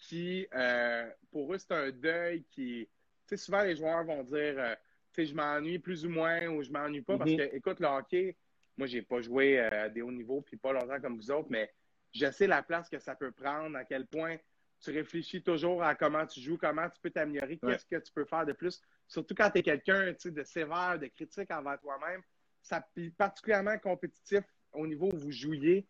qui, 0.03 0.47
euh, 0.53 1.09
pour 1.31 1.55
eux, 1.55 1.59
c'est 1.59 1.73
un 1.73 1.91
deuil 1.91 2.45
qui. 2.51 2.89
Tu 3.27 3.29
sais, 3.29 3.37
souvent, 3.37 3.63
les 3.63 3.77
joueurs 3.77 4.05
vont 4.05 4.25
dire, 4.25 4.55
euh, 4.59 4.75
tu 5.13 5.23
sais, 5.23 5.27
je 5.27 5.35
m'ennuie 5.35 5.79
plus 5.79 6.05
ou 6.05 6.11
moins 6.11 6.47
ou 6.49 6.63
je 6.63 6.71
m'ennuie 6.71 7.03
pas 7.03 7.17
parce 7.17 7.31
mhm. 7.31 7.37
que, 7.37 7.57
écoute, 7.57 7.79
le 7.79 7.87
hockey, 7.87 8.37
moi, 8.77 8.89
j'ai 8.89 9.03
pas 9.03 9.21
joué 9.21 9.61
euh, 9.61 9.85
à 9.85 9.89
des 9.89 10.03
hauts 10.03 10.11
niveaux 10.11 10.41
puis 10.41 10.57
pas 10.57 10.73
longtemps 10.73 11.01
comme 11.01 11.17
vous 11.17 11.31
autres, 11.31 11.49
mais 11.51 11.73
je 12.13 12.31
sais 12.33 12.49
la 12.49 12.63
place 12.63 12.89
que 12.89 12.99
ça 12.99 13.15
peut 13.15 13.31
prendre, 13.31 13.77
à 13.77 13.85
quel 13.85 14.07
point 14.07 14.37
tu 14.81 14.91
réfléchis 14.91 15.41
toujours 15.41 15.85
à 15.85 15.95
comment 15.95 16.27
tu 16.27 16.41
joues, 16.41 16.59
comment 16.59 16.89
tu 16.91 17.01
peux 17.01 17.11
t'améliorer, 17.11 17.57
qu'est-ce 17.59 17.87
que 17.87 18.03
tu 18.03 18.13
peux 18.13 18.25
faire 18.25 18.45
de 18.45 18.53
plus. 18.53 18.83
Surtout 19.07 19.35
quand 19.37 19.51
tu 19.51 19.59
es 19.59 19.63
quelqu'un 19.63 20.13
de 20.25 20.43
sévère, 20.43 20.99
de 20.99 21.07
critique 21.07 21.53
envers 21.53 21.79
toi-même, 21.79 22.21
ça 22.61 22.85
particulièrement 23.17 23.79
compétitif 23.79 24.43
au 24.73 24.85
niveau 24.85 25.11
où 25.13 25.17
vous 25.17 25.31
jouiez 25.31 25.87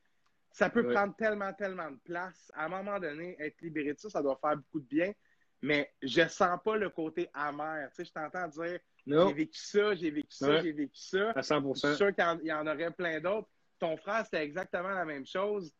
ça 0.52 0.70
peut 0.70 0.86
prendre 0.88 1.14
tellement, 1.16 1.52
tellement 1.52 1.90
de 1.90 1.98
place. 2.04 2.50
À 2.54 2.66
un 2.66 2.68
moment 2.68 2.98
donné, 3.00 3.36
être 3.40 3.60
libéré 3.62 3.94
de 3.94 3.98
ça, 3.98 4.10
ça 4.10 4.22
doit 4.22 4.38
faire 4.40 4.56
beaucoup 4.56 4.80
de 4.80 4.86
bien. 4.86 5.12
Mais 5.62 5.92
je 6.02 6.26
sens 6.28 6.58
pas 6.64 6.76
le 6.76 6.90
côté 6.90 7.28
amer. 7.32 7.88
Tu 7.90 7.96
sais, 7.96 8.04
je 8.04 8.12
t'entends 8.12 8.48
dire 8.48 8.78
j'ai 9.06 9.32
vécu 9.32 9.58
ça, 9.58 9.94
j'ai 9.94 10.10
vécu 10.10 10.28
ça, 10.30 10.62
j'ai 10.62 10.72
vécu 10.72 10.98
ça. 10.98 11.30
À 11.30 11.42
100 11.42 11.74
Je 11.74 11.78
suis 11.78 11.96
sûr 11.96 12.14
qu'il 12.14 12.46
y 12.46 12.52
en 12.52 12.66
aurait 12.66 12.90
plein 12.90 13.20
d'autres. 13.20 13.48
Ton 13.78 13.96
frère, 13.96 14.24
c'était 14.24 14.44
exactement 14.44 14.90
la 14.90 15.04
même 15.04 15.26
chose. 15.26 15.72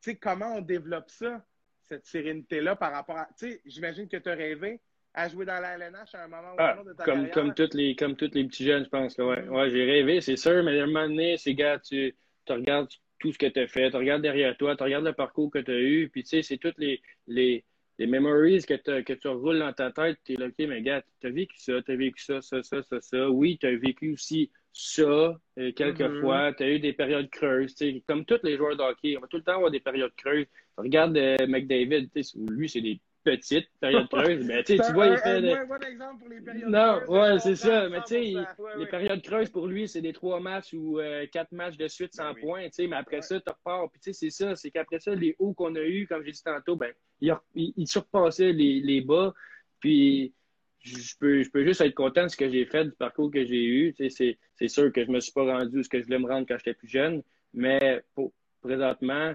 Tu 0.00 0.10
sais, 0.10 0.16
comment 0.16 0.56
on 0.56 0.60
développe 0.60 1.08
ça, 1.08 1.44
cette 1.84 2.04
sérénité-là, 2.04 2.76
par 2.76 2.92
rapport 2.92 3.16
à. 3.16 3.28
Tu 3.38 3.52
sais, 3.52 3.62
j'imagine 3.64 4.08
que 4.08 4.16
tu 4.16 4.28
as 4.28 4.34
rêvé 4.34 4.80
à 5.14 5.28
jouer 5.28 5.44
dans 5.44 5.60
la 5.60 5.74
LNH 5.74 6.14
à 6.14 6.24
un 6.24 6.28
moment 6.28 6.52
ou 6.52 6.56
ah, 6.58 6.74
un 6.74 6.78
autre 6.78 6.88
de 6.90 6.92
ta 6.94 7.04
comme, 7.04 7.30
Comme 7.30 7.54
tous 7.54 7.74
les, 7.74 7.94
comme 7.94 8.16
les 8.20 8.44
petits 8.46 8.64
jeunes, 8.64 8.84
je 8.84 8.90
pense. 8.90 9.16
ouais, 9.18 9.42
mm. 9.42 9.48
ouais 9.50 9.70
j'ai 9.70 9.84
rêvé, 9.84 10.20
c'est 10.20 10.36
sûr, 10.36 10.64
mais 10.64 10.80
à 10.80 10.82
un 10.82 10.86
moment 10.86 11.06
donné, 11.06 11.36
c'est 11.36 11.54
gars, 11.54 11.78
tu, 11.78 12.16
tu 12.44 12.52
regardes, 12.52 12.90
tout 13.18 13.32
ce 13.32 13.38
que 13.38 13.46
tu 13.46 13.60
as 13.60 13.66
fait, 13.66 13.90
tu 13.90 13.96
regardes 13.96 14.22
derrière 14.22 14.56
toi, 14.56 14.76
tu 14.76 14.82
regardes 14.82 15.04
le 15.04 15.12
parcours 15.12 15.50
que 15.50 15.58
tu 15.58 15.70
as 15.70 15.80
eu, 15.80 16.08
puis 16.08 16.22
tu 16.22 16.30
sais, 16.30 16.42
c'est 16.42 16.58
toutes 16.58 16.78
les, 16.78 17.00
les, 17.26 17.64
les 17.98 18.06
memories 18.06 18.64
que, 18.64 19.00
que 19.02 19.12
tu 19.12 19.28
roules 19.28 19.58
dans 19.58 19.72
ta 19.72 19.90
tête. 19.90 20.18
Tu 20.24 20.34
es 20.34 20.36
là, 20.36 20.46
OK, 20.46 20.54
mais 20.58 20.82
gars, 20.82 21.02
tu 21.20 21.26
as 21.26 21.30
vécu 21.30 21.56
ça, 21.58 21.80
tu 21.82 21.92
as 21.92 21.96
vécu 21.96 22.22
ça, 22.22 22.40
ça, 22.40 22.62
ça, 22.62 22.82
ça, 22.82 23.00
ça. 23.00 23.30
Oui, 23.30 23.58
tu 23.58 23.66
as 23.66 23.76
vécu 23.76 24.12
aussi 24.12 24.50
ça 24.72 25.38
euh, 25.58 25.72
quelques 25.72 26.00
mm-hmm. 26.00 26.20
fois. 26.20 26.52
Tu 26.54 26.62
as 26.64 26.70
eu 26.70 26.80
des 26.80 26.92
périodes 26.92 27.30
creuses. 27.30 27.74
Comme 28.06 28.24
tous 28.24 28.40
les 28.42 28.56
joueurs 28.56 28.76
de 28.76 28.82
hockey, 28.82 29.16
on 29.16 29.20
va 29.20 29.28
tout 29.28 29.36
le 29.36 29.44
temps 29.44 29.56
avoir 29.56 29.70
des 29.70 29.80
périodes 29.80 30.14
creuses. 30.16 30.46
Regarde 30.76 31.16
euh, 31.16 31.46
McDavid, 31.46 32.10
lui, 32.48 32.68
c'est 32.68 32.80
des 32.80 33.00
petite 33.24 33.68
période 33.80 34.08
creuse. 34.08 34.44
Mais 34.44 34.62
tu 34.62 34.76
vois, 34.92 35.06
il 35.08 35.18
fait. 35.18 35.38
exemple 35.38 36.18
pour 36.20 36.28
les 36.28 36.40
périodes 36.40 36.68
non, 36.68 37.00
ouais, 37.08 37.38
c'est 37.38 37.56
ça. 37.56 37.88
Mais 37.88 38.00
tu 38.02 38.08
sais, 38.08 38.34
les 38.78 38.86
périodes 38.86 39.22
creuses 39.22 39.50
pour 39.50 39.66
lui, 39.66 39.88
c'est 39.88 40.02
des 40.02 40.12
trois 40.12 40.40
matchs 40.40 40.74
ou 40.74 41.00
euh, 41.00 41.26
quatre 41.32 41.52
matchs 41.52 41.76
de 41.76 41.88
suite 41.88 42.14
sans 42.14 42.34
ben 42.34 42.40
points. 42.40 42.64
Tu 42.64 42.72
sais, 42.72 42.86
mais 42.86 42.96
après 42.96 43.22
ça, 43.22 43.40
tu 43.40 43.50
repars. 43.50 43.90
Puis 43.90 44.00
tu 44.00 44.12
sais, 44.12 44.30
c'est 44.30 44.44
ça. 44.44 44.54
C'est 44.54 44.70
qu'après 44.70 45.00
ça, 45.00 45.14
les 45.14 45.34
hauts 45.38 45.54
qu'on 45.54 45.74
a 45.74 45.82
eus, 45.82 46.06
comme 46.06 46.22
j'ai 46.24 46.32
dit 46.32 46.42
tantôt, 46.42 46.76
ben, 46.76 46.92
il, 47.20 47.34
il, 47.54 47.88
surpassait 47.88 48.52
les, 48.52 48.80
les 48.80 49.00
bas. 49.00 49.34
Puis 49.80 50.32
je 50.80 51.16
peux, 51.18 51.42
je 51.42 51.50
peux 51.50 51.64
juste 51.64 51.80
être 51.80 51.94
content 51.94 52.24
de 52.24 52.28
ce 52.28 52.36
que 52.36 52.50
j'ai 52.50 52.66
fait, 52.66 52.84
du 52.84 52.92
parcours 52.92 53.30
que 53.30 53.44
j'ai 53.44 53.64
eu. 53.64 53.94
C'est 53.96 54.68
sûr 54.68 54.92
que 54.92 55.04
je 55.04 55.10
me 55.10 55.20
suis 55.20 55.32
pas 55.32 55.44
rendu 55.44 55.82
ce 55.82 55.88
que 55.88 55.98
je 55.98 56.04
voulais 56.04 56.18
me 56.18 56.28
rendre 56.28 56.46
quand 56.46 56.58
j'étais 56.58 56.74
plus 56.74 56.88
jeune. 56.88 57.22
Mais 57.54 58.04
pour, 58.14 58.32
présentement, 58.60 59.34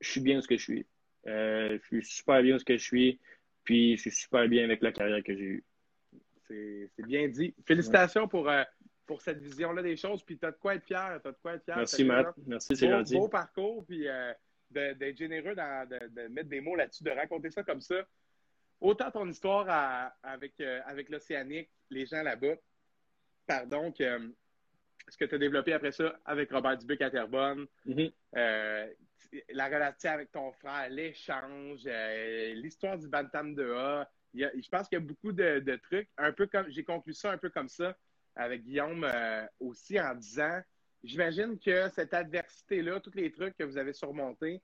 je 0.00 0.10
suis 0.10 0.20
bien 0.20 0.38
où 0.38 0.40
ce 0.40 0.48
que 0.48 0.56
je 0.56 0.62
suis. 0.62 0.86
Euh, 1.26 1.78
je 1.90 2.00
suis 2.00 2.04
super 2.04 2.42
bien 2.42 2.56
où 2.56 2.58
ce 2.58 2.64
que 2.64 2.76
je 2.76 2.82
suis, 2.82 3.20
puis 3.64 3.96
je 3.96 4.02
suis 4.02 4.10
super 4.10 4.48
bien 4.48 4.64
avec 4.64 4.82
la 4.82 4.92
carrière 4.92 5.22
que 5.22 5.36
j'ai 5.36 5.44
eue. 5.44 5.64
C'est 6.48 7.06
bien 7.06 7.28
dit. 7.28 7.54
Félicitations 7.64 8.28
pour, 8.28 8.48
euh, 8.50 8.62
pour 9.06 9.22
cette 9.22 9.40
vision-là 9.40 9.82
des 9.82 9.96
choses, 9.96 10.22
puis 10.22 10.36
tu 10.36 10.44
as 10.44 10.50
de 10.50 10.56
quoi 10.56 10.74
être 10.74 10.84
fier. 10.84 10.98
As 10.98 11.18
de 11.18 11.36
quoi 11.40 11.54
être 11.54 11.64
fier 11.64 11.76
Merci, 11.76 12.04
Matt. 12.04 12.34
Merci, 12.46 12.76
c'est 12.76 12.90
gentil. 12.90 13.14
Beau 13.16 13.28
parcours, 13.28 13.84
puis 13.86 14.06
euh, 14.06 14.32
d'être 14.70 15.16
généreux, 15.16 15.54
dans, 15.54 15.88
de, 15.88 16.28
mettre 16.28 16.48
des 16.48 16.60
mots 16.60 16.76
là-dessus, 16.76 17.04
de 17.04 17.10
raconter 17.10 17.50
ça 17.50 17.62
comme 17.62 17.80
ça. 17.80 18.06
Autant 18.80 19.10
ton 19.10 19.28
histoire 19.28 20.14
avec, 20.22 20.60
avec 20.60 21.08
l'Océanique, 21.08 21.70
les 21.88 22.04
gens 22.04 22.22
là-bas, 22.22 22.56
pardon, 23.46 23.92
que 23.92 24.32
ce 25.08 25.16
que 25.16 25.24
tu 25.24 25.34
as 25.34 25.38
développé 25.38 25.72
après 25.72 25.92
ça 25.92 26.18
avec 26.24 26.50
Robert 26.50 26.78
Dubuc 26.78 27.00
à 27.02 27.10
Terrebonne, 27.10 27.66
mm-hmm 27.86 28.12
la 29.50 29.66
relation 29.66 30.10
avec 30.10 30.30
ton 30.32 30.52
frère, 30.52 30.88
l'échange, 30.90 31.82
euh, 31.86 32.54
l'histoire 32.54 32.98
du 32.98 33.08
Bantam 33.08 33.54
de 33.54 33.72
A. 33.72 34.10
je 34.34 34.68
pense 34.68 34.88
qu'il 34.88 34.98
y 34.98 35.02
a 35.02 35.04
beaucoup 35.04 35.32
de, 35.32 35.76
trucs, 35.82 36.08
un 36.18 36.32
peu 36.32 36.46
comme 36.46 36.68
j'ai 36.70 36.84
conclu 36.84 37.12
ça 37.12 37.32
un 37.32 37.38
peu 37.38 37.50
comme 37.50 37.68
ça 37.68 37.96
avec 38.34 38.62
Guillaume 38.62 39.04
euh, 39.04 39.46
aussi 39.60 40.00
en 40.00 40.14
disant 40.14 40.60
j'imagine 41.04 41.58
que 41.58 41.88
cette 41.90 42.14
adversité-là, 42.14 43.00
tous 43.00 43.14
les 43.14 43.30
trucs 43.32 43.56
que 43.56 43.64
vous 43.64 43.76
avez 43.76 43.92
surmontés, 43.92 44.62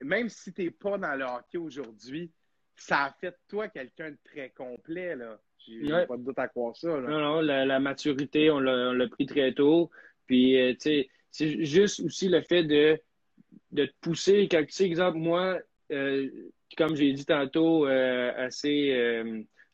même 0.00 0.28
si 0.28 0.52
tu 0.52 0.64
n'es 0.64 0.70
pas 0.70 0.98
dans 0.98 1.14
le 1.14 1.24
hockey 1.24 1.58
aujourd'hui, 1.58 2.32
ça 2.76 3.04
a 3.04 3.12
fait 3.12 3.30
de 3.30 3.38
toi 3.48 3.68
quelqu'un 3.68 4.10
de 4.10 4.18
très 4.24 4.50
complet. 4.50 5.16
Là. 5.16 5.40
J'ai 5.66 6.06
pas 6.06 6.16
de 6.16 6.24
doute 6.24 6.38
à 6.38 6.48
croire 6.48 6.76
ça. 6.76 6.88
Non, 6.88 7.20
non, 7.20 7.40
la, 7.40 7.80
maturité, 7.80 8.50
on 8.50 8.60
l'a 8.60 9.08
pris 9.08 9.26
très 9.26 9.52
tôt. 9.52 9.90
Puis, 10.26 10.60
euh, 10.60 10.72
tu 10.72 10.80
sais, 10.80 11.08
c'est 11.30 11.64
juste 11.64 12.00
aussi 12.00 12.28
le 12.28 12.40
fait 12.42 12.64
de 12.64 12.98
de 13.72 13.84
te 13.84 13.92
pousser. 14.00 14.48
Quand, 14.50 14.64
tu 14.64 14.72
sais, 14.72 14.84
exemple, 14.84 15.18
moi, 15.18 15.58
comme 15.88 16.94
j'ai 16.94 17.12
dit 17.12 17.26
tantôt, 17.26 17.84
assez, 17.84 19.22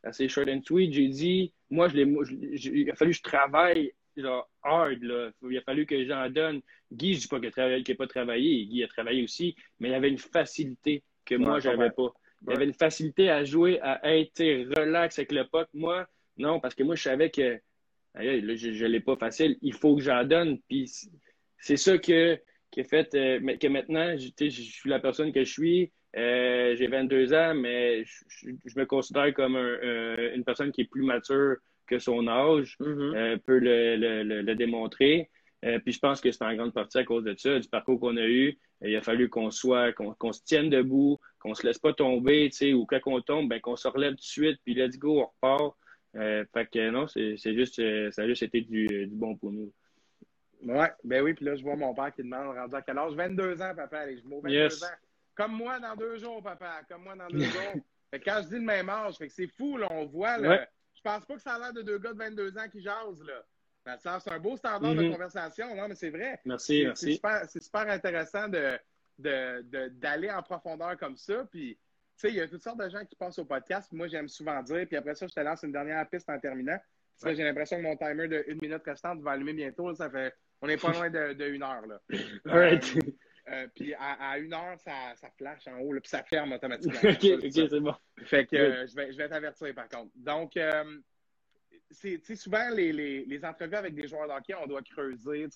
assez 0.02 0.28
short 0.28 0.48
and 0.48 0.62
sweet, 0.64 0.92
j'ai 0.92 1.08
dit, 1.08 1.52
moi, 1.70 1.88
je 1.88 1.98
il 1.98 2.90
a 2.90 2.94
fallu 2.94 3.12
que 3.12 3.16
je 3.18 3.22
travaille 3.22 3.92
genre 4.16 4.48
hard. 4.62 5.02
Là. 5.02 5.30
Il 5.42 5.56
a 5.56 5.62
fallu 5.62 5.86
que 5.86 6.04
j'en 6.04 6.28
donne. 6.30 6.60
Guy, 6.92 7.14
je 7.14 7.18
ne 7.18 7.20
dis 7.22 7.28
pas 7.28 7.40
qu'il 7.40 7.84
n'a 7.88 7.94
pas 7.96 8.06
travaillé. 8.06 8.66
Guy 8.66 8.84
a 8.84 8.88
travaillé 8.88 9.22
aussi, 9.22 9.56
mais 9.80 9.88
il 9.88 9.94
avait 9.94 10.10
une 10.10 10.18
facilité 10.18 11.02
que 11.24 11.34
moi, 11.34 11.60
je 11.60 11.68
n'avais 11.68 11.90
pas. 11.90 12.12
Il 12.46 12.52
avait 12.52 12.64
une 12.64 12.74
facilité 12.74 13.30
à 13.30 13.44
jouer, 13.44 13.80
à 13.80 14.00
être 14.16 14.42
relax 14.76 15.18
avec 15.18 15.32
le 15.32 15.44
puck. 15.44 15.68
Moi, 15.74 16.06
non, 16.36 16.60
parce 16.60 16.74
que 16.74 16.82
moi, 16.82 16.94
je 16.94 17.02
savais 17.02 17.30
que 17.30 17.60
je 18.16 18.82
ne 18.84 18.88
l'ai 18.88 19.00
pas 19.00 19.16
facile. 19.16 19.56
Il 19.62 19.74
faut 19.74 19.96
que 19.96 20.02
j'en 20.02 20.24
donne. 20.24 20.58
Puis 20.68 20.90
c'est 21.58 21.76
ça 21.76 21.98
que, 21.98 22.38
qui 22.70 22.84
fait 22.84 23.14
euh, 23.14 23.56
que 23.56 23.68
maintenant, 23.68 24.16
je, 24.16 24.48
suis 24.48 24.90
la 24.90 24.98
personne 24.98 25.32
que 25.32 25.44
je 25.44 25.50
suis. 25.50 25.92
Euh, 26.16 26.76
j'ai 26.76 26.88
22 26.88 27.32
ans, 27.32 27.54
mais 27.54 28.04
je, 28.04 28.48
me 28.76 28.84
considère 28.84 29.32
comme 29.34 29.56
une 29.56 30.44
personne 30.44 30.72
qui 30.72 30.82
est 30.82 30.90
plus 30.90 31.02
mature 31.02 31.56
que 31.86 31.98
son 31.98 32.26
âge 32.28 32.76
mm-hmm. 32.80 33.16
euh, 33.16 33.36
peut 33.38 33.58
le, 33.58 34.54
démontrer. 34.54 35.30
Puis 35.62 35.92
je 35.92 35.98
pense 35.98 36.20
que 36.20 36.30
c'est 36.32 36.44
en 36.44 36.54
grande 36.54 36.74
partie 36.74 36.98
à 36.98 37.04
cause 37.04 37.24
de 37.24 37.34
ça, 37.36 37.58
du 37.58 37.68
parcours 37.68 38.00
qu'on 38.00 38.16
a 38.16 38.26
eu. 38.26 38.58
Il 38.80 38.96
a 38.96 39.02
fallu 39.02 39.28
qu'on 39.28 39.50
soit, 39.50 39.92
qu'on 39.92 40.32
se 40.32 40.42
tienne 40.42 40.70
debout, 40.70 41.18
qu'on 41.38 41.54
se 41.54 41.66
laisse 41.66 41.78
pas 41.78 41.92
tomber, 41.92 42.50
ou 42.74 42.86
quand 42.86 43.00
on 43.06 43.20
tombe, 43.20 43.48
ben, 43.48 43.60
qu'on 43.60 43.76
se 43.76 43.88
relève 43.88 44.12
tout 44.12 44.16
de 44.16 44.22
suite, 44.22 44.60
puis 44.64 44.74
let's 44.74 44.98
go, 44.98 45.20
on 45.20 45.26
repart. 45.26 45.76
fait 46.14 46.68
que 46.70 46.90
non, 46.90 47.06
c'est 47.06 47.36
juste, 47.54 47.80
ça 48.10 48.22
a 48.22 48.26
juste 48.26 48.42
été 48.42 48.60
du 48.60 49.08
bon 49.12 49.36
pour 49.36 49.52
nous. 49.52 49.72
Ouais, 50.64 50.92
ben 51.02 51.22
oui, 51.22 51.34
puis 51.34 51.44
là, 51.44 51.56
je 51.56 51.62
vois 51.62 51.76
mon 51.76 51.94
père 51.94 52.12
qui 52.14 52.22
demande 52.22 52.56
rendu 52.56 52.74
à 52.74 52.82
quel 52.82 52.98
âge? 52.98 53.12
22 53.14 53.60
ans, 53.62 53.74
papa, 53.74 54.06
les 54.06 54.18
jumeaux, 54.18 54.40
22 54.40 54.84
ans. 54.84 54.86
Comme 55.34 55.52
moi 55.52 55.80
dans 55.80 55.96
deux 55.96 56.18
jours, 56.18 56.42
papa, 56.42 56.82
comme 56.88 57.02
moi 57.02 57.16
dans 57.16 57.26
deux 57.28 57.40
jours. 57.40 57.74
Fait 58.10 58.20
que 58.20 58.24
quand 58.24 58.40
je 58.42 58.48
dis 58.48 58.54
le 58.56 58.60
même 58.60 58.88
âge, 58.88 59.16
fait 59.16 59.26
que 59.26 59.32
c'est 59.32 59.48
fou, 59.48 59.76
là, 59.76 59.88
on 59.90 60.06
voit, 60.06 60.38
là. 60.38 60.66
Je 60.94 61.00
pense 61.02 61.24
pas 61.24 61.34
que 61.34 61.40
ça 61.40 61.54
a 61.54 61.58
l'air 61.58 61.72
de 61.72 61.82
deux 61.82 61.98
gars 61.98 62.12
de 62.12 62.18
22 62.18 62.56
ans 62.58 62.68
qui 62.70 62.80
jasent, 62.80 63.22
là. 63.24 63.44
C'est 63.84 64.30
un 64.30 64.38
beau 64.38 64.56
standard 64.56 64.94
de 64.94 65.02
mm-hmm. 65.02 65.12
conversation, 65.12 65.74
non, 65.74 65.88
mais 65.88 65.94
c'est 65.94 66.10
vrai. 66.10 66.40
Merci, 66.44 66.84
merci. 66.84 67.20
C'est 67.48 67.62
super, 67.62 67.88
intéressant 67.88 68.48
de, 68.48 68.78
d'aller 69.18 70.30
en 70.30 70.42
profondeur 70.42 70.96
comme 70.96 71.16
ça. 71.16 71.44
Puis, 71.50 71.74
tu 71.74 71.80
sais, 72.16 72.28
il 72.28 72.36
y 72.36 72.40
a 72.40 72.48
toutes 72.48 72.62
sortes 72.62 72.78
de 72.78 72.88
gens 72.88 73.04
qui 73.04 73.16
passent 73.16 73.38
au 73.38 73.44
podcast. 73.44 73.90
Moi, 73.92 74.06
j'aime 74.08 74.28
souvent 74.28 74.62
dire. 74.62 74.86
Puis 74.86 74.96
après 74.96 75.14
ça, 75.14 75.26
je 75.26 75.34
te 75.34 75.40
lance 75.40 75.62
une 75.62 75.72
dernière 75.72 76.08
piste 76.08 76.28
en 76.30 76.38
terminant. 76.38 76.78
J'ai 77.24 77.44
l'impression 77.44 77.76
que 77.76 77.82
mon 77.82 77.96
timer 77.96 78.28
de 78.28 78.44
une 78.48 78.58
minute 78.60 78.82
restante 78.84 79.20
va 79.20 79.32
allumer 79.32 79.52
bientôt. 79.52 79.92
Ça 79.94 80.10
fait 80.10 80.34
on 80.62 80.68
n'est 80.68 80.76
pas 80.76 80.92
loin 80.92 81.10
de, 81.10 81.48
une 81.48 81.62
heure. 81.62 81.86
Là. 81.86 82.00
Euh, 83.48 83.54
euh, 83.54 83.66
puis 83.74 83.92
à, 83.94 84.38
une 84.38 84.54
heure, 84.54 84.78
ça, 84.78 84.92
ça 85.16 85.28
flash 85.36 85.66
en 85.66 85.80
haut, 85.80 85.92
là, 85.92 86.00
puis 86.00 86.08
ça 86.08 86.22
ferme 86.22 86.52
automatiquement. 86.52 87.00
OK, 87.10 87.24
ok, 87.24 87.50
c'est 87.52 87.80
bon. 87.80 87.94
Fait 88.24 88.46
que 88.46 88.54
euh, 88.54 88.86
je, 88.86 88.94
vais, 88.94 89.10
je 89.10 89.16
vais 89.18 89.28
t'avertir 89.28 89.74
par 89.74 89.88
contre. 89.88 90.12
Donc, 90.14 90.52
c'est 91.92 92.36
souvent 92.36 92.68
les, 92.70 92.92
les, 92.92 93.24
les, 93.24 93.44
entrevues 93.44 93.76
avec 93.76 93.94
des 93.94 94.08
joueurs 94.08 94.28
de 94.28 94.32
hockey, 94.32 94.54
on 94.54 94.66
doit 94.66 94.82
creuser, 94.82 95.46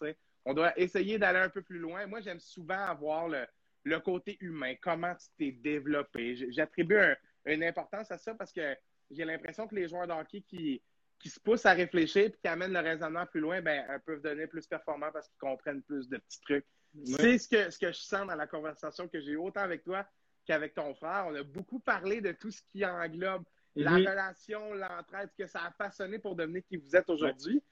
on 0.44 0.54
doit 0.54 0.78
essayer 0.78 1.18
d'aller 1.18 1.40
un 1.40 1.48
peu 1.48 1.62
plus 1.62 1.78
loin. 1.78 2.06
Moi, 2.06 2.20
j'aime 2.20 2.40
souvent 2.40 2.78
avoir 2.78 3.28
le, 3.28 3.46
le, 3.84 3.98
côté 4.00 4.36
humain, 4.40 4.74
comment 4.80 5.14
tu 5.14 5.26
t'es 5.38 5.52
développé. 5.52 6.36
J'attribue 6.50 7.14
une 7.46 7.64
importance 7.64 8.10
à 8.10 8.18
ça 8.18 8.34
parce 8.34 8.52
que 8.52 8.76
j'ai 9.10 9.24
l'impression 9.24 9.66
que 9.66 9.74
les 9.74 9.88
joueurs 9.88 10.06
de 10.06 10.12
hockey 10.12 10.42
qui, 10.42 10.82
qui 11.18 11.28
se 11.28 11.40
poussent 11.40 11.66
à 11.66 11.72
réfléchir 11.72 12.26
et 12.26 12.32
qui 12.32 12.48
amènent 12.48 12.72
le 12.72 12.80
raisonnement 12.80 13.26
plus 13.26 13.40
loin, 13.40 13.60
ben, 13.60 13.84
peuvent 14.04 14.22
devenir 14.22 14.48
plus 14.48 14.66
performants 14.66 15.12
parce 15.12 15.28
qu'ils 15.28 15.38
comprennent 15.38 15.82
plus 15.82 16.08
de 16.08 16.18
petits 16.18 16.40
trucs. 16.40 16.66
C'est 17.04 17.38
ce 17.38 17.48
que, 17.48 17.70
ce 17.70 17.78
que 17.78 17.88
je 17.88 17.98
sens 17.98 18.26
dans 18.26 18.36
la 18.36 18.46
conversation 18.46 19.06
que 19.08 19.20
j'ai 19.20 19.32
eu 19.32 19.36
autant 19.36 19.60
avec 19.60 19.84
toi 19.84 20.06
qu'avec 20.46 20.74
ton 20.74 20.94
frère. 20.94 21.26
On 21.28 21.34
a 21.34 21.42
beaucoup 21.42 21.80
parlé 21.80 22.20
de 22.20 22.32
tout 22.32 22.50
ce 22.50 22.62
qui 22.70 22.84
englobe 22.84 23.44
la 23.76 23.92
relation, 23.92 24.72
l'entraide, 24.74 25.30
que 25.38 25.46
ça 25.46 25.64
a 25.64 25.70
façonné 25.72 26.18
pour 26.18 26.34
devenir 26.34 26.62
qui 26.66 26.76
vous 26.76 26.96
êtes 26.96 27.08
aujourd'hui. 27.08 27.62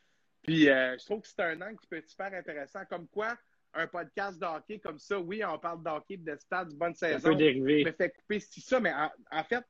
Puis 0.43 0.69
euh, 0.69 0.97
je 0.99 1.05
trouve 1.05 1.23
que 1.23 1.29
c'est 1.29 1.41
un 1.41 1.61
angle 1.63 1.79
qui 1.79 1.87
peut 1.87 1.97
être 1.97 2.09
super 2.09 2.33
intéressant. 2.33 2.85
Comme 2.89 3.09
quoi, 3.09 3.37
un 3.73 3.87
podcast 3.87 4.39
d'hockey 4.39 4.79
comme 4.79 4.99
ça, 4.99 5.19
oui, 5.19 5.43
on 5.45 5.59
parle 5.59 5.83
d'hockey, 5.83 6.17
de 6.17 6.37
stade, 6.37 6.71
de 6.71 6.75
bonne 6.75 6.95
saison. 6.95 7.19
Ça 7.19 7.29
peut 7.31 7.37
dériver. 7.37 7.85
Mais 7.85 7.93
fait 7.93 8.11
couper 8.11 8.41
si 8.41 8.61
ça, 8.61 8.79
mais 8.79 8.93
en 8.93 9.45
fait, 9.45 9.65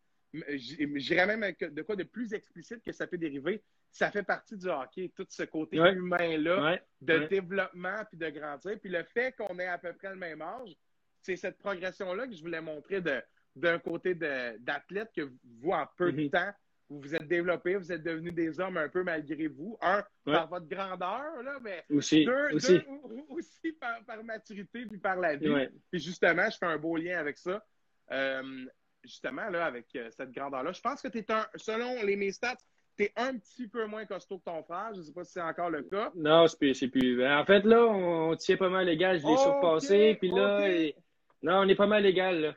j'irais 0.49 1.27
même 1.27 1.55
de 1.61 1.83
quoi 1.83 1.97
de 1.97 2.03
plus 2.03 2.33
explicite 2.33 2.83
que 2.83 2.93
ça 2.93 3.07
peut 3.07 3.19
dériver. 3.19 3.63
Ça 3.91 4.11
fait 4.11 4.25
partie 4.25 4.57
du 4.57 4.67
hockey, 4.67 5.13
tout 5.15 5.27
ce 5.29 5.45
côté 5.45 5.77
humain-là, 5.77 6.79
de 7.01 7.19
développement 7.27 8.05
puis 8.09 8.19
de 8.19 8.29
grandir. 8.31 8.79
Puis 8.81 8.91
le 8.91 9.05
fait 9.05 9.37
qu'on 9.37 9.57
ait 9.61 9.69
à 9.69 9.79
peu 9.79 9.93
près 9.93 10.11
le 10.11 10.17
même 10.17 10.43
âge, 10.43 10.75
c'est 11.23 11.37
cette 11.37 11.59
progression-là 11.59 12.27
que 12.27 12.35
je 12.35 12.43
voulais 12.43 12.61
montrer 12.61 13.01
d'un 13.57 13.79
côté 13.79 14.15
d'athlète 14.15 15.11
que 15.15 15.31
vous, 15.61 15.71
en 15.71 15.87
peu 15.97 16.13
de 16.13 16.23
mhm. 16.23 16.31
temps, 16.31 16.53
vous 16.91 17.01
vous 17.01 17.15
êtes 17.15 17.27
développé, 17.27 17.77
vous 17.77 17.93
êtes 17.93 18.03
devenus 18.03 18.35
des 18.35 18.61
hommes 18.61 18.77
un 18.77 18.89
peu 18.89 19.03
malgré 19.03 19.47
vous. 19.47 19.79
Un, 19.81 20.05
par 20.25 20.49
votre 20.49 20.69
grandeur, 20.69 21.43
là, 21.43 21.59
mais 21.63 21.83
aussi, 21.91 22.25
deux, 22.25 22.53
aussi. 22.53 22.81
aussi 23.29 23.73
par, 23.73 24.23
maturité 24.23 24.85
puis 24.87 24.99
par 24.99 25.17
la 25.17 25.37
vie. 25.37 25.69
Puis 25.91 26.01
justement, 26.01 26.49
je 26.51 26.59
fais 26.59 26.67
un 26.67 26.79
beau 26.79 26.97
lien 26.97 27.19
avec 27.19 27.39
ça. 27.39 27.65
Euh, 28.11 28.67
justement, 29.03 29.49
là, 29.51 29.67
avec 29.67 29.87
euh, 29.97 30.09
cette 30.11 30.33
grandeur-là. 30.33 30.73
Je 30.73 30.81
pense 30.81 31.01
que 31.01 31.09
tu 31.09 31.19
es 31.19 31.33
un, 31.33 31.47
selon 31.57 32.03
les 32.03 32.17
mes 32.17 32.33
stats, 32.33 32.57
tu 32.97 33.05
es 33.05 33.13
un 33.17 33.37
petit 33.37 33.69
peu 33.69 33.87
moins 33.87 34.05
costaud 34.05 34.39
que 34.39 34.45
ton 34.45 34.63
frère. 34.63 34.91
Je 34.95 35.01
ne 35.01 35.05
sais 35.05 35.13
pas 35.13 35.25
si 35.25 35.33
c'est 35.33 35.43
encore 35.43 35.71
le 35.71 35.83
cas. 35.83 36.13
Non, 36.15 36.47
c'est 36.47 36.89
plus. 36.89 37.17
Ben, 37.17 37.39
en 37.39 37.45
fait, 37.45 37.65
là, 37.65 37.85
on 37.87 38.37
tient 38.37 38.57
pas 38.57 38.69
mal 38.69 38.87
légal. 38.87 39.21
Je 39.21 39.27
l'ai 39.27 39.37
surpassé. 39.37 40.17
Puis 40.21 40.31
là, 40.31 40.69
non, 41.43 41.61
on 41.61 41.69
est 41.69 41.75
pas 41.75 41.87
mal 41.87 42.03
légal, 42.03 42.41
là. 42.41 42.55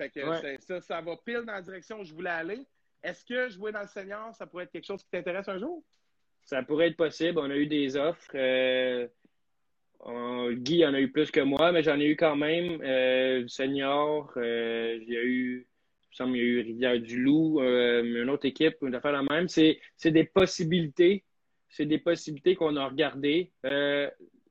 Fait 0.00 0.08
que 0.08 0.20
ça, 0.60 0.80
ça 0.80 1.00
va 1.02 1.14
pile 1.16 1.42
dans 1.46 1.52
la 1.52 1.60
direction 1.60 2.00
où 2.00 2.04
je 2.04 2.14
voulais 2.14 2.30
aller. 2.30 2.66
Est-ce 3.02 3.22
que 3.22 3.50
jouer 3.50 3.70
dans 3.70 3.82
le 3.82 3.86
senior, 3.86 4.34
ça 4.34 4.46
pourrait 4.46 4.64
être 4.64 4.72
quelque 4.72 4.86
chose 4.86 5.02
qui 5.02 5.10
t'intéresse 5.10 5.46
un 5.48 5.58
jour? 5.58 5.82
Ça 6.42 6.62
pourrait 6.62 6.88
être 6.88 6.96
possible. 6.96 7.38
On 7.38 7.50
a 7.50 7.56
eu 7.56 7.66
des 7.66 7.98
offres. 7.98 8.30
Euh, 8.34 9.06
Guy 10.54 10.86
en 10.86 10.94
a 10.94 11.00
eu 11.00 11.12
plus 11.12 11.30
que 11.30 11.40
moi, 11.40 11.70
mais 11.72 11.82
j'en 11.82 12.00
ai 12.00 12.06
eu 12.06 12.16
quand 12.16 12.34
même. 12.34 12.80
Euh, 12.82 13.46
senior, 13.46 14.32
euh, 14.38 14.98
j'ai 15.06 15.22
eu 15.22 15.66
il 16.12 16.16
semble 16.16 16.32
qu'il 16.32 16.42
y 16.42 16.46
a 16.46 16.48
eu 16.48 16.60
Rivière-du-Loup, 16.62 17.60
euh, 17.60 18.22
une 18.22 18.30
autre 18.30 18.46
équipe, 18.46 18.78
une 18.82 18.94
affaire 18.94 19.12
la 19.12 19.22
même. 19.22 19.48
C'est 19.48 19.78
des 20.06 20.24
possibilités. 20.24 21.24
C'est 21.68 21.86
des 21.86 21.98
possibilités 21.98 22.56
qu'on 22.56 22.74
a 22.76 22.88
regardées. 22.88 23.52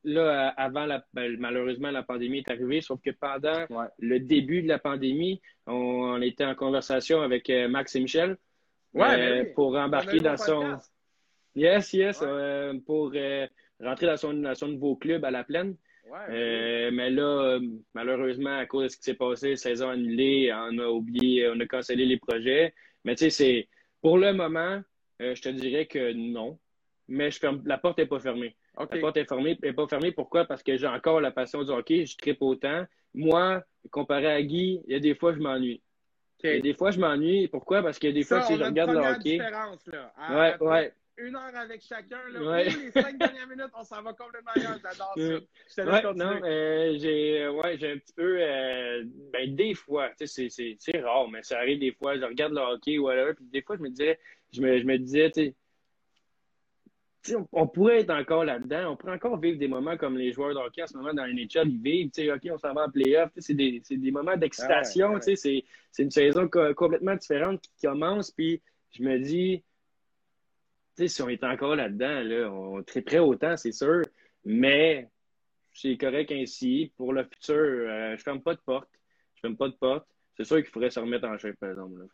Euh, 0.06 0.14
là, 0.14 0.48
avant, 0.50 0.86
la, 0.86 1.04
ben, 1.14 1.36
malheureusement, 1.40 1.92
la 1.92 2.04
pandémie 2.04 2.40
est 2.40 2.52
arrivée, 2.52 2.82
sauf 2.82 3.00
que 3.02 3.12
pendant 3.12 3.66
le 4.00 4.20
début 4.20 4.62
de 4.62 4.68
la 4.68 4.80
pandémie, 4.80 5.42
on, 5.66 6.22
était 6.22 6.46
en 6.46 6.56
conversation 6.56 7.22
avec 7.22 7.50
euh, 7.50 7.68
Max 7.68 7.96
et 7.96 8.00
Michel 8.00 8.38
ben 8.94 9.54
pour 9.54 9.76
embarquer 9.76 10.20
dans 10.20 10.38
son. 10.38 10.78
Yes, 11.56 11.94
yes, 11.94 12.24
pour 12.86 13.14
rentrer 13.80 14.06
dans 14.08 14.18
son, 14.18 14.34
dans 14.34 14.56
son 14.56 14.70
nouveau 14.70 14.96
club 14.96 15.26
à 15.26 15.32
la 15.32 15.44
plaine. 15.44 15.76
Euh, 16.30 16.90
mais 16.92 17.10
là, 17.10 17.60
malheureusement, 17.94 18.58
à 18.58 18.66
cause 18.66 18.84
de 18.84 18.88
ce 18.90 18.98
qui 18.98 19.04
s'est 19.04 19.14
passé, 19.14 19.56
saison 19.56 19.90
annulée, 19.90 20.52
on 20.54 20.78
a 20.80 20.88
oublié, 20.88 21.50
on 21.50 21.60
a 21.60 21.66
cancellé 21.66 22.06
les 22.06 22.18
projets. 22.18 22.74
Mais 23.04 23.16
tu 23.16 23.26
sais, 23.26 23.30
c'est 23.30 23.70
pour 24.02 24.18
le 24.18 24.34
moment, 24.34 24.82
euh, 25.22 25.36
je 25.36 25.42
te 25.42 25.50
dirais 25.50 25.86
que 25.86 26.14
non. 26.14 26.60
Mais 27.08 27.32
je 27.32 27.40
ferme, 27.40 27.62
la 27.66 27.78
porte 27.78 27.98
n'est 27.98 28.06
pas 28.06 28.20
fermée. 28.20 28.56
La 28.80 28.86
porte 29.00 29.18
est, 29.18 29.26
fermée, 29.26 29.58
est 29.62 29.74
pas 29.74 29.88
fermée. 29.88 30.12
Pourquoi? 30.12 30.46
Parce 30.46 30.64
que 30.64 30.78
j'ai 30.78 30.88
encore 30.88 31.22
la 31.22 31.32
passion 31.32 31.64
du 31.64 31.72
hockey. 31.72 32.06
Je 32.06 32.18
tripe 32.18 32.42
autant. 32.42 32.86
Moi, 33.14 33.64
comparé 33.92 34.28
à 34.28 34.42
Guy, 34.42 34.82
il 34.88 34.94
y 34.94 34.96
a 34.96 35.00
des 35.00 35.16
fois, 35.16 35.34
je 35.34 35.40
m'ennuie. 35.40 35.82
Il 36.44 36.50
y 36.50 36.58
a 36.58 36.60
des 36.62 36.74
fois, 36.74 36.92
je 36.92 37.00
m'ennuie. 37.00 37.48
Pourquoi? 37.50 37.82
Parce 37.82 37.98
a 38.04 38.12
des 38.12 38.24
fois, 38.24 38.42
si 38.44 38.56
je 38.56 38.64
regarde 38.64 38.92
le 38.92 39.00
hockey. 39.00 39.38
Là. 39.38 39.74
Ouais, 40.32 40.66
ouais 40.66 40.94
une 41.20 41.36
heure 41.36 41.56
avec 41.56 41.82
chacun. 41.82 42.20
Là. 42.32 42.64
les 42.64 42.92
cinq 42.92 43.18
dernières 43.18 43.48
minutes, 43.48 43.72
on 43.74 43.84
s'en 43.84 44.02
va 44.02 44.14
complètement 44.14 44.52
ailleurs. 44.56 44.80
J'adore 44.82 45.16
ça. 45.68 45.86
ouais, 45.86 46.14
non, 46.16 46.42
euh, 46.44 46.98
j'ai 46.98 47.44
euh, 47.44 47.52
ouais, 47.52 47.78
j'ai 47.78 47.92
un 47.92 47.98
petit 47.98 48.14
peu. 48.14 48.38
Euh, 48.40 49.04
ben, 49.34 49.56
des 49.56 49.74
fois, 49.74 50.12
c'est 50.18 51.02
rare, 51.02 51.28
mais 51.30 51.44
ça 51.44 51.58
arrive 51.58 51.80
des 51.80 51.92
fois. 51.92 52.18
Je 52.18 52.26
regarde 52.26 52.54
le 52.54 52.62
hockey 52.62 52.98
ou 52.98 53.06
whatever, 53.06 53.34
puis 53.34 53.46
des 53.46 53.62
fois, 53.62 53.76
je 53.78 53.82
me 53.82 53.90
disais, 53.90 54.20
je 54.54 54.62
me, 54.62 54.80
je 54.80 54.86
me 54.86 54.98
disais, 54.98 55.32
tu 55.32 55.46
sais, 55.46 55.56
on, 57.52 57.68
pourrait 57.68 58.02
être 58.02 58.12
encore 58.12 58.46
là-dedans. 58.46 58.94
On 58.94 58.96
pourrait 58.96 59.14
encore 59.14 59.40
vivre 59.40 59.58
des 59.58 59.68
moments 59.68 59.98
comme 59.98 60.18
les 60.18 60.32
joueurs 60.32 60.54
de 60.54 60.60
hockey 60.60 60.84
en 60.84 60.88
ce 60.88 60.98
moment 60.98 61.14
dans 61.14 61.26
les 61.26 61.34
NHL, 61.34 61.70
ils 61.70 61.82
vivent. 61.82 62.12
OK, 62.34 62.50
on 62.52 62.58
s'en 62.58 62.74
va 62.74 62.86
en 62.86 62.90
playoff. 62.90 63.30
C'est 63.38 63.54
des, 63.54 63.82
des, 63.90 64.12
moments 64.12 64.38
d'excitation. 64.38 65.20
C'est 65.22 65.64
une 65.98 66.12
saison 66.12 66.48
complètement 66.48 67.16
différente 67.16 67.62
qui 67.62 67.88
commence. 67.88 68.32
Puis 68.32 68.62
je 68.92 69.04
me 69.04 69.20
dis, 69.20 69.64
si 70.98 71.22
on 71.22 71.30
est 71.30 71.44
encore 71.44 71.76
là-dedans, 71.76 72.22
là, 72.22 72.52
on 72.52 72.84
prêt 72.84 73.20
autant, 73.20 73.58
c'est 73.58 73.72
sûr. 73.72 74.02
Mais 74.46 75.10
c'est 75.74 75.98
correct 75.98 76.32
ainsi. 76.32 76.92
Pour 76.98 77.14
le 77.14 77.24
futur, 77.24 77.56
euh, 77.56 78.16
je 78.18 78.24
ferme 78.24 78.42
pas 78.42 78.54
de 78.54 78.60
porte. 78.60 78.90
Je 79.36 79.42
ferme 79.42 79.58
pas 79.58 79.68
de 79.68 79.76
porte. 79.76 80.08
C'est 80.38 80.46
sûr 80.46 80.58
qu'il 80.58 80.68
faudrait 80.68 80.90
se 80.90 81.00
remettre 81.00 81.28
en 81.28 81.38
chef, 81.38 81.56
par 81.58 81.70
exemple. 81.70 82.08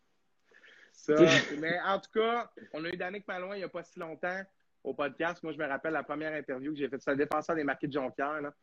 mais 1.60 1.80
en 1.86 1.99
tout 1.99 2.12
cas, 2.14 2.49
on 2.74 2.84
a 2.86 2.89
eu 2.89 2.97
Danick 2.97 3.28
Malouin 3.28 3.56
il 3.56 3.60
n'y 3.60 3.64
a 3.64 3.70
pas 3.70 3.84
si 3.84 3.99
longtemps 3.99 4.41
au 4.86 4.93
podcast. 4.93 5.43
Moi, 5.43 5.51
je 5.51 5.57
me 5.57 5.65
rappelle 5.65 5.93
la 5.93 6.03
première 6.03 6.33
interview 6.33 6.71
que 6.71 6.79
j'ai 6.79 6.88
faite. 6.88 7.01
C'est 7.01 7.11
un 7.11 7.15
défenseur 7.15 7.55
des 7.55 7.63
marqués 7.63 7.88
de 7.88 7.93
Jonquière. 7.93 8.41
Là. 8.41 8.53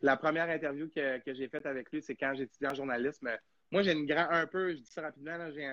La 0.00 0.16
première 0.16 0.48
interview 0.48 0.88
que, 0.88 1.18
que 1.18 1.34
j'ai 1.34 1.48
faite 1.48 1.66
avec 1.66 1.90
lui, 1.92 2.00
c'est 2.00 2.14
quand 2.14 2.32
j'étudiais 2.34 2.70
en 2.70 2.74
journalisme 2.74 3.28
moi, 3.72 3.82
j'ai 3.82 3.92
une 3.92 4.04
grande, 4.04 4.28
un 4.30 4.46
peu, 4.46 4.72
je 4.72 4.76
dis 4.76 4.90
ça 4.90 5.00
rapidement, 5.00 5.50
j'ai 5.50 5.64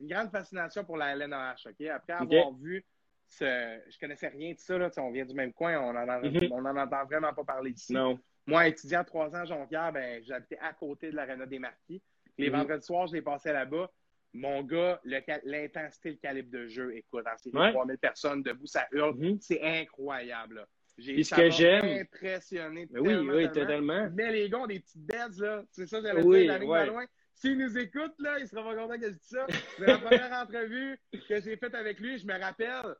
une 0.00 0.08
grande 0.08 0.30
fascination 0.30 0.84
pour 0.84 0.96
la 0.96 1.14
LNAH, 1.14 1.56
OK? 1.66 1.86
Après 1.86 2.14
avoir 2.14 2.52
vu 2.54 2.82
ce, 3.28 3.44
je 3.88 3.98
connaissais 3.98 4.28
rien 4.28 4.54
de 4.54 4.58
ça, 4.58 4.78
là, 4.78 4.90
on 4.96 5.10
vient 5.10 5.26
du 5.26 5.34
même 5.34 5.52
coin, 5.52 5.78
on 5.78 5.92
n'en 5.92 6.06
mm-hmm. 6.06 6.78
entend 6.78 7.04
vraiment 7.04 7.32
pas 7.34 7.44
parler 7.44 7.72
ici. 7.72 7.92
Non. 7.92 8.18
Moi, 8.46 8.68
étudiant 8.68 9.00
à 9.00 9.04
trois 9.04 9.36
ans, 9.36 9.44
Jonquière, 9.44 9.92
ben, 9.92 10.22
j'habitais 10.24 10.58
à 10.58 10.72
côté 10.72 11.10
de 11.10 11.16
l'Arena 11.16 11.44
des 11.44 11.58
Marquis. 11.58 12.02
Les 12.38 12.48
mm-hmm. 12.48 12.52
vendredis 12.52 12.86
soirs, 12.86 13.06
je 13.06 13.12
les 13.12 13.22
passais 13.22 13.52
là-bas. 13.52 13.90
Mon 14.34 14.62
gars, 14.62 15.00
l'intensité, 15.04 16.10
le, 16.10 16.16
calibre 16.16 16.50
de 16.50 16.66
jeu, 16.66 16.96
écoute, 16.96 17.24
dans 17.24 17.36
ces 17.36 17.50
3000 17.50 17.98
personnes 17.98 18.42
debout, 18.42 18.66
ça 18.66 18.86
hurle. 18.92 19.14
Mm-hmm. 19.18 19.38
C'est 19.40 19.62
incroyable. 19.62 20.66
J'ai 20.98 21.22
ce 21.24 21.34
que 21.34 21.50
j'aime. 21.50 21.84
impressionné. 21.84 22.86
oui, 22.92 23.14
oui, 23.14 23.52
totalement. 23.52 24.08
Mais 24.14 24.30
les 24.30 24.48
gars 24.48 24.58
ont 24.58 24.66
des 24.66 24.80
petites 24.80 25.04
bêtes, 25.04 25.38
là. 25.38 25.62
C'est 25.70 25.86
ça, 25.86 26.00
j'allais 26.00 26.22
oui, 26.22 26.42
dire, 26.46 26.66
ouais. 26.66 26.86
loin. 26.86 27.04
S'il 27.34 27.58
nous 27.58 27.76
écoute, 27.76 28.12
là, 28.18 28.38
il 28.38 28.46
sera 28.46 28.62
pas 28.62 28.76
content 28.76 28.98
que 28.98 29.06
je 29.06 29.12
dise 29.12 29.22
ça. 29.22 29.46
C'est 29.78 29.86
la 29.86 29.98
première 29.98 30.32
entrevue 30.32 30.98
que 31.28 31.40
j'ai 31.40 31.56
faite 31.56 31.74
avec 31.74 31.98
lui. 31.98 32.18
Je 32.18 32.26
me 32.26 32.38
rappelle 32.38 32.94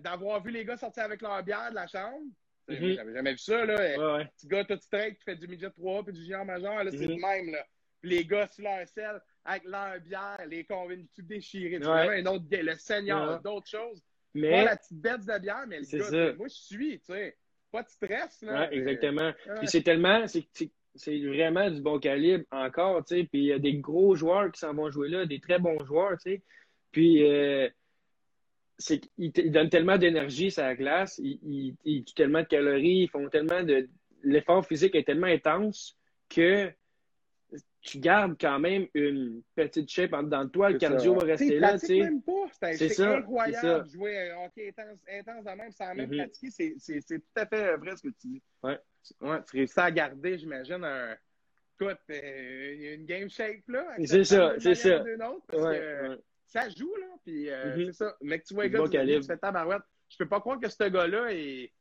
d'avoir 0.00 0.42
vu 0.42 0.50
les 0.50 0.64
gars 0.64 0.76
sortir 0.76 1.04
avec 1.04 1.22
leur 1.22 1.42
bière 1.42 1.70
de 1.70 1.76
la 1.76 1.86
chambre. 1.86 2.24
Mm 2.68 2.94
J'avais 2.94 3.14
jamais 3.14 3.32
vu 3.32 3.38
ça, 3.38 3.64
là. 3.64 3.76
Ouais, 3.76 3.96
ouais. 3.96 4.24
Petit 4.36 4.48
gars 4.48 4.64
tout 4.64 4.78
straight 4.80 5.16
qui 5.16 5.24
fait 5.24 5.36
du 5.36 5.46
midget 5.46 5.70
3 5.70 6.04
puis 6.04 6.12
du 6.12 6.24
géant 6.24 6.44
majeur, 6.44 6.82
là, 6.82 6.90
c'est 6.90 6.98
mm-hmm. 6.98 7.08
le 7.08 7.44
même, 7.44 7.52
là. 7.52 7.64
Puis 8.02 8.10
les 8.10 8.24
gars 8.24 8.48
sur 8.48 8.64
leur 8.64 8.86
selle, 8.88 9.20
avec 9.46 9.64
leur 9.64 10.00
bière, 10.00 10.38
les 10.48 10.64
convaincus 10.64 11.06
tout 11.14 11.22
déchirés. 11.22 11.80
Tu 11.80 11.86
ouais. 11.86 12.20
un 12.20 12.26
autre, 12.26 12.44
le 12.50 12.74
seigneur, 12.74 13.40
d'autres 13.40 13.68
choses. 13.68 14.02
Mais. 14.34 14.50
Pas 14.50 14.64
la 14.64 14.76
petite 14.76 15.00
bête 15.00 15.24
de 15.24 15.38
bière, 15.38 15.64
mais 15.66 15.80
le 15.80 15.86
gars, 15.86 16.34
moi, 16.34 16.48
je 16.48 16.54
suis, 16.54 16.98
tu 16.98 17.06
sais. 17.06 17.36
Pas 17.72 17.82
de 17.82 17.88
stress, 17.88 18.42
là. 18.42 18.68
Ouais, 18.68 18.76
exactement. 18.76 19.32
Puis 19.58 19.68
c'est 19.68 19.82
tellement, 19.82 20.26
c'est 20.26 21.18
vraiment 21.20 21.70
du 21.70 21.80
bon 21.80 21.98
calibre 21.98 22.44
encore, 22.50 23.04
tu 23.04 23.16
sais. 23.16 23.24
Puis 23.24 23.40
il 23.40 23.46
y 23.46 23.52
a 23.52 23.58
des 23.58 23.74
gros 23.74 24.14
joueurs 24.14 24.50
qui 24.52 24.60
s'en 24.60 24.74
vont 24.74 24.90
jouer 24.90 25.08
là, 25.08 25.26
des 25.26 25.40
très 25.40 25.58
bons 25.58 25.82
joueurs, 25.84 26.18
tu 26.18 26.30
sais. 26.30 26.42
Puis, 26.92 27.24
euh, 27.24 27.68
c'est 28.78 29.00
qu'ils 29.00 29.50
donnent 29.50 29.70
tellement 29.70 29.98
d'énergie 29.98 30.50
sur 30.50 30.62
la 30.62 30.74
glace, 30.74 31.18
ils, 31.22 31.74
ils, 31.84 32.04
tuent 32.04 32.14
tellement 32.14 32.40
de 32.40 32.46
calories, 32.46 33.02
ils 33.02 33.08
font 33.08 33.28
tellement 33.28 33.62
de. 33.62 33.88
L'effort 34.22 34.66
physique 34.66 34.94
est 34.94 35.04
tellement 35.04 35.26
intense 35.26 35.96
que 36.28 36.70
tu 37.80 37.98
gardes 37.98 38.36
quand 38.40 38.58
même 38.58 38.86
une 38.94 39.42
petite 39.54 39.88
shape 39.88 40.12
en 40.12 40.24
dedans 40.24 40.44
de 40.44 40.50
toi. 40.50 40.70
Le 40.70 40.78
cardio 40.78 41.14
va 41.14 41.26
rester 41.26 41.58
là. 41.58 41.78
Tu 41.78 42.02
même 42.02 42.22
pas. 42.22 42.32
C'est 42.74 43.00
incroyable 43.00 43.84
de 43.84 43.92
jouer 43.92 44.30
un 44.30 44.38
euh, 44.38 44.46
hockey 44.46 44.74
intense, 44.76 45.00
intense 45.08 45.44
de 45.44 45.50
même 45.50 45.72
sans 45.72 45.94
même 45.94 46.10
mm-hmm. 46.10 46.16
pratiquer. 46.18 46.74
C'est 46.78 47.00
tout 47.06 47.22
à 47.36 47.46
fait 47.46 47.76
vrai 47.76 47.96
ce 47.96 48.02
que 48.02 48.14
tu 48.20 48.28
dis. 48.28 48.42
Ouais. 48.62 48.78
ouais 49.20 49.38
tu 49.48 49.56
réussis 49.56 49.80
à 49.80 49.90
garder, 49.90 50.38
j'imagine, 50.38 50.84
un. 50.84 51.16
Écoute, 51.78 51.98
euh, 52.10 52.94
une 52.94 53.04
game 53.04 53.28
shape 53.28 53.68
là. 53.68 53.86
C'est 54.04 54.24
ça, 54.24 54.54
c'est 54.58 54.74
ça. 54.74 55.02
Ouais, 55.02 56.18
ça 56.46 56.68
joue, 56.70 56.94
là. 56.96 57.06
Puis 57.22 57.50
euh, 57.50 57.76
mm-hmm. 57.76 57.86
c'est 57.86 57.92
ça. 57.92 58.16
Mais 58.22 58.40
que 58.40 58.46
tu 58.46 58.54
vois, 58.54 58.64
les 58.64 58.70
gars, 58.70 58.84
tu 58.88 59.22
fais 59.22 59.36
tabarouette. 59.36 59.82
Je 60.08 60.16
peux 60.16 60.28
pas 60.28 60.40
croire 60.40 60.58
que 60.58 60.68
ce 60.68 60.84
gars-là 60.84 61.32
est. 61.32 61.72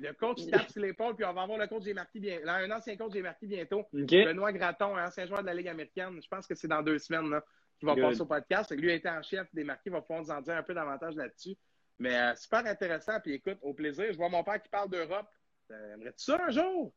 Le 0.00 0.12
coach 0.12 0.46
tape 0.50 0.70
sur 0.70 0.82
l'épaule, 0.82 1.14
puis 1.14 1.24
on 1.24 1.32
va 1.32 1.42
avoir 1.42 1.58
le 1.58 1.66
coach 1.66 1.84
marqué 1.94 2.20
bien. 2.20 2.40
Là, 2.44 2.56
un 2.56 2.70
ancien 2.70 2.96
coach 2.96 3.12
j'ai 3.12 3.22
marqué 3.22 3.46
bientôt. 3.46 3.86
Benoît 3.92 4.52
Graton, 4.52 4.96
un 4.96 5.06
ancien 5.06 5.26
joueur 5.26 5.42
de 5.42 5.46
la 5.46 5.54
Ligue 5.54 5.68
américaine. 5.68 6.20
Je 6.22 6.28
pense 6.28 6.46
que 6.46 6.54
c'est 6.54 6.68
dans 6.68 6.82
deux 6.82 6.98
semaines 6.98 7.30
là, 7.30 7.44
qu'il 7.78 7.86
va 7.86 7.96
passer 7.96 8.20
au 8.20 8.26
podcast. 8.26 8.70
Lui 8.72 8.90
a 8.90 8.94
été 8.94 9.08
en 9.08 9.22
chef 9.22 9.46
des 9.52 9.64
marqués, 9.64 9.90
il 9.90 9.92
va 9.92 10.00
pouvoir 10.00 10.22
nous 10.22 10.30
en 10.30 10.40
dire 10.40 10.56
un 10.56 10.62
peu 10.62 10.74
davantage 10.74 11.14
là-dessus. 11.14 11.56
Mais 11.98 12.16
euh, 12.16 12.34
super 12.34 12.64
intéressant. 12.66 13.20
Puis 13.20 13.34
écoute, 13.34 13.58
au 13.62 13.74
plaisir. 13.74 14.06
Je 14.10 14.16
vois 14.16 14.28
mon 14.28 14.42
père 14.42 14.62
qui 14.62 14.68
parle 14.68 14.90
d'Europe. 14.90 15.28
Euh, 15.70 15.94
aimerais-tu 15.94 16.24
ça 16.24 16.40
un 16.42 16.50
jour? 16.50 16.92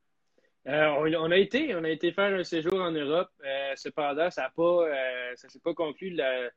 on, 0.65 1.31
a 1.31 1.37
été, 1.37 1.75
on 1.75 1.83
a 1.83 1.89
été 1.89 2.13
faire 2.13 2.33
un 2.33 2.43
séjour 2.43 2.75
en 2.75 2.91
Europe. 2.91 3.29
cependant, 3.75 4.29
ça 4.29 4.49
ne 4.55 5.35
s'est 5.35 5.59
pas 5.59 5.73
conclu 5.73 6.11
la, 6.11 6.49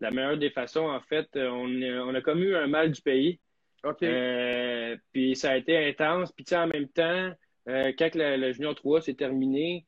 la 0.00 0.10
meilleure 0.10 0.38
des 0.38 0.50
façons, 0.50 0.86
en 0.88 1.00
fait, 1.00 1.28
euh, 1.36 1.48
on, 1.48 2.08
on 2.08 2.14
a 2.14 2.20
comme 2.20 2.42
eu 2.42 2.54
un 2.56 2.66
mal 2.66 2.90
du 2.90 3.00
pays. 3.00 3.40
OK. 3.84 4.02
Euh, 4.02 4.96
puis 5.12 5.36
ça 5.36 5.52
a 5.52 5.56
été 5.56 5.76
intense. 5.88 6.32
Puis 6.32 6.46
en 6.56 6.66
même 6.66 6.88
temps, 6.88 7.30
euh, 7.68 7.92
quand 7.98 8.10
le, 8.14 8.52
Junior 8.52 8.74
3 8.74 9.02
s'est 9.02 9.14
terminé, 9.14 9.86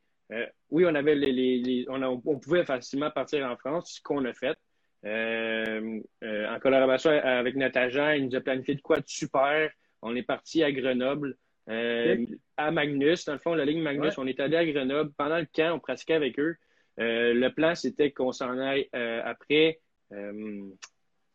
oui, 0.70 0.84
on 0.86 0.94
avait 0.94 1.14
les, 1.14 1.86
on, 1.88 2.20
pouvait 2.40 2.64
facilement 2.64 3.10
partir 3.12 3.46
en 3.46 3.56
France, 3.56 3.94
ce 3.96 4.00
qu'on 4.02 4.24
a 4.24 4.32
fait. 4.32 4.56
en 5.04 6.58
collaboration 6.60 7.10
avec 7.10 7.54
Nataja, 7.54 8.16
il 8.16 8.26
nous 8.26 8.34
a 8.34 8.40
planifié 8.40 8.74
de 8.74 8.80
quoi 8.80 8.96
de 8.96 9.06
super. 9.06 9.70
On 10.02 10.16
est 10.16 10.24
parti 10.24 10.64
à 10.64 10.72
Grenoble, 10.72 11.36
à 11.68 12.70
Magnus. 12.72 13.24
Dans 13.24 13.34
le 13.34 13.38
fond, 13.38 13.54
la 13.54 13.64
ligne 13.64 13.82
Magnus, 13.82 14.18
on 14.18 14.26
est 14.26 14.40
allé 14.40 14.56
à 14.56 14.66
Grenoble. 14.66 15.12
Pendant 15.16 15.38
le 15.38 15.46
camp, 15.46 15.76
on 15.76 15.78
pratiquait 15.78 16.14
avec 16.14 16.40
eux. 16.40 16.56
le 16.98 17.48
plan, 17.50 17.76
c'était 17.76 18.10
qu'on 18.10 18.32
s'en 18.32 18.58
aille 18.58 18.88
après 18.92 19.80
euh, 20.12 20.70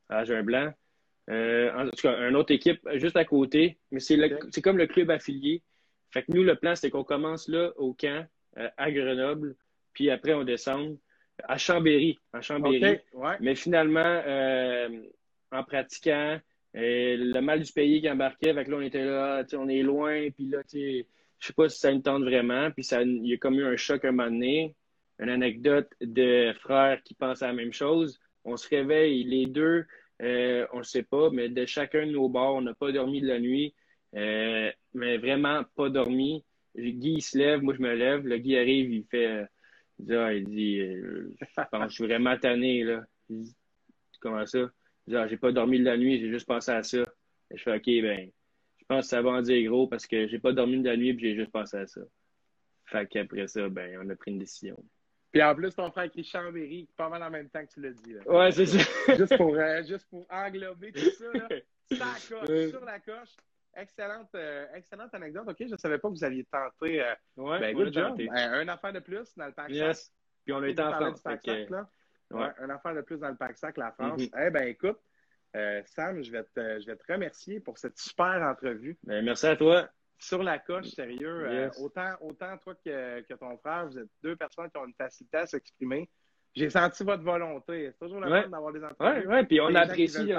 ah, 0.09 0.23
j'ai 0.23 0.35
un 0.35 0.43
blanc. 0.43 0.71
Euh, 1.29 1.71
en 1.73 1.85
tout 1.89 2.01
cas, 2.01 2.27
une 2.27 2.35
autre 2.35 2.51
équipe 2.51 2.81
juste 2.95 3.15
à 3.15 3.25
côté, 3.25 3.77
mais 3.91 3.99
c'est 3.99 4.61
comme 4.61 4.77
le 4.77 4.87
club 4.87 5.11
affilié. 5.11 5.61
Fait 6.09 6.23
que 6.23 6.31
nous, 6.31 6.43
le 6.43 6.55
plan, 6.55 6.75
c'est 6.75 6.89
qu'on 6.89 7.03
commence 7.03 7.47
là 7.47 7.71
au 7.77 7.93
camp, 7.93 8.25
euh, 8.57 8.69
à 8.77 8.91
Grenoble, 8.91 9.55
puis 9.93 10.09
après, 10.09 10.33
on 10.33 10.43
descend 10.43 10.97
à 11.43 11.57
Chambéry. 11.57 12.19
À 12.33 12.41
Chambéry. 12.41 12.99
Mais 13.39 13.55
finalement, 13.55 14.21
en 15.51 15.63
pratiquant, 15.63 16.39
le 16.73 17.39
mal 17.39 17.61
du 17.61 17.71
pays 17.71 18.01
qui 18.01 18.09
embarquait, 18.09 18.53
fait 18.53 18.65
que 18.65 18.71
là, 18.71 18.77
on 18.77 18.81
était 18.81 19.05
là, 19.05 19.43
on 19.53 19.69
est 19.69 19.83
loin, 19.83 20.29
puis 20.31 20.45
là, 20.45 20.59
je 20.73 21.03
sais 21.39 21.53
pas 21.53 21.69
si 21.69 21.79
ça 21.79 21.93
nous 21.93 22.01
tente 22.01 22.23
vraiment, 22.23 22.71
puis 22.71 22.83
ça, 22.83 23.01
il 23.03 23.25
y 23.25 23.33
a 23.33 23.37
comme 23.37 23.55
eu 23.55 23.65
un 23.65 23.77
choc 23.77 24.05
un 24.05 24.11
moment 24.11 24.29
donné. 24.29 24.75
Une 25.19 25.29
anecdote 25.29 25.87
de 26.01 26.51
frères 26.61 26.99
qui 27.03 27.13
pensent 27.13 27.43
à 27.43 27.47
la 27.47 27.53
même 27.53 27.73
chose. 27.73 28.19
On 28.43 28.57
se 28.57 28.67
réveille, 28.67 29.23
les 29.23 29.45
deux, 29.45 29.85
euh, 30.21 30.67
on 30.73 30.79
ne 30.79 30.83
sait 30.83 31.03
pas, 31.03 31.29
mais 31.31 31.49
de 31.49 31.65
chacun 31.65 32.05
de 32.05 32.11
nos 32.11 32.29
bords, 32.29 32.55
on 32.55 32.61
n'a 32.61 32.73
pas 32.73 32.91
dormi 32.91 33.21
de 33.21 33.27
la 33.27 33.39
nuit, 33.39 33.73
euh, 34.15 34.71
mais 34.93 35.17
vraiment 35.17 35.63
pas 35.75 35.89
dormi. 35.89 36.43
Guy, 36.75 37.15
il 37.15 37.21
se 37.21 37.37
lève, 37.37 37.61
moi, 37.61 37.73
je 37.73 37.81
me 37.81 37.93
lève. 37.93 38.25
Le 38.25 38.37
Guy 38.37 38.55
arrive, 38.57 38.91
il 38.91 39.05
fait. 39.05 39.45
Il 39.99 40.05
dit, 40.05 40.15
ah, 40.15 40.39
dit 40.39 40.79
euh, 40.79 41.35
je, 41.87 41.93
suis 41.93 42.05
vraiment 42.05 42.37
tanné, 42.37 42.83
là. 42.83 43.03
comment 44.19 44.45
ça? 44.45 44.59
Il 45.07 45.11
dit, 45.11 45.15
ah, 45.15 45.27
j'ai 45.27 45.37
pas 45.37 45.51
dormi 45.51 45.79
de 45.79 45.85
la 45.85 45.97
nuit, 45.97 46.19
j'ai 46.19 46.29
juste 46.29 46.47
pensé 46.47 46.71
à 46.71 46.83
ça. 46.83 47.01
Et 47.51 47.57
je 47.57 47.63
fais, 47.63 47.75
OK, 47.75 47.85
ben, 47.85 48.31
je 48.77 48.85
pense 48.85 49.05
que 49.05 49.09
ça 49.09 49.21
va 49.21 49.31
en 49.31 49.41
dire 49.41 49.69
gros 49.69 49.87
parce 49.87 50.07
que 50.07 50.27
j'ai 50.27 50.39
pas 50.39 50.53
dormi 50.53 50.79
de 50.79 50.89
la 50.89 50.97
nuit 50.97 51.09
et 51.09 51.19
j'ai 51.19 51.35
juste 51.35 51.51
pensé 51.51 51.77
à 51.77 51.87
ça. 51.87 52.01
Fait 52.85 53.07
qu'après 53.07 53.47
ça, 53.47 53.69
ben, 53.69 53.99
on 54.03 54.09
a 54.09 54.15
pris 54.15 54.31
une 54.31 54.39
décision. 54.39 54.77
Puis 55.31 55.41
en 55.41 55.55
plus, 55.55 55.73
ton 55.73 55.89
frère 55.91 56.11
qui 56.11 56.23
Chambéry, 56.23 56.89
pas 56.97 57.07
mal 57.07 57.23
en 57.23 57.29
même 57.29 57.49
temps 57.49 57.65
que 57.65 57.71
tu 57.71 57.81
l'as 57.81 57.91
dit. 57.91 58.13
Là. 58.13 58.21
Ouais, 58.25 58.51
c'est 58.51 58.65
ça. 58.65 58.79
juste, 59.17 59.37
pour, 59.37 59.55
euh, 59.55 59.83
juste 59.83 60.07
pour 60.09 60.25
englober 60.29 60.91
tout 60.91 61.11
ça, 61.11 61.31
là. 61.33 61.47
Ça 61.91 62.15
coche, 62.29 62.69
sur 62.69 62.85
la 62.85 62.99
coche. 63.01 63.35
Excellente, 63.75 64.29
euh, 64.35 64.65
excellente 64.75 65.13
anecdote. 65.13 65.43
OK, 65.45 65.57
je 65.59 65.73
ne 65.73 65.77
savais 65.77 65.97
pas 65.97 66.07
que 66.07 66.13
vous 66.13 66.23
aviez 66.23 66.45
tenté. 66.45 67.01
Euh, 67.01 67.13
ouais, 67.35 67.59
ben, 67.59 67.75
good 67.75 67.93
job. 67.93 68.17
Ben, 68.17 68.29
un 68.33 68.67
affaire 68.69 68.93
de 68.93 68.99
plus 68.99 69.35
dans 69.35 69.47
le 69.47 69.51
pack 69.51 69.69
yes. 69.69 70.03
sac. 70.03 70.13
Puis 70.45 70.53
on 70.53 70.63
a 70.63 70.69
été 70.69 70.81
en 70.81 70.93
France. 70.93 71.21
Pack 71.21 71.41
sac, 71.43 71.69
là. 71.69 71.89
Ouais. 72.29 72.47
un 72.59 72.69
affaire 72.69 72.95
de 72.95 73.01
plus 73.01 73.19
dans 73.19 73.27
le 73.27 73.35
pack 73.35 73.57
sac, 73.57 73.75
la 73.75 73.91
France. 73.91 74.21
Mm-hmm. 74.21 74.47
Eh 74.47 74.49
bien, 74.51 74.61
écoute, 74.63 74.99
Sam, 75.85 76.23
je 76.23 76.31
vais, 76.31 76.43
te, 76.43 76.79
je 76.79 76.85
vais 76.85 76.95
te 76.95 77.11
remercier 77.11 77.59
pour 77.59 77.77
cette 77.77 77.97
super 77.97 78.41
entrevue. 78.41 78.97
Ben, 79.03 79.23
merci 79.23 79.47
à 79.47 79.57
toi 79.57 79.89
sur 80.21 80.43
la 80.43 80.59
coche, 80.59 80.87
sérieux. 80.89 81.47
Euh, 81.47 81.69
autant, 81.79 82.13
autant 82.21 82.57
toi 82.57 82.75
que, 82.75 83.21
que, 83.21 83.33
ton 83.33 83.57
frère, 83.57 83.87
vous 83.87 83.97
êtes 83.97 84.09
deux 84.23 84.35
personnes 84.35 84.69
qui 84.69 84.77
ont 84.77 84.85
une 84.85 84.93
facilité 84.93 85.37
à 85.37 85.47
s'exprimer. 85.47 86.09
J'ai 86.53 86.69
senti 86.69 87.03
votre 87.03 87.23
volonté. 87.23 87.91
C'est 87.91 88.05
toujours 88.05 88.19
le 88.19 88.29
fun 88.29 88.49
d'avoir 88.49 88.73
des 88.73 88.83
entrevues. 88.83 89.25
Oui, 89.25 89.35
oui, 89.35 89.45
puis 89.45 89.61
on 89.61 89.73
apprécie. 89.73 90.33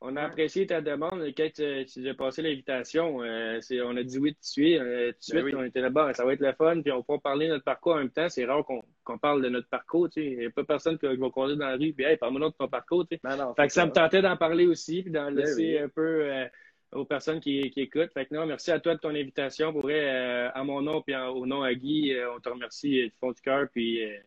On, 0.00 0.16
a 0.16 0.22
apprécié 0.22 0.66
ta 0.66 0.80
demande. 0.80 1.20
Quand 1.36 1.48
tu, 1.52 1.84
tu 1.84 2.08
as 2.08 2.14
passé 2.14 2.42
l'invitation, 2.42 3.22
euh, 3.22 3.60
on 3.84 3.96
a 3.96 4.02
dit 4.04 4.18
oui 4.18 4.34
tout 4.34 4.40
de 4.40 4.44
suite. 4.44 4.80
Euh, 4.80 5.12
tout 5.12 5.36
de 5.36 5.42
ben 5.42 5.56
on 5.56 5.64
était 5.64 5.80
là-bas. 5.80 6.14
Ça 6.14 6.24
va 6.24 6.32
être 6.32 6.40
le 6.40 6.52
fun. 6.52 6.80
Puis 6.80 6.92
on 6.92 7.02
pourra 7.02 7.18
parler 7.18 7.48
de 7.48 7.54
notre 7.54 7.64
parcours 7.64 7.94
en 7.94 7.98
même 7.98 8.10
temps. 8.10 8.28
C'est 8.28 8.44
rare 8.44 8.64
qu'on 8.64 9.18
parle 9.18 9.42
de 9.42 9.48
notre 9.48 9.68
parcours. 9.68 10.08
Il 10.14 10.38
n'y 10.38 10.46
a 10.46 10.50
pas 10.50 10.62
personne 10.62 10.96
qui 10.96 11.06
va 11.06 11.30
conduire 11.30 11.58
dans 11.58 11.66
la 11.66 11.76
rue. 11.76 11.92
Puis, 11.92 12.04
hey, 12.04 12.16
parle-moi 12.16 12.48
de 12.48 12.54
ton 12.56 12.68
parcours. 12.68 13.04
Non, 13.24 13.36
non, 13.36 13.54
fait 13.54 13.66
que 13.66 13.72
ça, 13.72 13.84
me 13.84 13.90
tentait 13.90 14.22
d'en 14.22 14.36
parler 14.36 14.66
aussi. 14.66 15.02
Puis 15.02 15.10
d'en 15.10 15.26
ben 15.26 15.34
laisser 15.34 15.80
un 15.80 15.88
peu 15.88 16.48
aux 16.92 17.04
personnes 17.04 17.40
qui, 17.40 17.70
qui, 17.70 17.80
écoutent. 17.80 18.12
Fait 18.12 18.26
que 18.26 18.34
non, 18.34 18.46
merci 18.46 18.70
à 18.70 18.80
toi 18.80 18.94
de 18.94 19.00
ton 19.00 19.10
invitation. 19.10 19.72
Pour 19.72 19.86
euh, 19.88 20.50
à 20.54 20.64
mon 20.64 20.82
nom 20.82 21.02
et 21.06 21.16
au 21.16 21.46
nom 21.46 21.62
à 21.62 21.74
Guy, 21.74 22.12
euh, 22.12 22.34
on 22.34 22.40
te 22.40 22.48
remercie 22.48 23.04
du 23.04 23.12
fond 23.18 23.32
du 23.32 23.40
cœur. 23.40 23.68
Puis, 23.72 24.04
euh, 24.04 24.18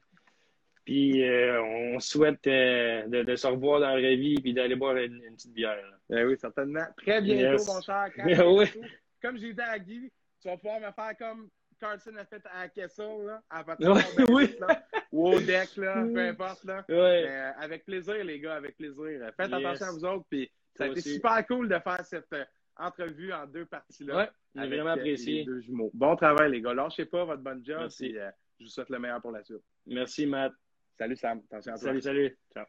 puis 0.83 1.23
on 1.23 1.99
souhaite 1.99 2.43
de, 2.43 3.35
se 3.35 3.47
revoir 3.47 3.79
dans 3.79 3.89
la 3.89 3.99
vraie 3.99 4.15
vie 4.15 4.39
et 4.43 4.53
d'aller 4.53 4.75
boire 4.75 4.97
une, 4.97 5.21
petite 5.35 5.53
bière. 5.53 5.83
Ben 6.09 6.27
oui, 6.27 6.35
certainement. 6.39 6.85
Très 6.97 7.21
bientôt, 7.21 7.63
mon 7.65 7.81
cher. 7.81 8.09
oui. 8.45 8.65
Comme 9.21 9.37
j'ai 9.37 9.53
dit 9.53 9.61
à 9.61 9.79
Guy, 9.79 10.11
tu 10.41 10.47
vas 10.47 10.57
pouvoir 10.57 10.79
me 10.79 10.91
faire 10.91 11.17
comme 11.17 11.49
Carlson 11.79 12.15
a 12.17 12.25
fait 12.25 12.41
à 12.53 12.69
Kessel, 12.69 13.25
là, 13.25 13.41
à 13.49 13.63
partir 13.63 13.93
de 13.93 14.31
oui. 14.31 14.55
ou 15.11 15.27
au 15.29 15.39
deck, 15.39 15.75
là, 15.75 16.05
peu 16.13 16.19
importe. 16.19 16.63
Là. 16.63 16.85
Ouais. 16.87 17.27
avec 17.59 17.83
plaisir, 17.83 18.23
les 18.23 18.39
gars, 18.39 18.55
avec 18.55 18.77
plaisir. 18.77 19.19
Faites 19.35 19.51
attention 19.51 19.85
à 19.87 19.91
vous 19.91 20.05
autres. 20.05 20.25
Puis 20.29 20.49
ça 20.75 20.85
a 20.85 20.87
été 20.87 21.01
super 21.01 21.45
cool 21.47 21.67
de 21.67 21.79
faire 21.79 22.05
cette 22.05 22.33
entrevue 22.77 23.31
en 23.33 23.45
deux 23.45 23.65
parties-là. 23.65 24.17
Ouais, 24.17 24.29
j'ai 24.55 24.67
vraiment 24.67 24.91
euh, 24.91 24.93
apprécié. 24.93 25.43
deux 25.45 25.61
jumeaux. 25.61 25.91
Bon 25.93 26.15
travail, 26.15 26.51
les 26.51 26.61
gars. 26.61 26.73
Lâchez 26.73 27.05
pas 27.05 27.25
votre 27.25 27.41
bonne 27.41 27.63
job. 27.65 27.89
Et, 28.01 28.17
euh, 28.17 28.29
je 28.59 28.65
vous 28.65 28.69
souhaite 28.69 28.89
le 28.89 28.99
meilleur 28.99 29.21
pour 29.21 29.31
la 29.31 29.43
suite. 29.43 29.63
Merci, 29.85 30.25
Matt. 30.25 30.53
Salut 30.97 31.15
Sam. 31.15 31.41
Attention 31.51 31.73
à 31.73 31.77
toi. 31.77 31.87
Salut, 31.87 32.01
salut. 32.01 32.37
Ciao. 32.53 32.65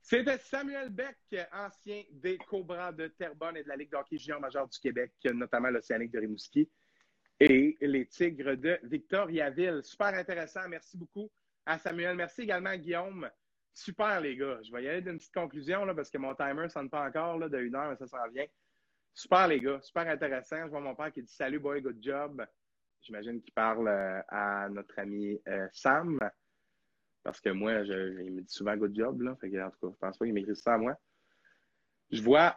C'était 0.00 0.38
Samuel 0.38 0.90
Beck, 0.90 1.16
ancien 1.52 2.02
des 2.12 2.36
Cobras 2.36 2.92
de 2.92 3.06
Terrebonne 3.08 3.56
et 3.56 3.62
de 3.62 3.68
la 3.68 3.76
Ligue 3.76 3.90
d'hockey 3.90 4.18
junior 4.18 4.38
majeur 4.38 4.68
du 4.68 4.78
Québec, 4.78 5.12
notamment 5.32 5.70
l'Océanique 5.70 6.12
de 6.12 6.20
Rimouski 6.20 6.68
et 7.40 7.76
les 7.80 8.06
Tigres 8.06 8.56
de 8.56 8.78
Victoriaville. 8.82 9.80
Super 9.82 10.14
intéressant. 10.14 10.68
Merci 10.68 10.96
beaucoup 10.96 11.30
à 11.66 11.78
Samuel. 11.78 12.16
Merci 12.16 12.42
également 12.42 12.70
à 12.70 12.76
Guillaume. 12.76 13.28
Super, 13.72 14.20
les 14.20 14.36
gars. 14.36 14.60
Je 14.62 14.72
vais 14.72 14.84
y 14.84 14.88
aller 14.88 15.00
d'une 15.00 15.18
petite 15.18 15.34
conclusion 15.34 15.84
là, 15.84 15.94
parce 15.94 16.10
que 16.10 16.18
mon 16.18 16.34
timer 16.34 16.64
ne 16.64 16.68
sonne 16.68 16.90
pas 16.90 17.06
encore 17.06 17.38
là, 17.38 17.48
de 17.48 17.58
une 17.58 17.74
heure, 17.74 17.90
mais 17.90 17.96
ça 17.96 18.06
s'en 18.06 18.28
vient. 18.32 18.46
Super, 19.14 19.46
les 19.46 19.60
gars. 19.60 19.80
Super 19.80 20.08
intéressant. 20.08 20.64
Je 20.64 20.70
vois 20.70 20.80
mon 20.80 20.94
père 20.94 21.12
qui 21.12 21.22
dit 21.22 21.32
Salut, 21.32 21.60
boy, 21.60 21.80
good 21.80 22.02
job. 22.02 22.44
J'imagine 23.00 23.40
qu'il 23.40 23.52
parle 23.52 23.86
euh, 23.86 24.20
à 24.28 24.68
notre 24.68 24.98
ami 24.98 25.40
euh, 25.46 25.68
Sam. 25.72 26.18
Parce 27.22 27.40
que 27.40 27.50
moi, 27.50 27.72
il 27.72 28.32
me 28.32 28.40
dit 28.42 28.52
souvent 28.52 28.76
good 28.76 28.94
job. 28.94 29.22
Là. 29.22 29.36
Fait 29.36 29.50
que, 29.50 29.62
en 29.62 29.70
tout 29.70 29.78
cas, 29.80 29.92
je 29.92 29.98
pense 29.98 30.18
pas 30.18 30.24
qu'il 30.24 30.34
m'écrit 30.34 30.56
ça 30.56 30.74
à 30.74 30.78
moi. 30.78 30.96
Je 32.10 32.22
vois 32.22 32.56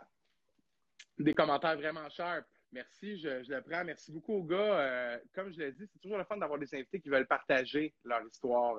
des 1.19 1.33
commentaires 1.33 1.77
vraiment 1.77 2.09
sharp. 2.09 2.45
Merci, 2.71 3.17
je, 3.19 3.49
le 3.49 3.61
prends. 3.61 3.85
Merci 3.85 4.11
beaucoup 4.11 4.33
aux 4.33 4.43
gars. 4.43 4.79
Euh, 4.79 5.19
comme 5.33 5.53
je 5.53 5.59
l'ai 5.59 5.71
dit, 5.71 5.87
c'est 5.87 5.99
toujours 5.99 6.17
le 6.17 6.25
fun 6.25 6.37
d'avoir 6.37 6.59
des 6.59 6.73
invités 6.73 6.99
qui 6.99 7.09
veulent 7.09 7.27
partager 7.27 7.93
leur 8.03 8.21
histoire. 8.25 8.77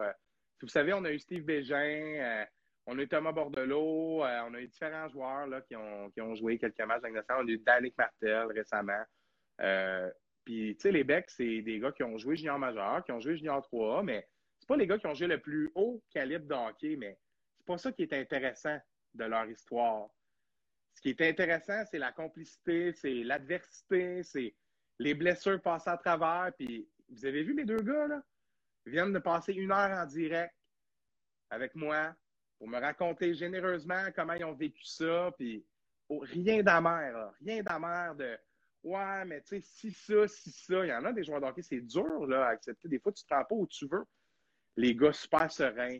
Vous 0.60 0.68
savez, 0.68 0.92
on 0.92 1.04
a 1.04 1.12
eu 1.12 1.18
Steve 1.20 1.44
Bégin, 1.44 2.44
on 2.90 2.98
a 2.98 3.02
eu 3.02 3.08
Thomas 3.08 3.32
Bordelot, 3.32 4.22
on 4.22 4.54
a 4.54 4.60
eu 4.60 4.66
différents 4.66 5.08
joueurs 5.08 5.46
là, 5.46 5.60
qui, 5.60 5.76
ont, 5.76 6.34
joué 6.34 6.58
quelques 6.58 6.80
matchs 6.80 7.04
avec 7.04 7.22
On 7.30 7.46
a 7.46 7.50
eu 7.50 7.58
Danick 7.58 7.94
Martel 7.98 8.46
récemment. 8.46 9.04
Puis, 10.46 10.74
tu 10.76 10.80
sais, 10.80 10.90
les 10.90 11.04
Becs, 11.04 11.28
c'est 11.28 11.60
des 11.60 11.78
gars 11.78 11.92
qui 11.92 12.02
ont 12.02 12.16
joué 12.16 12.34
junior 12.34 12.58
majeur, 12.58 13.04
qui 13.04 13.12
ont 13.12 13.20
joué 13.20 13.36
junior 13.36 13.60
3A, 13.70 14.02
mais 14.02 14.26
c'est 14.58 14.66
pas 14.66 14.78
les 14.78 14.86
gars 14.86 14.96
qui 14.96 15.06
ont 15.06 15.12
joué 15.12 15.26
le 15.26 15.38
plus 15.38 15.70
haut 15.74 16.02
calibre 16.10 16.46
de 16.46 16.96
mais 16.96 17.18
c'est 17.58 17.66
pas 17.66 17.76
ça 17.76 17.92
qui 17.92 18.04
est 18.04 18.12
intéressant 18.14 18.78
de 19.12 19.24
leur 19.24 19.46
histoire. 19.50 20.08
Ce 20.94 21.02
qui 21.02 21.10
est 21.10 21.20
intéressant, 21.20 21.84
c'est 21.90 21.98
la 21.98 22.12
complicité, 22.12 22.94
c'est 22.94 23.22
l'adversité, 23.22 24.22
c'est 24.22 24.54
les 24.98 25.12
blessures 25.12 25.60
passées 25.60 25.90
à 25.90 25.98
travers. 25.98 26.50
Puis, 26.56 26.88
vous 27.10 27.26
avez 27.26 27.42
vu 27.42 27.52
mes 27.52 27.66
deux 27.66 27.82
gars, 27.82 28.06
là? 28.06 28.22
Ils 28.86 28.92
viennent 28.92 29.12
de 29.12 29.18
passer 29.18 29.52
une 29.52 29.70
heure 29.70 29.90
en 29.90 30.06
direct 30.06 30.54
avec 31.50 31.74
moi 31.74 32.14
pour 32.58 32.68
me 32.68 32.78
raconter 32.78 33.34
généreusement 33.34 34.06
comment 34.14 34.34
ils 34.34 34.44
ont 34.44 34.54
vécu 34.54 34.84
ça. 34.84 35.30
Puis, 35.36 35.64
rien 36.08 36.62
d'amer, 36.62 37.32
rien 37.44 37.62
d'amer 37.62 38.14
de 38.16 38.38
Ouais, 38.84 39.24
mais 39.24 39.40
tu 39.42 39.48
sais, 39.48 39.60
si 39.60 39.90
ça, 39.90 40.28
si 40.28 40.50
ça. 40.52 40.84
Il 40.84 40.88
y 40.88 40.94
en 40.94 41.04
a 41.04 41.12
des 41.12 41.24
joueurs 41.24 41.40
d'hockey, 41.40 41.62
c'est 41.62 41.80
dur 41.80 42.26
là, 42.26 42.46
à 42.46 42.48
accepter. 42.50 42.88
Des 42.88 43.00
fois, 43.00 43.12
tu 43.12 43.24
te 43.24 43.34
rends 43.34 43.44
pas 43.44 43.54
où 43.54 43.66
tu 43.66 43.86
veux. 43.88 44.04
Les 44.76 44.94
gars 44.94 45.12
super 45.12 45.50
sereins, 45.50 45.98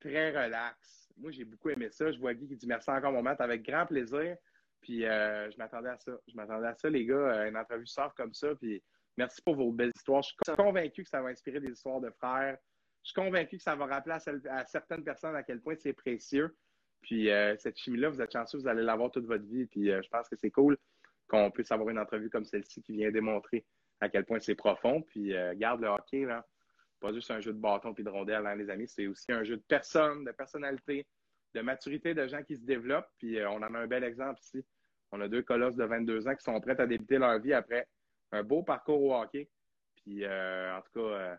très 0.00 0.30
relax 0.30 1.04
moi, 1.16 1.30
j'ai 1.30 1.44
beaucoup 1.44 1.70
aimé 1.70 1.88
ça. 1.90 2.10
Je 2.10 2.18
vois 2.18 2.34
Guy 2.34 2.48
qui 2.48 2.56
dit 2.56 2.66
merci 2.66 2.90
encore, 2.90 3.12
mon 3.12 3.22
maître, 3.22 3.42
avec 3.42 3.62
grand 3.62 3.86
plaisir. 3.86 4.36
Puis 4.80 5.06
euh, 5.06 5.50
je 5.50 5.56
m'attendais 5.56 5.88
à 5.88 5.98
ça. 5.98 6.12
Je 6.28 6.34
m'attendais 6.34 6.66
à 6.66 6.74
ça, 6.74 6.90
les 6.90 7.06
gars, 7.06 7.14
euh, 7.14 7.48
une 7.48 7.56
entrevue 7.56 7.86
sort 7.86 8.14
comme 8.14 8.34
ça. 8.34 8.54
Puis 8.56 8.82
merci 9.16 9.40
pour 9.42 9.56
vos 9.56 9.72
belles 9.72 9.92
histoires. 9.94 10.22
Je 10.22 10.28
suis 10.28 10.56
convaincu 10.56 11.04
que 11.04 11.08
ça 11.08 11.22
va 11.22 11.28
inspirer 11.28 11.60
des 11.60 11.70
histoires 11.70 12.00
de 12.00 12.10
frères. 12.10 12.58
Je 13.04 13.10
suis 13.10 13.14
convaincu 13.14 13.58
que 13.58 13.62
ça 13.62 13.76
va 13.76 13.86
rappeler 13.86 14.16
à, 14.48 14.64
certaines 14.66 15.04
personnes 15.04 15.36
à 15.36 15.42
quel 15.42 15.60
point 15.60 15.76
c'est 15.78 15.92
précieux. 15.92 16.56
Puis 17.02 17.30
euh, 17.30 17.54
cette 17.58 17.78
chimie-là, 17.78 18.08
vous 18.08 18.20
êtes 18.20 18.32
chanceux, 18.32 18.58
vous 18.58 18.66
allez 18.66 18.82
l'avoir 18.82 19.10
toute 19.10 19.26
votre 19.26 19.44
vie. 19.44 19.66
Puis 19.66 19.86
je 19.86 20.08
pense 20.08 20.28
que 20.28 20.36
c'est 20.36 20.50
cool 20.50 20.76
qu'on 21.28 21.50
puisse 21.50 21.70
avoir 21.70 21.90
une 21.90 21.98
entrevue 21.98 22.30
comme 22.30 22.44
celle-ci 22.44 22.82
qui 22.82 22.92
vient 22.94 23.10
démontrer 23.10 23.64
à 24.00 24.08
quel 24.08 24.24
point 24.24 24.40
c'est 24.40 24.54
profond. 24.54 25.02
Puis 25.02 25.32
garde 25.56 25.82
le 25.82 25.88
hockey, 25.88 26.24
là 26.24 26.44
pas 27.04 27.12
juste 27.12 27.30
un 27.30 27.40
jeu 27.40 27.52
de 27.52 27.58
bâton 27.58 27.92
puis 27.92 28.02
de 28.02 28.08
rondelle, 28.08 28.46
hein, 28.46 28.54
les 28.54 28.70
amis. 28.70 28.88
C'est 28.88 29.06
aussi 29.06 29.30
un 29.30 29.44
jeu 29.44 29.58
de 29.58 29.62
personnes, 29.62 30.24
de 30.24 30.32
personnalité, 30.32 31.06
de 31.54 31.60
maturité 31.60 32.14
de 32.14 32.26
gens 32.26 32.42
qui 32.42 32.56
se 32.56 32.62
développent. 32.62 33.10
Puis 33.18 33.38
euh, 33.38 33.50
on 33.50 33.56
en 33.56 33.74
a 33.74 33.78
un 33.78 33.86
bel 33.86 34.04
exemple 34.04 34.40
ici. 34.40 34.64
On 35.12 35.20
a 35.20 35.28
deux 35.28 35.42
colosses 35.42 35.76
de 35.76 35.84
22 35.84 36.26
ans 36.26 36.34
qui 36.34 36.42
sont 36.42 36.58
prêts 36.60 36.80
à 36.80 36.86
débuter 36.86 37.18
leur 37.18 37.38
vie 37.40 37.52
après 37.52 37.86
un 38.32 38.42
beau 38.42 38.62
parcours 38.62 39.02
au 39.02 39.14
hockey. 39.14 39.50
Puis 39.96 40.24
euh, 40.24 40.74
en 40.74 40.80
tout 40.80 40.92
cas, 40.94 41.00
euh, 41.00 41.36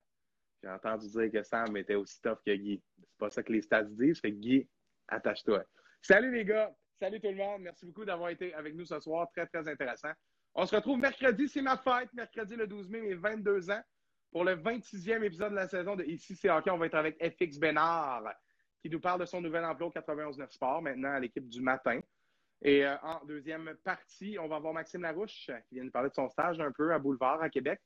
j'ai 0.61 0.69
entendu 0.69 1.07
dire 1.07 1.31
que 1.31 1.43
Sam 1.43 1.75
était 1.77 1.95
aussi 1.95 2.21
tough 2.21 2.39
que 2.45 2.55
Guy. 2.55 2.81
C'est 2.97 3.17
pas 3.17 3.29
ça 3.29 3.43
que 3.43 3.51
les 3.51 3.61
stats 3.61 3.83
disent. 3.83 4.19
Fait 4.19 4.31
que 4.31 4.37
Guy, 4.37 4.67
attache-toi. 5.07 5.63
Salut 6.01 6.31
les 6.31 6.45
gars. 6.45 6.75
Salut 6.99 7.19
tout 7.19 7.29
le 7.29 7.35
monde. 7.35 7.61
Merci 7.61 7.85
beaucoup 7.85 8.05
d'avoir 8.05 8.29
été 8.29 8.53
avec 8.53 8.75
nous 8.75 8.85
ce 8.85 8.99
soir. 8.99 9.27
Très, 9.35 9.45
très 9.47 9.67
intéressant. 9.67 10.11
On 10.53 10.65
se 10.65 10.75
retrouve 10.75 10.99
mercredi. 10.99 11.47
C'est 11.47 11.61
ma 11.61 11.77
fête. 11.77 12.11
Mercredi 12.13 12.55
le 12.55 12.67
12 12.67 12.89
mai, 12.89 13.01
mes 13.01 13.15
22 13.15 13.69
ans 13.71 13.81
pour 14.31 14.43
le 14.43 14.57
26e 14.57 15.23
épisode 15.23 15.51
de 15.51 15.55
la 15.55 15.67
saison 15.69 15.95
de 15.95 16.03
Ici 16.03 16.35
c'est 16.35 16.49
hockey. 16.49 16.69
On 16.69 16.77
va 16.77 16.87
être 16.87 16.95
avec 16.95 17.15
FX 17.23 17.57
Bénard 17.57 18.23
qui 18.81 18.89
nous 18.89 18.99
parle 18.99 19.21
de 19.21 19.25
son 19.25 19.39
nouvel 19.39 19.63
emploi 19.63 19.87
au 19.87 19.91
91-9 19.91 20.51
Sport, 20.51 20.81
maintenant 20.81 21.13
à 21.13 21.19
l'équipe 21.21 21.47
du 21.47 21.61
matin. 21.61 22.01
Et 22.61 22.85
euh, 22.85 22.97
en 23.01 23.23
deuxième 23.25 23.75
partie, 23.83 24.37
on 24.37 24.49
va 24.49 24.59
voir 24.59 24.73
Maxime 24.73 25.03
Larouche 25.03 25.49
qui 25.69 25.75
vient 25.75 25.85
nous 25.85 25.91
parler 25.91 26.09
de 26.09 26.15
son 26.15 26.29
stage 26.29 26.59
un 26.59 26.71
peu 26.71 26.93
à 26.93 26.99
Boulevard, 26.99 27.41
à 27.41 27.49
Québec. 27.49 27.81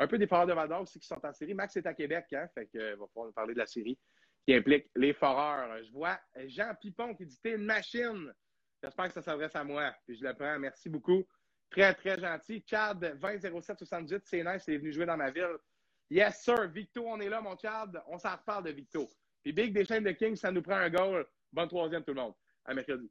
Un 0.00 0.06
peu 0.06 0.18
des 0.18 0.26
de 0.26 0.52
Val 0.52 0.72
aussi 0.74 1.00
qui 1.00 1.06
sont 1.06 1.24
en 1.24 1.32
série. 1.32 1.54
Max 1.54 1.76
est 1.76 1.86
à 1.86 1.94
Québec, 1.94 2.26
hein, 2.32 2.46
fait 2.54 2.66
que, 2.66 2.94
va 2.94 3.06
pouvoir 3.06 3.26
nous 3.26 3.32
parler 3.32 3.54
de 3.54 3.58
la 3.58 3.66
série 3.66 3.98
qui 4.46 4.54
implique 4.54 4.88
les 4.96 5.12
Foreurs. 5.12 5.68
Je 5.84 5.92
vois 5.92 6.18
Jean 6.46 6.72
Pipon 6.80 7.14
qui 7.14 7.26
dit 7.26 7.38
T'es 7.42 7.54
une 7.54 7.64
machine. 7.64 8.32
J'espère 8.82 9.08
que 9.08 9.14
ça 9.14 9.22
s'adresse 9.22 9.54
à 9.54 9.64
moi. 9.64 9.92
Puis 10.06 10.16
je 10.16 10.24
le 10.24 10.32
prends. 10.34 10.58
Merci 10.58 10.88
beaucoup. 10.88 11.24
Très, 11.70 11.92
très 11.94 12.18
gentil. 12.18 12.64
Chad 12.66 13.18
200778, 13.20 14.22
c'est 14.24 14.42
nice, 14.42 14.64
il 14.68 14.74
est 14.74 14.78
venu 14.78 14.92
jouer 14.92 15.04
dans 15.04 15.18
ma 15.18 15.30
ville. 15.30 15.56
Yes, 16.08 16.42
sir. 16.42 16.66
Victo, 16.68 17.04
on 17.06 17.20
est 17.20 17.28
là, 17.28 17.42
mon 17.42 17.58
Chad. 17.58 18.00
On 18.06 18.18
s'en 18.18 18.32
reparle 18.32 18.64
de 18.64 18.70
Victo. 18.70 19.06
Puis 19.42 19.52
Big 19.52 19.74
des 19.74 19.84
chaînes 19.84 20.04
de 20.04 20.12
King, 20.12 20.34
ça 20.34 20.50
nous 20.50 20.62
prend 20.62 20.76
un 20.76 20.88
goal. 20.88 21.26
Bonne 21.52 21.68
troisième, 21.68 22.02
tout 22.02 22.14
le 22.14 22.22
monde. 22.22 22.34
À 22.64 22.72
mercredi. 22.72 23.10